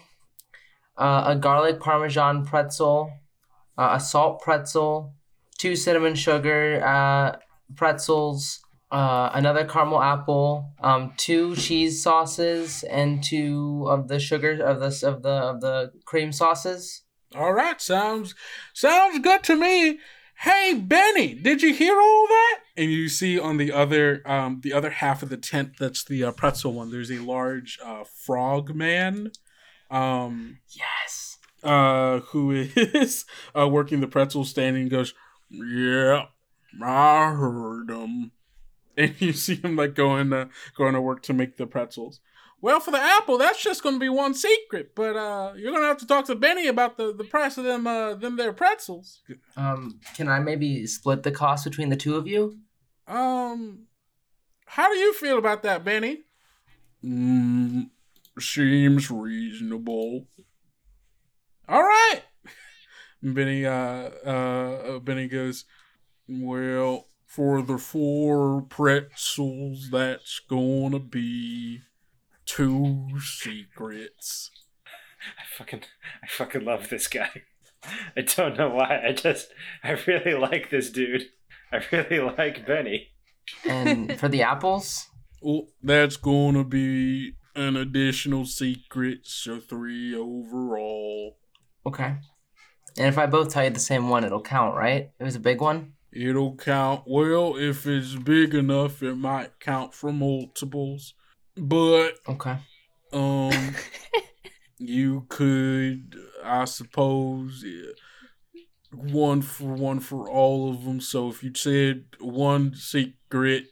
uh, 0.96 1.24
a 1.26 1.36
garlic 1.36 1.78
parmesan 1.78 2.46
pretzel, 2.46 3.12
uh, 3.78 3.90
a 3.92 4.00
salt 4.00 4.40
pretzel, 4.40 5.14
two 5.58 5.76
cinnamon 5.76 6.14
sugar 6.14 6.82
uh, 6.84 7.36
pretzels, 7.76 8.60
uh, 8.90 9.30
another 9.34 9.64
caramel 9.64 10.00
apple, 10.00 10.72
um, 10.80 11.12
two 11.16 11.56
cheese 11.56 12.02
sauces, 12.02 12.84
and 12.84 13.22
two 13.22 13.86
of 13.88 14.08
the 14.08 14.18
sugar 14.20 14.62
of 14.62 14.80
the 14.80 15.08
of 15.08 15.22
the 15.22 15.30
of 15.30 15.60
the 15.60 15.92
cream 16.04 16.30
sauces. 16.32 17.02
All 17.34 17.52
right, 17.52 17.80
sounds 17.80 18.34
sounds 18.72 19.18
good 19.18 19.42
to 19.44 19.56
me. 19.56 19.98
Hey 20.38 20.74
Benny, 20.74 21.34
did 21.34 21.62
you 21.62 21.72
hear 21.72 21.98
all 21.98 22.26
that? 22.28 22.60
And 22.76 22.90
you 22.90 23.08
see 23.08 23.38
on 23.38 23.56
the 23.56 23.72
other 23.72 24.22
um 24.26 24.60
the 24.62 24.72
other 24.72 24.90
half 24.90 25.22
of 25.22 25.28
the 25.28 25.36
tent 25.36 25.72
that's 25.78 26.04
the 26.04 26.24
uh, 26.24 26.32
pretzel 26.32 26.72
one. 26.72 26.90
There's 26.90 27.10
a 27.10 27.18
large 27.18 27.78
uh 27.84 28.04
frog 28.04 28.74
man 28.74 29.32
um 29.90 30.58
Yes. 30.68 31.23
Uh 31.64 32.20
who 32.20 32.50
is 32.52 33.24
uh 33.58 33.68
working 33.68 34.00
the 34.00 34.06
pretzel 34.06 34.44
stand 34.44 34.76
and 34.76 34.90
goes, 34.90 35.14
"Yeah, 35.50 36.26
I 36.82 37.32
heard 37.32 37.90
him." 37.90 38.32
And 38.96 39.14
you 39.20 39.32
see 39.32 39.56
him 39.56 39.76
like 39.76 39.94
going 39.94 40.30
to 40.30 40.48
going 40.76 40.94
to 40.94 41.00
work 41.00 41.22
to 41.24 41.32
make 41.32 41.56
the 41.56 41.66
pretzels. 41.66 42.20
Well, 42.60 42.80
for 42.80 42.92
the 42.92 43.00
apple, 43.00 43.36
that's 43.36 43.62
just 43.62 43.82
going 43.82 43.96
to 43.96 44.00
be 44.00 44.08
one 44.08 44.32
secret, 44.32 44.94
but 44.94 45.16
uh 45.16 45.52
you're 45.56 45.72
going 45.72 45.82
to 45.82 45.88
have 45.88 45.98
to 45.98 46.06
talk 46.06 46.26
to 46.26 46.34
Benny 46.34 46.68
about 46.68 46.96
the 46.96 47.12
the 47.12 47.24
price 47.24 47.58
of 47.58 47.64
them 47.64 47.86
uh 47.86 48.14
them 48.14 48.36
their 48.36 48.52
pretzels. 48.52 49.20
Um, 49.56 50.00
can 50.14 50.28
I 50.28 50.38
maybe 50.38 50.86
split 50.86 51.24
the 51.24 51.32
cost 51.32 51.64
between 51.64 51.88
the 51.88 51.96
two 51.96 52.16
of 52.16 52.26
you? 52.26 52.58
Um, 53.06 53.86
how 54.66 54.88
do 54.90 54.98
you 54.98 55.12
feel 55.12 55.38
about 55.38 55.62
that, 55.62 55.84
Benny? 55.84 56.22
Mm, 57.04 57.90
seems 58.40 59.10
reasonable. 59.10 60.26
All 61.68 61.82
right. 61.82 62.20
Benny, 63.22 63.64
uh, 63.64 63.72
uh, 63.72 64.98
Benny 64.98 65.28
goes, 65.28 65.64
well, 66.28 67.06
for 67.26 67.62
the 67.62 67.78
four 67.78 68.62
pretzels, 68.62 69.88
that's 69.90 70.40
gonna 70.48 70.98
be 71.00 71.80
two 72.44 73.08
secrets. 73.20 74.50
I 74.86 75.42
fucking, 75.56 75.82
I 76.22 76.26
fucking 76.26 76.64
love 76.64 76.90
this 76.90 77.08
guy. 77.08 77.42
I 78.16 78.22
don't 78.22 78.56
know 78.56 78.70
why. 78.70 79.02
I 79.06 79.12
just, 79.12 79.48
I 79.82 79.92
really 80.06 80.34
like 80.34 80.70
this 80.70 80.90
dude. 80.90 81.24
I 81.72 81.82
really 81.90 82.20
like 82.20 82.66
Benny. 82.66 83.08
And 83.64 84.18
for 84.20 84.28
the 84.28 84.42
apples, 84.42 85.08
Well, 85.42 85.68
that's 85.82 86.16
gonna 86.16 86.64
be 86.64 87.34
an 87.54 87.76
additional 87.76 88.44
secret, 88.44 89.20
so 89.24 89.60
three 89.60 90.14
overall. 90.14 91.36
Okay. 91.86 92.16
And 92.96 93.06
if 93.08 93.18
I 93.18 93.26
both 93.26 93.50
tell 93.50 93.64
you 93.64 93.70
the 93.70 93.80
same 93.80 94.08
one, 94.08 94.24
it'll 94.24 94.40
count, 94.40 94.76
right? 94.76 95.10
It 95.18 95.24
was 95.24 95.36
a 95.36 95.40
big 95.40 95.60
one. 95.60 95.94
It'll 96.12 96.54
count. 96.56 97.02
Well, 97.06 97.56
if 97.56 97.86
it's 97.86 98.14
big 98.14 98.54
enough, 98.54 99.02
it 99.02 99.16
might 99.16 99.58
count 99.58 99.94
for 99.94 100.12
multiples. 100.12 101.14
But 101.56 102.18
Okay. 102.28 102.56
um, 103.12 103.74
you 104.78 105.26
could, 105.28 106.16
I 106.44 106.66
suppose, 106.66 107.64
yeah, 107.66 107.92
one 108.92 109.42
for 109.42 109.74
one 109.74 109.98
for 109.98 110.30
all 110.30 110.70
of 110.70 110.84
them. 110.84 111.00
So 111.00 111.28
if 111.28 111.42
you 111.42 111.52
said 111.54 112.04
one 112.20 112.74
secret, 112.76 113.66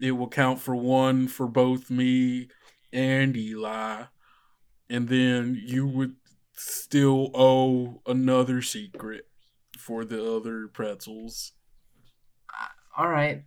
it 0.00 0.12
will 0.12 0.28
count 0.28 0.60
for 0.60 0.76
one 0.76 1.26
for 1.26 1.48
both 1.48 1.90
me 1.90 2.48
and 2.92 3.36
Eli, 3.36 4.04
and 4.88 5.08
then 5.08 5.60
you 5.60 5.86
would 5.86 6.14
still 6.60 7.30
owe 7.34 8.02
another 8.06 8.60
secret 8.60 9.26
for 9.78 10.04
the 10.04 10.36
other 10.36 10.68
pretzels. 10.68 11.52
All 12.96 13.08
right. 13.08 13.44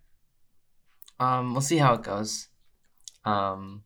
Um, 1.20 1.54
we'll 1.54 1.62
see 1.62 1.78
how 1.78 1.94
it 1.94 2.04
goes. 2.04 2.48
Um, 3.24 3.84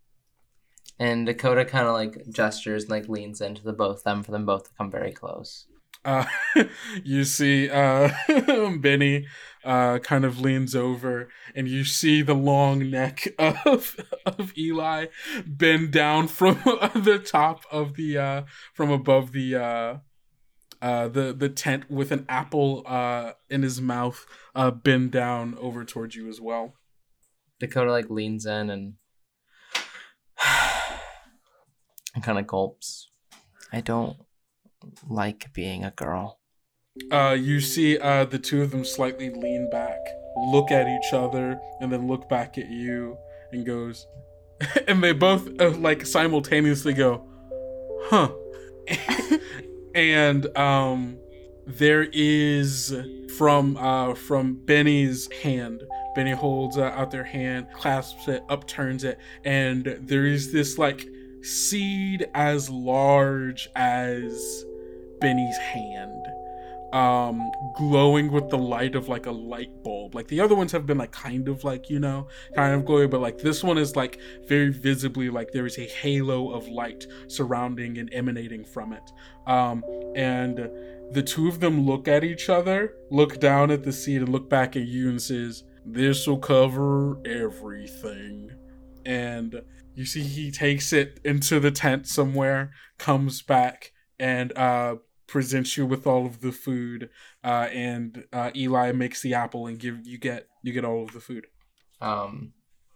and 0.97 1.25
Dakota 1.25 1.65
kind 1.65 1.87
of 1.87 1.93
like 1.93 2.23
gestures, 2.29 2.83
and, 2.83 2.91
like 2.91 3.09
leans 3.09 3.41
into 3.41 3.63
the 3.63 3.73
both 3.73 4.03
them 4.03 4.23
for 4.23 4.31
them 4.31 4.45
both 4.45 4.63
to 4.63 4.69
come 4.77 4.89
very 4.89 5.11
close. 5.11 5.67
Uh, 6.05 6.25
you 7.03 7.23
see 7.25 7.69
uh, 7.69 8.09
Benny 8.79 9.27
uh, 9.67 9.99
kind 9.99 10.23
of 10.23 10.39
leans 10.39 10.73
over, 10.73 11.27
and 11.53 11.67
you 11.67 11.83
see 11.83 12.21
the 12.21 12.33
long 12.33 12.89
neck 12.89 13.27
of 13.37 13.97
of 14.25 14.57
Eli 14.57 15.07
bend 15.45 15.91
down 15.91 16.29
from 16.29 16.55
the 16.95 17.21
top 17.23 17.65
of 17.69 17.95
the 17.95 18.17
uh, 18.17 18.43
from 18.73 18.89
above 18.89 19.33
the 19.33 19.55
uh, 19.55 19.97
uh, 20.81 21.09
the 21.09 21.33
the 21.33 21.49
tent 21.49 21.91
with 21.91 22.13
an 22.13 22.25
apple 22.29 22.83
uh, 22.85 23.33
in 23.49 23.61
his 23.61 23.81
mouth, 23.81 24.25
uh, 24.55 24.71
bend 24.71 25.11
down 25.11 25.57
over 25.59 25.83
towards 25.83 26.15
you 26.15 26.29
as 26.29 26.39
well. 26.39 26.73
Dakota 27.59 27.91
like 27.91 28.09
leans 28.09 28.45
in 28.45 28.69
and 28.69 28.93
and 32.15 32.23
kind 32.23 32.39
of 32.39 32.47
gulps. 32.47 33.09
I 33.73 33.81
don't 33.81 34.15
like 35.05 35.51
being 35.53 35.83
a 35.83 35.91
girl. 35.91 36.39
Uh, 37.11 37.37
you 37.39 37.61
see 37.61 37.97
uh, 37.97 38.25
the 38.25 38.39
two 38.39 38.61
of 38.61 38.71
them 38.71 38.83
slightly 38.83 39.29
lean 39.29 39.69
back, 39.69 39.99
look 40.51 40.71
at 40.71 40.87
each 40.87 41.13
other, 41.13 41.59
and 41.79 41.91
then 41.91 42.07
look 42.07 42.27
back 42.27 42.57
at 42.57 42.69
you, 42.69 43.17
and 43.51 43.65
goes, 43.65 44.07
and 44.87 45.03
they 45.03 45.13
both 45.13 45.47
uh, 45.61 45.69
like 45.71 46.05
simultaneously 46.05 46.93
go, 46.93 47.25
"Huh," 48.05 48.31
and 49.95 50.57
um, 50.57 51.17
there 51.65 52.07
is 52.11 52.93
from 53.37 53.77
uh 53.77 54.13
from 54.13 54.65
Benny's 54.65 55.31
hand. 55.31 55.83
Benny 56.15 56.31
holds 56.31 56.77
uh, 56.77 56.85
out 56.95 57.11
their 57.11 57.23
hand, 57.23 57.67
clasps 57.73 58.27
it, 58.27 58.43
upturns 58.49 59.03
it, 59.03 59.17
and 59.45 59.97
there 60.01 60.25
is 60.25 60.51
this 60.51 60.77
like 60.77 61.07
seed 61.41 62.27
as 62.33 62.69
large 62.69 63.69
as 63.75 64.65
Benny's 65.21 65.57
hand 65.57 66.25
um 66.93 67.51
glowing 67.75 68.31
with 68.31 68.49
the 68.49 68.57
light 68.57 68.95
of 68.95 69.09
like 69.09 69.25
a 69.25 69.31
light 69.31 69.83
bulb. 69.83 70.15
Like 70.15 70.27
the 70.27 70.39
other 70.39 70.55
ones 70.55 70.71
have 70.71 70.85
been 70.85 70.97
like 70.97 71.11
kind 71.11 71.47
of 71.47 71.63
like 71.63 71.89
you 71.89 71.99
know 71.99 72.27
kind 72.55 72.73
of 72.73 72.83
glowy 72.83 73.09
but 73.09 73.21
like 73.21 73.37
this 73.37 73.63
one 73.63 73.77
is 73.77 73.95
like 73.95 74.19
very 74.47 74.71
visibly 74.71 75.29
like 75.29 75.51
there 75.51 75.65
is 75.65 75.77
a 75.77 75.85
halo 75.85 76.51
of 76.51 76.67
light 76.67 77.05
surrounding 77.27 77.97
and 77.97 78.13
emanating 78.13 78.63
from 78.63 78.93
it. 78.93 79.11
Um 79.47 79.83
and 80.15 80.69
the 81.11 81.23
two 81.23 81.47
of 81.47 81.59
them 81.59 81.85
look 81.85 82.07
at 82.07 82.23
each 82.23 82.49
other 82.49 82.93
look 83.11 83.39
down 83.39 83.71
at 83.71 83.83
the 83.83 83.93
seat 83.93 84.17
and 84.17 84.29
look 84.29 84.49
back 84.49 84.75
at 84.75 84.83
you 84.83 85.09
and 85.09 85.21
says 85.21 85.63
this 85.85 86.27
will 86.27 86.37
cover 86.39 87.17
everything. 87.25 88.51
And 89.05 89.61
you 89.95 90.05
see 90.05 90.21
he 90.21 90.51
takes 90.51 90.93
it 90.93 91.19
into 91.23 91.59
the 91.59 91.71
tent 91.71 92.07
somewhere 92.07 92.71
comes 92.97 93.41
back 93.41 93.91
and 94.19 94.55
uh 94.57 94.95
presents 95.27 95.77
you 95.77 95.85
with 95.85 96.07
all 96.07 96.25
of 96.25 96.41
the 96.41 96.51
food, 96.51 97.09
uh, 97.43 97.67
and 97.71 98.25
uh, 98.33 98.51
Eli 98.55 98.91
makes 98.93 99.21
the 99.21 99.33
apple 99.33 99.67
and 99.67 99.79
give 99.79 100.05
you 100.07 100.17
get 100.17 100.47
you 100.63 100.73
get 100.73 100.85
all 100.85 101.03
of 101.03 101.13
the 101.13 101.19
food. 101.19 101.47
Um, 102.01 102.53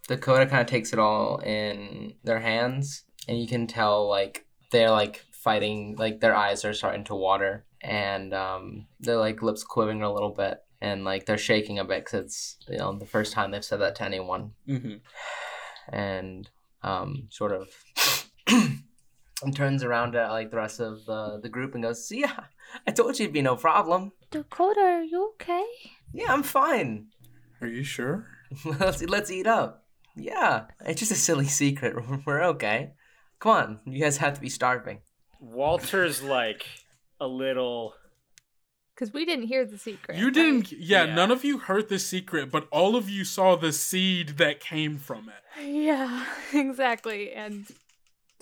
Dakota 0.08 0.46
kind 0.46 0.60
of 0.60 0.66
takes 0.66 0.92
it 0.92 0.98
all 0.98 1.38
in 1.38 2.14
their 2.24 2.40
hands, 2.40 3.04
and 3.28 3.40
you 3.40 3.46
can 3.46 3.66
tell 3.66 4.08
like 4.08 4.46
they're 4.70 4.90
like 4.90 5.24
fighting, 5.32 5.96
like 5.98 6.20
their 6.20 6.34
eyes 6.34 6.64
are 6.64 6.74
starting 6.74 7.04
to 7.04 7.14
water, 7.14 7.64
and 7.80 8.34
um, 8.34 8.86
their 9.00 9.16
like 9.16 9.42
lips 9.42 9.62
quivering 9.62 10.02
a 10.02 10.12
little 10.12 10.30
bit, 10.30 10.58
and 10.80 11.04
like 11.04 11.26
they're 11.26 11.38
shaking 11.38 11.78
a 11.78 11.84
bit 11.84 12.04
because 12.04 12.24
it's 12.24 12.56
you 12.68 12.78
know 12.78 12.96
the 12.98 13.06
first 13.06 13.32
time 13.32 13.50
they've 13.50 13.64
said 13.64 13.80
that 13.80 13.94
to 13.96 14.04
anyone, 14.04 14.52
hmm 14.66 14.94
and 15.92 16.50
um, 16.82 17.28
sort 17.30 17.52
of. 17.52 17.68
And 19.42 19.54
turns 19.56 19.82
around 19.82 20.14
at 20.14 20.30
like 20.30 20.50
the 20.50 20.56
rest 20.56 20.80
of 20.80 21.04
the, 21.04 21.40
the 21.42 21.48
group 21.48 21.74
and 21.74 21.82
goes, 21.82 22.06
"See, 22.06 22.20
yeah, 22.20 22.44
I 22.86 22.90
told 22.92 23.18
you 23.18 23.24
it'd 23.24 23.34
be 23.34 23.42
no 23.42 23.56
problem. 23.56 24.12
Dakota, 24.30 24.80
are 24.80 25.02
you 25.02 25.32
okay? 25.34 25.64
Yeah, 26.12 26.32
I'm 26.32 26.42
fine. 26.42 27.06
Are 27.60 27.66
you 27.68 27.82
sure? 27.84 28.26
let's 28.64 29.02
let's 29.02 29.30
eat 29.30 29.46
up. 29.46 29.84
Yeah, 30.16 30.64
it's 30.84 31.00
just 31.00 31.12
a 31.12 31.16
silly 31.16 31.46
secret. 31.46 31.96
We're 32.26 32.42
okay. 32.44 32.92
Come 33.40 33.52
on, 33.52 33.80
you 33.86 34.00
guys 34.02 34.18
have 34.18 34.34
to 34.34 34.40
be 34.40 34.48
starving. 34.48 35.00
Walter's 35.40 36.22
like 36.22 36.64
a 37.20 37.26
little. 37.26 37.94
Because 38.94 39.12
we 39.12 39.24
didn't 39.24 39.46
hear 39.46 39.64
the 39.64 39.78
secret. 39.78 40.18
You 40.18 40.30
didn't. 40.30 40.70
Yeah, 40.70 41.04
Yeah. 41.04 41.14
none 41.14 41.30
of 41.30 41.44
you 41.44 41.58
heard 41.58 41.88
the 41.88 41.98
secret, 41.98 42.50
but 42.52 42.68
all 42.70 42.94
of 42.94 43.08
you 43.08 43.24
saw 43.24 43.56
the 43.56 43.72
seed 43.72 44.36
that 44.38 44.60
came 44.60 44.98
from 44.98 45.28
it. 45.28 45.34
Yeah, 45.64 46.24
exactly. 46.54 47.32
And 47.32 47.66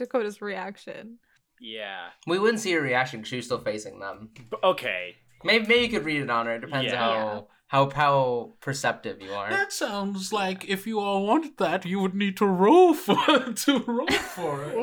Dakota's 0.01 0.43
reaction. 0.43 1.19
Yeah. 1.61 2.09
We 2.27 2.39
wouldn't 2.39 2.61
see 2.61 2.73
her 2.73 2.81
reaction 2.81 3.21
because 3.21 3.29
she 3.29 3.37
was 3.37 3.45
still 3.47 3.61
facing 3.61 4.01
them. 4.01 4.31
B- 4.35 4.57
Okay. 4.65 5.17
Maybe 5.45 5.67
maybe 5.67 5.83
you 5.85 5.89
could 5.91 6.05
read 6.05 6.23
it 6.23 6.31
on 6.31 6.47
her. 6.47 6.57
It 6.57 6.61
depends 6.61 6.93
Yeah. 6.93 6.99
how 6.99 7.49
how 7.69 7.91
how 7.91 8.55
perceptive 8.61 9.23
you 9.23 9.33
are. 9.33 9.49
That 9.51 9.73
sounds 9.73 10.33
like 10.33 10.69
if 10.69 10.87
you 10.87 11.01
all 11.01 11.25
wanted 11.27 11.57
that, 11.59 11.85
you 11.87 12.01
would 12.01 12.15
need 12.15 12.37
to 12.39 12.47
roll 12.47 12.93
for 12.95 13.15
to 13.65 13.79
roll 13.87 14.07
for 14.09 14.65
it. 14.65 14.75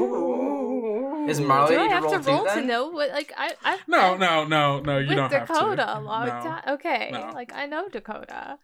Ooh. 0.00 1.26
Is 1.28 1.40
Marley 1.40 1.74
Do 1.76 1.82
I 1.82 1.88
to 1.88 1.94
have 1.94 2.02
roll 2.04 2.12
to 2.12 2.18
too, 2.24 2.30
roll 2.30 2.44
to 2.46 2.54
then? 2.54 2.66
know 2.66 2.88
what? 2.88 3.10
Like 3.10 3.32
I, 3.36 3.54
I 3.62 3.78
No, 3.86 4.16
no, 4.16 4.44
no, 4.44 4.80
no. 4.80 4.98
You 4.98 5.08
with 5.08 5.16
don't 5.16 5.30
Dakota 5.30 5.84
have 5.86 5.98
a 5.98 6.00
to. 6.00 6.06
long 6.06 6.26
No. 6.26 6.32
time. 6.32 6.62
Okay, 6.74 7.10
No. 7.12 7.30
like 7.34 7.52
I 7.54 7.66
know 7.66 7.88
Dakota. 7.88 8.58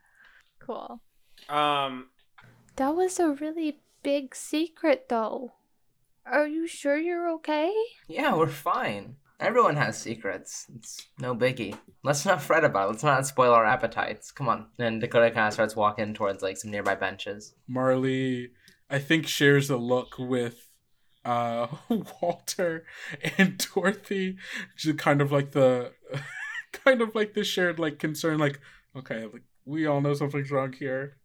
Cool. 0.61 1.01
Um. 1.49 2.09
That 2.77 2.95
was 2.97 3.19
a 3.21 3.31
really 3.31 3.81
big 4.07 4.37
secret, 4.37 5.09
though. 5.09 5.53
Are 6.25 6.47
you 6.47 6.69
sure 6.69 6.97
you're 6.97 7.29
okay? 7.35 7.73
Yeah, 8.07 8.37
we're 8.37 8.47
fine. 8.47 9.17
Everyone 9.41 9.75
has 9.75 9.99
secrets. 9.99 10.67
It's 10.77 11.09
no 11.19 11.35
biggie. 11.35 11.77
Let's 12.05 12.25
not 12.25 12.41
fret 12.41 12.63
about 12.63 12.85
it. 12.85 12.93
Let's 12.93 13.03
not 13.03 13.27
spoil 13.27 13.53
our 13.53 13.67
appetites. 13.67 14.31
Come 14.31 14.49
on. 14.49 14.69
And 14.79 15.01
Dakota 15.01 15.33
kind 15.33 15.49
of 15.49 15.55
starts 15.55 15.75
walking 15.75 16.15
towards 16.15 16.41
like 16.41 16.57
some 16.57 16.71
nearby 16.71 16.95
benches. 16.95 17.55
Marley, 17.67 18.51
I 18.89 19.01
think, 19.01 19.27
shares 19.27 19.71
a 19.71 19.77
look 19.77 20.15
with 20.21 20.71
uh 21.25 21.67
Walter 22.23 22.87
and 23.37 23.59
Dorothy, 23.75 24.37
just 24.77 24.99
kind 24.99 25.21
of 25.21 25.33
like 25.33 25.51
the, 25.51 25.91
kind 26.73 27.03
of 27.03 27.17
like 27.17 27.35
the 27.35 27.43
shared 27.43 27.81
like 27.81 27.99
concern, 27.99 28.39
like 28.39 28.61
okay, 28.95 29.25
like 29.25 29.43
we 29.65 29.85
all 29.85 30.01
know 30.01 30.15
something's 30.15 30.53
wrong 30.53 30.73
here. 30.73 31.17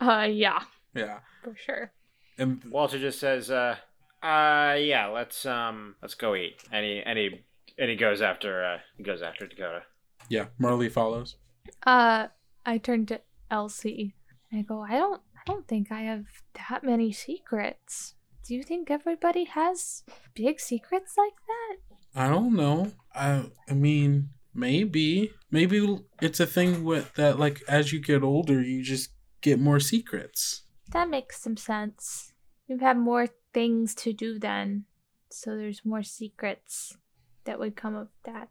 Uh, 0.00 0.26
yeah, 0.30 0.62
Yeah, 0.94 1.18
for 1.44 1.54
sure. 1.54 1.92
And 2.38 2.62
Walter 2.70 2.98
just 2.98 3.18
says, 3.18 3.50
"Uh, 3.50 3.76
uh, 4.22 4.76
yeah, 4.78 5.08
let's 5.12 5.44
um, 5.46 5.96
let's 6.02 6.14
go 6.14 6.34
eat." 6.34 6.62
And 6.70 6.84
he 6.84 7.02
and 7.04 7.18
he 7.18 7.44
and 7.78 7.90
he 7.90 7.96
goes 7.96 8.20
after 8.22 8.64
uh, 8.64 8.78
he 8.96 9.02
goes 9.02 9.22
after 9.22 9.46
Dakota. 9.46 9.82
yeah, 10.28 10.46
Marley 10.58 10.88
follows. 10.88 11.36
Uh, 11.84 12.28
I 12.64 12.78
turn 12.78 13.06
to 13.06 13.20
Elsie 13.50 14.14
and 14.50 14.60
I 14.60 14.62
go, 14.62 14.80
I 14.80 14.92
don't, 14.92 15.20
I 15.36 15.40
don't 15.46 15.66
think 15.66 15.90
I 15.90 16.00
have 16.02 16.24
that 16.54 16.84
many 16.84 17.12
secrets. 17.12 18.14
Do 18.44 18.54
you 18.54 18.62
think 18.62 18.90
everybody 18.90 19.44
has 19.44 20.02
big 20.34 20.58
secrets 20.60 21.14
like 21.16 21.34
that? 21.46 21.76
I 22.14 22.28
don't 22.28 22.54
know. 22.54 22.92
I 23.14 23.46
I 23.68 23.74
mean, 23.74 24.30
maybe 24.54 25.32
maybe 25.50 25.98
it's 26.20 26.40
a 26.40 26.46
thing 26.46 26.84
with 26.84 27.14
that. 27.14 27.38
Like 27.38 27.62
as 27.68 27.92
you 27.92 28.00
get 28.00 28.22
older, 28.22 28.60
you 28.60 28.82
just 28.82 29.10
get 29.40 29.58
more 29.60 29.80
secrets. 29.80 30.62
That 30.92 31.08
makes 31.08 31.40
some 31.40 31.56
sense. 31.56 32.32
You've 32.66 32.80
had 32.80 32.98
more 32.98 33.26
things 33.52 33.94
to 33.96 34.12
do 34.12 34.38
then, 34.38 34.84
so 35.30 35.56
there's 35.56 35.84
more 35.84 36.02
secrets 36.02 36.96
that 37.44 37.58
would 37.58 37.76
come 37.76 37.94
of 37.94 38.08
that. 38.24 38.48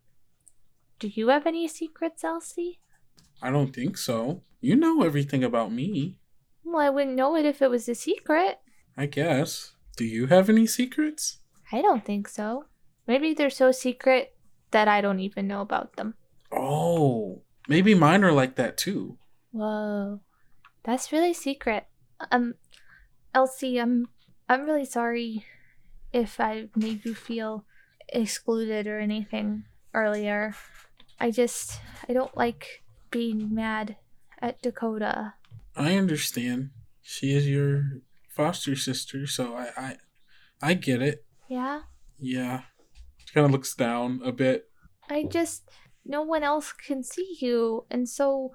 Do 0.99 1.07
you 1.07 1.29
have 1.29 1.47
any 1.47 1.67
secrets, 1.67 2.23
Elsie? 2.23 2.79
I 3.41 3.49
don't 3.49 3.73
think 3.73 3.97
so. 3.97 4.43
You 4.59 4.75
know 4.75 5.03
everything 5.03 5.43
about 5.43 5.71
me. 5.71 6.17
Well, 6.63 6.81
I 6.81 6.89
wouldn't 6.89 7.15
know 7.15 7.35
it 7.35 7.45
if 7.45 7.61
it 7.61 7.69
was 7.69 7.89
a 7.89 7.95
secret. 7.95 8.59
I 8.95 9.05
guess. 9.07 9.73
Do 9.95 10.05
you 10.05 10.27
have 10.27 10.49
any 10.49 10.67
secrets? 10.67 11.39
I 11.71 11.81
don't 11.81 12.05
think 12.05 12.27
so. 12.27 12.65
Maybe 13.07 13.33
they're 13.33 13.49
so 13.49 13.71
secret 13.71 14.35
that 14.71 14.87
I 14.87 15.01
don't 15.01 15.19
even 15.19 15.47
know 15.47 15.61
about 15.61 15.95
them. 15.95 16.15
Oh, 16.51 17.41
maybe 17.67 17.93
mine 17.93 18.23
are 18.23 18.31
like 18.31 18.55
that 18.55 18.77
too. 18.77 19.17
Whoa. 19.51 20.21
That's 20.83 21.11
really 21.11 21.33
secret. 21.33 21.85
Um 22.29 22.55
Elsie, 23.33 23.79
I'm 23.79 24.09
I'm 24.49 24.65
really 24.65 24.85
sorry 24.85 25.45
if 26.11 26.39
I 26.39 26.67
made 26.75 27.05
you 27.05 27.15
feel 27.15 27.65
excluded 28.09 28.87
or 28.87 28.99
anything 28.99 29.63
earlier. 29.93 30.55
I 31.19 31.31
just 31.31 31.79
I 32.09 32.13
don't 32.13 32.35
like 32.35 32.83
being 33.09 33.53
mad 33.53 33.95
at 34.41 34.61
Dakota. 34.61 35.35
I 35.75 35.95
understand. 35.95 36.71
She 37.01 37.33
is 37.33 37.47
your 37.47 38.01
foster 38.29 38.75
sister, 38.75 39.27
so 39.27 39.55
I 39.55 39.69
I, 39.77 39.95
I 40.61 40.73
get 40.73 41.01
it. 41.01 41.25
Yeah? 41.47 41.81
Yeah. 42.19 42.61
She 43.17 43.33
kind 43.33 43.45
of 43.45 43.51
looks 43.51 43.75
down 43.75 44.21
a 44.23 44.31
bit. 44.31 44.69
I 45.09 45.23
just 45.23 45.69
no 46.05 46.21
one 46.21 46.43
else 46.43 46.73
can 46.73 47.03
see 47.03 47.37
you 47.39 47.85
and 47.91 48.09
so 48.09 48.51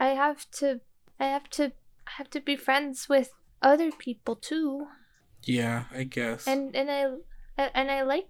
I 0.00 0.08
have 0.08 0.50
to 0.52 0.80
I 1.20 1.26
have 1.26 1.48
to 1.50 1.72
I 2.08 2.10
have 2.16 2.30
to 2.30 2.40
be 2.40 2.56
friends 2.56 3.08
with 3.08 3.32
other 3.60 3.92
people 3.92 4.34
too. 4.34 4.86
Yeah, 5.44 5.84
I 5.94 6.04
guess. 6.04 6.46
And 6.46 6.74
and 6.74 6.90
I 6.90 7.04
and 7.74 7.90
I 7.90 8.02
like 8.02 8.28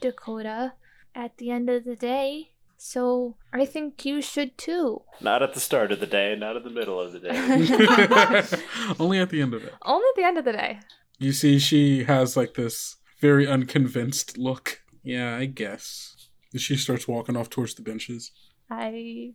Dakota 0.00 0.74
at 1.14 1.36
the 1.36 1.50
end 1.50 1.68
of 1.68 1.84
the 1.84 1.96
day. 1.96 2.48
So 2.78 3.36
I 3.52 3.64
think 3.64 4.04
you 4.04 4.22
should 4.22 4.58
too. 4.58 5.02
Not 5.20 5.42
at 5.42 5.54
the 5.54 5.60
start 5.60 5.92
of 5.92 6.00
the 6.00 6.06
day, 6.06 6.34
not 6.36 6.56
at 6.56 6.64
the 6.64 6.70
middle 6.70 6.98
of 6.98 7.12
the 7.12 7.20
day. 7.20 7.30
Only 8.98 9.20
at 9.20 9.30
the 9.30 9.40
end 9.40 9.54
of 9.54 9.62
it. 9.62 9.74
Only 9.82 10.06
at 10.08 10.16
the 10.16 10.24
end 10.24 10.38
of 10.38 10.44
the 10.44 10.52
day. 10.52 10.80
You 11.18 11.32
see, 11.32 11.58
she 11.60 12.04
has 12.04 12.36
like 12.36 12.54
this 12.54 12.96
very 13.20 13.46
unconvinced 13.46 14.36
look. 14.36 14.82
Yeah, 15.04 15.36
I 15.36 15.44
guess. 15.44 16.28
She 16.56 16.76
starts 16.76 17.06
walking 17.06 17.36
off 17.36 17.50
towards 17.50 17.74
the 17.74 17.82
benches. 17.82 18.32
I 18.68 19.34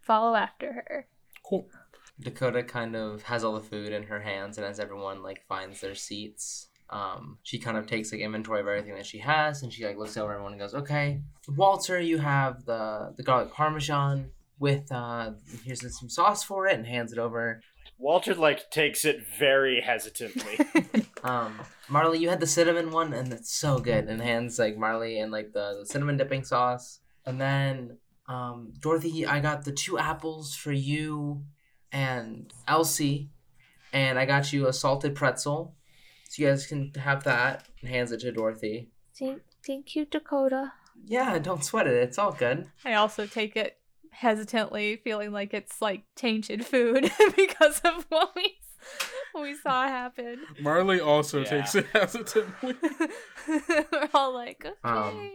follow 0.00 0.34
after 0.34 0.72
her. 0.72 1.08
Cool. 1.44 1.68
Dakota 2.22 2.62
kind 2.62 2.96
of 2.96 3.22
has 3.24 3.44
all 3.44 3.54
the 3.54 3.60
food 3.60 3.92
in 3.92 4.04
her 4.04 4.20
hands, 4.20 4.58
and 4.58 4.66
as 4.66 4.80
everyone 4.80 5.22
like 5.22 5.44
finds 5.48 5.80
their 5.80 5.94
seats, 5.94 6.68
um, 6.90 7.38
she 7.42 7.58
kind 7.58 7.76
of 7.76 7.86
takes 7.86 8.12
like 8.12 8.20
inventory 8.20 8.60
of 8.60 8.68
everything 8.68 8.94
that 8.94 9.06
she 9.06 9.18
has, 9.18 9.62
and 9.62 9.72
she 9.72 9.84
like 9.84 9.96
looks 9.96 10.16
over 10.16 10.32
everyone 10.32 10.52
and 10.52 10.60
goes, 10.60 10.74
"Okay, 10.74 11.22
Walter, 11.48 12.00
you 12.00 12.18
have 12.18 12.64
the 12.64 13.14
the 13.16 13.22
garlic 13.22 13.52
parmesan 13.52 14.30
with 14.58 14.90
uh, 14.92 15.32
here's 15.64 15.80
some 15.98 16.08
sauce 16.08 16.42
for 16.42 16.66
it," 16.66 16.76
and 16.76 16.86
hands 16.86 17.12
it 17.12 17.18
over. 17.18 17.60
Walter 17.98 18.34
like 18.34 18.70
takes 18.70 19.04
it 19.04 19.24
very 19.38 19.80
hesitantly. 19.80 20.58
Um, 21.24 21.60
Marley, 21.88 22.18
you 22.18 22.28
had 22.28 22.40
the 22.40 22.46
cinnamon 22.46 22.90
one, 22.90 23.12
and 23.12 23.32
it's 23.32 23.52
so 23.52 23.78
good, 23.78 24.08
and 24.08 24.20
hands 24.20 24.58
like 24.58 24.76
Marley 24.76 25.20
and 25.20 25.30
like 25.30 25.52
the, 25.52 25.78
the 25.80 25.86
cinnamon 25.86 26.16
dipping 26.16 26.42
sauce, 26.42 27.00
and 27.24 27.40
then 27.40 27.98
um, 28.28 28.72
Dorothy, 28.80 29.26
I 29.26 29.40
got 29.40 29.64
the 29.64 29.72
two 29.72 29.98
apples 29.98 30.54
for 30.54 30.72
you 30.72 31.44
and 31.92 32.52
Elsie, 32.66 33.30
and 33.92 34.18
I 34.18 34.24
got 34.26 34.52
you 34.52 34.66
a 34.66 34.72
salted 34.72 35.14
pretzel, 35.14 35.74
so 36.28 36.42
you 36.42 36.48
guys 36.48 36.66
can 36.66 36.92
have 36.94 37.24
that. 37.24 37.66
And 37.80 37.90
hands 37.90 38.12
it 38.12 38.20
to 38.20 38.32
Dorothy. 38.32 38.90
Thank 39.18 39.42
thank 39.66 39.94
you, 39.96 40.04
Dakota. 40.06 40.72
Yeah, 41.04 41.38
don't 41.38 41.64
sweat 41.64 41.86
it. 41.86 41.94
It's 41.94 42.18
all 42.18 42.32
good. 42.32 42.70
I 42.84 42.94
also 42.94 43.26
take 43.26 43.56
it 43.56 43.76
hesitantly, 44.10 44.96
feeling 44.96 45.32
like 45.32 45.52
it's 45.54 45.80
like 45.82 46.04
tainted 46.14 46.64
food 46.64 47.10
because 47.36 47.80
of 47.84 48.06
what 48.08 48.34
we 48.36 48.56
we 49.34 49.54
saw 49.56 49.86
happen. 49.88 50.40
Marley 50.60 51.00
also 51.00 51.40
Yeah. 51.40 51.44
takes 51.44 51.74
it 51.74 51.86
hesitantly. 51.92 52.74
We're 53.48 54.08
all 54.14 54.32
like, 54.34 54.64
okay. 54.64 54.76
Um, 54.84 55.30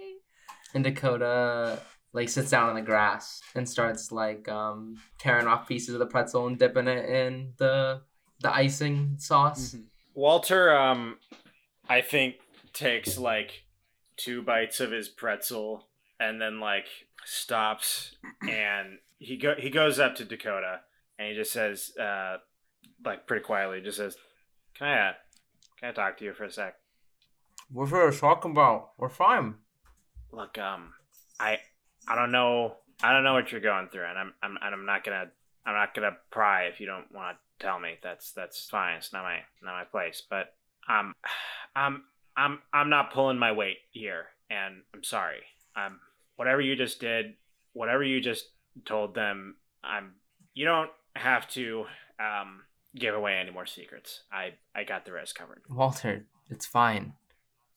And 0.74 0.84
Dakota 0.84 1.80
like 2.18 2.30
sits 2.30 2.50
down 2.50 2.70
on 2.70 2.76
the 2.76 2.82
grass 2.82 3.42
and 3.56 3.68
starts 3.70 4.12
like 4.12 4.50
um 4.50 4.98
tearing 5.20 5.48
off 5.48 5.68
pieces 5.68 5.94
of 5.94 6.00
the 6.00 6.06
pretzel 6.06 6.48
and 6.48 6.58
dipping 6.58 6.88
it 6.88 7.10
in 7.10 7.54
the 7.58 8.02
the 8.42 8.54
icing 8.54 9.16
sauce. 9.18 9.74
Mhm. 9.76 9.86
Walter, 10.14 10.76
um, 10.76 11.20
I 11.88 12.02
think 12.02 12.36
takes 12.74 13.18
like 13.18 13.64
two 14.18 14.42
bites 14.42 14.80
of 14.80 14.92
his 14.92 15.10
pretzel 15.10 15.88
and 16.20 16.42
then 16.42 16.60
like 16.60 16.88
stops 17.24 18.16
and 18.50 18.98
he 19.20 19.38
go 19.38 19.54
he 19.58 19.70
goes 19.70 20.00
up 20.00 20.16
to 20.16 20.26
Dakota 20.26 20.82
and 21.18 21.30
he 21.30 21.36
just 21.36 21.52
says 21.52 21.92
uh 21.98 22.38
like 23.06 23.28
pretty 23.28 23.44
quietly 23.44 23.82
just 23.82 23.98
says 23.98 24.18
can 24.76 24.88
I 24.88 25.10
uh, 25.10 25.14
can 25.80 25.90
I 25.90 25.92
talk 25.92 26.18
to 26.18 26.26
you 26.26 26.34
for 26.34 26.46
a 26.46 26.52
sec? 26.52 26.76
What's 27.72 27.92
what 27.92 28.14
talking 28.16 28.52
about? 28.52 28.92
We're 28.98 29.10
fine. 29.10 29.56
Look, 30.32 30.58
um 30.58 30.94
I 31.40 31.60
I 32.08 32.16
don't 32.16 32.32
know 32.32 32.76
I 33.04 33.14
don't 33.14 33.24
know 33.24 33.34
what 33.34 33.52
you're 33.52 33.62
going 33.62 33.90
through 33.90 34.06
and 34.06 34.18
I'm 34.18 34.34
I'm 34.42 34.58
and 34.62 34.74
I'm 34.74 34.86
not 34.86 35.04
gonna 35.04 35.26
I'm 35.66 35.74
not 35.74 35.94
gonna 35.94 36.18
pry 36.32 36.64
if 36.64 36.80
you 36.80 36.86
don't 36.86 37.12
want 37.14 37.38
to 37.38 37.66
tell 37.66 37.80
me. 37.80 37.96
That's 38.02 38.32
that's 38.32 38.70
fine. 38.70 38.96
It's 38.98 39.14
not 39.14 39.24
my 39.24 39.40
not 39.62 39.74
my 39.74 39.84
place. 39.84 40.24
But 40.30 40.54
um 40.90 41.14
I'm 41.76 42.04
I'm 42.36 42.60
I'm 42.74 42.90
not 42.90 43.14
pulling 43.14 43.38
my 43.38 43.52
weight 43.52 43.78
here 43.92 44.28
and 44.50 44.82
I'm 44.94 45.04
sorry. 45.04 45.42
Um 45.76 46.00
whatever 46.36 46.62
you 46.62 46.76
just 46.76 47.00
did, 47.00 47.34
whatever 47.74 48.04
you 48.04 48.22
just 48.22 48.46
told 48.86 49.16
them, 49.16 49.56
I'm 49.84 50.14
you 50.54 50.66
don't 50.66 50.92
have 51.16 51.48
to 51.50 51.86
um 52.20 52.62
give 52.96 53.14
away 53.14 53.36
any 53.36 53.52
more 53.52 53.66
secrets. 53.66 54.22
I 54.32 54.54
I 54.76 54.84
got 54.84 55.06
the 55.06 55.12
rest 55.12 55.36
covered. 55.36 55.62
Walter, 55.70 56.26
it's 56.50 56.66
fine. 56.66 57.14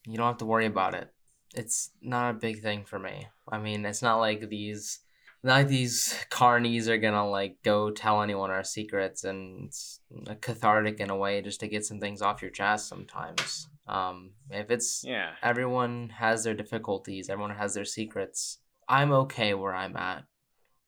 You 0.07 0.17
don't 0.17 0.27
have 0.27 0.39
to 0.39 0.47
worry 0.47 0.67
about 0.67 0.95
it. 0.95 1.13
It's 1.55 1.91
not 2.01 2.31
a 2.31 2.39
big 2.39 2.63
thing 2.63 2.85
for 2.85 2.99
me. 2.99 3.29
I 3.49 3.59
mean, 3.59 3.85
it's 3.85 4.03
not 4.03 4.19
like 4.19 4.49
these 4.49 5.01
not 5.43 5.55
like 5.55 5.69
these 5.69 6.15
carnies 6.31 6.87
are 6.87 6.99
gonna 6.99 7.29
like 7.29 7.57
go 7.63 7.91
tell 7.91 8.23
anyone 8.23 8.51
our 8.51 8.65
secrets 8.65 9.25
and 9.25 9.67
it's 9.69 10.01
cathartic 10.41 11.01
in 11.01 11.11
a 11.11 11.17
way 11.17 11.41
just 11.41 11.61
to 11.61 11.69
get 11.69 11.85
some 11.85 11.99
things 11.99 12.21
off 12.23 12.43
your 12.43 12.51
chest 12.51 12.89
sometimes. 12.89 13.69
Um 13.87 14.33
if 14.51 14.71
it's 14.71 15.03
Yeah. 15.05 15.33
everyone 15.43 16.11
has 16.11 16.45
their 16.45 16.55
difficulties, 16.55 17.31
everyone 17.31 17.57
has 17.57 17.75
their 17.75 17.87
secrets. 17.87 18.59
I'm 18.89 19.13
okay 19.13 19.55
where 19.55 19.75
I'm 19.75 19.97
at. 19.97 20.25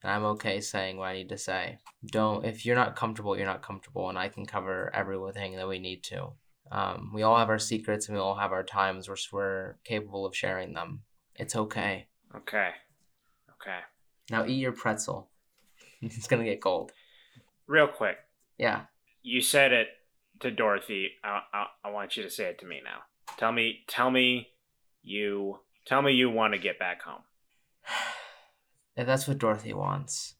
And 0.03 0.13
I'm 0.13 0.25
okay 0.25 0.61
saying 0.61 0.97
what 0.97 1.07
I 1.07 1.15
need 1.15 1.29
to 1.31 1.39
say. 1.39 1.79
Don't 2.05 2.45
if 2.45 2.67
you're 2.67 2.77
not 2.77 2.95
comfortable, 2.97 3.37
you're 3.37 3.47
not 3.47 3.63
comfortable 3.63 4.09
and 4.11 4.19
I 4.19 4.29
can 4.29 4.45
cover 4.45 4.91
everything 4.95 5.57
that 5.57 5.69
we 5.69 5.79
need 5.79 6.03
to. 6.05 6.33
Um, 6.71 7.11
we 7.13 7.23
all 7.23 7.37
have 7.37 7.51
our 7.51 7.59
secrets 7.59 8.09
and 8.09 8.17
we 8.17 8.23
all 8.23 8.37
have 8.37 8.53
our 8.53 8.63
times 8.63 9.09
where 9.09 9.17
we're 9.33 9.77
capable 9.85 10.25
of 10.25 10.37
sharing 10.37 10.73
them. 10.73 11.03
It's 11.35 11.57
okay. 11.57 12.07
Okay. 12.35 12.71
Okay. 13.61 13.79
Now 14.31 14.47
eat 14.47 14.55
your 14.55 14.73
pretzel. 14.73 15.29
it's 16.03 16.27
gonna 16.27 16.45
get 16.45 16.63
cold. 16.63 16.93
Real 17.67 17.89
quick. 17.89 18.17
Yeah. 18.59 18.83
You 19.23 19.41
said 19.41 19.73
it 19.73 19.89
to 20.41 20.51
Dorothy. 20.51 21.11
I, 21.23 21.41
I 21.53 21.67
I 21.85 21.91
want 21.91 22.17
you 22.17 22.23
to 22.23 22.31
say 22.31 22.45
it 22.45 22.59
to 22.61 22.67
me 22.67 22.81
now. 22.85 23.03
Tell 23.37 23.53
me 23.53 23.81
tell 23.87 24.11
me 24.11 24.49
you 25.03 25.61
tell 25.85 26.03
me 26.03 26.13
you 26.13 26.31
want 26.31 26.55
to 26.55 26.59
get 26.59 26.79
back 26.79 27.03
home. 27.03 27.23
If 28.95 29.07
that's 29.07 29.27
what 29.27 29.39
Dorothy 29.39 29.73
wants, 29.73 30.35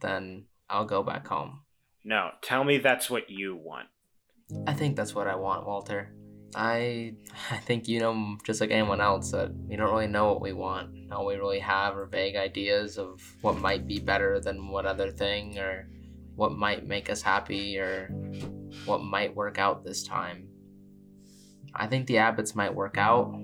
then 0.00 0.46
I'll 0.68 0.84
go 0.84 1.04
back 1.04 1.28
home. 1.28 1.60
No, 2.02 2.30
tell 2.42 2.64
me 2.64 2.78
that's 2.78 3.08
what 3.08 3.30
you 3.30 3.54
want. 3.54 3.86
I 4.66 4.72
think 4.72 4.96
that's 4.96 5.14
what 5.14 5.26
I 5.26 5.34
want, 5.34 5.66
Walter. 5.66 6.12
I 6.54 7.14
I 7.50 7.56
think 7.58 7.88
you 7.88 8.00
know 8.00 8.36
just 8.44 8.60
like 8.60 8.70
anyone 8.70 9.00
else 9.00 9.30
that 9.32 9.52
we 9.68 9.76
don't 9.76 9.90
really 9.90 10.06
know 10.06 10.26
what 10.32 10.40
we 10.40 10.52
want. 10.52 11.12
All 11.12 11.26
we 11.26 11.36
really 11.36 11.60
have 11.60 11.96
are 11.96 12.06
vague 12.06 12.36
ideas 12.36 12.98
of 12.98 13.20
what 13.40 13.58
might 13.58 13.86
be 13.86 13.98
better 13.98 14.40
than 14.40 14.68
what 14.68 14.86
other 14.86 15.10
thing 15.10 15.58
or 15.58 15.88
what 16.34 16.52
might 16.52 16.86
make 16.86 17.10
us 17.10 17.22
happy 17.22 17.78
or 17.78 18.08
what 18.86 19.02
might 19.02 19.34
work 19.34 19.58
out 19.58 19.84
this 19.84 20.02
time. 20.02 20.48
I 21.74 21.86
think 21.86 22.06
the 22.06 22.16
Abbotts 22.16 22.54
might 22.54 22.74
work 22.74 22.96
out. 22.98 23.34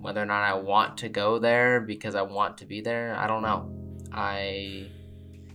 Whether 0.00 0.22
or 0.22 0.26
not 0.26 0.42
I 0.42 0.54
want 0.54 0.98
to 0.98 1.08
go 1.08 1.38
there 1.38 1.80
because 1.80 2.14
I 2.14 2.22
want 2.22 2.58
to 2.58 2.66
be 2.66 2.82
there, 2.82 3.16
I 3.16 3.26
don't 3.26 3.42
know. 3.42 3.72
I 4.12 4.90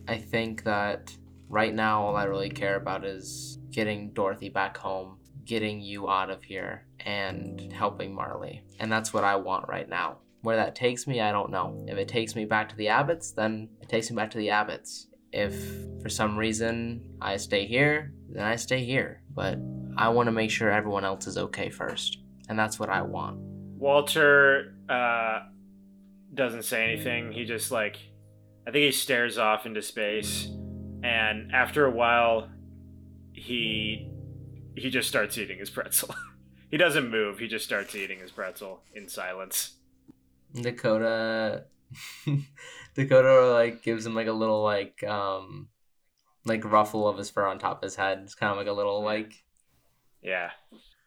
I 0.08 0.18
think 0.18 0.64
that 0.64 1.16
right 1.50 1.74
now 1.74 2.02
all 2.02 2.16
I 2.16 2.24
really 2.24 2.50
care 2.50 2.76
about 2.76 3.06
is 3.06 3.59
getting 3.72 4.12
Dorothy 4.12 4.50
back 4.50 4.78
home, 4.78 5.18
getting 5.46 5.82
you 5.82 6.10
out 6.10 6.30
of 6.30 6.44
here, 6.44 6.86
and 7.06 7.72
helping 7.72 8.14
Marley. 8.14 8.64
And 8.80 8.92
that's 8.92 9.14
what 9.14 9.24
I 9.24 9.36
want 9.36 9.68
right 9.68 9.88
now. 9.88 10.18
Where 10.42 10.56
that 10.56 10.76
takes 10.76 11.06
me, 11.06 11.20
I 11.20 11.32
don't 11.32 11.52
know. 11.52 11.84
If 11.88 11.98
it 11.98 12.08
takes 12.08 12.36
me 12.36 12.46
back 12.46 12.70
to 12.70 12.76
the 12.76 12.88
Abbotts, 12.88 13.36
then 13.36 13.70
it 13.82 13.90
takes 13.90 14.10
me 14.10 14.16
back 14.16 14.32
to 14.32 14.38
the 14.38 14.48
Abbotts. 14.48 15.08
If 15.32 15.54
for 16.02 16.10
some 16.10 16.38
reason 16.38 17.02
I 17.22 17.38
stay 17.38 17.66
here, 17.66 18.14
then 18.30 18.44
I 18.44 18.56
stay 18.56 18.84
here. 18.84 19.22
But 19.34 19.60
I 19.98 20.10
want 20.10 20.28
to 20.28 20.32
make 20.32 20.50
sure 20.50 20.72
everyone 20.72 21.04
else 21.04 21.28
is 21.28 21.38
okay 21.38 21.70
first. 21.70 22.20
And 22.48 22.58
that's 22.58 22.80
what 22.80 22.90
I 22.90 23.02
want. 23.02 23.38
Walter 23.40 24.76
uh 24.88 25.40
doesn't 26.34 26.64
say 26.64 26.84
anything. 26.84 27.32
He 27.32 27.46
just 27.46 27.72
like 27.72 27.98
I 28.68 28.72
think 28.72 28.86
he 28.86 28.92
stares 28.92 29.38
off 29.38 29.66
into 29.66 29.82
space 29.82 30.50
and 31.04 31.52
after 31.52 31.86
a 31.86 31.92
while 31.92 32.50
he 33.40 34.10
he 34.76 34.90
just 34.90 35.08
starts 35.10 35.38
eating 35.38 35.60
his 35.60 35.70
pretzel. 35.70 36.16
he 36.72 36.78
doesn't 36.78 37.10
move. 37.10 37.40
He 37.40 37.48
just 37.48 37.66
starts 37.66 37.96
eating 37.96 38.20
his 38.20 38.32
pretzel 38.32 38.82
in 38.94 39.08
silence. 39.08 39.76
Dakota 40.54 41.66
Dakota 42.96 43.52
like 43.52 43.84
gives 43.84 44.06
him 44.06 44.16
like 44.16 44.28
a 44.28 44.32
little 44.34 44.64
like 44.64 45.04
um 45.04 45.70
like 46.46 46.64
ruffle 46.66 47.08
of 47.08 47.18
his 47.18 47.30
fur 47.30 47.46
on 47.46 47.60
top 47.60 47.78
of 47.78 47.84
his 47.84 47.96
head. 47.96 48.20
It's 48.24 48.36
kind 48.36 48.52
of 48.52 48.58
like 48.58 48.68
a 48.68 48.72
little 48.72 49.04
like 49.04 49.34
Yeah. 50.22 50.52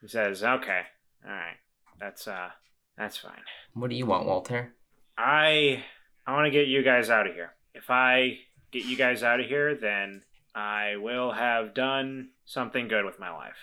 He 0.01 0.09
says, 0.09 0.43
"Okay. 0.43 0.83
All 1.25 1.31
right. 1.33 1.57
That's 2.01 2.27
uh 2.29 2.51
that's 2.97 3.17
fine. 3.17 3.43
what 3.75 3.91
do 3.91 3.97
you 3.97 4.07
want, 4.07 4.27
Walter? 4.27 4.75
I 5.17 5.85
I 6.27 6.33
want 6.35 6.47
to 6.47 6.51
get 6.51 6.69
you 6.69 6.83
guys 6.83 7.11
out 7.11 7.27
of 7.27 7.35
here. 7.35 7.53
If 7.75 7.91
I 7.91 8.39
get 8.71 8.85
you 8.85 8.97
guys 8.97 9.23
out 9.23 9.41
of 9.41 9.47
here, 9.47 9.75
then 9.75 10.23
I 10.55 10.97
will 10.97 11.33
have 11.33 11.75
done 11.75 12.31
something 12.45 12.89
good 12.89 13.05
with 13.05 13.19
my 13.19 13.31
life. 13.31 13.57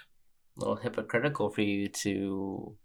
A 0.57 0.59
little 0.59 0.75
hypocritical 0.75 1.49
for 1.49 1.61
you 1.61 1.87
to 1.87 2.75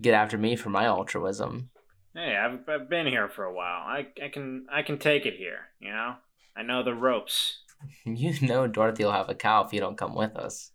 get 0.00 0.14
after 0.14 0.36
me 0.36 0.56
for 0.56 0.70
my 0.70 0.84
altruism. 0.84 1.70
Hey, 2.14 2.36
I've, 2.36 2.68
I've 2.68 2.88
been 2.88 3.06
here 3.06 3.28
for 3.28 3.44
a 3.44 3.52
while. 3.52 3.82
I, 3.82 4.06
I 4.22 4.28
can 4.28 4.66
I 4.70 4.82
can 4.82 4.98
take 4.98 5.26
it 5.26 5.34
here. 5.34 5.70
You 5.80 5.90
know, 5.90 6.14
I 6.56 6.62
know 6.62 6.82
the 6.82 6.94
ropes. 6.94 7.60
You 8.06 8.32
know 8.40 8.66
Dorothy 8.66 9.04
will 9.04 9.12
have 9.12 9.28
a 9.28 9.34
cow 9.34 9.64
if 9.64 9.72
you 9.72 9.80
don't 9.80 9.98
come 9.98 10.14
with 10.14 10.36
us. 10.36 10.70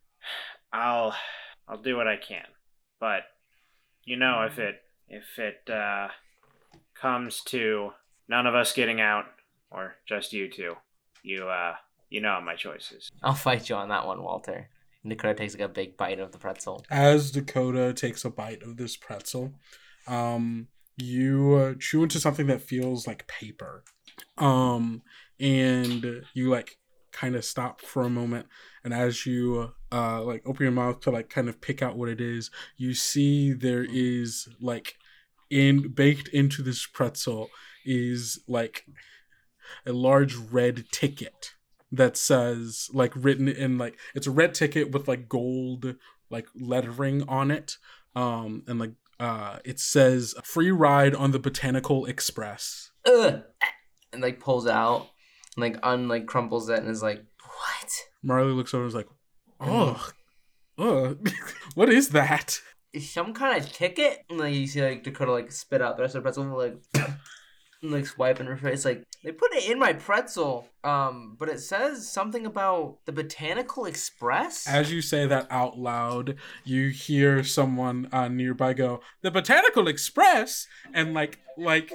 I'll 0.72 1.16
I'll 1.68 1.82
do 1.82 1.96
what 1.96 2.08
I 2.08 2.18
can, 2.18 2.46
but 3.00 3.22
you 4.04 4.16
know 4.16 4.44
if 4.44 4.60
it 4.60 4.76
if 5.08 5.40
it 5.40 5.68
uh, 5.72 6.10
comes 6.94 7.42
to 7.46 7.92
none 8.28 8.46
of 8.46 8.54
us 8.54 8.74
getting 8.74 9.02
out 9.02 9.26
or 9.72 9.96
just 10.08 10.34
you 10.34 10.50
two, 10.52 10.76
you 11.24 11.48
uh 11.48 11.76
you 12.10 12.22
know 12.22 12.40
my 12.42 12.56
choices. 12.56 13.10
I'll 13.24 13.34
fight 13.34 13.70
you 13.70 13.76
on 13.76 13.90
that 13.90 14.06
one, 14.06 14.24
Walter. 14.24 14.70
Dakota 15.08 15.34
takes 15.34 15.54
like 15.54 15.64
a 15.64 15.70
big 15.70 15.96
bite 15.96 16.20
of 16.20 16.32
the 16.32 16.38
pretzel. 16.38 16.84
As 16.90 17.32
Dakota 17.32 17.94
takes 17.94 18.26
a 18.26 18.30
bite 18.30 18.62
of 18.64 18.78
this 18.78 18.98
pretzel, 18.98 19.54
um, 20.08 20.68
you 20.98 21.54
uh, 21.54 21.74
chew 21.80 22.04
into 22.04 22.20
something 22.20 22.48
that 22.48 22.62
feels 22.62 23.08
like 23.08 23.28
paper, 23.28 23.84
um, 24.38 25.02
and 25.40 26.24
you 26.34 26.50
like 26.50 26.78
kind 27.12 27.36
of 27.36 27.46
stop 27.46 27.82
for 27.82 28.04
a 28.04 28.10
moment. 28.10 28.48
And 28.84 28.94
as 28.94 29.26
you 29.26 29.74
uh 29.92 30.22
like 30.24 30.44
open 30.46 30.64
your 30.64 30.72
mouth 30.72 31.00
to 31.02 31.12
like 31.12 31.30
kind 31.30 31.50
of 31.50 31.62
pick 31.62 31.82
out 31.82 31.98
what 31.98 32.10
it 32.10 32.22
is, 32.22 32.52
you 32.78 32.94
see 32.94 33.54
there 33.54 33.86
is 33.90 34.48
like 34.62 34.96
in 35.50 35.90
baked 35.90 36.28
into 36.30 36.62
this 36.62 36.86
pretzel 36.86 37.50
is 37.86 38.40
like 38.48 38.86
a 39.86 39.94
large 39.94 40.36
red 40.36 40.86
ticket 40.92 41.54
that 41.92 42.18
says 42.18 42.90
like 42.94 43.12
written 43.16 43.48
in 43.48 43.78
like 43.78 43.98
it's 44.14 44.28
a 44.28 44.32
red 44.32 44.54
ticket 44.54 44.92
with 44.92 45.08
like 45.08 45.28
gold 45.28 45.96
like 46.30 46.48
lettering 46.56 47.24
on 47.28 47.50
it 47.50 47.78
um 48.16 48.64
and 48.68 48.80
like 48.80 48.94
uh 49.20 49.58
it 49.66 49.80
says 49.80 50.36
free 50.44 50.72
ride 50.72 51.16
on 51.16 51.32
the 51.32 51.40
botanical 51.40 52.06
express 52.06 52.92
Ugh! 53.06 53.42
And 54.14 54.22
like 54.22 54.40
pulls 54.40 54.68
out 54.68 55.08
and 55.56 55.62
like 55.62 55.80
un 55.84 56.08
like 56.08 56.26
crumples 56.26 56.70
it 56.70 56.80
and 56.80 56.90
is 56.90 57.04
like, 57.04 57.24
What? 57.44 57.92
marley 58.22 58.52
looks 58.52 58.74
over 58.74 58.84
and 58.84 58.90
is 58.90 58.96
like 58.96 59.08
oh 59.60 60.10
oh 60.78 61.16
what 61.76 61.90
is 61.90 62.10
that 62.10 62.60
Is 62.94 63.12
some 63.12 63.34
kind 63.34 63.62
of 63.62 63.72
ticket? 63.72 64.26
And 64.30 64.40
like 64.40 64.54
you 64.54 64.66
see 64.66 64.82
like 64.82 65.04
Dakota 65.04 65.32
like 65.32 65.52
spit 65.52 65.82
out 65.82 65.96
the 65.96 66.04
rest 66.04 66.16
of 66.16 66.24
the 66.24 66.28
pretzel 66.28 66.44
and 66.44 66.54
like 66.54 66.78
and, 67.84 67.92
like 67.92 68.08
swiping 68.08 68.48
her 68.48 68.58
face 68.58 68.86
like 68.86 69.06
they 69.24 69.32
put 69.32 69.54
it 69.54 69.70
in 69.70 69.80
my 69.80 69.94
pretzel. 69.94 70.68
Um, 70.84 71.36
but 71.38 71.50
it 71.50 71.60
says 71.60 72.10
something 72.10 72.46
about 72.46 73.00
the 73.06 73.12
Botanical 73.12 73.86
Express. 73.86 74.66
as 74.68 74.92
you 74.94 75.02
say 75.02 75.26
that 75.28 75.46
out 75.50 75.78
loud 75.78 76.36
you 76.64 76.88
hear 76.88 77.44
someone 77.44 78.08
uh, 78.14 78.30
nearby 78.30 78.74
go 78.74 79.02
the 79.22 79.30
botanical 79.30 79.90
express 79.90 80.68
and 80.94 81.14
like 81.14 81.40
like 81.58 81.92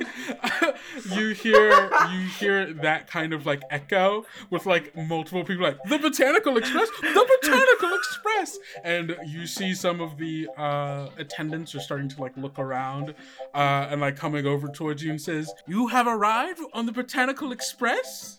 you 1.14 1.30
hear 1.30 1.90
you 2.12 2.20
hear 2.38 2.72
that 2.74 3.06
kind 3.06 3.32
of 3.32 3.46
like 3.46 3.62
echo 3.70 4.24
with 4.50 4.66
like 4.66 4.96
multiple 4.96 5.44
people 5.44 5.64
like 5.64 5.82
the 5.84 5.98
Botanical 5.98 6.56
Express, 6.56 6.88
the 7.00 7.38
Botanical 7.42 7.94
Express, 7.94 8.58
and 8.84 9.16
you 9.26 9.46
see 9.46 9.74
some 9.74 10.00
of 10.00 10.18
the 10.18 10.48
uh, 10.56 11.08
attendants 11.18 11.74
are 11.74 11.80
starting 11.80 12.08
to 12.08 12.20
like 12.20 12.36
look 12.36 12.58
around 12.58 13.14
uh, 13.54 13.88
and 13.90 14.00
like 14.00 14.16
coming 14.16 14.46
over 14.46 14.68
towards 14.68 15.02
you 15.02 15.10
and 15.10 15.20
says, 15.20 15.52
"You 15.66 15.88
have 15.88 16.06
arrived 16.06 16.60
on 16.72 16.86
the 16.86 16.92
Botanical 16.92 17.52
Express." 17.52 18.38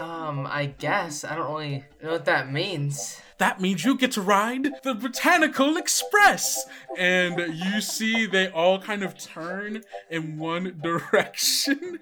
Um, 0.00 0.46
I 0.46 0.66
guess 0.78 1.24
I 1.24 1.34
don't 1.34 1.50
really 1.50 1.84
know 2.02 2.12
what 2.12 2.24
that 2.24 2.50
means 2.50 3.20
that 3.38 3.60
means 3.60 3.84
you 3.84 3.96
get 3.96 4.12
to 4.12 4.20
ride 4.20 4.68
the 4.82 4.94
Botanical 4.94 5.76
Express. 5.76 6.66
And 6.96 7.54
you 7.54 7.80
see 7.80 8.26
they 8.26 8.48
all 8.48 8.80
kind 8.80 9.02
of 9.02 9.16
turn 9.16 9.82
in 10.10 10.38
one 10.38 10.78
direction. 10.82 12.00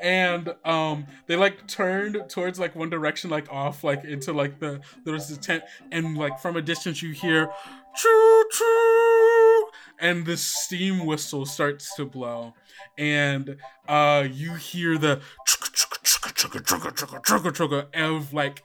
And 0.00 0.54
um, 0.64 1.06
they 1.26 1.36
like 1.36 1.66
turned 1.66 2.18
towards 2.28 2.58
like 2.58 2.74
one 2.74 2.90
direction, 2.90 3.30
like 3.30 3.52
off, 3.52 3.84
like 3.84 4.04
into 4.04 4.32
like 4.32 4.58
the, 4.58 4.80
there's 5.04 5.28
the 5.28 5.36
tent. 5.36 5.62
And 5.92 6.16
like 6.16 6.40
from 6.40 6.56
a 6.56 6.62
distance, 6.62 7.02
you 7.02 7.12
hear 7.12 7.50
choo 7.96 8.44
choo 8.52 9.66
and 9.98 10.24
the 10.24 10.36
steam 10.36 11.04
whistle 11.04 11.44
starts 11.44 11.96
to 11.96 12.04
blow 12.04 12.54
and 12.96 13.56
uh 13.88 14.26
you 14.30 14.54
hear 14.54 14.96
the 14.98 15.20
chugga 15.48 15.70
chugga 15.74 16.62
chugga 16.62 16.92
chugga 16.92 17.22
chugga 17.22 17.52
chugga 17.52 18.00
of 18.00 18.32
like 18.32 18.62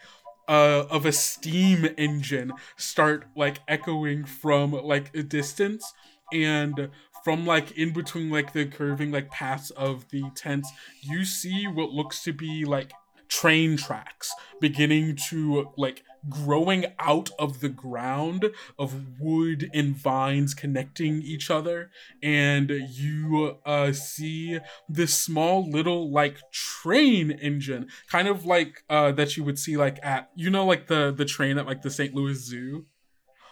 uh, 0.47 0.85
of 0.89 1.05
a 1.05 1.11
steam 1.11 1.87
engine 1.97 2.51
start 2.77 3.25
like 3.35 3.59
echoing 3.67 4.25
from 4.25 4.71
like 4.71 5.15
a 5.15 5.23
distance 5.23 5.93
and 6.31 6.89
from 7.23 7.45
like 7.45 7.71
in 7.77 7.93
between 7.93 8.29
like 8.29 8.53
the 8.53 8.65
curving 8.65 9.11
like 9.11 9.29
paths 9.31 9.69
of 9.71 10.09
the 10.09 10.23
tents 10.35 10.69
you 11.01 11.23
see 11.23 11.67
what 11.67 11.89
looks 11.91 12.23
to 12.23 12.33
be 12.33 12.65
like 12.65 12.91
train 13.29 13.77
tracks 13.77 14.31
beginning 14.59 15.15
to 15.29 15.71
like 15.77 16.03
growing 16.29 16.85
out 16.99 17.29
of 17.37 17.59
the 17.59 17.69
ground 17.69 18.51
of 18.79 19.19
wood 19.19 19.69
and 19.73 19.95
vines 19.95 20.53
connecting 20.53 21.21
each 21.21 21.49
other 21.49 21.89
and 22.21 22.69
you 22.69 23.57
uh 23.65 23.91
see 23.91 24.59
this 24.87 25.13
small 25.13 25.69
little 25.69 26.11
like 26.11 26.37
train 26.51 27.31
engine 27.31 27.87
kind 28.09 28.27
of 28.27 28.45
like 28.45 28.83
uh 28.89 29.11
that 29.11 29.35
you 29.35 29.43
would 29.43 29.59
see 29.59 29.75
like 29.75 29.99
at 30.03 30.29
you 30.35 30.49
know 30.49 30.65
like 30.65 30.87
the 30.87 31.13
the 31.15 31.25
train 31.25 31.57
at 31.57 31.65
like 31.65 31.81
the 31.81 31.91
St. 31.91 32.13
Louis 32.13 32.35
Zoo 32.35 32.85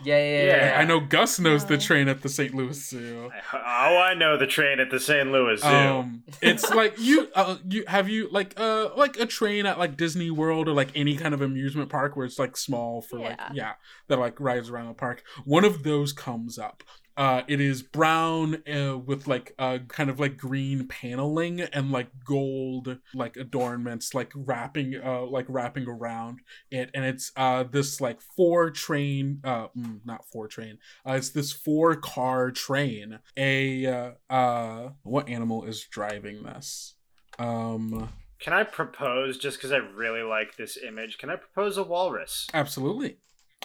Yeah, 0.03 0.17
yeah, 0.17 0.23
yeah. 0.23 0.43
Yeah. 0.43 0.65
yeah. 0.73 0.79
I 0.79 0.85
know 0.85 0.99
Gus 0.99 1.39
knows 1.39 1.65
the 1.65 1.77
train 1.77 2.07
at 2.07 2.21
the 2.21 2.29
St. 2.29 2.53
Louis 2.53 2.73
Zoo 2.89 3.29
Oh, 3.53 3.57
I 3.57 4.13
know 4.13 4.37
the 4.37 4.47
train 4.47 4.79
at 4.79 4.89
the 4.89 4.99
St. 4.99 5.31
Louis 5.31 5.61
Zoo. 5.61 5.67
Um, 5.67 6.23
it's 6.41 6.69
like 6.69 6.95
you, 6.99 7.29
uh, 7.35 7.57
you 7.67 7.83
have 7.87 8.09
you 8.09 8.29
like 8.31 8.53
uh 8.59 8.89
like 8.95 9.17
a 9.19 9.25
train 9.25 9.65
at 9.65 9.77
like 9.79 9.97
Disney 9.97 10.31
World 10.31 10.67
or 10.67 10.73
like 10.73 10.89
any 10.95 11.15
kind 11.17 11.33
of 11.33 11.41
amusement 11.41 11.89
park 11.89 12.15
where 12.15 12.25
it's 12.25 12.39
like 12.39 12.57
small 12.57 13.01
for 13.01 13.19
like 13.19 13.39
Yeah. 13.39 13.49
yeah 13.53 13.73
that 14.07 14.19
like 14.19 14.39
rides 14.39 14.69
around 14.69 14.87
the 14.87 14.93
park. 14.93 15.23
One 15.45 15.65
of 15.65 15.83
those 15.83 16.13
comes 16.13 16.57
up. 16.57 16.83
Uh, 17.17 17.41
it 17.47 17.59
is 17.59 17.81
brown 17.81 18.63
uh, 18.71 18.97
with 18.97 19.27
like 19.27 19.53
uh 19.59 19.79
kind 19.89 20.09
of 20.09 20.19
like 20.19 20.37
green 20.37 20.87
paneling 20.87 21.59
and 21.59 21.91
like 21.91 22.07
gold 22.23 22.97
like 23.13 23.35
adornments 23.35 24.13
like 24.13 24.31
wrapping 24.33 24.95
uh 25.03 25.23
like 25.23 25.45
wrapping 25.49 25.87
around 25.87 26.39
it. 26.69 26.89
And 26.93 27.03
it's 27.03 27.31
uh 27.35 27.63
this 27.63 27.99
like 27.99 28.21
four 28.21 28.71
train 28.71 29.41
uh 29.43 29.67
mm, 29.77 29.99
not 30.05 30.25
four 30.31 30.47
train. 30.47 30.77
Uh, 31.07 31.13
it's 31.13 31.29
this 31.29 31.51
four 31.51 31.95
car 31.95 32.49
train. 32.51 33.19
A 33.35 33.85
uh, 33.85 34.11
uh 34.29 34.89
what 35.03 35.27
animal 35.27 35.65
is 35.65 35.83
driving 35.83 36.43
this? 36.43 36.95
Um 37.39 38.09
Can 38.39 38.53
I 38.53 38.63
propose, 38.63 39.37
just 39.37 39.57
because 39.57 39.71
I 39.71 39.77
really 39.77 40.23
like 40.23 40.55
this 40.55 40.77
image, 40.77 41.17
can 41.17 41.29
I 41.29 41.35
propose 41.35 41.77
a 41.77 41.83
walrus? 41.83 42.47
absolutely. 42.53 43.17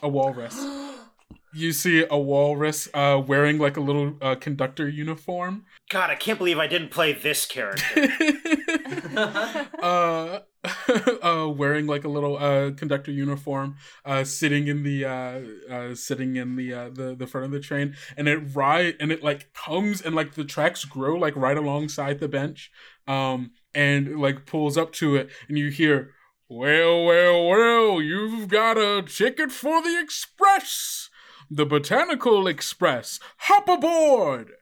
A 0.02 0.08
walrus 0.08 0.56
you 1.56 1.72
see 1.72 2.04
a 2.10 2.18
walrus 2.18 2.88
uh 2.94 3.20
wearing 3.26 3.58
like 3.58 3.76
a 3.76 3.80
little 3.80 4.14
uh, 4.20 4.34
conductor 4.34 4.88
uniform 4.88 5.64
God, 5.88 6.10
I 6.10 6.16
can't 6.16 6.36
believe 6.36 6.58
I 6.58 6.66
didn't 6.66 6.90
play 6.90 7.12
this 7.12 7.46
character. 7.46 7.84
uh, 9.80 10.40
uh, 11.22 11.48
wearing 11.48 11.86
like 11.86 12.04
a 12.04 12.08
little 12.08 12.36
uh, 12.36 12.72
conductor 12.72 13.12
uniform, 13.12 13.76
uh, 14.04 14.24
sitting 14.24 14.66
in 14.68 14.82
the 14.82 15.04
uh, 15.04 15.40
uh, 15.70 15.94
sitting 15.94 16.36
in 16.36 16.56
the 16.56 16.74
uh, 16.74 16.88
the 16.90 17.14
the 17.14 17.26
front 17.26 17.44
of 17.44 17.50
the 17.52 17.60
train, 17.60 17.94
and 18.16 18.28
it 18.28 18.38
ride 18.54 18.94
and 19.00 19.12
it 19.12 19.22
like 19.22 19.52
comes 19.52 20.00
and 20.00 20.14
like 20.14 20.34
the 20.34 20.44
tracks 20.44 20.84
grow 20.84 21.16
like 21.16 21.36
right 21.36 21.56
alongside 21.56 22.18
the 22.18 22.28
bench, 22.28 22.70
um, 23.06 23.52
and 23.74 24.18
like 24.18 24.46
pulls 24.46 24.76
up 24.76 24.92
to 24.92 25.16
it, 25.16 25.30
and 25.48 25.58
you 25.58 25.68
hear. 25.68 26.12
Well, 26.48 27.04
well, 27.04 27.48
well, 27.48 28.00
you've 28.00 28.46
got 28.46 28.78
a 28.78 29.02
ticket 29.02 29.50
for 29.50 29.82
the 29.82 29.98
express! 30.00 31.05
The 31.50 31.66
Botanical 31.66 32.46
Express! 32.46 33.20
Hop 33.38 33.68
aboard! 33.68 34.52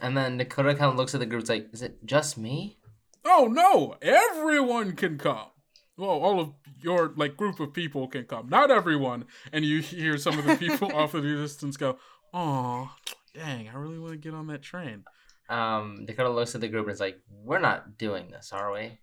And 0.00 0.16
then 0.16 0.36
Dakota 0.36 0.74
kind 0.74 0.90
of 0.90 0.96
looks 0.96 1.14
at 1.14 1.20
the 1.20 1.26
group. 1.26 1.40
It's 1.40 1.50
like, 1.50 1.68
is 1.72 1.82
it 1.82 2.04
just 2.04 2.36
me? 2.36 2.78
Oh 3.24 3.48
no, 3.50 3.96
everyone 4.02 4.92
can 4.92 5.18
come. 5.18 5.48
Well, 5.96 6.10
all 6.10 6.38
of 6.38 6.52
your 6.80 7.12
like 7.16 7.36
group 7.36 7.58
of 7.58 7.72
people 7.72 8.06
can 8.06 8.24
come. 8.24 8.48
Not 8.48 8.70
everyone. 8.70 9.24
And 9.52 9.64
you 9.64 9.80
hear 9.80 10.18
some 10.18 10.38
of 10.38 10.44
the 10.44 10.56
people 10.56 10.92
off 10.94 11.14
in 11.14 11.22
the 11.22 11.34
distance 11.34 11.76
go, 11.76 11.98
"Oh, 12.34 12.94
dang, 13.34 13.68
I 13.68 13.74
really 13.76 13.98
want 13.98 14.12
to 14.12 14.18
get 14.18 14.34
on 14.34 14.46
that 14.48 14.62
train." 14.62 15.04
Um, 15.48 16.04
Dakota 16.06 16.30
looks 16.30 16.54
at 16.54 16.60
the 16.60 16.68
group 16.68 16.86
and 16.86 16.94
is 16.94 17.00
like, 17.00 17.20
we're 17.30 17.60
not 17.60 17.98
doing 17.98 18.30
this, 18.30 18.52
are 18.52 18.72
we? 18.72 18.98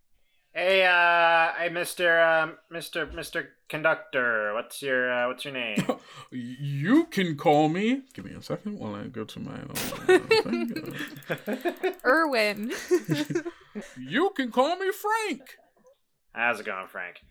Hey, 0.54 0.86
uh, 0.86 1.54
hey, 1.58 1.70
Mister, 1.70 2.22
um, 2.22 2.58
Mister, 2.70 3.06
Mister 3.08 3.50
Conductor, 3.70 4.54
what's 4.54 4.82
your, 4.82 5.12
uh, 5.12 5.28
what's 5.28 5.46
your 5.46 5.54
name? 5.54 5.86
You 6.32 7.06
can 7.12 7.36
call 7.38 7.70
me. 7.70 8.02
Give 8.14 8.26
me 8.26 8.32
a 8.34 8.42
second 8.42 8.80
while 8.80 8.96
I 8.96 9.04
go 9.04 9.24
to 9.24 9.40
my. 9.40 9.54
uh, 9.54 10.20
thing. 10.42 10.96
Erwin. 12.06 12.72
you 14.00 14.32
can 14.36 14.52
call 14.52 14.76
me 14.78 14.92
Frank. 14.92 15.42
How's 16.32 16.60
it 16.60 16.66
going, 16.66 16.88
Frank? 16.88 17.22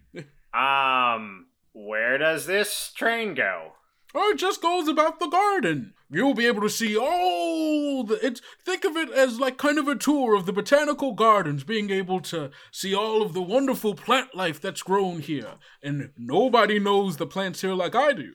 Um, 0.55 1.47
where 1.73 2.17
does 2.19 2.47
this 2.47 2.93
train 2.95 3.35
go? 3.35 3.73
Oh, 4.15 4.31
it 4.31 4.39
just 4.39 4.61
goes 4.61 4.89
about 4.89 5.21
the 5.21 5.29
garden. 5.29 5.95
You'll 6.11 6.35
be 6.35 6.47
able 6.47 6.61
to 6.61 6.69
see 6.69 6.97
all 6.97 8.05
the. 8.05 8.25
It's 8.25 8.43
think 8.65 8.85
of 8.85 8.97
it 8.97 9.11
as 9.11 9.41
like 9.41 9.57
kind 9.57 9.79
of 9.79 9.89
a 9.89 9.97
tour 9.97 10.35
of 10.35 10.45
the 10.45 10.53
botanical 10.53 11.13
gardens, 11.13 11.65
being 11.65 11.91
able 11.91 12.21
to 12.21 12.51
see 12.71 12.95
all 12.95 13.23
of 13.23 13.33
the 13.33 13.41
wonderful 13.41 13.95
plant 13.95 14.35
life 14.35 14.61
that's 14.61 14.83
grown 14.83 15.21
here, 15.21 15.55
and 15.83 16.11
nobody 16.19 16.79
knows 16.79 17.17
the 17.17 17.27
plants 17.27 17.63
here 17.63 17.73
like 17.73 17.95
I 17.95 18.13
do. 18.13 18.35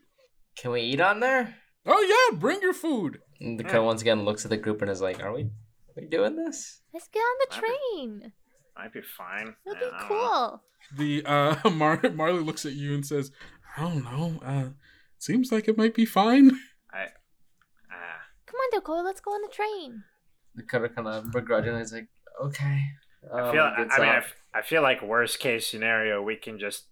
Can 0.57 0.71
we 0.71 0.81
eat 0.81 0.99
on 0.99 1.19
there? 1.19 1.55
Oh 1.85 2.29
yeah, 2.31 2.39
bring 2.39 2.61
your 2.61 2.73
food. 2.73 3.19
And 3.39 3.59
Dakota 3.59 3.83
once 3.83 4.01
again 4.01 4.25
looks 4.25 4.43
at 4.43 4.49
the 4.49 4.57
group 4.57 4.81
and 4.81 4.89
is 4.89 5.01
like, 5.01 5.21
are 5.21 5.31
we, 5.31 5.43
are 5.43 5.49
we 5.95 6.07
doing 6.07 6.35
this? 6.35 6.81
Let's 6.93 7.07
get 7.09 7.19
on 7.19 7.35
the 7.41 7.47
That'd 7.55 7.69
train. 7.69 8.31
Might 8.75 8.93
be 8.93 9.01
fine. 9.01 9.55
It'll 9.65 9.77
I 9.93 10.01
be 10.01 10.07
cool. 10.07 10.63
The 10.95 11.23
uh, 11.25 11.69
Mar- 11.69 12.01
Marley 12.13 12.41
looks 12.41 12.65
at 12.65 12.73
you 12.73 12.93
and 12.95 13.05
says, 13.05 13.31
"I 13.75 13.81
don't 13.81 14.03
know. 14.03 14.39
Uh, 14.43 14.69
seems 15.19 15.51
like 15.51 15.67
it 15.67 15.77
might 15.77 15.93
be 15.93 16.05
fine." 16.05 16.51
I, 16.93 17.07
ah, 17.91 18.21
Come 18.45 18.55
on, 18.55 18.79
Dakota, 18.79 19.01
let's 19.03 19.21
go 19.21 19.31
on 19.31 19.41
the 19.41 19.49
train. 19.49 20.03
The 20.55 20.63
Dakota 20.63 20.89
kind 20.89 21.07
of 21.07 21.31
begrudgingly 21.31 21.81
is 21.81 21.93
like, 21.93 22.07
okay. 22.43 22.81
I 23.33 23.41
Um, 23.41 23.51
feel. 23.51 23.61
I, 23.63 23.75
I 23.91 23.99
mean, 23.99 24.09
I, 24.09 24.17
up. 24.17 24.23
f- 24.23 24.35
I 24.53 24.61
feel 24.61 24.81
like 24.81 25.01
worst 25.01 25.39
case 25.39 25.67
scenario, 25.69 26.21
we 26.21 26.35
can 26.35 26.57
just 26.59 26.85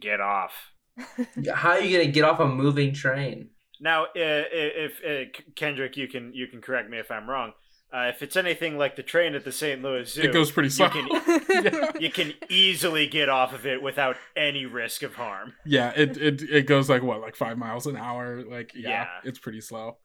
get 0.00 0.20
off. 0.20 0.72
How 1.54 1.70
are 1.70 1.80
you 1.80 1.96
gonna 1.98 2.10
get 2.10 2.24
off 2.24 2.40
a 2.40 2.46
moving 2.48 2.92
train? 2.92 3.50
Now, 3.80 4.06
i- 4.16 4.18
i- 4.18 4.74
if 4.86 5.00
uh, 5.06 5.30
Kendrick, 5.54 5.96
you 5.96 6.08
can 6.08 6.32
you 6.34 6.48
can 6.48 6.60
correct 6.60 6.90
me 6.90 6.98
if 6.98 7.10
I'm 7.10 7.30
wrong. 7.30 7.52
Uh, 7.90 8.10
if 8.14 8.22
it's 8.22 8.36
anything 8.36 8.76
like 8.76 8.96
the 8.96 9.02
train 9.02 9.34
at 9.34 9.44
the 9.44 9.52
St. 9.52 9.82
Louis 9.82 10.12
Zoo, 10.12 10.22
it 10.22 10.32
goes 10.32 10.50
pretty 10.50 10.68
slow. 10.68 10.90
can- 10.90 11.08
yeah. 11.08 11.90
you 11.98 12.10
can 12.10 12.34
easily 12.50 13.06
get 13.06 13.28
off 13.30 13.54
of 13.54 13.64
it 13.66 13.80
without 13.82 14.16
any 14.36 14.66
risk 14.66 15.02
of 15.02 15.14
harm. 15.14 15.54
yeah, 15.64 15.92
it, 15.96 16.16
it 16.18 16.42
it 16.42 16.66
goes 16.66 16.90
like 16.90 17.02
what, 17.02 17.20
like 17.22 17.34
five 17.34 17.56
miles 17.56 17.86
an 17.86 17.96
hour. 17.96 18.42
Like 18.44 18.72
yeah, 18.74 18.88
Yeah. 18.90 19.06
it's 19.24 19.38
pretty 19.38 19.62
slow. 19.62 19.96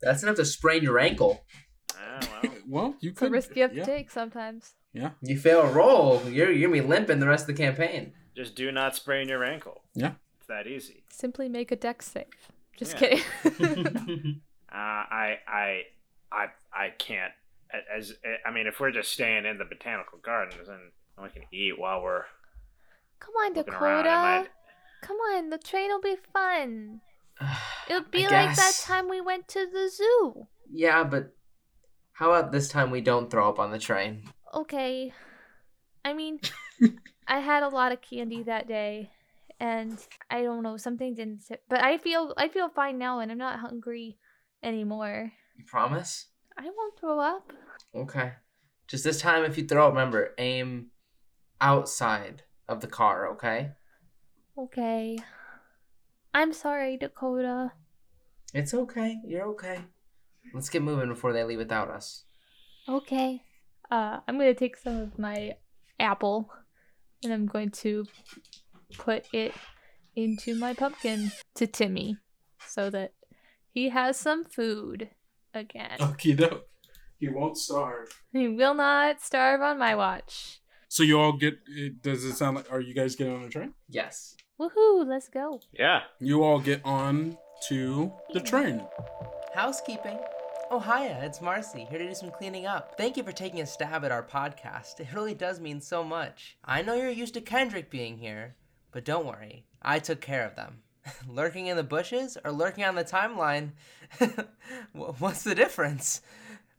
That's 0.00 0.22
enough 0.22 0.36
to 0.36 0.44
sprain 0.44 0.82
your 0.84 0.98
ankle. 0.98 1.44
Ah, 1.96 2.20
well. 2.42 2.52
Well, 2.68 2.94
you 3.00 3.10
It's 3.10 3.20
a 3.20 3.24
could 3.26 3.32
risk 3.32 3.54
you 3.56 3.62
have 3.62 3.72
to 3.72 3.78
yeah, 3.78 3.84
take 3.84 4.10
sometimes. 4.10 4.72
Yeah, 4.94 5.10
You 5.20 5.36
fail 5.38 5.60
a 5.62 5.70
roll, 5.72 6.22
you're 6.30 6.50
you're 6.52 6.70
gonna 6.70 6.80
be 6.82 6.88
limping 6.88 7.18
the 7.18 7.26
rest 7.26 7.42
of 7.48 7.56
the 7.56 7.62
campaign. 7.62 8.12
Just 8.36 8.54
do 8.54 8.70
not 8.72 8.94
sprain 8.96 9.28
your 9.28 9.44
ankle. 9.44 9.82
Yeah. 9.94 10.12
It's 10.38 10.46
that 10.48 10.66
easy. 10.66 11.02
Simply 11.10 11.48
make 11.48 11.70
a 11.72 11.76
dex 11.76 12.06
save. 12.06 12.24
Just 12.78 12.98
Yeah. 13.00 13.18
kidding. 13.42 14.40
Uh, 14.72 14.76
I, 14.76 15.38
I, 15.46 15.82
I, 16.32 16.46
I 16.74 16.90
can't. 16.90 17.32
As 17.94 18.12
I 18.46 18.50
mean, 18.50 18.66
if 18.66 18.78
we're 18.80 18.92
just 18.92 19.12
staying 19.12 19.46
in 19.46 19.58
the 19.58 19.64
botanical 19.64 20.18
gardens 20.18 20.68
and 20.68 20.92
we 21.22 21.28
can 21.30 21.42
eat 21.52 21.78
while 21.78 22.02
we're 22.02 22.24
Come 23.20 23.34
on, 23.34 23.54
looking 23.54 23.74
around, 23.74 24.00
it 24.00 24.08
Dakota. 24.08 24.50
Come 25.02 25.16
on, 25.16 25.50
the 25.50 25.58
train 25.58 25.88
will 25.88 26.00
be 26.00 26.16
fun. 26.32 27.00
It'll 27.88 28.02
be 28.10 28.26
I 28.26 28.46
like 28.46 28.56
that 28.56 28.80
time 28.82 29.08
we 29.08 29.20
went 29.20 29.48
to 29.48 29.66
the 29.70 29.90
zoo. 29.90 30.46
Yeah, 30.70 31.04
but 31.04 31.34
how 32.12 32.32
about 32.32 32.52
this 32.52 32.68
time 32.68 32.90
we 32.90 33.00
don't 33.00 33.30
throw 33.30 33.48
up 33.48 33.58
on 33.58 33.70
the 33.70 33.78
train? 33.78 34.24
okay. 34.54 35.12
I 36.04 36.12
mean, 36.12 36.38
I 37.28 37.40
had 37.40 37.62
a 37.62 37.68
lot 37.68 37.92
of 37.92 38.00
candy 38.02 38.42
that 38.44 38.68
day, 38.68 39.10
and 39.58 39.98
I 40.30 40.42
don't 40.42 40.62
know 40.62 40.76
something 40.76 41.14
didn't. 41.14 41.42
Sit, 41.42 41.62
but 41.68 41.82
I 41.82 41.98
feel 41.98 42.34
I 42.36 42.48
feel 42.48 42.68
fine 42.68 42.98
now, 42.98 43.20
and 43.20 43.32
I'm 43.32 43.38
not 43.38 43.58
hungry 43.60 44.18
anymore. 44.62 45.32
You 45.56 45.64
promise? 45.64 46.26
I 46.56 46.64
won't 46.64 46.98
throw 46.98 47.18
up. 47.20 47.52
Okay. 47.94 48.32
Just 48.86 49.04
this 49.04 49.20
time, 49.20 49.44
if 49.44 49.56
you 49.58 49.66
throw, 49.66 49.88
remember, 49.88 50.34
aim 50.38 50.88
outside 51.60 52.42
of 52.68 52.80
the 52.80 52.86
car, 52.86 53.28
okay? 53.32 53.72
Okay. 54.56 55.18
I'm 56.32 56.52
sorry, 56.52 56.96
Dakota. 56.96 57.72
It's 58.52 58.74
okay. 58.74 59.18
You're 59.26 59.46
okay. 59.48 59.80
Let's 60.52 60.68
get 60.68 60.82
moving 60.82 61.08
before 61.08 61.32
they 61.32 61.44
leave 61.44 61.58
without 61.58 61.88
us. 61.90 62.24
Okay. 62.88 63.42
Uh, 63.90 64.20
I'm 64.28 64.38
gonna 64.38 64.54
take 64.54 64.76
some 64.76 64.96
of 64.96 65.18
my 65.18 65.56
apple, 65.98 66.50
and 67.22 67.32
I'm 67.32 67.46
going 67.46 67.70
to 67.70 68.06
put 68.98 69.26
it 69.32 69.54
into 70.14 70.54
my 70.54 70.74
pumpkin 70.74 71.32
to 71.54 71.66
Timmy, 71.66 72.16
so 72.66 72.90
that 72.90 73.12
he 73.70 73.88
has 73.88 74.18
some 74.18 74.44
food 74.44 75.10
again. 75.54 75.96
Okie 75.98 76.36
doke. 76.36 76.66
He 77.18 77.28
won't 77.28 77.56
starve. 77.56 78.08
He 78.32 78.48
will 78.48 78.74
not 78.74 79.20
starve 79.22 79.60
on 79.62 79.78
my 79.78 79.94
watch. 79.94 80.60
So 80.88 81.02
you 81.02 81.18
all 81.18 81.32
get. 81.32 81.54
Does 82.02 82.24
it 82.24 82.34
sound 82.34 82.56
like? 82.56 82.70
Are 82.70 82.80
you 82.80 82.94
guys 82.94 83.16
getting 83.16 83.34
on 83.34 83.42
the 83.42 83.48
train? 83.48 83.74
Yes. 83.88 84.36
Woohoo! 84.60 85.06
Let's 85.06 85.28
go. 85.28 85.60
yeah. 85.72 86.02
You 86.20 86.44
all 86.44 86.60
get 86.60 86.80
on 86.84 87.36
to 87.68 88.12
the 88.32 88.40
train. 88.40 88.82
Housekeeping. 89.54 90.18
Oh, 90.70 90.80
hiya, 90.80 91.20
it's 91.22 91.40
Marcy, 91.40 91.84
here 91.84 91.98
to 91.98 92.08
do 92.08 92.14
some 92.14 92.30
cleaning 92.30 92.64
up. 92.66 92.94
Thank 92.96 93.16
you 93.16 93.22
for 93.22 93.32
taking 93.32 93.60
a 93.60 93.66
stab 93.66 94.04
at 94.04 94.10
our 94.12 94.22
podcast. 94.22 94.98
It 94.98 95.12
really 95.12 95.34
does 95.34 95.60
mean 95.60 95.80
so 95.80 96.02
much. 96.02 96.56
I 96.64 96.82
know 96.82 96.94
you're 96.94 97.10
used 97.10 97.34
to 97.34 97.40
Kendrick 97.40 97.90
being 97.90 98.16
here, 98.18 98.56
but 98.90 99.04
don't 99.04 99.26
worry, 99.26 99.66
I 99.82 99.98
took 99.98 100.20
care 100.20 100.44
of 100.46 100.56
them. 100.56 100.78
lurking 101.28 101.66
in 101.66 101.76
the 101.76 101.82
bushes 101.82 102.36
or 102.44 102.52
lurking 102.52 102.84
on 102.84 102.94
the 102.94 103.04
timeline? 103.04 103.70
What's 104.92 105.42
the 105.42 105.54
difference? 105.54 106.20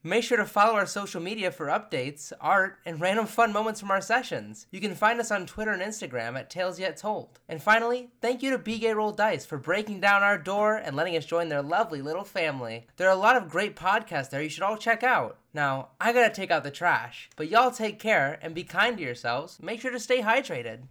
Make 0.05 0.23
sure 0.23 0.37
to 0.37 0.45
follow 0.45 0.75
our 0.75 0.85
social 0.85 1.19
media 1.19 1.49
for 1.49 1.65
updates, 1.65 2.31
art, 2.39 2.77
and 2.85 3.01
random 3.01 3.25
fun 3.25 3.51
moments 3.51 3.79
from 3.79 3.89
our 3.89 4.01
sessions. 4.01 4.67
You 4.69 4.79
can 4.79 4.93
find 4.93 5.19
us 5.19 5.31
on 5.31 5.47
Twitter 5.47 5.71
and 5.71 5.81
Instagram 5.81 6.37
at 6.37 6.47
Tales 6.47 6.79
Yet 6.79 6.95
Told. 6.95 7.39
And 7.49 7.59
finally, 7.59 8.11
thank 8.21 8.43
you 8.43 8.51
to 8.51 8.59
BG 8.59 8.95
Roll 8.95 9.11
Dice 9.11 9.47
for 9.47 9.57
breaking 9.57 10.01
down 10.01 10.21
our 10.21 10.37
door 10.37 10.75
and 10.75 10.95
letting 10.95 11.17
us 11.17 11.25
join 11.25 11.49
their 11.49 11.63
lovely 11.63 12.03
little 12.03 12.23
family. 12.23 12.85
There 12.97 13.07
are 13.07 13.15
a 13.15 13.19
lot 13.19 13.35
of 13.35 13.49
great 13.49 13.75
podcasts 13.75 14.29
there 14.29 14.43
you 14.43 14.49
should 14.49 14.61
all 14.61 14.77
check 14.77 15.01
out. 15.01 15.39
Now, 15.55 15.89
I 15.99 16.13
gotta 16.13 16.31
take 16.31 16.51
out 16.51 16.63
the 16.63 16.69
trash, 16.69 17.31
but 17.35 17.49
y'all 17.49 17.71
take 17.71 17.97
care 17.97 18.37
and 18.43 18.53
be 18.53 18.63
kind 18.63 18.97
to 18.97 19.03
yourselves. 19.03 19.57
Make 19.59 19.81
sure 19.81 19.89
to 19.89 19.99
stay 19.99 20.21
hydrated. 20.21 20.83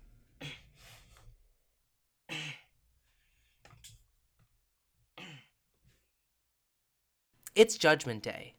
It's 7.54 7.78
Judgment 7.78 8.24
Day. 8.24 8.56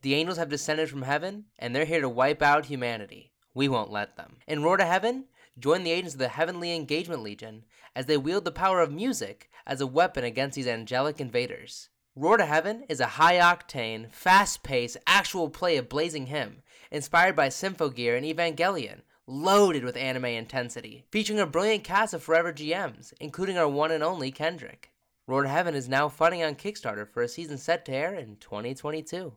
The 0.00 0.14
angels 0.14 0.38
have 0.38 0.48
descended 0.48 0.88
from 0.88 1.02
heaven, 1.02 1.44
and 1.58 1.76
they're 1.76 1.84
here 1.84 2.00
to 2.00 2.08
wipe 2.08 2.40
out 2.40 2.64
humanity. 2.64 3.32
We 3.52 3.68
won't 3.68 3.92
let 3.92 4.16
them. 4.16 4.38
In 4.48 4.62
Roar 4.62 4.78
to 4.78 4.86
Heaven, 4.86 5.26
join 5.58 5.84
the 5.84 5.90
agents 5.90 6.14
of 6.14 6.20
the 6.20 6.28
Heavenly 6.28 6.74
Engagement 6.74 7.22
Legion 7.22 7.66
as 7.94 8.06
they 8.06 8.16
wield 8.16 8.46
the 8.46 8.50
power 8.50 8.80
of 8.80 8.90
music 8.90 9.50
as 9.66 9.82
a 9.82 9.86
weapon 9.86 10.24
against 10.24 10.56
these 10.56 10.66
angelic 10.66 11.20
invaders. 11.20 11.90
Roar 12.16 12.38
to 12.38 12.46
Heaven 12.46 12.84
is 12.88 12.98
a 12.98 13.18
high 13.18 13.36
octane, 13.36 14.10
fast 14.10 14.62
paced, 14.62 14.96
actual 15.06 15.50
play 15.50 15.76
of 15.76 15.90
Blazing 15.90 16.28
Hymn, 16.28 16.62
inspired 16.90 17.36
by 17.36 17.48
Symphogear 17.48 18.16
and 18.16 18.24
Evangelion, 18.24 19.02
loaded 19.26 19.84
with 19.84 19.98
anime 19.98 20.24
intensity, 20.24 21.04
featuring 21.10 21.40
a 21.40 21.46
brilliant 21.46 21.84
cast 21.84 22.14
of 22.14 22.22
forever 22.22 22.54
GMs, 22.54 23.12
including 23.20 23.58
our 23.58 23.68
one 23.68 23.90
and 23.90 24.02
only 24.02 24.30
Kendrick. 24.30 24.89
Roar 25.30 25.44
to 25.44 25.48
Heaven 25.48 25.76
is 25.76 25.88
now 25.88 26.08
funding 26.08 26.42
on 26.42 26.56
Kickstarter 26.56 27.08
for 27.08 27.22
a 27.22 27.28
season 27.28 27.56
set 27.56 27.84
to 27.84 27.92
air 27.92 28.16
in 28.16 28.34
2022. 28.40 29.32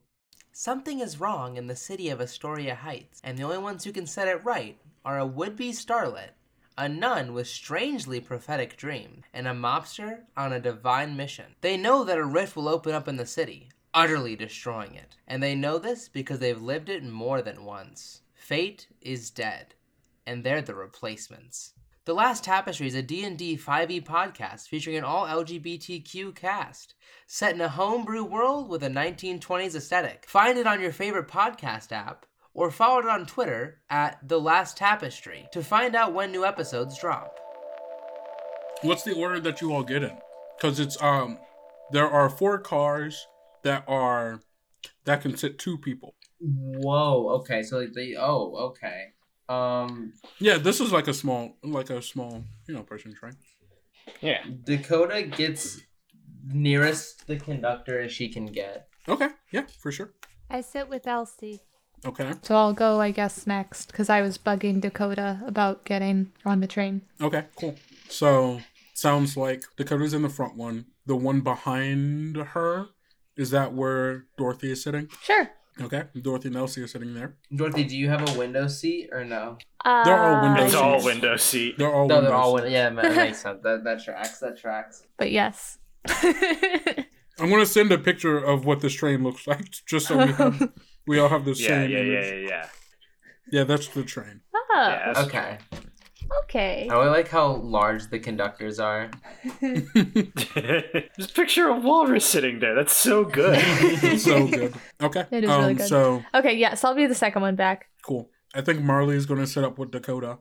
Something 0.51 0.99
is 0.99 1.19
wrong 1.19 1.55
in 1.55 1.67
the 1.67 1.75
city 1.75 2.09
of 2.09 2.19
Astoria 2.19 2.73
Heights, 2.73 3.21
and 3.23 3.37
the 3.37 3.43
only 3.43 3.59
ones 3.59 3.83
who 3.83 3.91
can 3.91 4.07
set 4.07 4.27
it 4.27 4.43
right 4.43 4.79
are 5.05 5.19
a 5.19 5.25
would 5.27 5.55
be 5.55 5.69
starlet, 5.69 6.31
a 6.79 6.89
nun 6.89 7.31
with 7.31 7.47
strangely 7.47 8.19
prophetic 8.19 8.75
dreams, 8.75 9.25
and 9.35 9.47
a 9.47 9.51
mobster 9.51 10.21
on 10.35 10.51
a 10.51 10.59
divine 10.59 11.15
mission. 11.15 11.53
They 11.61 11.77
know 11.77 12.03
that 12.05 12.17
a 12.17 12.25
rift 12.25 12.55
will 12.55 12.69
open 12.69 12.95
up 12.95 13.07
in 13.07 13.17
the 13.17 13.27
city, 13.27 13.69
utterly 13.93 14.35
destroying 14.35 14.95
it, 14.95 15.17
and 15.27 15.43
they 15.43 15.53
know 15.53 15.77
this 15.77 16.09
because 16.09 16.39
they've 16.39 16.59
lived 16.59 16.89
it 16.89 17.03
more 17.03 17.43
than 17.43 17.65
once. 17.65 18.21
Fate 18.33 18.87
is 18.99 19.29
dead, 19.29 19.75
and 20.25 20.43
they're 20.43 20.63
the 20.63 20.73
replacements. 20.73 21.73
The 22.05 22.13
Last 22.13 22.43
Tapestry 22.43 22.87
is 22.87 22.95
a 22.95 23.01
D&D 23.01 23.55
5e 23.55 24.03
podcast 24.03 24.67
featuring 24.67 24.97
an 24.97 25.05
all 25.05 25.25
LGBTQ 25.25 26.35
cast, 26.35 26.95
set 27.27 27.55
in 27.55 27.61
a 27.61 27.69
homebrew 27.69 28.25
world 28.25 28.67
with 28.67 28.83
a 28.83 28.89
1920s 28.89 29.73
aesthetic. 29.73 30.25
Find 30.27 30.57
it 30.57 30.67
on 30.67 30.81
your 30.81 30.91
favorite 30.91 31.29
podcast 31.29 31.93
app 31.93 32.25
or 32.53 32.71
follow 32.71 32.99
it 32.99 33.05
on 33.05 33.25
Twitter 33.25 33.79
at 33.89 34.19
The 34.27 34.37
Last 34.37 34.75
Tapestry 34.75 35.47
to 35.53 35.63
find 35.63 35.95
out 35.95 36.13
when 36.13 36.33
new 36.33 36.43
episodes 36.43 36.99
drop. 36.99 37.39
What's 38.81 39.03
the 39.03 39.15
order 39.15 39.39
that 39.39 39.61
you 39.61 39.71
all 39.71 39.83
get 39.83 40.03
in? 40.03 40.17
Because 40.57 40.81
it's 40.81 41.01
um, 41.01 41.37
there 41.93 42.09
are 42.09 42.29
four 42.29 42.59
cars 42.59 43.27
that 43.61 43.85
are 43.87 44.41
that 45.05 45.21
can 45.21 45.37
sit 45.37 45.57
two 45.57 45.77
people. 45.77 46.15
Whoa, 46.41 47.29
okay, 47.39 47.63
so 47.63 47.79
like 47.79 47.93
they 47.93 48.15
oh, 48.19 48.53
okay. 48.71 49.13
Um 49.49 50.13
Yeah, 50.39 50.57
this 50.57 50.79
is 50.79 50.91
like 50.91 51.07
a 51.07 51.13
small, 51.13 51.57
like 51.63 51.89
a 51.89 52.01
small, 52.01 52.43
you 52.67 52.73
know, 52.73 52.83
person 52.83 53.13
train. 53.13 53.33
Yeah. 54.21 54.43
Dakota 54.63 55.23
gets 55.23 55.81
nearest 56.45 57.25
the 57.27 57.37
conductor 57.37 57.99
as 57.99 58.11
she 58.11 58.29
can 58.29 58.45
get. 58.47 58.87
Okay, 59.07 59.29
yeah, 59.51 59.65
for 59.79 59.91
sure. 59.91 60.13
I 60.49 60.61
sit 60.61 60.89
with 60.89 61.07
Elsie. 61.07 61.61
Okay, 62.05 62.33
So 62.41 62.55
I'll 62.55 62.73
go, 62.73 62.99
I 62.99 63.11
guess, 63.11 63.47
next 63.47 63.89
because 63.91 64.09
I 64.09 64.21
was 64.21 64.37
bugging 64.37 64.81
Dakota 64.81 65.39
about 65.45 65.85
getting 65.85 66.33
on 66.45 66.59
the 66.59 66.67
train. 66.67 67.01
okay, 67.21 67.45
cool. 67.55 67.75
So 68.09 68.59
sounds 68.93 69.37
like 69.37 69.63
Dakota's 69.77 70.13
in 70.13 70.21
the 70.21 70.29
front 70.29 70.57
one. 70.57 70.85
The 71.05 71.15
one 71.15 71.39
behind 71.41 72.35
her 72.35 72.87
is 73.37 73.51
that 73.51 73.73
where 73.73 74.25
Dorothy 74.37 74.71
is 74.73 74.83
sitting? 74.83 75.07
Sure. 75.21 75.49
Okay, 75.81 76.03
Dorothy 76.21 76.49
and 76.49 76.57
Elsie 76.57 76.81
are 76.81 76.87
sitting 76.87 77.13
there. 77.15 77.35
Dorothy, 77.55 77.83
do 77.83 77.97
you 77.97 78.07
have 78.09 78.27
a 78.29 78.37
window 78.37 78.67
seat 78.67 79.09
or 79.11 79.25
no? 79.25 79.57
Uh, 79.83 80.03
They're 80.05 80.19
all 80.19 80.41
window 80.41 80.61
It's 80.63 80.71
seats. 80.73 80.81
all 80.81 81.03
window 81.03 81.35
seat. 81.35 81.77
They're 81.79 81.91
all 81.93 82.07
No, 82.07 82.21
they're 82.21 82.33
all 82.33 82.53
windows. 82.53 82.71
window. 82.71 82.99
Yeah, 83.01 83.09
that 83.09 83.15
makes 83.15 83.39
sense. 83.41 83.59
That 83.63 83.83
that 83.83 84.03
tracks. 84.03 84.37
That 84.39 84.57
tracks. 84.57 85.03
But 85.17 85.31
yes. 85.31 85.79
I'm 87.39 87.49
gonna 87.49 87.65
send 87.65 87.91
a 87.91 87.97
picture 87.97 88.37
of 88.37 88.65
what 88.65 88.81
this 88.81 88.93
train 88.93 89.23
looks 89.23 89.47
like, 89.47 89.71
just 89.87 90.07
so 90.07 90.17
we 90.17 90.31
have 90.33 90.71
we 91.07 91.19
all 91.19 91.29
have 91.29 91.45
the 91.45 91.53
Yeah, 91.53 91.67
same 91.67 91.89
yeah, 91.91 91.97
yeah, 91.97 92.03
image. 92.03 92.25
yeah, 92.43 92.49
yeah. 92.49 92.67
Yeah, 93.51 93.63
that's 93.65 93.87
the 93.89 94.03
train. 94.03 94.41
oh, 94.55 94.65
Yeah, 94.75 95.13
that's 95.13 95.27
Okay. 95.27 95.57
Okay. 96.43 96.87
I 96.89 96.93
really 96.95 97.09
like 97.09 97.27
how 97.29 97.55
large 97.55 98.09
the 98.09 98.19
conductors 98.19 98.79
are. 98.79 99.09
Just 101.17 101.35
picture 101.35 101.67
a 101.67 101.79
walrus 101.79 102.25
sitting 102.25 102.59
there. 102.59 102.75
That's 102.75 102.93
so 102.95 103.23
good. 103.23 103.59
so 104.19 104.47
good. 104.47 104.73
Okay. 105.01 105.25
It 105.31 105.43
is 105.43 105.49
um, 105.49 105.61
really 105.61 105.73
good. 105.75 105.87
So 105.87 106.23
Okay, 106.33 106.53
yes, 106.53 106.83
I'll 106.83 106.95
be 106.95 107.05
the 107.07 107.15
second 107.15 107.41
one 107.41 107.55
back. 107.55 107.87
cool. 108.05 108.29
I 108.55 108.61
think 108.61 108.81
Marley 108.81 109.15
is 109.15 109.25
gonna 109.25 109.47
set 109.47 109.63
up 109.63 109.79
with 109.79 109.89
Dakota, 109.91 110.37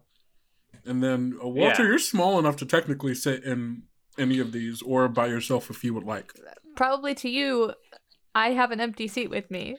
and 0.84 1.02
then 1.02 1.38
uh, 1.42 1.48
Walter, 1.48 1.82
Yeah. 1.82 1.88
you're 1.88 1.98
small 1.98 2.38
enough 2.38 2.56
to 2.56 2.66
technically 2.66 3.14
sit 3.14 3.42
in 3.44 3.84
any 4.18 4.38
of 4.38 4.52
these, 4.52 4.82
or 4.82 5.08
by 5.08 5.26
yourself 5.28 5.70
if 5.70 5.82
you 5.82 5.94
would 5.94 6.04
like. 6.04 6.32
Probably 6.76 7.14
to 7.14 7.28
you, 7.30 7.72
I 8.34 8.50
have 8.50 8.70
an 8.70 8.80
empty 8.80 9.08
seat 9.08 9.30
with 9.30 9.50
me. 9.50 9.78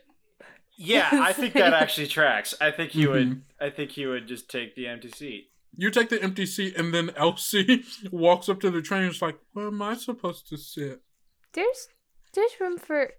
yeah, 0.76 1.10
I 1.12 1.32
think 1.34 1.54
that 1.54 1.74
actually 1.74 2.08
tracks. 2.08 2.56
I 2.60 2.72
think 2.72 2.92
he 2.94 3.06
would. 3.06 3.28
Mhm. 3.30 3.42
I 3.62 3.70
think 3.70 3.92
he 3.92 4.08
would 4.08 4.28
just 4.28 4.50
take 4.50 4.76
the 4.76 4.88
empty 4.88 5.10
seat. 5.12 5.52
You 5.76 5.90
take 5.90 6.10
the 6.10 6.22
empty 6.22 6.46
seat, 6.46 6.76
and 6.78 6.94
then 6.94 7.12
Elsie 7.18 7.84
walks 8.12 8.50
up 8.50 8.60
to 8.62 8.70
the 8.70 8.82
train. 8.82 9.04
and 9.04 9.12
is 9.12 9.22
like, 9.22 9.40
"Where 9.54 9.68
am 9.68 9.82
I 9.82 9.96
supposed 9.96 10.48
to 10.50 10.58
sit?" 10.58 11.02
There's 11.54 11.88
there's 12.34 12.60
room 12.60 12.78
for 12.78 13.12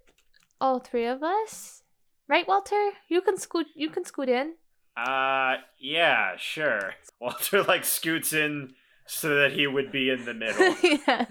all 0.61 0.79
three 0.79 1.05
of 1.05 1.23
us, 1.23 1.83
right, 2.27 2.47
Walter? 2.47 2.91
You 3.09 3.21
can 3.21 3.37
scoot. 3.37 3.67
You 3.75 3.89
can 3.89 4.05
scoot 4.05 4.29
in. 4.29 4.55
Uh, 4.97 5.55
yeah, 5.77 6.37
sure. 6.37 6.93
Walter 7.19 7.63
like 7.63 7.83
scoots 7.85 8.33
in 8.33 8.73
so 9.07 9.35
that 9.35 9.51
he 9.51 9.67
would 9.67 9.91
be 9.91 10.09
in 10.09 10.25
the 10.25 10.33
middle. 10.33 10.75
yeah, 11.07 11.25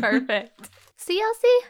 perfect. 0.00 0.70
See, 0.96 1.20
Elsie? 1.20 1.66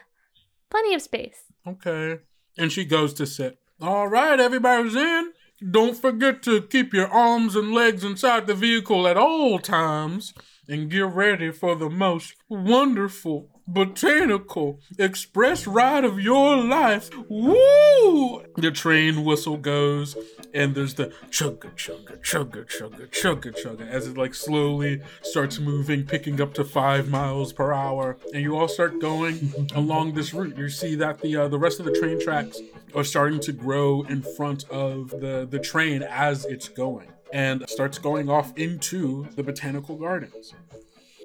Plenty 0.69 0.93
of 0.95 1.01
space. 1.01 1.43
Okay. 1.67 2.19
And 2.57 2.71
she 2.71 2.85
goes 2.85 3.13
to 3.15 3.25
sit. 3.25 3.57
All 3.81 4.07
right, 4.07 4.39
everybody's 4.39 4.95
in. 4.95 5.33
Don't 5.71 5.95
forget 5.95 6.43
to 6.43 6.61
keep 6.61 6.93
your 6.93 7.07
arms 7.07 7.55
and 7.55 7.73
legs 7.73 8.03
inside 8.03 8.47
the 8.47 8.55
vehicle 8.55 9.07
at 9.07 9.17
all 9.17 9.59
times 9.59 10.33
and 10.67 10.89
get 10.89 11.05
ready 11.05 11.51
for 11.51 11.75
the 11.75 11.89
most 11.89 12.35
wonderful 12.49 13.52
botanical 13.67 14.79
express 14.97 15.65
ride 15.67 16.03
of 16.05 16.19
your 16.19 16.57
life. 16.57 17.09
Woo! 17.29 18.43
The 18.55 18.71
train 18.71 19.23
whistle 19.23 19.57
goes, 19.57 20.17
and 20.53 20.75
there's 20.75 20.95
the 20.95 21.13
chugga 21.29 21.71
chugga 21.75 22.21
chugga 22.21 22.65
chugga 22.67 23.07
chugga 23.09 23.53
chugga 23.53 23.89
as 23.89 24.07
it 24.07 24.17
like 24.17 24.33
slowly 24.33 25.01
starts 25.21 25.59
moving, 25.59 26.05
picking 26.05 26.41
up 26.41 26.53
to 26.55 26.63
five 26.63 27.09
miles 27.09 27.53
per 27.53 27.73
hour, 27.73 28.17
and 28.33 28.43
you 28.43 28.57
all 28.57 28.67
start 28.67 28.99
going 28.99 29.53
along 29.75 30.13
this 30.13 30.33
route. 30.33 30.57
You 30.57 30.69
see 30.69 30.95
that 30.95 31.19
the 31.19 31.37
uh, 31.37 31.47
the 31.47 31.59
rest 31.59 31.79
of 31.79 31.85
the 31.85 31.93
train 31.93 32.21
tracks 32.21 32.59
are 32.95 33.03
starting 33.03 33.39
to 33.41 33.51
grow 33.51 34.03
in 34.03 34.21
front 34.21 34.69
of 34.69 35.09
the 35.09 35.47
the 35.49 35.59
train 35.59 36.03
as 36.03 36.45
it's 36.45 36.69
going, 36.69 37.07
and 37.31 37.67
starts 37.69 37.97
going 37.97 38.29
off 38.29 38.55
into 38.57 39.27
the 39.35 39.43
botanical 39.43 39.95
gardens. 39.95 40.53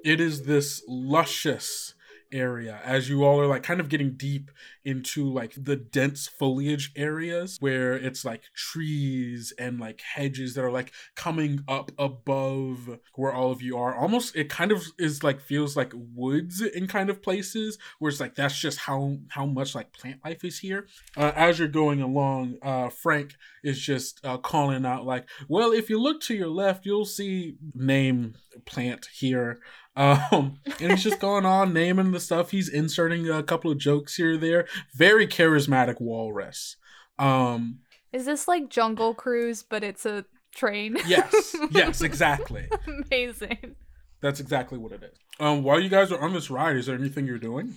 It 0.05 0.20
is 0.20 0.44
this 0.44 0.82
luscious 0.86 1.94
area 2.33 2.81
as 2.85 3.09
you 3.09 3.25
all 3.25 3.41
are 3.41 3.47
like 3.47 3.63
kind 3.63 3.81
of 3.81 3.89
getting 3.89 4.13
deep 4.13 4.51
into 4.85 5.31
like 5.31 5.53
the 5.57 5.77
dense 5.77 6.27
foliage 6.27 6.93
areas 6.97 7.59
where 7.61 7.95
it's 7.95 8.25
like 8.25 8.43
trees 8.55 9.53
and 9.59 9.79
like 9.79 10.01
hedges 10.01 10.55
that 10.55 10.65
are 10.65 10.71
like 10.71 10.93
coming 11.15 11.63
up 11.69 11.91
above 11.99 12.99
where 13.15 13.33
all 13.33 13.51
of 13.51 13.63
you 13.63 13.77
are. 13.77 13.95
Almost 13.95 14.37
it 14.37 14.49
kind 14.49 14.73
of 14.73 14.83
is 14.99 15.23
like 15.23 15.41
feels 15.41 15.77
like 15.77 15.93
woods 15.95 16.61
in 16.63 16.87
kind 16.87 17.11
of 17.11 17.23
places 17.23 17.79
where 17.99 18.09
it's 18.09 18.21
like 18.21 18.35
that's 18.35 18.59
just 18.59 18.79
how 18.79 19.19
how 19.29 19.47
much 19.47 19.75
like 19.75 19.93
plant 19.93 20.21
life 20.25 20.45
is 20.45 20.59
here. 20.59 20.87
Uh, 21.17 21.33
as 21.35 21.59
you're 21.59 21.69
going 21.69 22.01
along 22.01 22.57
uh 22.63 22.89
frank 22.89 23.35
is 23.63 23.79
just 23.79 24.25
uh, 24.25 24.37
calling 24.39 24.85
out 24.85 25.05
like 25.05 25.29
well 25.49 25.73
if 25.73 25.91
you 25.91 26.01
look 26.01 26.21
to 26.21 26.35
your 26.35 26.49
left 26.49 26.87
you'll 26.87 27.05
see 27.05 27.57
name 27.75 28.35
plant 28.65 29.09
here 29.13 29.61
um, 29.99 30.61
and 30.81 30.93
he's 30.93 31.03
just 31.03 31.19
going 31.19 31.45
on 31.45 31.73
naming 31.73 32.12
the 32.12 32.20
stuff. 32.20 32.53
He's 32.53 32.69
inserting 32.69 33.29
a 33.29 33.43
couple 33.43 33.70
of 33.73 33.79
jokes 33.79 34.15
here 34.15 34.35
or 34.35 34.37
there. 34.37 34.66
Very 34.95 35.27
charismatic 35.27 36.01
walrus. 36.01 36.77
Um, 37.19 37.81
Is 38.12 38.25
this 38.25 38.47
like 38.47 38.69
Jungle 38.70 39.12
Cruise, 39.12 39.65
but 39.65 39.83
it's 39.83 40.07
a 40.07 40.25
train? 40.55 40.97
yes, 41.07 41.57
yes, 41.73 42.01
exactly. 42.03 42.69
Amazing. 42.87 43.75
That's 44.20 44.39
exactly 44.39 44.79
what 44.79 44.93
it 44.93 45.03
is. 45.03 45.19
Um, 45.41 45.62
while 45.65 45.81
you 45.81 45.89
guys 45.89 46.12
are 46.12 46.20
on 46.20 46.33
this 46.33 46.49
ride, 46.49 46.77
is 46.77 46.87
there 46.87 46.97
anything 46.97 47.27
you're 47.27 47.39
doing? 47.39 47.75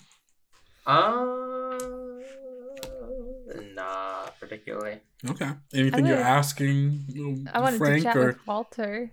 Uh, 0.86 1.78
not 3.74 4.40
particularly. 4.40 5.00
Okay. 5.28 5.50
Anything 5.74 6.06
you're 6.06 6.18
asking 6.18 7.48
I 7.54 7.60
wanted 7.60 7.78
Frank 7.78 7.98
to 7.98 8.04
chat 8.04 8.18
or 8.18 8.28
with 8.28 8.48
Walter. 8.48 9.12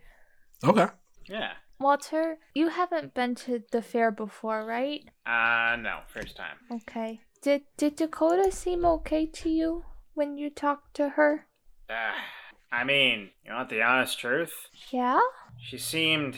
okay? 0.65 0.87
Yeah. 1.27 1.53
Walter, 1.81 2.39
you 2.55 2.69
haven't 2.69 3.15
been 3.15 3.35
to 3.37 3.63
the 3.71 3.83
fair 3.83 4.11
before, 4.11 4.65
right? 4.65 5.05
Uh, 5.25 5.77
no, 5.77 6.01
first 6.09 6.37
time. 6.37 6.57
Okay. 6.71 7.21
Did 7.41 7.63
did 7.77 7.97
Dakota 7.97 8.51
seem 8.51 8.85
okay 8.85 9.27
to 9.27 9.49
you 9.49 9.85
when 10.15 10.37
you 10.37 10.51
talked 10.51 10.95
to 10.95 11.11
her? 11.11 11.47
Uh, 11.89 12.19
I 12.73 12.85
mean, 12.85 13.31
you 13.45 13.53
want 13.53 13.69
the 13.69 13.83
honest 13.83 14.19
truth? 14.19 14.53
Yeah? 14.91 15.21
She 15.57 15.79
seemed. 15.79 16.37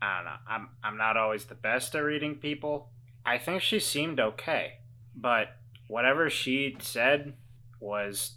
I 0.00 0.16
don't 0.16 0.24
know. 0.26 0.36
I'm 0.48 0.68
I'm 0.84 0.96
not 0.96 1.16
always 1.16 1.46
the 1.46 1.56
best 1.56 1.94
at 1.96 1.98
reading 1.98 2.36
people. 2.36 2.90
I 3.26 3.36
think 3.38 3.62
she 3.62 3.80
seemed 3.80 4.20
okay, 4.20 4.74
but 5.14 5.48
whatever 5.88 6.30
she 6.30 6.76
said 6.80 7.34
was 7.80 8.36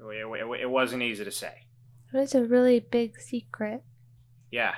it, 0.00 0.26
it, 0.26 0.60
it 0.62 0.70
wasn't 0.70 1.02
easy 1.02 1.24
to 1.24 1.30
say. 1.30 1.66
It 2.12 2.16
was 2.16 2.34
a 2.34 2.44
really 2.44 2.80
big 2.80 3.20
secret. 3.20 3.82
Yeah, 4.50 4.74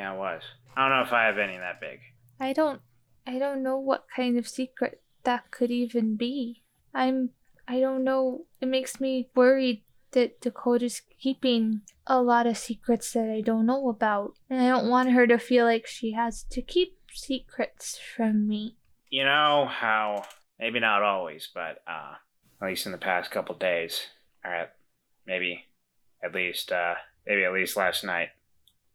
yeah, 0.00 0.14
it 0.14 0.18
was. 0.18 0.42
I 0.74 0.88
don't 0.88 0.96
know 0.96 1.04
if 1.04 1.12
I 1.12 1.26
have 1.26 1.36
any 1.36 1.58
that 1.58 1.78
big. 1.80 2.00
I 2.40 2.54
don't 2.54 2.80
I 3.26 3.38
don't 3.38 3.62
know 3.62 3.76
what 3.78 4.06
kind 4.16 4.38
of 4.38 4.48
secret 4.48 5.02
that 5.24 5.50
could 5.50 5.70
even 5.70 6.16
be. 6.16 6.62
I'm 6.94 7.30
I 7.68 7.80
don't 7.80 8.02
know. 8.02 8.46
It 8.62 8.68
makes 8.68 8.98
me 8.98 9.28
worried 9.36 9.82
that 10.12 10.40
Dakota's 10.40 11.02
keeping 11.20 11.82
a 12.06 12.22
lot 12.22 12.46
of 12.46 12.56
secrets 12.56 13.12
that 13.12 13.28
I 13.30 13.42
don't 13.42 13.66
know 13.66 13.90
about. 13.90 14.34
And 14.48 14.60
I 14.60 14.68
don't 14.68 14.88
want 14.88 15.12
her 15.12 15.26
to 15.26 15.38
feel 15.38 15.66
like 15.66 15.86
she 15.86 16.12
has 16.12 16.44
to 16.50 16.62
keep 16.62 16.98
secrets 17.12 17.98
from 18.16 18.48
me. 18.48 18.76
You 19.10 19.24
know 19.24 19.68
how 19.70 20.24
maybe 20.58 20.80
not 20.80 21.02
always, 21.02 21.48
but 21.52 21.82
uh, 21.86 22.14
at 22.62 22.68
least 22.68 22.86
in 22.86 22.92
the 22.92 22.98
past 22.98 23.30
couple 23.30 23.54
days, 23.54 24.06
All 24.44 24.50
right. 24.50 24.68
maybe 25.26 25.66
at 26.24 26.34
least 26.34 26.72
uh, 26.72 26.94
maybe 27.26 27.44
at 27.44 27.52
least 27.52 27.76
last 27.76 28.02
night. 28.02 28.30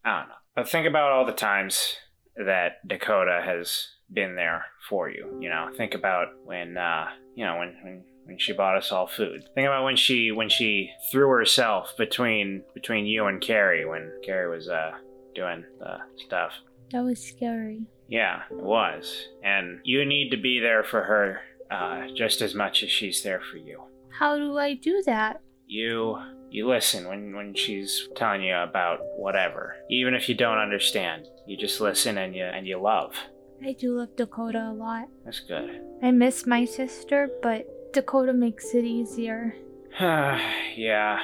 I 0.03 0.19
don't 0.19 0.29
know. 0.29 0.35
But 0.55 0.69
think 0.69 0.87
about 0.87 1.11
all 1.11 1.25
the 1.25 1.33
times 1.33 1.97
that 2.37 2.87
Dakota 2.87 3.41
has 3.43 3.87
been 4.11 4.35
there 4.35 4.65
for 4.89 5.09
you. 5.09 5.37
You 5.39 5.49
know, 5.49 5.69
think 5.75 5.93
about 5.93 6.27
when 6.43 6.77
uh, 6.77 7.07
you 7.35 7.45
know 7.45 7.57
when, 7.57 7.75
when 7.83 8.03
when 8.25 8.37
she 8.37 8.53
bought 8.53 8.77
us 8.77 8.91
all 8.91 9.07
food. 9.07 9.43
Think 9.53 9.67
about 9.67 9.83
when 9.83 9.95
she 9.95 10.31
when 10.31 10.49
she 10.49 10.91
threw 11.11 11.29
herself 11.29 11.93
between 11.97 12.63
between 12.73 13.05
you 13.05 13.25
and 13.25 13.41
Carrie 13.41 13.85
when 13.85 14.11
Carrie 14.23 14.49
was 14.49 14.67
uh 14.67 14.91
doing 15.33 15.63
the 15.79 15.97
stuff. 16.17 16.53
That 16.91 17.03
was 17.03 17.21
scary. 17.21 17.85
Yeah, 18.07 18.43
it 18.49 18.57
was. 18.57 19.27
And 19.43 19.79
you 19.83 20.05
need 20.05 20.29
to 20.29 20.37
be 20.37 20.59
there 20.59 20.83
for 20.83 21.03
her 21.03 21.41
uh, 21.71 22.07
just 22.15 22.41
as 22.41 22.53
much 22.53 22.83
as 22.83 22.89
she's 22.91 23.23
there 23.23 23.41
for 23.51 23.57
you. 23.57 23.81
How 24.09 24.37
do 24.37 24.57
I 24.57 24.75
do 24.75 25.01
that? 25.05 25.41
You 25.65 26.17
you 26.49 26.67
listen 26.67 27.07
when 27.07 27.35
when 27.35 27.53
she's 27.53 28.07
telling 28.15 28.43
you 28.43 28.55
about 28.55 28.99
whatever. 29.17 29.75
Even 29.89 30.13
if 30.13 30.29
you 30.29 30.35
don't 30.35 30.57
understand, 30.57 31.27
you 31.47 31.57
just 31.57 31.81
listen 31.81 32.17
and 32.17 32.35
you 32.35 32.43
and 32.43 32.67
you 32.67 32.79
love. 32.79 33.15
I 33.63 33.73
do 33.73 33.97
love 33.97 34.15
Dakota 34.15 34.69
a 34.71 34.73
lot. 34.73 35.07
That's 35.23 35.39
good. 35.39 35.81
I 36.03 36.11
miss 36.11 36.45
my 36.45 36.65
sister, 36.65 37.29
but 37.41 37.65
Dakota 37.93 38.33
makes 38.33 38.73
it 38.73 38.83
easier. 38.83 39.55
yeah. 39.99 41.19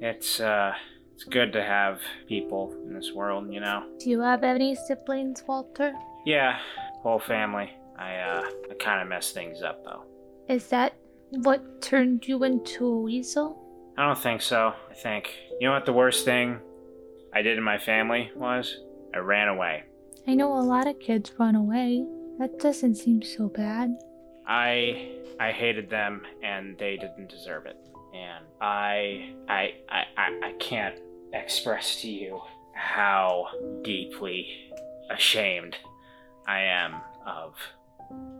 It's 0.00 0.40
uh 0.40 0.72
it's 1.14 1.24
good 1.24 1.52
to 1.54 1.62
have 1.62 2.00
people 2.28 2.74
in 2.84 2.94
this 2.94 3.12
world, 3.12 3.52
you 3.52 3.60
know. 3.60 3.84
Do 3.98 4.10
you 4.10 4.20
have 4.20 4.44
any 4.44 4.74
siblings, 4.74 5.42
Walter? 5.46 5.94
Yeah, 6.26 6.58
whole 7.02 7.18
family. 7.18 7.70
I 7.98 8.16
uh 8.16 8.44
I 8.70 8.74
kind 8.78 9.02
of 9.02 9.08
messed 9.08 9.34
things 9.34 9.62
up 9.62 9.84
though. 9.84 10.04
Is 10.48 10.68
that 10.68 10.94
what 11.30 11.82
turned 11.82 12.28
you 12.28 12.44
into 12.44 12.86
a 12.86 13.00
weasel? 13.00 13.65
I 13.98 14.04
don't 14.04 14.18
think 14.18 14.42
so. 14.42 14.74
I 14.90 14.94
think 14.94 15.30
you 15.60 15.66
know 15.66 15.72
what 15.74 15.86
the 15.86 15.92
worst 15.92 16.24
thing 16.24 16.58
I 17.32 17.42
did 17.42 17.56
in 17.56 17.64
my 17.64 17.78
family 17.78 18.30
was? 18.36 18.78
I 19.14 19.18
ran 19.18 19.48
away. 19.48 19.84
I 20.26 20.34
know 20.34 20.52
a 20.58 20.60
lot 20.60 20.86
of 20.86 20.98
kids 21.00 21.32
run 21.38 21.54
away. 21.54 22.04
That 22.38 22.58
doesn't 22.58 22.96
seem 22.96 23.22
so 23.22 23.48
bad. 23.48 23.96
I 24.46 25.12
I 25.40 25.52
hated 25.52 25.88
them 25.88 26.22
and 26.42 26.76
they 26.78 26.96
didn't 26.96 27.28
deserve 27.28 27.66
it. 27.66 27.76
And 28.14 28.44
I 28.60 29.34
I 29.48 29.74
I 29.88 30.02
I, 30.16 30.40
I 30.48 30.52
can't 30.58 30.98
express 31.32 32.00
to 32.02 32.10
you 32.10 32.40
how 32.74 33.46
deeply 33.82 34.48
ashamed 35.10 35.76
I 36.46 36.60
am 36.60 36.96
of 37.26 37.54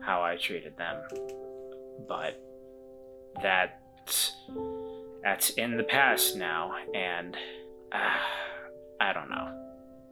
how 0.02 0.22
I 0.22 0.36
treated 0.36 0.76
them. 0.76 1.00
But 2.06 2.40
that's 3.42 4.36
that's 5.26 5.50
in 5.50 5.76
the 5.76 5.82
past 5.82 6.36
now 6.36 6.72
and 6.94 7.36
uh, 7.92 8.16
I 9.00 9.12
don't 9.12 9.28
know. 9.28 9.48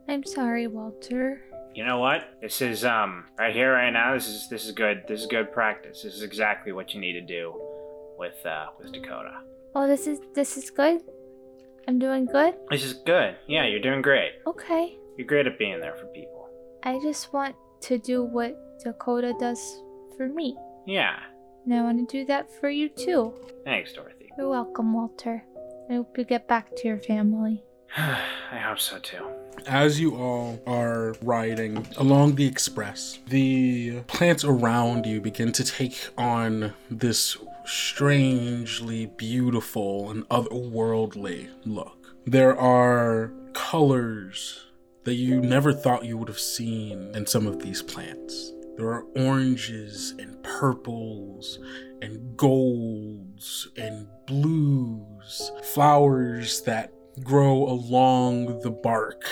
I'm 0.09 0.25
sorry, 0.25 0.67
Walter. 0.67 1.41
You 1.73 1.85
know 1.85 1.99
what? 1.99 2.33
This 2.41 2.61
is 2.61 2.83
um 2.83 3.23
right 3.39 3.55
here 3.55 3.71
right 3.71 3.91
now. 3.91 4.13
This 4.13 4.27
is 4.27 4.49
this 4.49 4.65
is 4.65 4.71
good. 4.73 5.03
This 5.07 5.21
is 5.21 5.27
good 5.27 5.53
practice. 5.53 6.03
This 6.03 6.15
is 6.15 6.21
exactly 6.21 6.73
what 6.73 6.93
you 6.93 6.99
need 6.99 7.13
to 7.13 7.21
do 7.21 7.53
with 8.19 8.45
uh 8.45 8.65
with 8.77 8.91
Dakota. 8.91 9.39
Oh, 9.73 9.87
this 9.87 10.05
is 10.05 10.19
this 10.33 10.57
is 10.57 10.69
good. 10.69 10.99
I'm 11.87 11.97
doing 11.97 12.25
good. 12.25 12.55
This 12.69 12.83
is 12.83 12.93
good. 12.93 13.37
Yeah, 13.47 13.65
you're 13.67 13.79
doing 13.79 14.01
great. 14.01 14.33
Okay. 14.45 14.97
You're 15.17 15.27
great 15.27 15.47
at 15.47 15.57
being 15.57 15.79
there 15.79 15.95
for 15.95 16.07
people. 16.07 16.49
I 16.83 16.99
just 16.99 17.31
want 17.31 17.55
to 17.87 17.97
do 17.97 18.23
what 18.23 18.53
Dakota 18.83 19.33
does 19.39 19.61
for 20.17 20.27
me. 20.27 20.57
Yeah. 20.85 21.15
And 21.63 21.73
I 21.73 21.81
want 21.83 21.97
to 21.97 22.17
do 22.19 22.25
that 22.25 22.51
for 22.59 22.69
you 22.69 22.89
too. 22.89 23.33
Thanks, 23.63 23.93
Dorothy. 23.93 24.24
You're 24.37 24.49
welcome, 24.49 24.91
Walter. 24.91 25.45
I 25.89 25.93
hope 25.93 26.17
you 26.17 26.25
get 26.25 26.45
back 26.45 26.75
to 26.75 26.87
your 26.87 26.97
family. 26.97 27.63
I 27.97 28.57
hope 28.57 28.79
so 28.79 28.99
too. 28.99 29.25
As 29.65 29.99
you 29.99 30.15
all 30.17 30.61
are 30.67 31.15
riding 31.21 31.87
along 31.95 32.35
the 32.35 32.45
express, 32.45 33.19
the 33.27 34.01
plants 34.07 34.43
around 34.43 35.05
you 35.05 35.21
begin 35.21 35.53
to 35.53 35.63
take 35.63 36.09
on 36.17 36.73
this 36.91 37.37
strangely 37.65 39.05
beautiful 39.05 40.11
and 40.11 40.27
otherworldly 40.27 41.49
look. 41.65 42.15
There 42.25 42.59
are 42.59 43.31
colors 43.53 44.65
that 45.05 45.13
you 45.13 45.39
never 45.39 45.71
thought 45.71 46.03
you 46.03 46.17
would 46.17 46.27
have 46.27 46.39
seen 46.39 47.15
in 47.15 47.25
some 47.25 47.47
of 47.47 47.61
these 47.61 47.81
plants. 47.81 48.51
There 48.77 48.89
are 48.89 49.05
oranges 49.15 50.13
and 50.19 50.41
purples 50.43 51.59
and 52.01 52.35
golds 52.35 53.69
and 53.77 54.07
blues, 54.27 55.51
flowers 55.63 56.61
that 56.63 56.91
grow 57.23 57.63
along 57.63 58.61
the 58.61 58.71
bark 58.71 59.23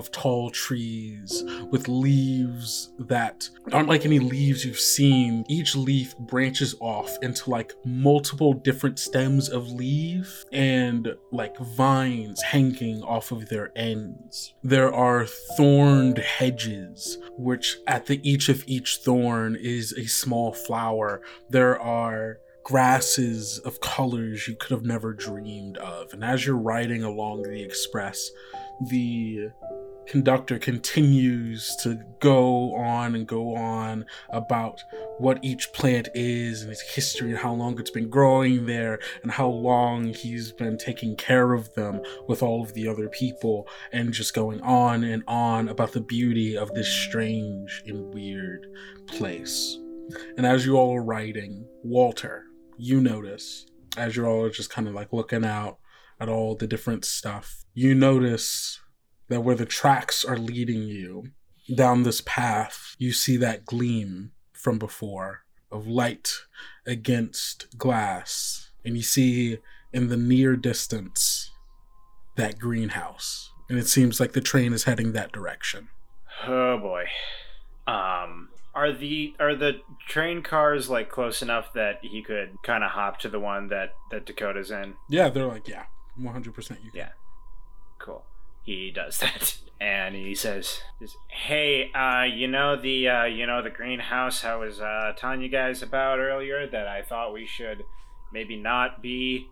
of 0.00 0.10
tall 0.10 0.50
trees 0.50 1.44
with 1.70 1.86
leaves 1.86 2.90
that 2.98 3.48
aren't 3.70 3.88
like 3.88 4.06
any 4.06 4.18
leaves 4.18 4.64
you've 4.64 4.80
seen. 4.80 5.44
Each 5.46 5.76
leaf 5.76 6.16
branches 6.18 6.74
off 6.80 7.18
into 7.22 7.50
like 7.50 7.74
multiple 7.84 8.54
different 8.54 8.98
stems 8.98 9.50
of 9.50 9.70
leaf 9.70 10.44
and 10.52 11.14
like 11.30 11.56
vines 11.58 12.40
hanging 12.42 13.02
off 13.02 13.30
of 13.30 13.50
their 13.50 13.70
ends. 13.76 14.54
There 14.64 14.92
are 14.92 15.26
thorned 15.56 16.18
hedges, 16.18 17.18
which 17.36 17.76
at 17.86 18.06
the 18.06 18.26
each 18.28 18.48
of 18.48 18.64
each 18.66 19.00
thorn 19.04 19.54
is 19.54 19.92
a 19.92 20.06
small 20.06 20.54
flower. 20.54 21.20
There 21.50 21.78
are 21.78 22.38
grasses 22.64 23.58
of 23.58 23.80
colors 23.80 24.46
you 24.48 24.54
could 24.54 24.70
have 24.70 24.84
never 24.84 25.12
dreamed 25.12 25.76
of. 25.78 26.12
And 26.12 26.24
as 26.24 26.46
you're 26.46 26.56
riding 26.56 27.02
along 27.02 27.42
the 27.42 27.62
express, 27.62 28.30
the 28.88 29.50
conductor 30.10 30.58
continues 30.58 31.76
to 31.76 31.96
go 32.18 32.74
on 32.74 33.14
and 33.14 33.28
go 33.28 33.54
on 33.54 34.04
about 34.30 34.82
what 35.18 35.38
each 35.40 35.72
plant 35.72 36.08
is 36.16 36.62
and 36.62 36.72
its 36.72 36.80
history 36.80 37.30
and 37.30 37.38
how 37.38 37.52
long 37.52 37.78
it's 37.78 37.92
been 37.92 38.10
growing 38.10 38.66
there 38.66 38.98
and 39.22 39.30
how 39.30 39.46
long 39.46 40.12
he's 40.12 40.50
been 40.50 40.76
taking 40.76 41.14
care 41.14 41.52
of 41.52 41.72
them 41.74 42.02
with 42.26 42.42
all 42.42 42.60
of 42.60 42.74
the 42.74 42.88
other 42.88 43.08
people 43.10 43.68
and 43.92 44.12
just 44.12 44.34
going 44.34 44.60
on 44.62 45.04
and 45.04 45.22
on 45.28 45.68
about 45.68 45.92
the 45.92 46.00
beauty 46.00 46.56
of 46.56 46.74
this 46.74 46.88
strange 46.88 47.84
and 47.86 48.12
weird 48.12 48.66
place. 49.06 49.78
And 50.36 50.44
as 50.44 50.66
you 50.66 50.76
all 50.76 50.96
are 50.96 51.04
writing, 51.04 51.64
Walter, 51.84 52.46
you 52.76 53.00
notice 53.00 53.64
as 53.96 54.16
you're 54.16 54.26
all 54.26 54.50
just 54.50 54.70
kind 54.70 54.88
of 54.88 54.94
like 54.94 55.12
looking 55.12 55.44
out 55.44 55.78
at 56.18 56.28
all 56.28 56.56
the 56.56 56.66
different 56.66 57.04
stuff, 57.04 57.64
you 57.74 57.94
notice 57.94 58.80
that 59.30 59.40
where 59.40 59.54
the 59.54 59.64
tracks 59.64 60.24
are 60.24 60.36
leading 60.36 60.82
you 60.82 61.28
down 61.74 62.02
this 62.02 62.20
path, 62.20 62.94
you 62.98 63.12
see 63.12 63.36
that 63.38 63.64
gleam 63.64 64.32
from 64.52 64.78
before 64.78 65.44
of 65.70 65.86
light 65.86 66.32
against 66.84 67.78
glass. 67.78 68.70
And 68.84 68.96
you 68.96 69.02
see 69.02 69.58
in 69.92 70.08
the 70.08 70.16
near 70.16 70.56
distance 70.56 71.52
that 72.36 72.58
greenhouse. 72.58 73.52
And 73.68 73.78
it 73.78 73.86
seems 73.86 74.18
like 74.18 74.32
the 74.32 74.40
train 74.40 74.72
is 74.72 74.84
heading 74.84 75.12
that 75.12 75.32
direction. 75.32 75.88
Oh 76.46 76.76
boy. 76.78 77.04
Um 77.86 78.48
are 78.74 78.92
the 78.92 79.34
are 79.38 79.54
the 79.54 79.80
train 80.08 80.42
cars 80.42 80.90
like 80.90 81.08
close 81.08 81.40
enough 81.40 81.72
that 81.74 82.00
he 82.02 82.22
could 82.22 82.50
kind 82.64 82.82
of 82.82 82.90
hop 82.90 83.20
to 83.20 83.28
the 83.28 83.38
one 83.38 83.68
that 83.68 83.92
that 84.10 84.26
Dakota's 84.26 84.72
in? 84.72 84.94
Yeah, 85.08 85.28
they're 85.28 85.46
like, 85.46 85.68
yeah, 85.68 85.84
100% 86.18 86.46
you 86.46 86.90
can. 86.90 86.90
Yeah. 86.94 87.08
Cool. 88.00 88.24
He 88.70 88.92
does 88.92 89.18
that. 89.20 89.56
And 89.80 90.14
he 90.14 90.34
says, 90.34 90.82
"Hey, 91.28 91.90
uh, 91.92 92.22
you 92.22 92.46
know 92.46 92.76
the 92.76 93.08
uh, 93.08 93.24
you 93.24 93.46
know 93.46 93.62
the 93.62 93.70
greenhouse 93.70 94.44
I 94.44 94.54
was 94.54 94.80
uh, 94.80 95.12
telling 95.16 95.42
you 95.42 95.48
guys 95.48 95.82
about 95.82 96.18
earlier 96.20 96.68
that 96.68 96.86
I 96.86 97.02
thought 97.02 97.32
we 97.32 97.46
should 97.46 97.82
maybe 98.32 98.56
not 98.56 99.02
be 99.02 99.48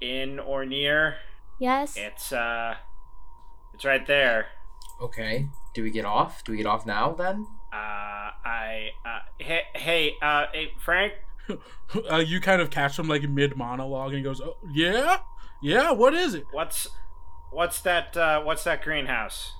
in 0.00 0.40
or 0.40 0.64
near. 0.64 1.16
Yes. 1.60 1.94
It's 1.96 2.32
uh, 2.32 2.74
it's 3.74 3.84
right 3.84 4.04
there. 4.06 4.46
Okay. 5.00 5.46
Do 5.74 5.84
we 5.84 5.90
get 5.90 6.04
off? 6.04 6.42
Do 6.42 6.50
we 6.50 6.58
get 6.58 6.66
off 6.66 6.84
now 6.86 7.12
then? 7.12 7.46
Uh, 7.72 8.34
I 8.44 8.88
uh, 9.04 9.20
hey 9.38 9.62
hey 9.74 10.14
uh, 10.20 10.46
hey 10.52 10.72
Frank, 10.78 11.12
uh, 12.10 12.16
you 12.16 12.40
kind 12.40 12.60
of 12.60 12.70
catch 12.70 12.98
him 12.98 13.06
like 13.06 13.22
mid 13.28 13.56
monologue 13.56 14.08
and 14.08 14.18
he 14.18 14.24
goes, 14.24 14.40
oh, 14.40 14.56
yeah? 14.72 15.18
Yeah, 15.62 15.92
what 15.92 16.14
is 16.14 16.34
it? 16.34 16.44
what's 16.52 16.88
what's 17.50 17.80
that 17.82 18.16
uh, 18.16 18.42
what's 18.42 18.64
that 18.64 18.82
greenhouse? 18.82 19.52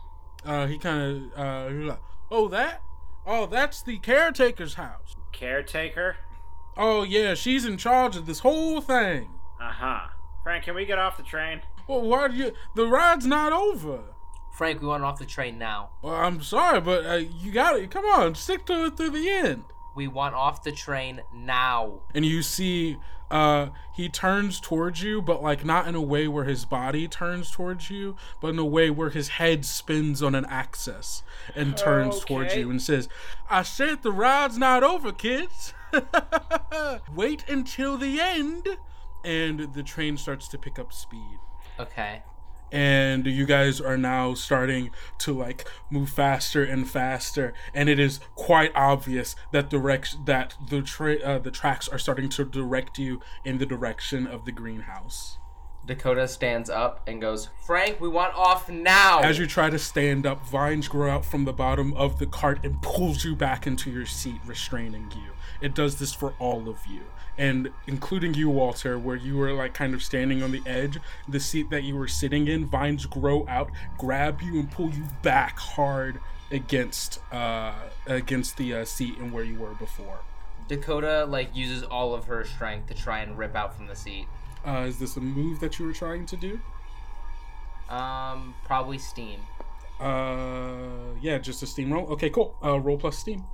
Uh, 0.45 0.67
he 0.67 0.79
kind 0.79 1.33
of, 1.35 1.39
uh, 1.39 1.69
he's 1.69 1.85
like, 1.85 2.01
oh, 2.31 2.49
that? 2.49 2.81
Oh, 3.27 3.45
that's 3.47 3.83
the 3.83 3.99
caretaker's 3.99 4.75
house. 4.75 5.15
Caretaker? 5.33 6.17
Oh, 6.77 7.03
yeah, 7.03 7.35
she's 7.35 7.67
in 7.67 7.77
charge 7.77 8.17
of 8.17 8.25
this 8.27 8.39
whole 8.39 8.81
thing. 8.81 9.29
Uh 9.61 9.71
huh. 9.73 10.09
Frank, 10.43 10.65
can 10.65 10.75
we 10.75 10.87
get 10.87 10.99
off 10.99 11.19
the 11.19 11.23
train? 11.23 11.61
Well, 11.87 12.01
why 12.01 12.29
do 12.29 12.37
you, 12.37 12.53
the 12.75 12.87
ride's 12.87 13.27
not 13.27 13.53
over. 13.53 14.01
Frank, 14.55 14.81
we 14.81 14.89
want 14.89 15.05
off 15.05 15.19
the 15.19 15.27
train 15.27 15.59
now. 15.59 15.91
Well, 16.03 16.15
I'm 16.15 16.43
sorry, 16.43 16.81
but 16.81 17.05
uh, 17.05 17.15
you 17.15 17.53
got 17.53 17.77
it. 17.77 17.91
Come 17.91 18.07
on, 18.07 18.35
stick 18.35 18.65
to 18.67 18.87
it 18.87 18.97
through 18.97 19.11
the 19.11 19.29
end. 19.29 19.65
We 19.95 20.09
want 20.09 20.35
off 20.35 20.63
the 20.63 20.73
train 20.73 21.21
now. 21.35 22.01
and 22.15 22.25
you 22.25 22.43
see 22.43 22.97
uh 23.31 23.69
he 23.93 24.09
turns 24.09 24.61
towards 24.61 25.03
you 25.03 25.21
but 25.23 25.43
like 25.43 25.65
not 25.65 25.87
in 25.87 25.95
a 25.95 26.01
way 26.01 26.27
where 26.27 26.45
his 26.45 26.65
body 26.65 27.07
turns 27.07 27.51
towards 27.51 27.91
you 27.91 28.17
but 28.41 28.49
in 28.49 28.59
a 28.59 28.65
way 28.65 28.91
where 28.91 29.11
his 29.11 29.29
head 29.29 29.65
spins 29.65 30.23
on 30.23 30.35
an 30.35 30.45
axis 30.47 31.23
and 31.55 31.77
turns 31.77 32.21
towards 32.25 32.55
you 32.55 32.71
and 32.71 32.83
says 32.83 33.09
i 33.49 33.63
said 33.63 34.03
the 34.03 34.13
ride's 34.13 34.59
not 34.59 34.83
over 34.83 35.13
kids. 35.13 35.75
Wait 37.15 37.45
until 37.49 37.97
the 37.97 38.21
end 38.21 38.69
and 39.25 39.73
the 39.75 39.83
train 39.83 40.17
starts 40.17 40.49
to 40.49 40.59
pick 40.59 40.79
up 40.79 40.93
speed. 40.93 41.39
Okay. 41.79 42.23
And 42.73 43.27
you 43.27 43.47
guys 43.47 43.81
are 43.81 43.97
now 43.97 44.35
starting 44.35 44.91
to 45.19 45.33
like 45.37 45.69
move 45.91 46.11
faster 46.11 46.63
and 46.63 46.89
faster. 46.89 47.53
And 47.75 47.89
it 47.89 47.99
is 47.99 48.21
quite 48.35 48.73
obvious 48.75 49.37
that 49.53 49.71
direct 49.71 50.27
that 50.27 50.55
the 50.69 50.83
tra- 50.83 51.21
uh, 51.21 51.39
the 51.39 51.51
tracks 51.51 51.89
are 51.89 51.99
starting 51.99 52.29
to 52.31 52.45
direct 52.45 52.99
you 52.99 53.21
in 53.45 53.59
the 53.59 53.67
direction 53.67 54.27
of 54.27 54.45
the 54.45 54.53
greenhouse. 54.53 55.39
Dakota 55.87 56.29
stands 56.29 56.69
up 56.69 57.01
and 57.09 57.21
goes, 57.21 57.49
Frank, 57.65 58.01
we 58.01 58.09
want 58.09 58.35
off 58.35 58.69
now. 58.69 59.21
as 59.21 59.39
you 59.39 59.47
try 59.47 59.71
to 59.71 59.79
stand 59.79 60.27
up 60.27 60.47
vines 60.47 60.89
grow 60.89 61.11
out 61.11 61.25
from 61.25 61.45
the 61.47 61.53
bottom 61.53 61.95
of 61.95 62.19
the 62.19 62.27
cart 62.27 62.65
and 62.65 62.81
pulls 62.83 63.25
you 63.25 63.35
back 63.35 63.67
into 63.67 63.91
your 63.91 64.07
seat 64.07 64.41
restraining 64.47 65.11
you. 65.17 65.33
It 65.61 65.75
does 65.75 65.99
this 65.99 66.13
for 66.13 66.35
all 66.39 66.69
of 66.69 66.87
you 66.87 67.03
and 67.41 67.71
including 67.87 68.35
you 68.35 68.51
walter 68.51 68.99
where 68.99 69.17
you 69.17 69.37
were 69.37 69.53
like 69.53 69.73
kind 69.73 69.95
of 69.95 70.03
standing 70.03 70.43
on 70.43 70.53
the 70.53 70.63
edge 70.67 70.99
the 71.27 71.41
seat 71.41 71.71
that 71.71 71.83
you 71.83 71.97
were 71.97 72.07
sitting 72.07 72.47
in 72.47 72.67
vines 72.67 73.07
grow 73.07 73.47
out 73.49 73.71
grab 73.97 74.43
you 74.43 74.61
and 74.61 74.71
pull 74.71 74.91
you 74.91 75.03
back 75.23 75.59
hard 75.59 76.21
against 76.51 77.21
uh 77.33 77.73
against 78.07 78.57
the 78.57 78.75
uh, 78.75 78.85
seat 78.85 79.17
and 79.19 79.33
where 79.33 79.45
you 79.45 79.59
were 79.59 79.75
before. 79.75 80.21
Dakota 80.69 81.25
like 81.29 81.55
uses 81.55 81.83
all 81.85 82.15
of 82.15 82.27
her 82.27 82.45
strength 82.45 82.89
to 82.89 82.95
try 82.95 83.21
and 83.21 83.39
rip 83.39 83.57
out 83.57 83.75
from 83.75 83.87
the 83.87 83.97
seat. 83.97 84.27
uh 84.67 84.85
is 84.87 84.99
this 84.99 85.17
a 85.17 85.21
move 85.21 85.61
that 85.61 85.79
you 85.79 85.87
were 85.87 85.93
trying 85.93 86.27
to 86.27 86.37
do? 86.37 86.61
Um, 87.89 88.55
probably 88.65 88.99
steam. 88.99 89.41
uh 89.99 91.15
yeah 91.21 91.39
just 91.39 91.63
a 91.63 91.67
steam 91.67 91.93
roll? 91.93 92.07
Okay 92.09 92.31
cool. 92.31 92.55
Uh 92.63 92.79
roll 92.79 92.99
plus 92.99 93.17
steam 93.17 93.45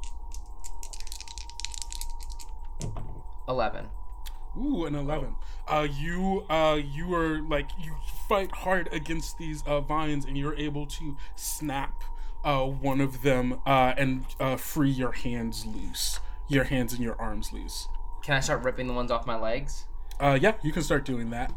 Eleven. 3.48 3.86
Ooh, 4.58 4.86
an 4.86 4.94
eleven. 4.94 5.36
Uh, 5.68 5.86
you 5.90 6.44
uh, 6.48 6.78
you 6.82 7.14
are 7.14 7.40
like 7.42 7.68
you 7.78 7.94
fight 8.28 8.50
hard 8.52 8.88
against 8.92 9.38
these 9.38 9.62
uh, 9.66 9.80
vines, 9.80 10.24
and 10.24 10.36
you're 10.38 10.56
able 10.56 10.86
to 10.86 11.16
snap 11.34 12.02
uh, 12.44 12.64
one 12.64 13.00
of 13.00 13.22
them 13.22 13.60
uh, 13.66 13.92
and 13.96 14.24
uh, 14.40 14.56
free 14.56 14.90
your 14.90 15.12
hands 15.12 15.66
loose, 15.66 16.20
your 16.48 16.64
hands 16.64 16.92
and 16.92 17.02
your 17.02 17.20
arms 17.20 17.52
loose. 17.52 17.88
Can 18.22 18.34
I 18.36 18.40
start 18.40 18.62
ripping 18.62 18.86
the 18.86 18.92
ones 18.94 19.10
off 19.10 19.26
my 19.26 19.36
legs? 19.38 19.84
Uh, 20.18 20.38
yeah, 20.40 20.54
you 20.62 20.72
can 20.72 20.82
start 20.82 21.04
doing 21.04 21.30
that. 21.30 21.52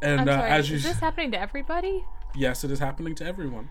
And 0.00 0.20
I'm 0.22 0.28
uh, 0.28 0.32
sorry. 0.32 0.50
as 0.50 0.70
you, 0.70 0.76
Is 0.76 0.84
this 0.84 1.00
happening 1.00 1.30
to 1.32 1.40
everybody? 1.40 2.04
yes, 2.34 2.62
it 2.64 2.70
is 2.70 2.78
happening 2.78 3.14
to 3.16 3.24
everyone. 3.24 3.70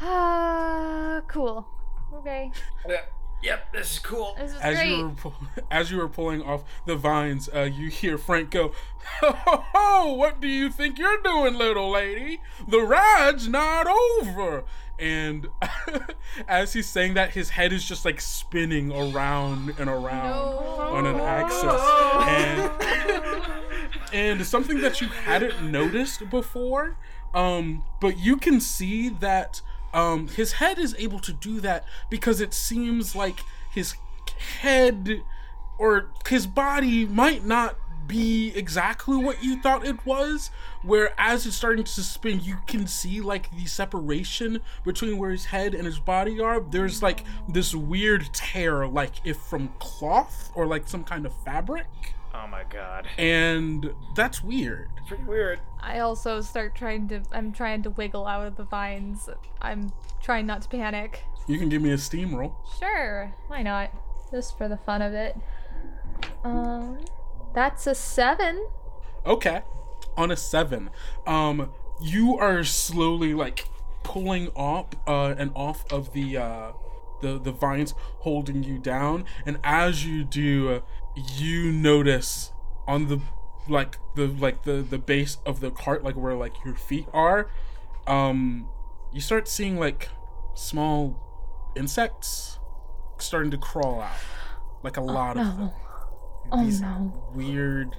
Ah, 0.00 1.20
cool. 1.28 1.66
Okay, 2.12 2.50
Yep, 3.44 3.72
this 3.72 3.92
is 3.92 3.98
cool. 3.98 4.34
this 4.38 4.52
is 4.52 4.56
As 4.60 4.76
great. 4.76 4.88
you 4.88 5.16
were 5.22 5.32
as 5.70 5.90
you 5.90 5.98
were 5.98 6.08
pulling 6.08 6.42
off 6.42 6.64
the 6.86 6.96
vines, 6.96 7.50
uh, 7.54 7.62
you 7.62 7.88
hear 7.90 8.16
Frank 8.16 8.50
go, 8.50 8.72
"Ho 9.20 9.32
ho 9.32 9.64
ho! 9.74 10.12
What 10.14 10.40
do 10.40 10.48
you 10.48 10.70
think 10.70 10.98
you're 10.98 11.20
doing, 11.20 11.54
little 11.54 11.90
lady? 11.90 12.40
The 12.66 12.80
ride's 12.80 13.46
not 13.46 13.86
over." 13.86 14.64
And 14.98 15.48
as 16.48 16.72
he's 16.72 16.88
saying 16.88 17.14
that, 17.14 17.30
his 17.32 17.50
head 17.50 17.72
is 17.72 17.84
just 17.84 18.04
like 18.06 18.20
spinning 18.20 18.90
around 18.90 19.74
and 19.78 19.90
around 19.90 20.32
on 20.78 21.04
an 21.04 21.16
axis, 21.16 21.82
and 22.26 22.72
and 24.14 24.46
something 24.46 24.80
that 24.80 25.02
you 25.02 25.08
hadn't 25.08 25.70
noticed 25.70 26.30
before, 26.30 26.96
um, 27.34 27.82
but 28.00 28.16
you 28.16 28.36
can 28.38 28.58
see 28.60 29.10
that 29.10 29.60
um, 29.94 30.28
his 30.28 30.54
head 30.54 30.78
is 30.78 30.94
able 30.98 31.20
to 31.20 31.32
do 31.32 31.60
that 31.60 31.84
because 32.10 32.40
it 32.40 32.52
seems 32.52 33.14
like 33.14 33.40
his 33.70 33.94
head 34.60 35.22
or 35.78 36.10
his 36.28 36.46
body 36.46 37.06
might 37.06 37.44
not 37.44 37.76
be 38.06 38.52
exactly 38.54 39.16
what 39.16 39.42
you 39.42 39.60
thought 39.62 39.86
it 39.86 40.04
was 40.04 40.50
where 40.82 41.14
as 41.18 41.46
it's 41.46 41.56
starting 41.56 41.84
to 41.84 42.02
spin 42.02 42.38
you 42.42 42.58
can 42.66 42.86
see 42.86 43.20
like 43.20 43.50
the 43.56 43.64
separation 43.64 44.60
between 44.84 45.16
where 45.16 45.30
his 45.30 45.46
head 45.46 45.74
and 45.74 45.86
his 45.86 45.98
body 45.98 46.38
are. 46.40 46.60
There's 46.60 47.02
like 47.02 47.24
this 47.48 47.74
weird 47.74 48.28
tear 48.34 48.86
like 48.86 49.14
if 49.24 49.38
from 49.38 49.72
cloth 49.78 50.50
or 50.54 50.66
like 50.66 50.86
some 50.86 51.04
kind 51.04 51.24
of 51.24 51.32
fabric 51.44 51.86
Oh 52.34 52.46
my 52.48 52.64
god. 52.68 53.06
and 53.16 53.94
that's 54.16 54.42
weird. 54.42 54.90
It's 54.98 55.08
pretty 55.08 55.24
weird. 55.24 55.60
I 55.80 56.00
also 56.00 56.40
start 56.40 56.74
trying 56.74 57.06
to. 57.08 57.22
I'm 57.32 57.52
trying 57.52 57.82
to 57.84 57.90
wiggle 57.90 58.26
out 58.26 58.46
of 58.46 58.56
the 58.56 58.64
vines. 58.64 59.28
I'm 59.60 59.92
trying 60.22 60.46
not 60.46 60.62
to 60.62 60.68
panic. 60.68 61.22
You 61.46 61.58
can 61.58 61.68
give 61.68 61.80
me 61.82 61.92
a 61.92 61.98
steam 61.98 62.34
roll. 62.34 62.56
Sure, 62.78 63.32
why 63.46 63.62
not? 63.62 63.90
Just 64.30 64.58
for 64.58 64.66
the 64.68 64.76
fun 64.78 65.00
of 65.02 65.12
it. 65.12 65.36
Um, 66.42 66.98
that's 67.54 67.86
a 67.86 67.94
seven. 67.94 68.66
Okay. 69.24 69.62
On 70.16 70.30
a 70.30 70.36
seven, 70.36 70.90
um, 71.26 71.70
you 72.00 72.36
are 72.38 72.62
slowly 72.64 73.34
like 73.34 73.68
pulling 74.04 74.50
up 74.56 74.94
uh, 75.06 75.34
and 75.36 75.50
off 75.54 75.84
of 75.92 76.12
the 76.12 76.36
uh, 76.36 76.72
the 77.20 77.38
the 77.38 77.50
vines 77.52 77.94
holding 78.20 78.62
you 78.62 78.78
down, 78.78 79.24
and 79.44 79.58
as 79.64 80.06
you 80.06 80.22
do, 80.24 80.82
you 81.16 81.70
notice 81.72 82.52
on 82.86 83.06
the 83.08 83.20
like 83.68 83.98
the 84.14 84.26
like 84.26 84.62
the 84.64 84.82
the 84.82 84.98
base 84.98 85.38
of 85.46 85.60
the 85.60 85.70
cart, 85.70 86.02
like 86.04 86.16
where 86.16 86.34
like 86.34 86.52
your 86.64 86.74
feet 86.74 87.06
are, 87.12 87.50
um, 88.06 88.68
you 89.12 89.20
start 89.20 89.48
seeing 89.48 89.78
like 89.78 90.08
small 90.54 91.72
insects 91.76 92.58
starting 93.18 93.50
to 93.50 93.58
crawl 93.58 94.00
out, 94.00 94.16
like 94.82 94.96
a 94.96 95.00
lot 95.00 95.36
of 95.36 95.46
them. 95.46 95.58
no. 95.66 95.74
Oh 96.52 96.64
These 96.64 96.80
no. 96.82 97.30
weird 97.34 97.96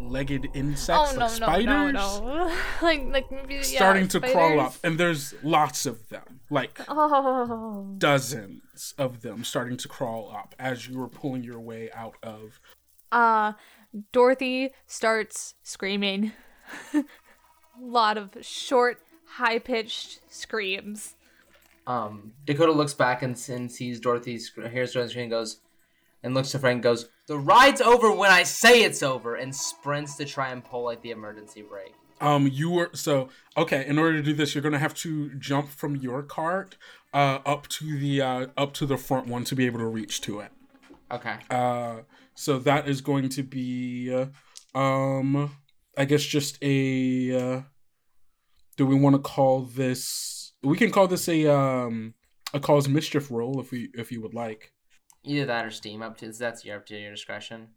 eight-legged 0.00 0.48
insects 0.54 1.14
Oh 1.14 1.18
like 1.18 1.18
no, 1.18 1.26
no, 1.26 1.28
spiders 1.28 1.92
no, 1.92 2.20
no. 2.48 2.56
like, 2.82 3.04
like 3.06 3.30
maybe 3.30 3.54
yeah, 3.56 3.62
starting 3.62 4.08
to 4.08 4.20
crawl 4.20 4.60
up 4.60 4.74
and 4.84 4.98
there's 4.98 5.34
lots 5.42 5.86
of 5.86 6.08
them 6.08 6.40
like 6.50 6.78
Oh. 6.88 7.94
dozens 7.98 8.94
of 8.98 9.22
them 9.22 9.44
starting 9.44 9.76
to 9.78 9.88
crawl 9.88 10.30
up 10.34 10.54
as 10.58 10.88
you 10.88 11.00
are 11.02 11.08
pulling 11.08 11.42
your 11.44 11.60
way 11.60 11.90
out 11.94 12.14
of 12.22 12.60
Uh, 13.12 13.52
Dorothy 14.12 14.70
starts 14.86 15.54
screaming. 15.62 16.32
A 16.92 17.04
lot 17.80 18.18
of 18.18 18.30
short, 18.40 18.98
high 19.26 19.58
pitched 19.60 20.20
screams. 20.32 21.14
Um, 21.86 22.32
Dakota 22.44 22.72
looks 22.72 22.94
back 22.94 23.22
and, 23.22 23.40
and 23.48 23.70
sees 23.70 24.00
Dorothy, 24.00 24.38
sc- 24.38 24.58
hears 24.72 24.92
Dorothy 24.94 25.10
scream, 25.12 25.22
and 25.24 25.30
goes, 25.30 25.60
and 26.24 26.34
looks 26.34 26.50
to 26.50 26.58
Frank 26.58 26.74
and 26.78 26.82
goes, 26.82 27.08
The 27.28 27.38
ride's 27.38 27.80
over 27.80 28.10
when 28.10 28.32
I 28.32 28.42
say 28.42 28.82
it's 28.82 29.02
over, 29.04 29.36
and 29.36 29.54
sprints 29.54 30.16
to 30.16 30.24
try 30.24 30.48
and 30.50 30.64
pull 30.64 30.82
like 30.84 31.02
the 31.02 31.12
emergency 31.12 31.62
brake. 31.62 31.94
um 32.20 32.48
you 32.52 32.70
were 32.70 32.90
so 32.94 33.28
okay 33.56 33.84
in 33.86 33.98
order 33.98 34.16
to 34.16 34.22
do 34.22 34.32
this 34.32 34.54
you're 34.54 34.62
gonna 34.62 34.78
have 34.78 34.94
to 34.94 35.34
jump 35.50 35.68
from 35.68 35.96
your 35.96 36.22
cart 36.22 36.76
uh 37.12 37.38
up 37.44 37.66
to 37.68 37.98
the 37.98 38.20
uh 38.22 38.46
up 38.56 38.72
to 38.72 38.86
the 38.86 38.96
front 38.96 39.26
one 39.26 39.42
to 39.44 39.54
be 39.56 39.66
able 39.66 39.80
to 39.80 39.86
reach 39.86 40.20
to 40.20 40.38
it 40.40 40.50
Okay. 41.10 41.36
uh 41.50 41.96
so 42.34 42.58
that 42.60 42.88
is 42.88 43.00
going 43.00 43.28
to 43.30 43.42
be 43.42 43.68
um 44.76 45.50
i 45.98 46.04
guess 46.04 46.22
just 46.22 46.56
a 46.62 46.78
uh 47.40 47.60
do 48.76 48.86
we 48.86 48.94
want 48.94 49.14
to 49.16 49.22
call 49.22 49.62
this 49.62 50.52
we 50.62 50.76
can 50.76 50.90
call 50.90 51.06
this 51.08 51.28
a 51.28 51.46
um 51.52 52.14
a 52.52 52.60
cause 52.60 52.88
mischief 52.88 53.30
roll 53.30 53.60
if 53.60 53.70
we 53.72 53.90
if 53.94 54.10
you 54.12 54.20
would 54.22 54.34
like 54.34 54.72
Either 55.24 55.46
that 55.46 55.64
or 55.64 55.70
Steam, 55.70 56.02
up 56.02 56.16
to 56.18 56.30
that's 56.32 56.64
your 56.64 56.76
up 56.76 56.86
to 56.86 56.96
your 56.96 57.10
discretion. 57.10 57.68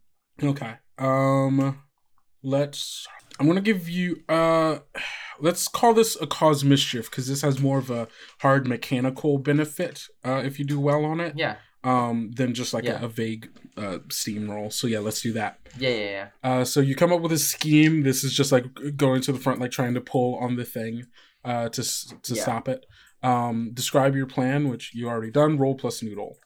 okay 0.44 0.76
um 0.99 1.82
let's 2.44 3.07
i'm 3.40 3.48
gonna 3.48 3.61
give 3.61 3.90
you 3.90 4.24
uh 4.30 4.80
let's 5.40 5.68
call 5.68 5.94
this 5.94 6.19
a 6.22 6.28
cause 6.28 6.64
mischief 6.64 7.10
because 7.10 7.28
this 7.28 7.41
has 7.41 7.60
more 7.60 7.78
of 7.78 7.90
a 7.90 8.07
hard 8.41 8.68
mechanical 8.68 9.38
benefit 9.38 10.03
uh 10.26 10.41
if 10.45 10.57
you 10.60 10.65
do 10.65 10.80
well 10.80 11.06
on 11.06 11.19
it 11.19 11.34
Yeah. 11.36 11.56
um 11.84 12.32
than 12.36 12.53
just 12.53 12.74
like 12.74 12.84
Yeah. 12.86 13.02
a, 13.02 13.06
a 13.06 13.07
vague 13.07 13.49
uh 13.78 13.99
steam 14.10 14.49
roll 14.49 14.69
so 14.72 14.88
yeah 14.88 14.99
let's 14.99 15.22
do 15.22 15.34
that 15.34 15.60
Yeah, 15.78 15.90
yeah, 15.90 16.10
yeah. 16.10 16.28
Uh, 16.44 16.64
so 16.65 16.80
you 16.80 16.95
come 16.95 17.11
up 17.14 17.22
with 17.22 17.32
a 17.32 17.38
scheme. 17.38 18.02
This 18.03 18.24
is 18.24 18.34
just 18.34 18.52
like 18.52 18.65
going 18.95 19.22
to 19.22 19.32
the 19.32 19.38
front, 19.40 19.60
like 19.60 19.69
trying 19.72 19.94
to 19.94 20.02
pull 20.02 20.36
on 20.38 20.56
the 20.56 20.65
thing 20.65 21.03
uh, 21.45 21.69
to 21.69 21.84
to 22.28 22.34
Yeah. 22.34 22.41
stop 22.41 22.68
it. 22.68 22.86
Um, 23.22 23.72
describe 23.74 24.15
your 24.15 24.26
plan, 24.26 24.69
which 24.69 24.95
you 24.95 25.07
already 25.07 25.30
done. 25.32 25.57
Roll 25.60 25.76
plus 25.76 26.02
noodle. 26.02 26.38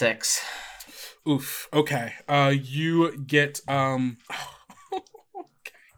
Six. 0.00 0.42
Oof. 1.28 1.68
Okay. 1.74 2.14
Uh, 2.26 2.54
you 2.56 3.18
get 3.18 3.60
um. 3.68 4.16
okay. 4.94 5.90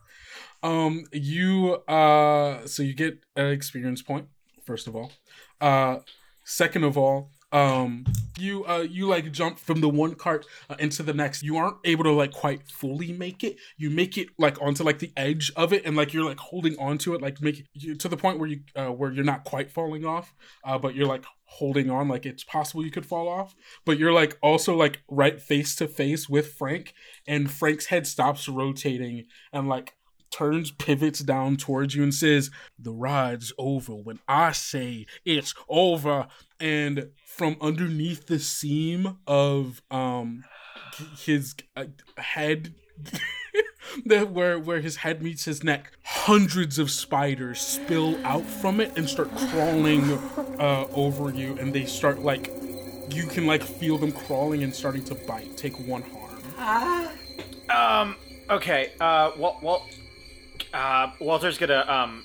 Um, 0.60 1.04
you 1.12 1.74
uh, 1.86 2.66
so 2.66 2.82
you 2.82 2.94
get 2.94 3.20
an 3.36 3.52
experience 3.52 4.02
point 4.02 4.26
first 4.64 4.88
of 4.88 4.96
all. 4.96 5.12
Uh, 5.60 5.98
second 6.44 6.82
of 6.82 6.98
all, 6.98 7.30
um, 7.52 8.04
you 8.38 8.64
uh, 8.64 8.78
you 8.78 9.06
like 9.06 9.30
jump 9.30 9.58
from 9.60 9.80
the 9.80 9.88
one 9.88 10.16
cart 10.16 10.46
uh, 10.68 10.74
into 10.80 11.04
the 11.04 11.14
next. 11.14 11.44
You 11.44 11.56
aren't 11.58 11.76
able 11.84 12.02
to 12.02 12.12
like 12.12 12.32
quite 12.32 12.66
fully 12.66 13.12
make 13.12 13.44
it. 13.44 13.56
You 13.76 13.88
make 13.88 14.18
it 14.18 14.30
like 14.36 14.60
onto 14.60 14.82
like 14.82 14.98
the 14.98 15.12
edge 15.16 15.52
of 15.54 15.72
it, 15.72 15.84
and 15.84 15.96
like 15.96 16.12
you're 16.12 16.24
like 16.24 16.40
holding 16.40 16.76
onto 16.78 17.14
it, 17.14 17.22
like 17.22 17.40
make 17.40 17.68
it 17.74 18.00
to 18.00 18.08
the 18.08 18.16
point 18.16 18.40
where 18.40 18.48
you 18.48 18.62
uh, 18.74 18.88
where 18.88 19.12
you're 19.12 19.24
not 19.24 19.44
quite 19.44 19.70
falling 19.70 20.04
off, 20.04 20.34
uh, 20.64 20.76
but 20.76 20.96
you're 20.96 21.06
like 21.06 21.24
holding 21.52 21.90
on, 21.90 22.08
like 22.08 22.26
it's 22.26 22.44
possible 22.44 22.84
you 22.84 22.90
could 22.90 23.06
fall 23.06 23.28
off 23.28 23.54
but 23.84 23.98
you're 23.98 24.12
like 24.12 24.38
also 24.42 24.74
like 24.74 25.02
right 25.08 25.40
face 25.40 25.74
to 25.76 25.88
face 25.88 26.28
with 26.28 26.54
Frank, 26.54 26.94
and 27.26 27.50
Frank's 27.50 27.86
head 27.86 28.06
stops 28.06 28.48
rotating 28.48 29.26
and 29.52 29.68
like 29.68 29.94
turns 30.30 30.70
pivots 30.70 31.20
down 31.20 31.56
towards 31.56 31.94
you 31.94 32.02
and 32.02 32.14
says, 32.14 32.50
"The 32.78 32.92
ride's 32.92 33.52
over 33.58 33.92
when 33.94 34.18
I 34.28 34.52
say 34.52 35.06
it's 35.24 35.54
over." 35.68 36.28
And 36.60 37.10
from 37.26 37.56
underneath 37.60 38.26
the 38.26 38.38
seam 38.38 39.18
of 39.26 39.82
um 39.90 40.44
his 41.18 41.54
uh, 41.76 41.86
head. 42.18 42.74
where 44.06 44.58
where 44.58 44.80
his 44.80 44.96
head 44.96 45.22
meets 45.22 45.44
his 45.44 45.62
neck, 45.62 45.92
hundreds 46.04 46.78
of 46.78 46.90
spiders 46.90 47.60
spill 47.60 48.16
out 48.26 48.44
from 48.44 48.80
it 48.80 48.96
and 48.96 49.08
start 49.08 49.34
crawling 49.36 50.10
uh, 50.58 50.86
over 50.92 51.30
you, 51.32 51.56
and 51.58 51.72
they 51.72 51.84
start 51.86 52.20
like 52.20 52.50
you 53.10 53.26
can 53.26 53.46
like 53.46 53.62
feel 53.62 53.98
them 53.98 54.12
crawling 54.12 54.62
and 54.62 54.74
starting 54.74 55.04
to 55.04 55.14
bite. 55.14 55.56
Take 55.56 55.78
one 55.86 56.02
harm. 56.58 57.08
Um. 57.70 58.16
Okay. 58.50 58.92
Uh. 59.00 59.32
Wal- 59.36 59.58
Wal- 59.62 59.86
uh. 60.72 61.10
Walter's 61.20 61.58
gonna. 61.58 61.84
Um. 61.88 62.24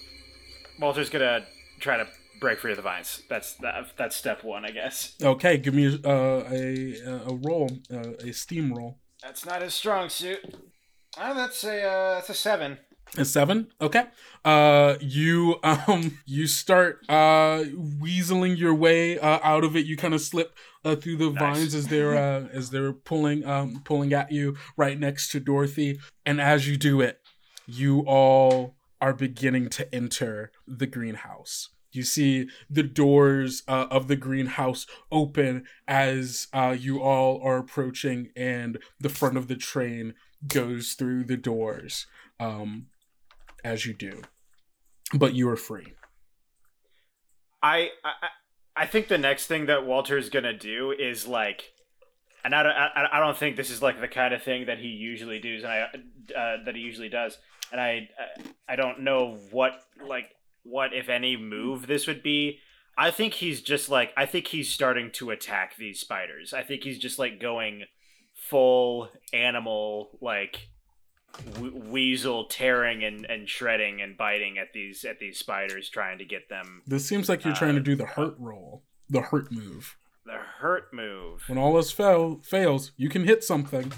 Walter's 0.79 1.09
gonna 1.09 1.45
try 1.79 1.97
to 1.97 2.07
break 2.39 2.59
free 2.59 2.71
of 2.71 2.77
the 2.77 2.83
vines. 2.83 3.23
That's 3.29 3.53
that, 3.55 3.91
That's 3.97 4.15
step 4.15 4.43
one, 4.43 4.63
I 4.65 4.69
guess. 4.69 5.15
Okay, 5.21 5.57
give 5.57 5.73
me 5.73 5.99
uh, 6.05 6.43
a 6.51 6.95
a 7.27 7.33
roll, 7.33 7.69
uh, 7.91 8.11
a 8.19 8.31
steam 8.31 8.73
roll. 8.73 8.99
That's 9.23 9.45
not 9.45 9.61
his 9.63 9.73
strong 9.73 10.09
suit. 10.09 10.39
Oh, 11.19 11.33
that's 11.33 11.63
a. 11.63 11.83
Uh, 11.83 12.15
that's 12.15 12.29
a 12.29 12.33
seven. 12.33 12.77
A 13.17 13.23
seven. 13.25 13.69
Okay. 13.81 14.03
Uh, 14.43 14.95
you 14.99 15.55
um 15.63 16.17
you 16.25 16.45
start 16.45 16.99
uh 17.09 17.63
weaseling 18.01 18.57
your 18.57 18.73
way 18.75 19.17
uh, 19.17 19.39
out 19.43 19.63
of 19.63 19.75
it. 19.75 19.85
You 19.85 19.95
kind 19.97 20.13
of 20.13 20.21
slip 20.21 20.55
uh, 20.83 20.95
through 20.95 21.17
the 21.17 21.29
Nice. 21.31 21.39
vines 21.39 21.75
as 21.75 21.87
they're 21.87 22.15
uh, 22.15 22.47
as 22.53 22.69
they're 22.69 22.93
pulling 22.93 23.45
um 23.45 23.81
pulling 23.85 24.13
at 24.13 24.31
you 24.31 24.55
right 24.75 24.99
next 24.99 25.31
to 25.31 25.39
Dorothy. 25.39 25.99
And 26.25 26.41
as 26.41 26.67
you 26.67 26.75
do 26.77 26.99
it, 27.01 27.19
you 27.65 28.01
all 28.01 28.75
are 28.99 29.13
beginning 29.13 29.69
to 29.69 29.95
enter 29.95 30.51
the 30.67 30.87
greenhouse. 30.87 31.69
You 31.93 32.03
see 32.03 32.49
the 32.69 32.83
doors 32.83 33.63
uh, 33.67 33.87
of 33.89 34.07
the 34.07 34.17
greenhouse 34.17 34.85
open 35.11 35.63
as 35.87 36.47
uh, 36.53 36.75
you 36.77 37.01
all 37.01 37.41
are 37.41 37.57
approaching, 37.57 38.29
and 38.35 38.77
the 38.99 39.09
front 39.09 39.37
of 39.37 39.47
the 39.47 39.55
train 39.55 40.13
goes 40.45 40.93
through 40.93 41.23
the 41.25 41.37
doors 41.37 42.05
um, 42.39 42.87
as 43.63 43.85
you 43.85 43.93
do. 43.93 44.21
But 45.13 45.33
you 45.33 45.49
are 45.49 45.55
free. 45.55 45.93
I, 47.63 47.89
I 48.03 48.27
I 48.75 48.85
think 48.85 49.07
the 49.07 49.17
next 49.17 49.47
thing 49.47 49.65
that 49.65 49.85
Walter's 49.85 50.29
gonna 50.29 50.57
do 50.57 50.91
is 50.91 51.25
like, 51.25 51.73
and 52.43 52.53
I 52.53 52.63
don't 52.63 52.73
I, 52.73 53.07
I 53.13 53.19
don't 53.19 53.37
think 53.37 53.55
this 53.55 53.69
is 53.69 53.81
like 53.81 53.99
the 53.99 54.07
kind 54.07 54.33
of 54.33 54.43
thing 54.43 54.67
that 54.67 54.77
he 54.77 54.89
usually 54.89 55.39
does, 55.39 55.63
and 55.63 55.71
I 55.71 55.81
uh, 56.37 56.63
that 56.65 56.75
he 56.75 56.81
usually 56.81 57.09
does, 57.09 57.37
and 57.71 57.81
I 57.81 58.09
I 58.69 58.75
don't 58.75 59.01
know 59.01 59.39
what 59.51 59.81
like 60.05 60.29
what 60.63 60.93
if 60.93 61.09
any 61.09 61.37
move 61.37 61.87
this 61.87 62.05
would 62.05 62.21
be. 62.21 62.59
I 62.97 63.11
think 63.11 63.35
he's 63.35 63.61
just 63.61 63.89
like 63.89 64.11
I 64.15 64.25
think 64.25 64.47
he's 64.47 64.69
starting 64.69 65.11
to 65.13 65.31
attack 65.31 65.75
these 65.77 65.99
spiders. 65.99 66.53
I 66.53 66.63
think 66.63 66.83
he's 66.83 66.99
just 66.99 67.17
like 67.17 67.39
going 67.39 67.85
full 68.49 69.09
animal 69.33 70.17
like 70.21 70.69
w- 71.55 71.75
weasel 71.89 72.45
tearing 72.45 73.03
and, 73.03 73.25
and 73.25 73.47
shredding 73.49 74.01
and 74.01 74.17
biting 74.17 74.57
at 74.57 74.67
these 74.73 75.03
at 75.05 75.19
these 75.19 75.37
spiders 75.37 75.89
trying 75.89 76.17
to 76.17 76.25
get 76.25 76.49
them 76.49 76.81
This 76.87 77.07
seems 77.07 77.29
like 77.29 77.43
you're 77.45 77.53
trying 77.55 77.75
to 77.75 77.81
Uh, 77.81 77.83
do 77.83 77.95
the 77.95 78.05
hurt 78.05 78.35
roll, 78.39 78.83
the 79.09 79.21
hurt 79.21 79.51
move. 79.51 79.97
the 80.25 80.39
hurt 80.59 80.93
move. 80.93 81.43
When 81.47 81.57
all 81.57 81.75
else 81.77 81.91
fail, 81.91 82.41
fails, 82.43 82.91
you 82.97 83.09
can 83.09 83.23
hit 83.25 83.43
something. 83.43 83.91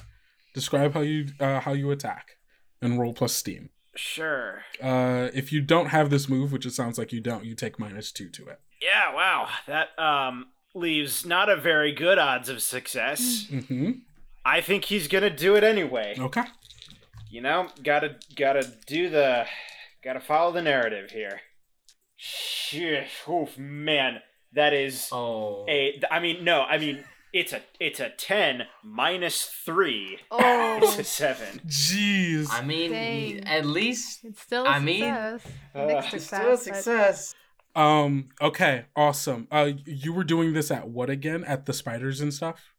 Describe 0.54 0.94
how 0.94 1.02
you 1.02 1.28
uh, 1.40 1.60
how 1.62 1.74
you 1.74 1.92
attack, 1.92 2.38
and 2.82 3.00
roll 3.00 3.14
plus 3.14 3.34
steam. 3.34 3.70
Sure. 3.96 4.62
Uh, 4.82 5.30
if 5.34 5.52
you 5.52 5.62
don't 5.62 5.88
have 5.88 6.10
this 6.10 6.28
move, 6.30 6.52
which 6.52 6.66
it 6.66 6.72
sounds 6.74 6.98
like 6.98 7.12
you 7.12 7.20
don't, 7.22 7.46
you 7.46 7.54
take 7.56 7.80
minus 7.80 8.12
two 8.12 8.30
to 8.30 8.48
it. 8.48 8.60
Yeah, 8.82 9.14
wow. 9.14 9.48
That 9.68 9.98
um 10.00 10.48
leaves 10.76 11.26
not 11.26 11.50
a 11.50 11.56
very 11.56 11.92
good 11.94 12.18
odds 12.18 12.50
of 12.50 12.62
success. 12.62 13.48
Mm-hmm. 13.52 13.92
I 14.46 14.62
think 14.62 14.86
he's 14.86 15.08
gonna 15.08 15.30
do 15.30 15.56
it 15.56 15.64
anyway. 15.64 16.16
Okay. 16.18 16.44
You 17.30 17.42
know, 17.42 17.68
gotta 17.84 18.16
gotta 18.36 18.72
do 18.88 19.10
the 19.10 19.46
gotta 20.04 20.20
follow 20.20 20.52
the 20.52 20.62
narrative 20.62 21.12
here. 21.12 21.42
Shit, 22.16 23.08
oof, 23.30 23.58
man, 23.58 24.20
that 24.54 24.74
is 24.74 25.10
Oh. 25.12 25.66
a. 25.70 26.02
I 26.12 26.20
mean, 26.20 26.44
no, 26.44 26.62
I 26.64 26.78
mean 26.78 27.04
it's 27.32 27.54
a 27.54 27.62
it's 27.80 28.00
a 28.00 28.10
ten 28.10 28.64
minus 28.84 29.46
three. 29.46 30.18
Oh, 30.32 30.80
It's 30.82 30.98
a 31.00 31.04
seven. 31.04 31.62
Jeez. 31.68 32.48
I 32.52 32.62
mean, 32.64 32.92
Dang. 32.92 33.44
at 33.48 33.66
least 33.66 34.26
It's 34.26 34.42
still 34.42 34.66
a 34.66 34.70
I 34.70 34.80
mean, 34.80 35.02
success. 35.04 35.42
uh, 35.76 35.86
Mixed 35.86 36.14
it's 36.14 36.26
still 36.26 36.40
a 36.40 36.50
but- 36.52 36.60
success. 36.60 37.36
Um. 37.76 38.30
Okay. 38.42 38.86
Awesome. 38.96 39.48
Uh, 39.52 39.72
you 39.86 40.12
were 40.12 40.24
doing 40.24 40.54
this 40.54 40.72
at 40.72 40.90
what 40.90 41.10
again? 41.10 41.44
At 41.46 41.68
the 41.68 41.74
spiders 41.74 42.20
and 42.20 42.34
stuff. 42.34 42.74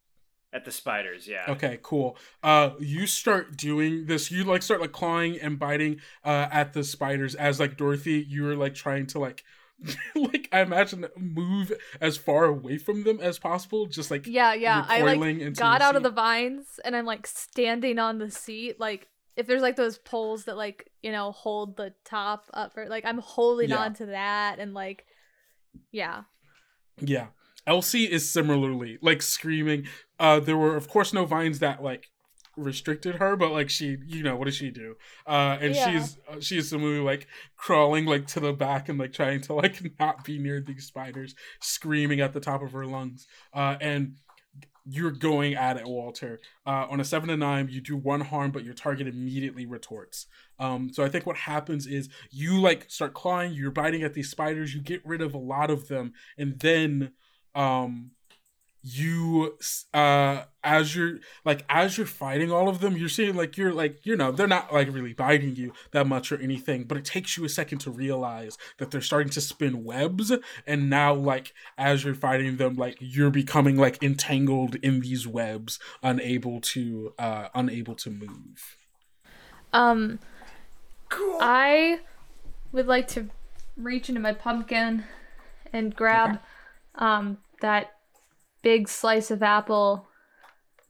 At 0.53 0.65
the 0.65 0.73
spiders, 0.73 1.29
yeah. 1.29 1.45
Okay. 1.49 1.79
Cool. 1.81 2.17
Uh, 2.43 2.71
you 2.81 3.07
start 3.07 3.57
doing 3.57 4.07
this. 4.07 4.31
You 4.33 4.43
like 4.45 4.63
start 4.63 4.81
like 4.81 4.91
clawing 4.93 5.39
and 5.41 5.59
biting 5.59 6.01
uh 6.25 6.49
at 6.51 6.73
the 6.73 6.83
spiders 6.83 7.35
as 7.37 7.61
like 7.61 7.77
Dorothy. 7.77 8.25
You 8.29 8.49
are 8.49 8.57
like 8.57 8.75
trying 8.75 9.07
to 9.09 9.19
like. 9.21 9.45
like 10.15 10.47
I 10.53 10.61
imagine 10.61 11.07
move 11.17 11.73
as 12.03 12.19
far 12.19 12.45
away 12.45 12.77
from 12.77 13.03
them 13.05 13.19
as 13.23 13.39
possible, 13.39 13.87
just 13.87 14.11
like 14.11 14.27
Yeah, 14.27 14.53
yeah. 14.53 14.85
I 14.87 15.01
like 15.01 15.13
recoiling 15.13 15.41
into 15.41 15.59
got 15.59 15.81
your 15.81 15.89
out 15.89 15.97
of 15.97 16.03
the 16.03 16.11
vines 16.11 16.79
and 16.85 16.95
I'm 16.95 17.07
like 17.07 17.27
standing 17.27 17.99
on 17.99 18.19
the 18.19 18.31
seat. 18.31 18.79
Like 18.79 19.09
if 19.37 19.47
there's 19.47 19.63
like 19.63 19.77
those 19.77 19.97
poles 19.97 20.45
that 20.45 20.59
like 20.59 20.91
you 21.03 21.11
know 21.13 21.33
hold 21.33 21.79
the 21.79 21.95
top 22.05 22.45
up, 22.53 22.77
or 22.77 22.91
like 22.91 23.07
I'm 23.07 23.21
holding 23.21 23.71
Yeah. 23.71 23.79
on 23.79 23.95
to 23.95 24.07
that 24.07 24.59
and 24.59 24.75
like 24.75 25.07
yeah. 25.93 26.25
Yeah. 27.01 27.29
Elsie 27.67 28.11
is 28.11 28.29
similarly 28.31 28.99
like 29.03 29.23
screaming. 29.23 29.87
Uh 30.19 30.41
there 30.41 30.57
were 30.57 30.77
of 30.77 30.89
course 30.89 31.13
no 31.13 31.25
vines 31.25 31.59
that 31.61 31.83
like 31.83 32.07
restricted 32.57 33.17
her, 33.17 33.37
but 33.37 33.53
like 33.53 33.71
she, 33.71 33.97
you 34.07 34.23
know, 34.23 34.37
what 34.37 34.45
does 34.47 34.57
she 34.57 34.71
do? 34.71 34.97
Uh 35.27 35.57
and 35.61 35.75
Yeah. 35.75 35.91
she's 35.91 36.19
uh, 36.31 36.41
she's 36.41 36.71
similarly 36.71 37.01
like 37.01 37.27
crawling 37.57 38.07
like 38.07 38.27
to 38.29 38.41
the 38.41 38.53
back 38.53 38.89
and 38.89 38.99
like 38.99 39.13
trying 39.13 39.41
to 39.43 39.55
like 39.55 39.81
not 40.01 40.25
be 40.25 40.39
near 40.39 40.61
these 40.61 40.87
spiders, 40.87 41.35
screaming 41.61 42.21
at 42.21 42.33
the 42.33 42.41
top 42.41 42.63
of 42.63 42.73
her 42.73 42.87
lungs. 42.87 43.27
Uh 43.55 43.77
and 43.81 44.15
you're 44.87 45.11
going 45.13 45.55
at 45.55 45.77
it, 45.77 45.87
Walter. 45.87 46.41
Uh, 46.67 46.87
on 46.91 47.01
a 47.01 47.05
seven 47.05 47.29
to 47.29 47.37
nine, 47.37 47.69
you 47.71 47.81
do 47.81 47.97
one 47.97 48.23
harm, 48.23 48.51
but 48.51 48.65
your 48.65 48.75
target 48.75 49.07
immediately 49.07 49.67
retorts. 49.67 50.27
Um, 50.59 50.91
so 50.93 51.05
I 51.05 51.09
think 51.09 51.27
what 51.27 51.37
happens 51.37 51.87
is 51.87 52.09
you 52.31 52.61
like 52.61 52.91
start 52.91 53.13
clawing, 53.15 53.53
you're 53.53 53.71
biting 53.71 54.03
at 54.03 54.15
these 54.15 54.31
spiders, 54.31 54.75
you 54.75 54.81
get 54.81 55.05
rid 55.07 55.21
of 55.21 55.35
a 55.35 55.39
lot 55.39 55.71
of 55.71 55.89
them, 55.89 56.15
and 56.39 56.59
then 56.59 57.13
um 57.55 58.13
you 58.83 59.59
uh 59.93 60.43
as 60.65 60.97
you're 60.97 61.19
like 61.45 61.67
as 61.69 61.99
you're 61.99 62.07
fighting 62.07 62.51
all 62.51 62.67
of 62.67 62.81
them 62.81 62.97
you're 62.97 63.11
seeing 63.11 63.35
like 63.35 63.59
you're 63.59 63.75
like 63.75 64.07
you 64.07 64.17
know 64.17 64.33
they're 64.33 64.47
not 64.47 64.73
like 64.73 64.91
really 64.91 65.13
biting 65.13 65.55
you 65.55 65.71
that 65.91 66.07
much 66.07 66.33
or 66.33 66.41
anything 66.41 66.85
but 66.85 66.97
it 66.97 67.05
takes 67.05 67.37
you 67.37 67.45
a 67.45 67.49
second 67.49 67.79
to 67.79 67.91
realize 67.91 68.57
that 68.79 68.91
they're 68.91 69.03
starting 69.03 69.29
to 69.29 69.41
spin 69.41 69.85
webs 69.85 70.33
and 70.67 70.89
now 70.89 71.13
like 71.13 71.53
as 71.77 72.05
you're 72.05 72.15
fighting 72.15 72.57
them 72.57 72.75
like 72.75 72.97
you're 73.01 73.31
becoming 73.31 73.77
like 73.77 74.03
entangled 74.03 74.77
in 74.77 75.01
these 75.01 75.27
webs 75.27 75.79
unable 76.03 76.59
to 76.59 77.13
uh 77.19 77.49
unable 77.55 77.95
to 77.95 78.11
move. 78.11 78.77
Um, 79.73 80.19
I 81.41 82.01
would 82.73 82.87
like 82.87 83.09
to 83.09 83.29
reach 83.77 84.09
into 84.09 84.21
my 84.21 84.33
pumpkin 84.33 85.05
and 85.73 85.95
grab 85.95 86.41
um 86.97 87.39
that 87.61 87.93
big 88.63 88.89
slice 88.89 89.31
of 89.31 89.43
apple 89.43 90.07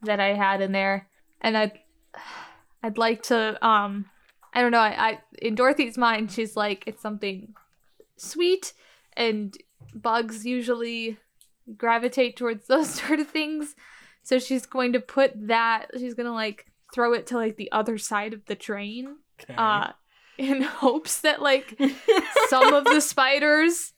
that 0.01 0.19
I 0.19 0.33
had 0.33 0.61
in 0.61 0.71
there, 0.71 1.07
and 1.41 1.57
I'd 1.57 1.79
I'd 2.83 2.97
like 2.97 3.23
to 3.23 3.65
um 3.65 4.05
I 4.53 4.61
don't 4.61 4.71
know 4.71 4.79
I, 4.79 5.09
I 5.09 5.19
in 5.41 5.55
Dorothy's 5.55 5.97
mind 5.97 6.31
she's 6.31 6.55
like 6.55 6.83
it's 6.87 7.01
something 7.01 7.53
sweet 8.17 8.73
and 9.15 9.55
bugs 9.93 10.45
usually 10.45 11.17
gravitate 11.77 12.37
towards 12.37 12.67
those 12.67 12.89
sort 12.89 13.19
of 13.19 13.27
things. 13.27 13.75
So 14.23 14.39
she's 14.39 14.65
going 14.65 14.93
to 14.93 14.99
put 14.99 15.47
that 15.47 15.87
she's 15.97 16.13
gonna 16.13 16.33
like 16.33 16.65
throw 16.93 17.13
it 17.13 17.27
to 17.27 17.37
like 17.37 17.57
the 17.57 17.71
other 17.71 17.97
side 17.97 18.33
of 18.33 18.45
the 18.45 18.55
train 18.55 19.17
okay. 19.41 19.55
uh 19.57 19.91
in 20.37 20.61
hopes 20.61 21.21
that 21.21 21.41
like 21.41 21.79
some 22.49 22.73
of 22.73 22.83
the 22.85 22.99
spiders 22.99 23.93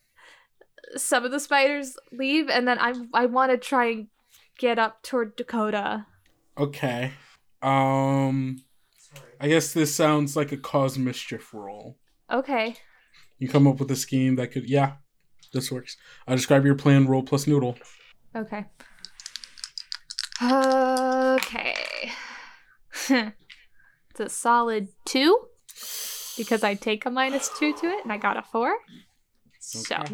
some 0.96 1.26
of 1.26 1.32
the 1.32 1.40
spiders 1.40 1.98
leave 2.12 2.50
and 2.50 2.68
then 2.68 2.78
i 2.80 2.94
i 3.14 3.26
want 3.26 3.52
to 3.52 3.58
try 3.58 3.86
and 3.88 4.08
get 4.58 4.78
up 4.78 5.02
toward 5.04 5.36
dakota. 5.36 6.06
Okay. 6.58 7.12
Um 7.62 8.64
i 9.40 9.48
guess 9.48 9.74
this 9.74 9.96
sounds 9.96 10.36
like 10.36 10.52
a 10.52 10.58
cause 10.58 10.98
mischief 10.98 11.54
roll 11.54 11.98
okay. 12.32 12.76
You 13.40 13.50
come 13.50 13.68
up 13.68 13.80
with 13.80 13.92
a 13.92 13.96
scheme 13.96 14.36
that 14.36 14.52
could 14.52 14.70
yeah 14.70 14.94
this 15.54 15.72
works. 15.72 15.98
I 16.28 16.36
describe 16.36 16.66
your 16.66 16.76
plan 16.76 17.06
roll 17.08 17.24
plus 17.24 17.46
noodle. 17.48 17.78
Okay. 18.36 18.66
Okay. 20.42 22.12
It's 24.14 24.20
a 24.20 24.30
solid 24.30 24.90
two 25.06 25.48
because 26.38 26.64
i 26.64 26.76
take 26.76 27.04
a 27.08 27.10
minus 27.10 27.50
two 27.58 27.74
to 27.74 27.88
it 27.88 28.04
and 28.04 28.14
i 28.14 28.18
got 28.18 28.38
a 28.38 28.44
four. 28.44 28.78
So. 29.60 29.96
Okay. 29.96 30.14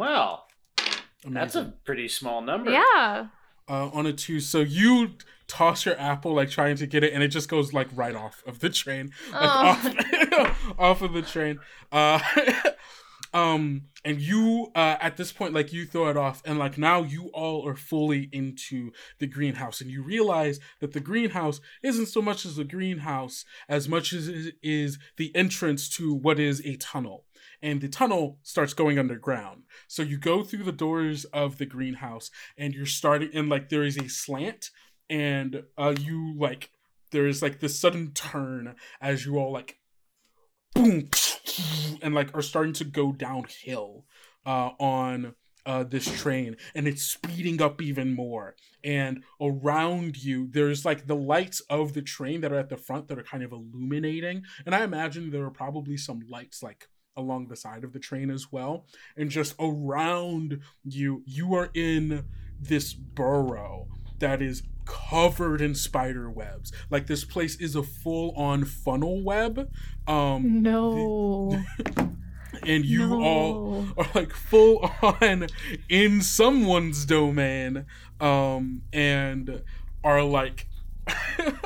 Well, 1.24 1.34
that's 1.34 1.56
a 1.56 1.74
pretty 1.86 2.08
small 2.08 2.42
number. 2.42 2.72
yeah 2.72 3.28
uh, 3.70 3.90
on 3.94 4.06
a 4.06 4.14
two. 4.14 4.40
So 4.40 4.60
you 4.62 5.12
toss 5.48 5.86
your 5.86 6.00
apple, 6.00 6.34
like 6.34 6.50
trying 6.50 6.76
to 6.78 6.88
get 6.88 7.04
it, 7.04 7.14
and 7.14 7.22
it 7.24 7.28
just 7.30 7.48
goes 7.48 7.72
like 7.74 7.88
right 7.94 8.16
off 8.16 8.44
of 8.46 8.60
the 8.60 8.70
train, 8.70 9.12
like 9.32 9.42
Oh. 9.42 9.48
off, 10.40 10.76
off 10.80 11.02
of 11.02 11.14
the 11.14 11.22
train. 11.22 11.60
Uh, 11.92 12.20
um, 13.34 13.84
and 14.04 14.20
you 14.20 14.72
uh, 14.76 14.98
at 15.00 15.18
this 15.18 15.32
point, 15.32 15.54
like 15.54 15.72
you 15.72 15.86
throw 15.86 16.08
it 16.10 16.18
off, 16.18 16.42
and 16.46 16.58
like 16.58 16.78
now 16.78 17.04
you 17.04 17.30
all 17.34 17.68
are 17.68 17.76
fully 17.76 18.28
into 18.32 18.92
the 19.20 19.28
greenhouse, 19.28 19.82
and 19.82 19.92
you 19.92 20.02
realize 20.02 20.60
that 20.80 20.94
the 20.94 21.00
greenhouse 21.00 21.62
isn't 21.84 22.08
so 22.08 22.22
much 22.22 22.46
as 22.46 22.58
a 22.58 22.64
greenhouse 22.64 23.46
as 23.68 23.88
much 23.88 24.14
as 24.14 24.28
it 24.28 24.56
is 24.64 24.98
the 25.18 25.36
entrance 25.36 25.90
to 25.90 26.14
what 26.14 26.40
is 26.40 26.66
a 26.66 26.76
tunnel. 26.78 27.26
And 27.62 27.82
the 27.82 27.90
tunnel 27.90 28.40
starts 28.42 28.74
going 28.74 28.98
underground. 28.98 29.64
So 29.88 30.02
you 30.02 30.18
go 30.18 30.44
through 30.44 30.64
the 30.64 30.72
doors 30.72 31.26
of 31.26 31.58
the 31.58 31.66
greenhouse, 31.66 32.32
and 32.58 32.74
you're 32.74 32.86
starting 32.86 33.30
and 33.34 33.50
like 33.50 33.70
there 33.70 33.84
is 33.84 33.98
a 33.98 34.08
slant 34.08 34.70
and 35.10 35.64
uh 35.78 35.96
you 36.00 36.36
like 36.38 36.70
there 37.12 37.28
is 37.28 37.42
like 37.42 37.60
this 37.60 37.80
sudden 37.80 38.12
turn 38.12 38.76
as 39.02 39.26
you 39.26 39.38
all 39.38 39.52
like 39.52 39.78
boom 40.74 41.10
and 42.02 42.14
like 42.14 42.36
are 42.36 42.42
starting 42.42 42.74
to 42.74 42.84
go 42.84 43.12
downhill 43.12 44.06
uh 44.46 44.70
on 44.80 45.34
uh 45.66 45.84
this 45.84 46.10
train 46.22 46.56
and 46.76 46.88
it's 46.88 47.04
speeding 47.04 47.62
up 47.62 47.82
even 47.82 48.14
more 48.14 48.56
and 48.84 49.24
around 49.42 50.24
you 50.24 50.48
there's 50.52 50.86
like 50.86 51.08
the 51.08 51.16
lights 51.16 51.60
of 51.70 51.94
the 51.94 52.02
train 52.02 52.42
that 52.42 52.52
are 52.52 52.60
at 52.60 52.70
the 52.70 52.78
front 52.78 53.08
that 53.08 53.20
are 53.20 53.24
kind 53.24 53.44
of 53.44 53.52
illuminating 53.52 54.44
and 54.66 54.74
i 54.76 54.84
imagine 54.84 55.32
there 55.32 55.44
are 55.44 55.52
probably 55.52 55.98
some 55.98 56.22
lights 56.30 56.64
like 56.64 56.88
along 57.20 57.48
the 57.48 57.56
side 57.56 57.84
of 57.84 57.94
the 57.94 58.00
train 58.00 58.32
as 58.32 58.52
well. 58.52 58.86
And 59.16 59.30
just 59.30 59.56
around 59.60 60.62
you 60.84 61.24
you 61.26 61.54
are 61.54 61.70
in 61.74 62.26
this 62.60 62.94
burrow 62.94 63.88
that 64.20 64.42
is 64.42 64.64
covered 64.86 65.62
in 65.62 65.76
spider 65.76 66.30
webs. 66.30 66.72
Like 66.90 67.08
this 67.08 67.24
place 67.24 67.56
is 67.60 67.76
a 67.76 67.84
full-on 67.84 68.66
funnel 68.66 69.24
web 69.24 69.70
um 70.08 70.64
no. 70.64 71.64
and 72.66 72.86
you 72.86 73.22
all 73.22 73.86
are 73.98 74.08
like 74.16 74.34
full 74.34 74.92
on 75.02 75.48
in 75.88 76.22
someone's 76.22 77.06
domain 77.06 77.86
um 78.20 78.82
and 78.92 79.62
are 80.04 80.24
like 80.24 80.68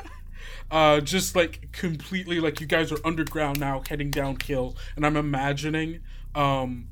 uh 0.71 0.99
just 0.99 1.35
like 1.35 1.71
completely 1.71 2.39
like 2.39 2.59
you 2.61 2.67
guys 2.67 2.91
are 2.91 2.99
underground 3.05 3.59
now 3.59 3.81
heading 3.89 4.09
downhill 4.09 4.75
and 4.95 5.05
i'm 5.05 5.15
imagining 5.17 5.99
um 6.35 6.87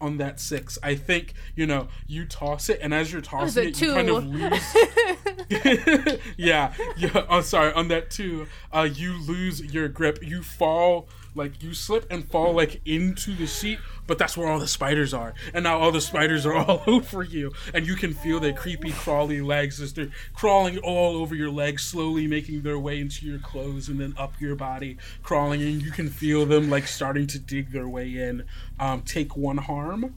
on 0.00 0.18
that 0.18 0.38
six 0.38 0.78
i 0.82 0.94
think 0.94 1.34
you 1.56 1.66
know 1.66 1.88
you 2.06 2.24
toss 2.24 2.68
it 2.68 2.78
and 2.80 2.94
as 2.94 3.12
you're 3.12 3.20
tossing 3.20 3.64
a 3.64 3.68
it 3.68 3.80
you 3.80 3.92
kind 3.92 4.08
of 4.08 4.24
lose 4.24 4.76
yeah, 6.36 6.72
yeah. 6.96 7.24
I'm 7.28 7.42
sorry. 7.42 7.72
On 7.72 7.88
that 7.88 8.10
too, 8.10 8.46
uh, 8.72 8.88
you 8.90 9.20
lose 9.22 9.60
your 9.60 9.88
grip. 9.88 10.18
You 10.22 10.42
fall, 10.42 11.08
like 11.34 11.62
you 11.62 11.74
slip 11.74 12.06
and 12.10 12.30
fall 12.30 12.52
like 12.52 12.80
into 12.84 13.34
the 13.34 13.46
seat. 13.46 13.78
But 14.06 14.18
that's 14.18 14.36
where 14.36 14.48
all 14.48 14.58
the 14.58 14.68
spiders 14.68 15.14
are, 15.14 15.34
and 15.54 15.64
now 15.64 15.78
all 15.78 15.90
the 15.90 16.00
spiders 16.00 16.44
are 16.44 16.54
all 16.56 16.82
over 16.86 17.22
you, 17.22 17.52
and 17.72 17.86
you 17.86 17.94
can 17.94 18.12
feel 18.12 18.38
their 18.40 18.52
creepy, 18.52 18.92
crawly 18.92 19.40
legs 19.40 19.80
as 19.80 19.94
they're 19.94 20.10
crawling 20.34 20.78
all 20.78 21.16
over 21.16 21.34
your 21.34 21.50
legs, 21.50 21.82
slowly 21.82 22.26
making 22.26 22.62
their 22.62 22.78
way 22.78 23.00
into 23.00 23.26
your 23.26 23.38
clothes 23.38 23.88
and 23.88 24.00
then 24.00 24.14
up 24.18 24.40
your 24.40 24.56
body, 24.56 24.98
crawling, 25.22 25.62
and 25.62 25.82
you 25.82 25.90
can 25.90 26.10
feel 26.10 26.44
them 26.44 26.68
like 26.68 26.86
starting 26.86 27.26
to 27.28 27.38
dig 27.38 27.70
their 27.72 27.88
way 27.88 28.14
in. 28.16 28.44
Um, 28.78 29.02
take 29.02 29.36
one 29.36 29.58
harm. 29.58 30.14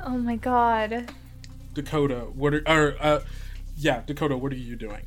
oh 0.00 0.18
my 0.18 0.36
god 0.36 1.10
Dakota, 1.76 2.20
what 2.34 2.54
are 2.54 2.62
or 2.66 2.96
uh, 3.00 3.20
yeah, 3.76 4.02
Dakota, 4.06 4.36
what 4.36 4.50
are 4.50 4.56
you 4.56 4.76
doing? 4.76 5.02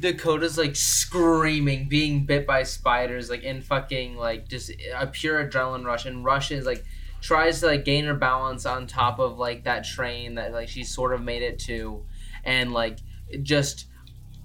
Dakota's 0.00 0.58
like 0.58 0.76
screaming, 0.76 1.88
being 1.88 2.26
bit 2.26 2.46
by 2.46 2.62
spiders, 2.62 3.30
like 3.30 3.42
in 3.42 3.60
fucking 3.62 4.16
like 4.16 4.48
just 4.48 4.70
a 4.94 5.06
pure 5.06 5.44
adrenaline 5.44 5.84
rush. 5.84 6.06
And 6.06 6.24
Rush 6.24 6.50
is 6.50 6.66
like 6.66 6.84
tries 7.20 7.60
to 7.60 7.66
like 7.66 7.84
gain 7.84 8.04
her 8.04 8.14
balance 8.14 8.66
on 8.66 8.86
top 8.86 9.18
of 9.18 9.38
like 9.38 9.64
that 9.64 9.84
train 9.84 10.34
that 10.34 10.52
like 10.52 10.68
she 10.68 10.84
sort 10.84 11.12
of 11.12 11.22
made 11.22 11.42
it 11.42 11.58
to, 11.60 12.04
and 12.44 12.72
like 12.72 12.98
just 13.42 13.86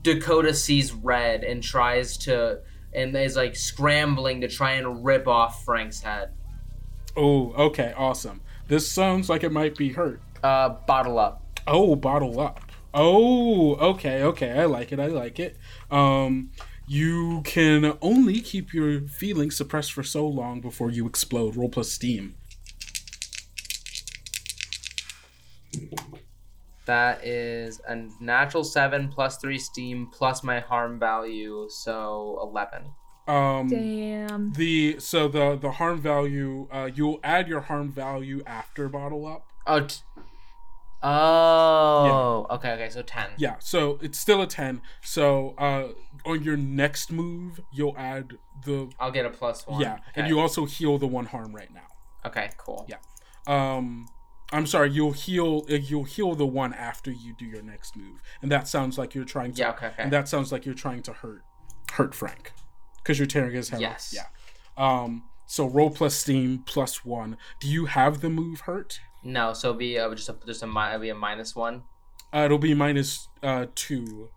Dakota 0.03 0.53
sees 0.53 0.91
red 0.93 1.43
and 1.43 1.61
tries 1.61 2.17
to 2.19 2.61
and 2.93 3.15
is 3.15 3.35
like 3.35 3.55
scrambling 3.55 4.41
to 4.41 4.47
try 4.47 4.73
and 4.73 5.05
rip 5.05 5.27
off 5.27 5.63
Frank's 5.63 6.01
head. 6.01 6.31
Oh, 7.15 7.51
okay, 7.53 7.93
awesome. 7.97 8.41
This 8.67 8.89
sounds 8.89 9.29
like 9.29 9.43
it 9.43 9.51
might 9.51 9.75
be 9.75 9.89
hurt. 9.89 10.21
Uh, 10.43 10.69
bottle 10.69 11.19
up. 11.19 11.61
Oh, 11.67 11.95
bottle 11.95 12.39
up. 12.39 12.70
Oh, 12.93 13.75
okay, 13.75 14.23
okay. 14.23 14.51
I 14.59 14.65
like 14.65 14.91
it. 14.91 14.99
I 14.99 15.07
like 15.07 15.39
it. 15.39 15.57
Um, 15.89 16.51
you 16.87 17.41
can 17.43 17.97
only 18.01 18.41
keep 18.41 18.73
your 18.73 19.01
feelings 19.01 19.55
suppressed 19.55 19.93
for 19.93 20.03
so 20.03 20.27
long 20.27 20.59
before 20.59 20.91
you 20.91 21.07
explode. 21.07 21.55
Roll 21.55 21.69
plus 21.69 21.91
steam. 21.91 22.35
That 26.85 27.25
is 27.25 27.79
a 27.87 28.07
natural 28.19 28.63
seven 28.65 29.07
plus 29.07 29.37
three 29.37 29.59
steam 29.59 30.09
plus 30.11 30.43
my 30.43 30.59
harm 30.59 30.99
value, 30.99 31.67
so 31.69 32.39
eleven. 32.41 32.91
Um, 33.27 33.69
Damn. 33.69 34.51
the 34.53 34.99
so 34.99 35.29
the 35.29 35.55
the 35.55 35.71
harm 35.71 36.01
value. 36.01 36.67
Uh, 36.71 36.89
you'll 36.93 37.19
add 37.23 37.47
your 37.47 37.61
harm 37.61 37.89
value 37.89 38.43
after 38.45 38.89
bottle 38.89 39.25
up. 39.25 39.45
Oh. 39.65 39.81
T- 39.81 40.01
oh. 41.03 42.45
Okay. 42.51 42.71
Okay. 42.73 42.89
So 42.89 43.01
ten. 43.01 43.29
Yeah, 43.37 43.55
so 43.59 43.97
it's 44.01 44.19
still 44.19 44.41
a 44.41 44.47
ten. 44.47 44.81
So 45.01 45.53
uh, 45.57 45.89
on 46.25 46.43
your 46.43 46.57
next 46.57 47.11
move, 47.11 47.59
you'll 47.71 47.95
add 47.97 48.33
the 48.65 48.89
I'll 48.99 49.11
get 49.11 49.25
a 49.25 49.29
plus 49.29 49.65
one. 49.67 49.81
yeah, 49.81 49.99
and 50.15 50.27
you 50.27 50.39
also 50.39 50.65
heal 50.65 50.97
the 50.97 51.07
one 51.07 51.25
harm 51.25 51.53
right 51.55 51.73
now. 51.73 51.87
Okay. 52.25 52.49
Cool. 52.57 52.85
Yeah. 52.87 52.97
Um, 53.47 54.07
I'm 54.53 54.67
sorry, 54.67 54.91
you'll 54.91 55.13
heal. 55.13 55.63
uh, 55.69 55.75
You'll 55.75 56.03
heal 56.03 56.35
the 56.35 56.45
one 56.45 56.73
after 56.73 57.09
you 57.11 57.33
do 57.37 57.45
your 57.45 57.61
next 57.63 57.95
move, 57.95 58.21
and 58.41 58.51
that 58.51 58.67
sounds 58.67 58.97
like 58.97 59.15
you're 59.15 59.25
trying 59.25 59.53
to. 59.53 59.59
Yeah. 59.59 59.71
Okay. 59.71 59.87
Okay. 59.87 60.03
And 60.03 60.11
that 60.11 60.27
sounds 60.27 60.51
like 60.51 60.65
you're 60.65 60.75
trying 60.75 61.01
to 61.03 61.13
hurt, 61.13 61.43
hurt 61.93 62.13
Frank, 62.13 62.51
because 62.97 63.17
you're 63.17 63.27
tearing 63.27 63.55
his 63.55 63.69
head 63.69 63.77
off. 63.77 63.81
Yes. 63.81 64.13
Yeah. 64.15 64.25
Um. 64.77 65.23
So 65.47 65.65
roll 65.67 65.89
plus 65.89 66.15
steam 66.15 66.59
plus 66.65 67.03
one. 67.03 67.37
Do 67.59 67.67
you 67.67 67.85
have 67.87 68.21
the 68.21 68.29
move 68.29 68.61
hurt? 68.61 68.99
No. 69.23 69.53
So 69.53 69.69
it'll 69.69 69.79
be 69.79 69.97
uh, 69.99 70.13
just 70.15 70.29
a 70.29 70.35
just 70.45 70.63
a 70.63 70.67
mi- 70.67 70.87
it'll 70.89 70.99
be 70.99 71.09
a 71.09 71.15
minus 71.15 71.55
one. 71.55 71.83
Uh, 72.33 72.39
it'll 72.45 72.57
be 72.57 72.73
minus 72.73 73.27
uh 73.43 73.67
two. 73.75 74.29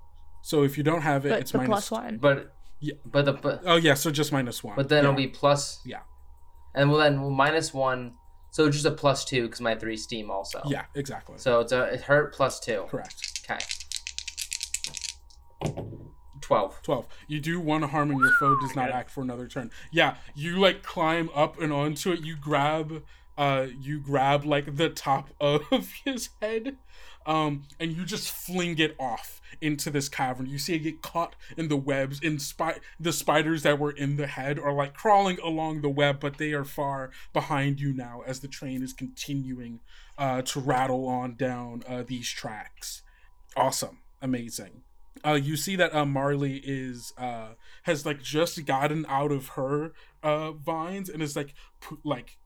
So 0.43 0.62
if 0.62 0.77
you 0.77 0.85
don't 0.85 1.02
have 1.02 1.24
it, 1.24 1.31
But 1.31 1.40
it's 1.40 1.52
the 1.52 1.61
plus 1.61 1.90
one. 1.90 2.19
But 2.19 2.55
Yeah. 2.81 2.94
But 3.06 3.24
the 3.24 3.32
but, 3.32 3.62
Oh 3.65 3.77
yeah, 3.77 3.94
so 3.94 4.11
just 4.11 4.32
minus 4.32 4.62
one. 4.62 4.77
but 4.77 4.89
then 4.89 5.05
yeah. 5.05 5.11
it'll 5.11 5.16
be 5.16 5.28
plus. 5.28 5.81
Yeah. 5.85 6.01
And 6.74 6.90
well 6.90 6.98
then 6.98 7.20
well, 7.20 7.31
minus 7.31 7.73
one. 7.73 8.15
So 8.51 8.69
just 8.70 8.85
a 8.85 8.90
plus 8.90 9.24
two 9.24 9.43
because 9.44 9.61
my 9.61 9.74
three 9.74 9.97
steam 9.97 10.31
also. 10.31 10.61
Yeah, 10.66 10.85
exactly. 10.94 11.39
So 11.39 11.61
it's 11.61 11.73
a 11.73 11.85
it 11.94 12.02
hurt 12.02 12.35
plus 12.35 12.61
two. 12.61 12.85
Correct. 12.89 13.40
Okay. 13.48 13.59
Twelve. 16.40 16.78
12 16.82 17.06
you 17.27 17.40
do 17.40 17.59
one 17.59 17.81
harm 17.81 18.11
and 18.11 18.20
your 18.20 18.32
foe 18.39 18.61
does 18.61 18.77
not 18.77 18.90
act 18.90 19.11
for 19.11 19.23
another 19.23 19.48
turn 19.48 19.70
yeah 19.90 20.16
you 20.35 20.59
like 20.59 20.82
climb 20.82 21.31
up 21.35 21.59
and 21.59 21.73
onto 21.73 22.12
it 22.12 22.20
you 22.20 22.36
grab 22.36 23.02
uh 23.36 23.66
you 23.81 24.01
grab 24.01 24.44
like 24.44 24.77
the 24.77 24.89
top 24.89 25.31
of 25.40 25.93
his 26.05 26.31
head 26.40 26.77
um 27.27 27.65
and 27.81 27.93
you 27.93 28.05
just 28.05 28.31
fling 28.31 28.78
it 28.78 28.94
off 28.98 29.40
into 29.61 29.89
this 29.90 30.09
cavern. 30.09 30.47
You 30.47 30.59
see 30.59 30.74
it 30.74 30.81
get 30.81 31.01
caught 31.01 31.36
in 31.56 31.69
the 31.69 31.77
webs 31.77 32.20
in 32.20 32.39
spy 32.39 32.78
the 32.98 33.12
spiders 33.12 33.62
that 33.62 33.78
were 33.78 33.93
in 33.93 34.16
the 34.16 34.27
head 34.27 34.59
are 34.59 34.73
like 34.73 34.94
crawling 34.94 35.39
along 35.40 35.81
the 35.81 35.89
web 35.89 36.20
but 36.20 36.39
they 36.39 36.52
are 36.52 36.65
far 36.65 37.11
behind 37.32 37.81
you 37.81 37.93
now 37.93 38.23
as 38.27 38.40
the 38.40 38.48
train 38.48 38.82
is 38.82 38.93
continuing 38.93 39.81
uh 40.19 40.43
to 40.43 40.61
rattle 40.61 41.06
on 41.06 41.35
down 41.36 41.82
uh 41.89 42.02
these 42.02 42.28
tracks. 42.28 43.02
Awesome. 43.56 43.98
Amazing. 44.20 44.82
Uh, 45.24 45.35
you 45.35 45.56
see 45.56 45.77
that 45.77 45.94
uh, 45.94 46.05
Marley 46.05 46.61
is 46.65 47.12
uh, 47.16 47.51
has 47.85 48.05
like 48.05 48.23
just 48.23 48.65
gotten 48.66 49.06
out 49.09 49.31
of 49.32 49.48
her 49.48 49.93
uh, 50.23 50.52
vines 50.52 51.09
and 51.09 51.23
is 51.23 51.36
like 51.36 51.55
like 52.02 52.36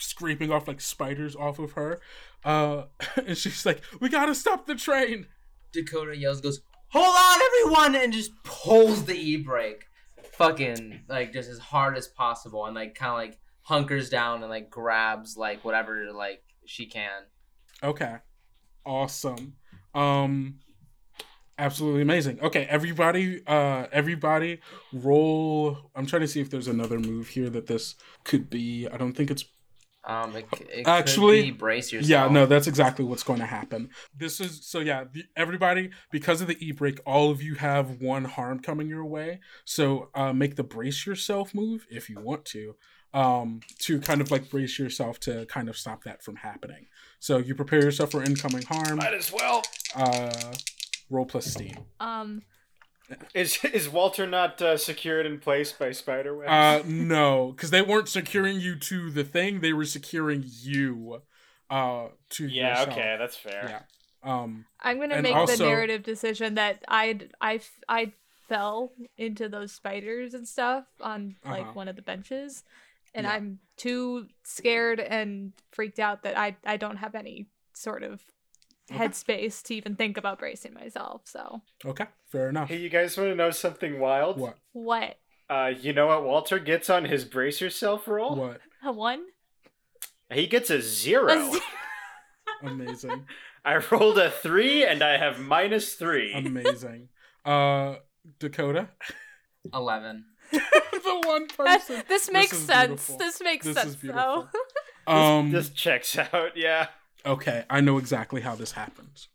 scraping 0.00 0.50
off 0.50 0.68
like 0.68 0.80
spiders 0.80 1.36
off 1.36 1.58
of 1.58 1.72
her, 1.72 2.00
uh, 2.44 2.84
and 3.26 3.36
she's 3.36 3.64
like, 3.66 3.82
"We 4.00 4.08
gotta 4.08 4.34
stop 4.34 4.66
the 4.66 4.74
train." 4.74 5.26
Dakota 5.72 6.16
yells, 6.16 6.40
goes, 6.40 6.60
"Hold 6.88 7.16
on, 7.16 7.40
everyone!" 7.42 8.02
and 8.02 8.12
just 8.12 8.32
pulls 8.42 9.04
the 9.04 9.14
e 9.14 9.36
brake, 9.36 9.86
fucking 10.32 11.04
like 11.08 11.32
just 11.32 11.50
as 11.50 11.58
hard 11.58 11.96
as 11.96 12.08
possible, 12.08 12.66
and 12.66 12.74
like 12.74 12.94
kind 12.94 13.10
of 13.10 13.16
like 13.16 13.38
hunkers 13.62 14.10
down 14.10 14.42
and 14.42 14.50
like 14.50 14.70
grabs 14.70 15.36
like 15.36 15.64
whatever 15.64 16.12
like 16.12 16.42
she 16.66 16.86
can. 16.86 17.22
Okay, 17.82 18.16
awesome. 18.84 19.54
Um, 19.94 20.58
absolutely 21.58 22.02
amazing. 22.02 22.40
Okay, 22.40 22.64
everybody, 22.64 23.42
uh, 23.46 23.86
everybody, 23.92 24.60
roll. 24.92 25.90
I'm 25.94 26.06
trying 26.06 26.22
to 26.22 26.28
see 26.28 26.40
if 26.40 26.50
there's 26.50 26.68
another 26.68 26.98
move 26.98 27.28
here 27.28 27.50
that 27.50 27.66
this 27.66 27.94
could 28.24 28.50
be. 28.50 28.88
I 28.88 28.96
don't 28.96 29.12
think 29.12 29.30
it's 29.30 29.44
Um, 30.04 30.34
it, 30.34 30.46
it 30.72 30.88
Actually, 30.88 31.42
could 31.42 31.52
be 31.52 31.58
brace 31.58 31.92
yourself. 31.92 32.08
Yeah, 32.08 32.28
no, 32.28 32.46
that's 32.46 32.66
exactly 32.66 33.04
what's 33.04 33.22
going 33.22 33.40
to 33.40 33.46
happen. 33.46 33.90
This 34.16 34.40
is 34.40 34.66
so 34.66 34.80
yeah, 34.80 35.04
the, 35.12 35.24
everybody 35.36 35.90
because 36.10 36.40
of 36.40 36.48
the 36.48 36.56
e 36.64 36.72
brake, 36.72 37.00
all 37.04 37.30
of 37.30 37.42
you 37.42 37.56
have 37.56 38.00
one 38.00 38.24
harm 38.24 38.60
coming 38.60 38.88
your 38.88 39.04
way. 39.04 39.40
So 39.64 40.08
uh, 40.14 40.32
make 40.32 40.56
the 40.56 40.64
brace 40.64 41.06
yourself 41.06 41.54
move 41.54 41.86
if 41.90 42.08
you 42.08 42.18
want 42.18 42.46
to, 42.46 42.76
um, 43.12 43.60
to 43.80 44.00
kind 44.00 44.22
of 44.22 44.30
like 44.30 44.48
brace 44.48 44.78
yourself 44.78 45.20
to 45.20 45.44
kind 45.46 45.68
of 45.68 45.76
stop 45.76 46.04
that 46.04 46.22
from 46.22 46.36
happening. 46.36 46.86
So 47.18 47.36
you 47.36 47.54
prepare 47.54 47.82
yourself 47.82 48.12
for 48.12 48.22
incoming 48.22 48.62
harm. 48.62 48.96
Might 48.96 49.14
as 49.14 49.30
well. 49.30 49.62
Uh, 49.94 50.54
roll 51.10 51.26
plus 51.26 51.44
steam. 51.44 51.76
Um, 51.98 52.42
Is 53.34 53.64
is 53.64 53.88
Walter 53.88 54.26
not 54.26 54.60
uh, 54.62 54.76
secured 54.76 55.26
in 55.26 55.38
place 55.38 55.72
by 55.72 55.92
spider 55.92 56.36
webs? 56.36 56.50
Uh, 56.50 56.82
no, 56.86 57.52
because 57.52 57.70
they 57.70 57.82
weren't 57.82 58.08
securing 58.08 58.60
you 58.60 58.76
to 58.76 59.10
the 59.10 59.24
thing; 59.24 59.60
they 59.60 59.72
were 59.72 59.84
securing 59.84 60.44
you, 60.46 61.22
uh, 61.70 62.08
to 62.30 62.46
yeah, 62.46 62.70
yourself. 62.70 62.88
okay, 62.90 63.16
that's 63.18 63.36
fair. 63.36 63.82
Yeah. 64.24 64.32
Um. 64.42 64.66
I'm 64.80 64.98
gonna 65.00 65.22
make 65.22 65.34
also- 65.34 65.56
the 65.56 65.64
narrative 65.64 66.02
decision 66.02 66.54
that 66.56 66.84
I 66.88 67.18
I 67.40 67.60
I 67.88 68.12
fell 68.48 68.92
into 69.16 69.48
those 69.48 69.72
spiders 69.72 70.34
and 70.34 70.46
stuff 70.46 70.84
on 71.00 71.36
like 71.44 71.62
Uh-huh. 71.62 71.72
one 71.72 71.88
of 71.88 71.96
the 71.96 72.02
benches, 72.02 72.64
and 73.14 73.24
Yeah. 73.24 73.32
I'm 73.32 73.60
too 73.76 74.26
scared 74.44 75.00
and 75.00 75.52
freaked 75.70 75.98
out 75.98 76.22
that 76.24 76.36
I 76.36 76.56
I 76.64 76.76
don't 76.76 76.96
have 76.98 77.14
any 77.14 77.46
sort 77.72 78.02
of 78.02 78.20
Okay. 78.90 78.98
headspace 79.04 79.62
to 79.64 79.74
even 79.74 79.94
think 79.96 80.16
about 80.16 80.38
bracing 80.38 80.74
myself. 80.74 81.22
So 81.24 81.62
Okay. 81.84 82.06
Fair 82.32 82.48
enough. 82.48 82.68
Hey, 82.68 82.76
you 82.78 82.88
guys 82.88 83.16
want 83.16 83.30
to 83.30 83.34
know 83.34 83.50
something 83.50 83.98
wild? 84.00 84.38
What? 84.38 84.56
what 84.72 85.16
Uh, 85.48 85.72
you 85.80 85.92
know 85.92 86.06
what 86.08 86.24
Walter 86.24 86.58
gets 86.58 86.88
on 86.90 87.04
his 87.04 87.24
brace 87.24 87.60
yourself 87.60 88.06
roll? 88.08 88.36
What? 88.36 88.60
a 88.84 88.92
one? 88.92 89.24
He 90.32 90.46
gets 90.46 90.70
a 90.70 90.80
zero. 90.80 91.32
A 91.32 91.52
ze- 91.52 91.60
Amazing. 92.62 93.26
I 93.64 93.76
rolled 93.90 94.18
a 94.18 94.30
three, 94.30 94.84
and 94.84 95.02
I 95.02 95.18
have 95.18 95.38
minus 95.40 95.94
three. 95.94 96.32
Amazing. 96.32 97.08
Uh, 97.44 97.96
Dakota, 98.38 98.88
Eleven. 99.74 100.24
the 100.52 101.20
one 101.24 101.46
That- 101.48 101.56
person. 101.56 102.02
this 102.08 102.30
makes 102.30 102.52
is 102.52 102.64
sense. 102.66 102.88
beautiful. 102.88 103.18
This 103.18 103.40
makes 103.42 103.66
This 103.66 103.76
sense 103.76 103.88
is 103.88 103.96
though. 104.02 104.06
beautiful. 104.06 104.50
Um. 105.06 105.50
this 105.50 105.70
checks 105.70 106.16
out. 106.16 106.56
Yeah. 106.56 106.88
Okay, 107.26 107.64
I 107.68 107.80
know 107.80 107.98
exactly 107.98 108.40
how 108.40 108.54
this 108.54 108.72
happens. 108.72 109.28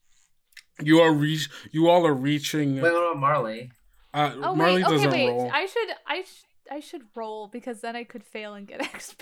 You 0.82 1.00
are 1.02 1.12
reach. 1.14 1.50
You 1.72 1.90
all 1.90 2.06
are 2.06 2.14
reaching. 2.14 2.76
Wait, 2.76 2.82
what 2.92 3.12
about 3.12 3.18
Marley? 3.20 3.72
Uh, 4.14 4.32
Oh 4.42 4.56
Marley 4.56 4.76
wait, 4.76 4.86
okay, 4.86 4.94
doesn't 4.96 5.12
wait. 5.12 5.28
roll. 5.30 5.52
I 5.54 5.66
should 5.66 5.90
I 6.08 6.22
sh- 6.24 6.44
I 6.72 6.80
should 6.80 7.04
roll 7.16 7.48
because 7.48 7.82
then 7.82 7.96
I 7.96 8.04
could 8.04 8.24
fail 8.24 8.54
and 8.54 8.68
get 8.68 8.82
XP. 8.82 9.22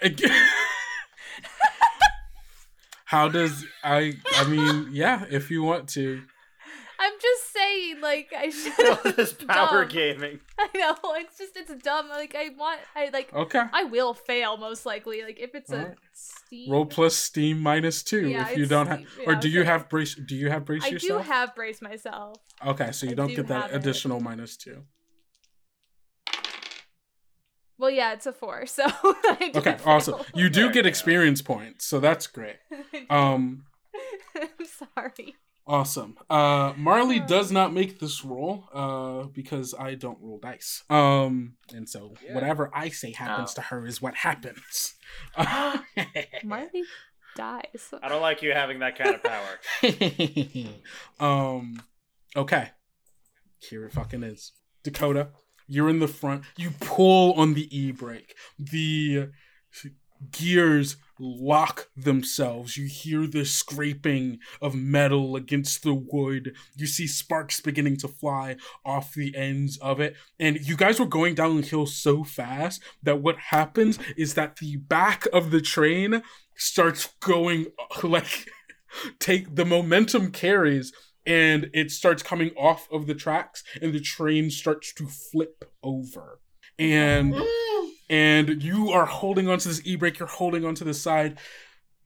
how 3.04 3.28
does 3.28 3.64
I? 3.82 4.14
I 4.34 4.44
mean, 4.44 4.88
yeah. 4.92 5.24
If 5.30 5.50
you 5.50 5.62
want 5.62 5.88
to. 5.90 6.22
I'm 7.00 7.12
just 7.22 7.52
saying, 7.52 8.00
like 8.00 8.32
I 8.36 8.44
All 8.88 8.96
should. 9.02 9.16
this 9.16 9.32
power 9.48 9.84
Dumb. 9.84 9.88
gaming. 9.88 10.40
I 10.58 10.68
know 10.74 10.96
it's 11.14 11.38
just 11.38 11.56
it's 11.56 11.72
dumb. 11.82 12.08
Like 12.08 12.34
I 12.34 12.50
want 12.58 12.80
I 12.96 13.10
like 13.12 13.32
Okay. 13.32 13.62
I 13.72 13.84
will 13.84 14.14
fail 14.14 14.56
most 14.56 14.84
likely. 14.84 15.22
Like 15.22 15.38
if 15.38 15.54
it's 15.54 15.70
a 15.70 15.76
Alright. 15.78 15.94
Steam. 16.12 16.70
Roll 16.72 16.86
plus 16.86 17.14
steam 17.14 17.60
minus 17.60 18.02
two 18.02 18.28
Yeah, 18.28 18.48
if 18.50 18.56
you 18.56 18.62
it's 18.64 18.70
don't 18.70 18.86
have, 18.88 19.00
Steam. 19.14 19.28
or 19.28 19.32
Yeah, 19.34 19.40
do 19.40 19.48
you 19.48 19.60
okay. 19.60 19.70
have 19.70 19.88
brace? 19.88 20.14
Do 20.16 20.34
you 20.34 20.50
have 20.50 20.64
brace 20.64 20.82
yourself? 20.90 20.96
I 20.96 20.98
do 20.98 21.06
yourself? 21.06 21.26
have 21.26 21.54
brace 21.54 21.80
myself. 21.82 22.36
Okay, 22.66 22.90
so 22.92 23.06
you 23.06 23.12
I 23.12 23.14
don't 23.14 23.28
do 23.28 23.36
get 23.36 23.46
that 23.48 23.62
have 23.62 23.70
it. 23.72 23.76
additional 23.76 24.18
minus 24.20 24.56
two. 24.56 24.82
Well, 27.78 27.90
yeah, 27.90 28.12
it's 28.12 28.26
a 28.26 28.32
four. 28.32 28.66
So 28.66 28.84
I 28.86 29.36
did 29.52 29.56
Okay, 29.56 29.76
fail. 29.76 29.82
awesome. 29.86 30.14
You 30.34 30.48
do 30.48 30.70
get 30.72 30.84
experience 30.86 31.42
points, 31.42 31.84
so 31.84 32.00
that's 32.00 32.26
great. 32.26 32.56
Um, 33.08 33.64
I'm 34.34 34.48
sorry. 34.66 35.36
Awesome. 35.68 36.16
Uh, 36.30 36.72
Marley 36.76 37.20
does 37.20 37.52
not 37.52 37.72
make 37.72 38.00
this 38.00 38.24
roll, 38.24 38.64
uh, 38.72 39.24
because 39.28 39.74
I 39.78 39.94
don't 39.94 40.18
roll 40.20 40.38
dice. 40.38 40.82
Um, 40.90 41.54
and 41.74 41.88
so 41.88 42.14
Yeah. 42.24 42.34
whatever 42.34 42.70
I 42.74 42.88
say 42.88 43.12
happens 43.12 43.50
Oh. 43.52 43.54
to 43.56 43.60
her 43.68 43.86
is 43.86 44.00
what 44.02 44.14
happens. 44.16 44.94
Marley 46.44 46.82
dies. 47.36 47.92
I 48.02 48.08
don't 48.08 48.22
like 48.22 48.42
you 48.42 48.52
having 48.52 48.78
that 48.80 48.98
kind 48.98 49.14
of 49.14 49.22
power. 49.22 49.58
um, 51.20 51.82
okay. 52.34 52.70
Here 53.58 53.84
it 53.84 53.92
fucking 53.92 54.22
is. 54.22 54.52
Dakota, 54.82 55.28
you're 55.66 55.88
in 55.90 55.98
the 55.98 56.08
front. 56.08 56.44
You 56.56 56.70
pull 56.80 57.34
on 57.34 57.54
the 57.54 57.68
e 57.76 57.90
brake. 57.92 58.34
The 58.58 59.28
gears 60.30 60.96
lock 61.18 61.88
themselves. 61.96 62.76
You 62.76 62.86
hear 62.86 63.26
the 63.26 63.44
scraping 63.44 64.38
of 64.60 64.74
metal 64.74 65.36
against 65.36 65.82
the 65.82 65.94
wood. 65.94 66.54
You 66.76 66.86
see 66.86 67.06
sparks 67.06 67.60
beginning 67.60 67.96
to 67.98 68.08
fly 68.08 68.56
off 68.84 69.14
the 69.14 69.34
ends 69.36 69.78
of 69.78 70.00
it. 70.00 70.14
And 70.38 70.58
you 70.60 70.76
guys 70.76 71.00
were 71.00 71.06
going 71.06 71.34
down 71.34 71.56
the 71.56 71.66
hill 71.66 71.86
so 71.86 72.24
fast 72.24 72.82
that 73.02 73.20
what 73.20 73.36
happens 73.36 73.98
is 74.16 74.34
that 74.34 74.56
the 74.56 74.76
back 74.76 75.26
of 75.32 75.50
the 75.50 75.60
train 75.60 76.22
starts 76.56 77.08
going 77.20 77.66
like 78.02 78.48
take 79.18 79.54
the 79.54 79.64
momentum 79.64 80.30
carries 80.30 80.92
and 81.26 81.68
it 81.74 81.90
starts 81.90 82.22
coming 82.22 82.50
off 82.56 82.88
of 82.90 83.06
the 83.06 83.14
tracks 83.14 83.62
and 83.82 83.92
the 83.92 84.00
train 84.00 84.50
starts 84.50 84.92
to 84.94 85.06
flip 85.06 85.70
over 85.82 86.40
and 86.78 87.34
mm. 87.34 87.67
And 88.10 88.62
you 88.62 88.90
are 88.90 89.06
holding 89.06 89.48
onto 89.48 89.68
this 89.68 89.82
e-brake 89.84 90.18
you're 90.18 90.28
holding 90.28 90.64
onto 90.64 90.84
the 90.84 90.94
side 90.94 91.38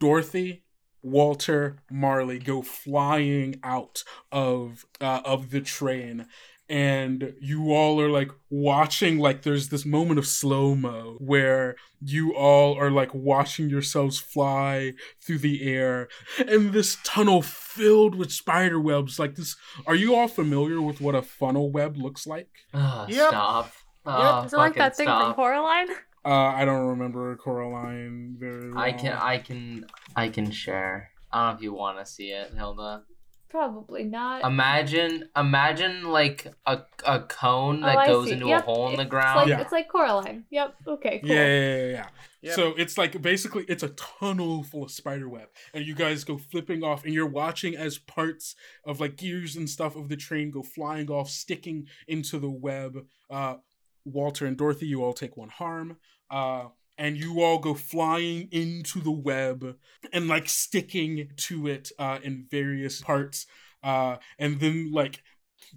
dorothy 0.00 0.64
walter 1.02 1.76
marley 1.90 2.38
go 2.38 2.62
flying 2.62 3.58
out 3.62 4.04
of 4.30 4.84
uh, 5.00 5.20
of 5.24 5.50
the 5.50 5.60
train 5.60 6.26
and 6.68 7.34
you 7.40 7.72
all 7.72 8.00
are 8.00 8.08
like 8.08 8.30
watching 8.48 9.18
like 9.18 9.42
there's 9.42 9.68
this 9.68 9.84
moment 9.84 10.18
of 10.18 10.26
slow 10.26 10.74
mo 10.76 11.16
where 11.18 11.74
you 12.00 12.34
all 12.34 12.78
are 12.78 12.90
like 12.90 13.12
watching 13.12 13.68
yourselves 13.68 14.18
fly 14.20 14.92
through 15.20 15.38
the 15.38 15.68
air 15.68 16.08
and 16.46 16.72
this 16.72 16.96
tunnel 17.04 17.42
filled 17.42 18.14
with 18.14 18.30
spider 18.32 18.78
webs 18.80 19.18
like 19.18 19.34
this 19.34 19.56
are 19.86 19.96
you 19.96 20.14
all 20.14 20.28
familiar 20.28 20.80
with 20.80 21.00
what 21.00 21.16
a 21.16 21.22
funnel 21.22 21.70
web 21.70 21.96
looks 21.96 22.26
like 22.26 22.48
Ah, 22.72 23.06
Yep. 23.08 23.28
Stop. 23.28 23.72
Ah, 24.06 24.44
Is 24.44 24.52
it 24.52 24.56
like 24.56 24.74
that 24.74 24.96
fucking 24.96 25.06
thing 25.06 25.06
from. 25.06 25.34
Coraline? 25.34 25.88
uh 26.24 26.28
i 26.54 26.64
don't 26.64 26.86
remember 26.86 27.34
coraline 27.36 28.36
very 28.38 28.70
well 28.72 28.78
I 28.82 28.92
can, 28.92 29.12
I 29.12 29.38
can, 29.38 29.86
I 30.14 30.28
can 30.28 30.50
share. 30.52 31.10
I 31.32 31.38
don't 31.38 31.50
know 31.52 31.56
if 31.56 31.62
you 31.62 31.72
want 31.72 31.98
to 31.98 32.06
see 32.06 32.28
it, 32.30 32.52
Hilda. 32.54 33.02
Probably 33.48 34.04
not. 34.04 34.44
Imagine, 34.44 35.28
imagine 35.36 36.04
like 36.04 36.46
a 36.66 36.82
a 37.06 37.20
cone 37.20 37.82
Oh, 37.82 37.86
that 37.86 37.98
I 37.98 38.06
goes 38.06 38.26
see. 38.28 38.32
into 38.34 38.46
Yep, 38.48 38.62
a 38.62 38.64
hole 38.64 38.88
in 38.90 38.96
the 38.96 39.02
It's 39.02 39.10
ground. 39.10 39.36
like, 39.40 39.48
Yeah. 39.48 39.60
it's 39.60 39.72
like 39.72 39.88
Coraline. 39.88 40.44
Yep. 40.50 40.74
Okay. 40.86 41.18
Cool. 41.20 41.28
yeah, 41.30 41.46
yeah, 41.46 41.76
yeah, 41.76 41.86
yeah. 41.90 42.06
Yep. 42.42 42.54
So 42.54 42.74
it's 42.78 42.96
like 42.96 43.20
basically 43.22 43.64
it's 43.68 43.82
a 43.82 43.90
tunnel 43.90 44.62
full 44.62 44.84
of 44.84 44.90
spider 44.90 45.28
web, 45.28 45.48
and 45.74 45.84
you 45.86 45.94
guys 45.94 46.24
go 46.24 46.38
flipping 46.38 46.82
off, 46.82 47.04
and 47.04 47.12
you're 47.12 47.26
watching 47.26 47.76
as 47.76 47.98
parts 47.98 48.54
of 48.86 49.00
like 49.00 49.16
gears 49.16 49.56
and 49.56 49.68
stuff 49.68 49.96
of 49.96 50.08
the 50.08 50.16
train 50.16 50.50
go 50.50 50.62
flying 50.62 51.10
off, 51.10 51.28
sticking 51.28 51.86
into 52.08 52.38
the 52.38 52.50
web. 52.50 53.06
Uh, 53.30 53.56
Walter 54.04 54.46
and 54.46 54.56
Dorothy, 54.56 54.86
you 54.86 55.02
all 55.02 55.12
take 55.12 55.36
one 55.36 55.48
harm. 55.48 55.96
Uh, 56.30 56.68
and 56.98 57.16
you 57.16 57.42
all 57.42 57.58
go 57.58 57.74
flying 57.74 58.48
into 58.52 59.00
the 59.00 59.10
web 59.10 59.76
and 60.12 60.28
like 60.28 60.48
sticking 60.48 61.30
to 61.36 61.66
it 61.66 61.90
uh, 61.98 62.18
in 62.22 62.46
various 62.50 63.00
parts. 63.00 63.46
Uh, 63.82 64.16
and 64.38 64.60
then 64.60 64.92
like 64.92 65.22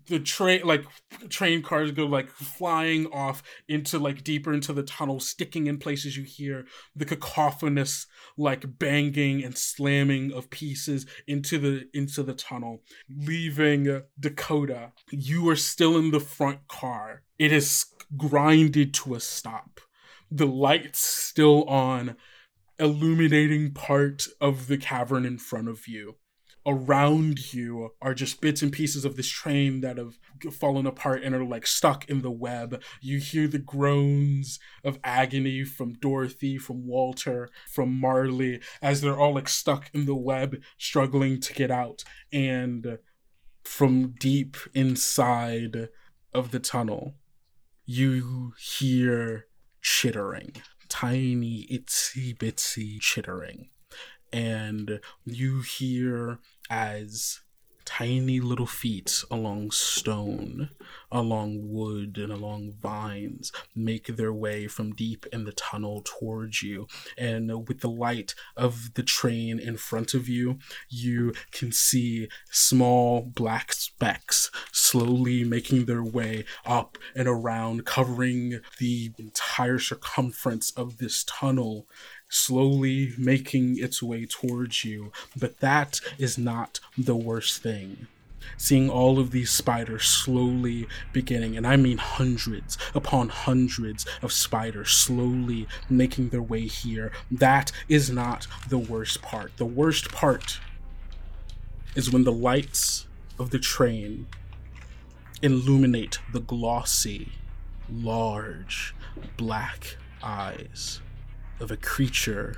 the 0.07 0.19
train 0.19 0.61
like 0.63 0.83
train 1.29 1.61
cars 1.61 1.91
go 1.91 2.05
like 2.05 2.29
flying 2.29 3.07
off 3.07 3.41
into 3.67 3.97
like 3.97 4.23
deeper 4.23 4.53
into 4.53 4.73
the 4.73 4.83
tunnel 4.83 5.19
sticking 5.19 5.67
in 5.67 5.77
places 5.77 6.17
you 6.17 6.23
hear 6.23 6.65
the 6.95 7.05
cacophonous 7.05 8.05
like 8.37 8.79
banging 8.79 9.43
and 9.43 9.57
slamming 9.57 10.33
of 10.33 10.49
pieces 10.49 11.05
into 11.27 11.57
the 11.57 11.87
into 11.93 12.23
the 12.23 12.33
tunnel 12.33 12.81
leaving 13.09 14.01
dakota 14.19 14.91
you 15.11 15.47
are 15.49 15.55
still 15.55 15.97
in 15.97 16.11
the 16.11 16.19
front 16.19 16.67
car 16.67 17.23
it 17.39 17.51
is 17.51 17.85
grinded 18.17 18.93
to 18.93 19.15
a 19.15 19.19
stop 19.19 19.81
the 20.31 20.47
lights 20.47 20.99
still 20.99 21.63
on 21.65 22.15
illuminating 22.79 23.71
part 23.71 24.27
of 24.41 24.67
the 24.67 24.77
cavern 24.77 25.25
in 25.25 25.37
front 25.37 25.69
of 25.69 25.87
you 25.87 26.15
around 26.65 27.53
you 27.53 27.91
are 28.01 28.13
just 28.13 28.41
bits 28.41 28.61
and 28.61 28.71
pieces 28.71 29.05
of 29.05 29.15
this 29.15 29.29
train 29.29 29.81
that 29.81 29.97
have 29.97 30.17
fallen 30.51 30.87
apart 30.87 31.23
and 31.23 31.35
are 31.35 31.45
like 31.45 31.67
stuck 31.67 32.09
in 32.09 32.21
the 32.21 32.31
web. 32.31 32.81
You 33.01 33.19
hear 33.19 33.47
the 33.47 33.59
groans 33.59 34.59
of 34.83 34.99
agony 35.03 35.63
from 35.63 35.93
Dorothy, 35.93 36.57
from 36.57 36.87
Walter, 36.87 37.49
from 37.71 37.99
Marley 37.99 38.61
as 38.81 39.01
they're 39.01 39.19
all 39.19 39.35
like 39.35 39.49
stuck 39.49 39.91
in 39.93 40.05
the 40.05 40.15
web, 40.15 40.57
struggling 40.77 41.39
to 41.41 41.53
get 41.53 41.69
out. 41.69 42.03
And 42.33 42.97
from 43.63 44.15
deep 44.19 44.57
inside 44.73 45.89
of 46.33 46.51
the 46.51 46.59
tunnel, 46.59 47.15
you 47.85 48.53
hear 48.59 49.45
chittering, 49.81 50.53
tiny, 50.89 51.67
itsy 51.71 52.35
bitsy 52.37 52.99
chittering. 52.99 53.69
And 54.33 54.99
you 55.23 55.61
hear 55.61 56.39
as 56.69 57.39
tiny 57.85 58.39
little 58.39 58.65
feet 58.65 59.23
along 59.31 59.71
stone, 59.71 60.69
along 61.11 61.59
wood, 61.71 62.17
and 62.17 62.31
along 62.31 62.73
vines 62.81 63.51
make 63.75 64.07
their 64.07 64.33
way 64.33 64.67
from 64.67 64.93
deep 64.93 65.25
in 65.31 65.45
the 65.45 65.53
tunnel 65.53 66.01
towards 66.03 66.61
you. 66.61 66.87
And 67.17 67.67
with 67.67 67.79
the 67.79 67.89
light 67.89 68.35
of 68.57 68.93
the 68.95 69.03
train 69.03 69.59
in 69.59 69.77
front 69.77 70.13
of 70.13 70.27
you, 70.27 70.59
you 70.89 71.33
can 71.51 71.71
see 71.71 72.27
small 72.51 73.21
black 73.21 73.71
specks 73.73 74.51
slowly 74.71 75.43
making 75.43 75.85
their 75.85 76.03
way 76.03 76.45
up 76.65 76.97
and 77.15 77.27
around, 77.27 77.85
covering 77.85 78.59
the 78.79 79.13
entire 79.17 79.79
circumference 79.79 80.71
of 80.71 80.97
this 80.97 81.23
tunnel 81.23 81.87
slowly 82.29 83.13
making 83.17 83.77
its 83.77 84.01
way 84.01 84.25
towards 84.25 84.83
you. 84.83 85.11
But 85.37 85.59
that 85.59 86.01
is 86.17 86.37
not 86.37 86.79
the 86.97 87.15
worst 87.15 87.61
thing. 87.61 88.07
Seeing 88.57 88.89
all 88.89 89.19
of 89.19 89.31
these 89.31 89.49
spiders 89.49 90.05
slowly 90.05 90.87
beginning, 91.11 91.57
and 91.57 91.65
I 91.65 91.77
mean 91.77 91.97
hundreds 91.97 92.77
upon 92.93 93.29
hundreds 93.29 94.05
of 94.21 94.31
spiders 94.31 94.91
slowly 94.91 95.67
making 95.89 96.29
their 96.29 96.43
way 96.43 96.67
here, 96.67 97.11
that 97.31 97.71
is 97.89 98.11
not 98.11 98.47
the 98.69 98.77
worst 98.77 99.21
part. 99.23 99.57
The 99.57 99.65
worst 99.65 100.11
part 100.11 100.59
is 101.95 102.11
when 102.11 102.23
the 102.23 102.31
lights 102.31 103.07
of 103.39 103.49
the 103.49 103.59
train 103.59 104.27
illuminate 105.41 106.19
the 106.31 106.39
glossy, 106.39 107.31
large, 107.89 108.95
black 109.37 109.97
eyes 110.21 111.01
of 111.59 111.71
a 111.71 111.77
creature 111.77 112.57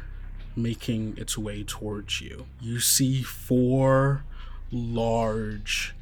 making 0.56 1.16
its 1.18 1.38
way 1.38 1.64
towards 1.64 2.22
you. 2.22 2.48
You 2.60 2.80
see 2.80 3.22
four 3.22 4.24
large, 4.72 5.96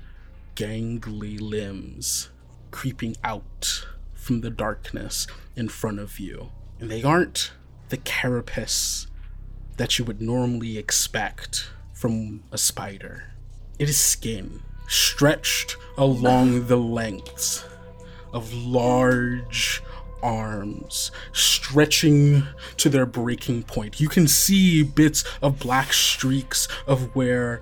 gangly 0.55 1.39
limbs 1.39 2.29
creeping 2.71 3.15
out 3.23 3.85
from 4.13 4.41
the 4.41 4.49
darkness 4.49 5.27
in 5.55 5.69
front 5.69 5.99
of 5.99 6.19
you. 6.19 6.51
And 6.79 6.89
they 6.89 7.03
aren't 7.03 7.51
the 7.89 7.97
carapace 7.97 9.07
that 9.77 9.99
you 9.99 10.05
would 10.05 10.21
normally 10.21 10.77
expect 10.77 11.69
from 11.93 12.43
a 12.51 12.57
spider. 12.57 13.31
It 13.77 13.89
is 13.89 13.97
skin 13.97 14.61
stretched 14.87 15.77
along 15.97 16.67
the 16.67 16.77
lengths 16.77 17.65
of 18.33 18.53
large 18.53 19.81
arms 20.21 21.11
stretching 21.31 22.43
to 22.77 22.89
their 22.89 23.05
breaking 23.05 23.63
point. 23.63 23.99
You 23.99 24.09
can 24.09 24.27
see 24.27 24.83
bits 24.83 25.23
of 25.41 25.59
black 25.59 25.93
streaks 25.93 26.67
of 26.87 27.15
where 27.15 27.61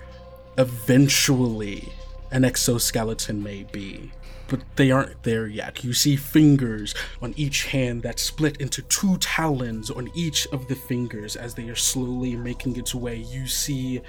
eventually 0.57 1.93
an 2.31 2.43
exoskeleton 2.45 3.43
may 3.43 3.63
be. 3.63 4.11
But 4.47 4.61
they 4.75 4.91
aren't 4.91 5.23
there 5.23 5.47
yet. 5.47 5.83
You 5.83 5.93
see 5.93 6.15
fingers 6.15 6.93
on 7.21 7.33
each 7.37 7.67
hand 7.67 8.03
that 8.03 8.19
split 8.19 8.57
into 8.57 8.81
two 8.83 9.17
talons 9.17 9.89
on 9.89 10.11
each 10.13 10.47
of 10.47 10.67
the 10.67 10.75
fingers 10.75 11.35
as 11.35 11.55
they 11.55 11.69
are 11.69 11.75
slowly 11.75 12.35
making 12.35 12.77
its 12.77 12.93
way. 12.93 13.15
You 13.15 13.47
see 13.47 14.01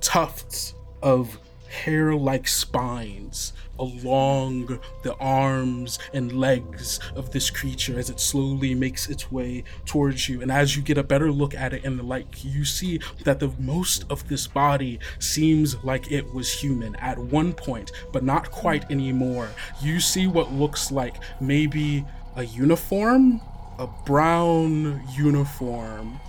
tufts 0.00 0.74
of 1.02 1.38
hair 1.72 2.14
like 2.14 2.46
spines 2.46 3.52
along 3.78 4.78
the 5.02 5.14
arms 5.16 5.98
and 6.12 6.38
legs 6.38 7.00
of 7.16 7.32
this 7.32 7.50
creature 7.50 7.98
as 7.98 8.10
it 8.10 8.20
slowly 8.20 8.74
makes 8.74 9.08
its 9.08 9.32
way 9.32 9.64
towards 9.84 10.28
you. 10.28 10.42
And 10.42 10.52
as 10.52 10.76
you 10.76 10.82
get 10.82 10.98
a 10.98 11.02
better 11.02 11.32
look 11.32 11.54
at 11.54 11.72
it 11.72 11.84
in 11.84 11.96
the 11.96 12.02
light, 12.02 12.44
you 12.44 12.64
see 12.64 13.00
that 13.24 13.40
the 13.40 13.52
most 13.58 14.04
of 14.10 14.28
this 14.28 14.46
body 14.46 15.00
seems 15.18 15.82
like 15.82 16.12
it 16.12 16.32
was 16.32 16.52
human 16.52 16.94
at 16.96 17.18
one 17.18 17.52
point, 17.52 17.90
but 18.12 18.22
not 18.22 18.50
quite 18.50 18.88
anymore. 18.90 19.48
You 19.82 19.98
see 19.98 20.26
what 20.26 20.52
looks 20.52 20.92
like 20.92 21.16
maybe 21.40 22.04
a 22.36 22.44
uniform, 22.44 23.40
a 23.78 23.86
brown 24.06 25.02
uniform 25.16 26.20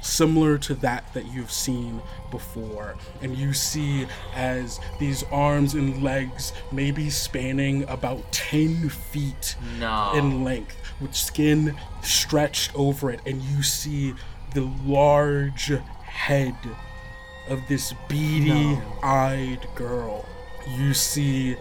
similar 0.00 0.58
to 0.58 0.74
that 0.76 1.12
that 1.14 1.26
you've 1.32 1.50
seen 1.52 2.00
before. 2.30 2.96
And 3.22 3.36
you 3.36 3.52
see 3.52 4.06
as 4.34 4.78
these 4.98 5.22
arms 5.24 5.74
and 5.74 6.02
legs 6.02 6.52
maybe 6.72 7.10
spanning 7.10 7.84
about 7.88 8.30
10 8.32 8.88
feet 8.88 9.56
No. 9.78 10.12
in 10.14 10.44
length 10.44 10.76
with 11.00 11.14
skin 11.14 11.76
stretched 12.02 12.74
over 12.74 13.10
it. 13.10 13.20
And 13.26 13.40
you 13.42 13.62
see 13.62 14.14
the 14.54 14.70
large 14.84 15.72
head 16.02 16.56
of 17.48 17.60
this 17.68 17.94
beady 18.08 18.78
eyed 19.02 19.66
girl. 19.74 20.24
You 20.76 20.92
see 20.94 21.56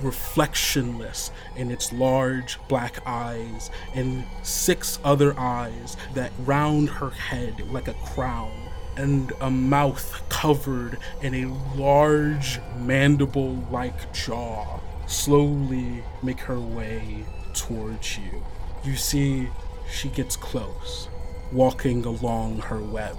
reflectionless 0.00 1.30
in 1.56 1.70
its 1.70 1.92
large 1.92 2.58
black 2.68 2.98
eyes 3.06 3.70
and 3.94 4.24
six 4.42 4.98
other 5.04 5.38
eyes 5.38 5.96
that 6.14 6.32
round 6.44 6.88
her 6.88 7.10
head 7.10 7.60
like 7.72 7.88
a 7.88 7.94
crown 7.94 8.52
and 8.96 9.32
a 9.40 9.50
mouth 9.50 10.22
covered 10.28 10.98
in 11.22 11.34
a 11.34 11.76
large 11.76 12.58
mandible 12.78 13.54
like 13.70 14.12
jaw 14.12 14.80
slowly 15.06 16.02
make 16.22 16.40
her 16.40 16.58
way 16.58 17.24
towards 17.54 18.18
you. 18.18 18.42
You 18.84 18.96
see, 18.96 19.48
she 19.90 20.08
gets 20.08 20.36
close, 20.36 21.08
walking 21.52 22.04
along 22.04 22.58
her 22.58 22.80
web, 22.80 23.16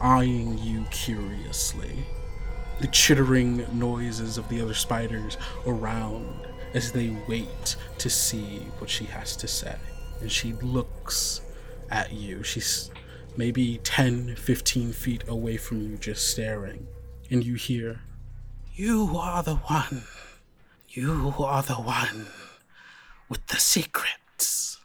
eyeing 0.00 0.58
you 0.58 0.84
curiously 0.90 2.06
the 2.80 2.86
chittering 2.88 3.66
noises 3.72 4.38
of 4.38 4.48
the 4.48 4.60
other 4.60 4.74
spiders 4.74 5.36
around 5.66 6.46
as 6.74 6.92
they 6.92 7.16
wait 7.28 7.76
to 7.98 8.10
see 8.10 8.66
what 8.78 8.90
she 8.90 9.04
has 9.04 9.36
to 9.36 9.48
say. 9.48 9.76
And 10.20 10.30
she 10.30 10.52
looks 10.54 11.40
at 11.90 12.12
you. 12.12 12.42
She's 12.42 12.90
maybe 13.36 13.78
10, 13.82 14.36
15 14.36 14.92
feet 14.92 15.24
away 15.28 15.56
from 15.56 15.80
you, 15.80 15.96
just 15.96 16.30
staring. 16.30 16.86
And 17.30 17.44
you 17.44 17.54
hear, 17.54 18.00
You 18.74 19.16
are 19.16 19.42
the 19.42 19.56
one. 19.56 20.04
You 20.88 21.34
are 21.38 21.62
the 21.62 21.74
one 21.74 22.26
with 23.28 23.46
the 23.48 23.56
secrets. 23.58 24.75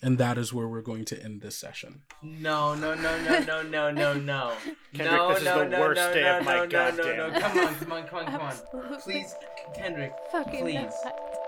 And 0.00 0.16
that 0.18 0.38
is 0.38 0.52
where 0.52 0.68
we're 0.68 0.82
going 0.82 1.04
to 1.06 1.22
end 1.22 1.40
this 1.40 1.56
session. 1.56 2.02
No, 2.22 2.74
no, 2.74 2.94
no, 2.94 3.20
no, 3.24 3.40
no, 3.40 3.62
no, 3.62 3.90
no, 3.90 4.14
no. 4.14 4.52
Kendrick, 4.94 5.18
no, 5.18 5.28
this 5.30 5.38
is 5.38 5.44
no, 5.44 5.58
the 5.58 5.68
no, 5.68 5.80
worst 5.80 5.96
no, 6.00 6.14
day 6.14 6.22
no, 6.22 6.38
of 6.38 6.44
my 6.44 6.54
no, 6.54 6.58
no, 6.58 6.64
no, 6.64 6.70
goddamn 6.70 7.16
no. 7.16 7.28
life. 7.28 7.42
Come 7.42 7.58
on, 7.58 7.74
come 7.74 7.92
on, 7.92 8.06
come 8.06 8.18
on, 8.18 8.26
come 8.26 8.40
on. 8.40 8.46
Absolutely. 8.92 8.98
Please, 9.00 9.34
Kendrick, 9.74 10.12
Fucking 10.30 10.60
please. 10.60 10.74
not. 11.04 11.47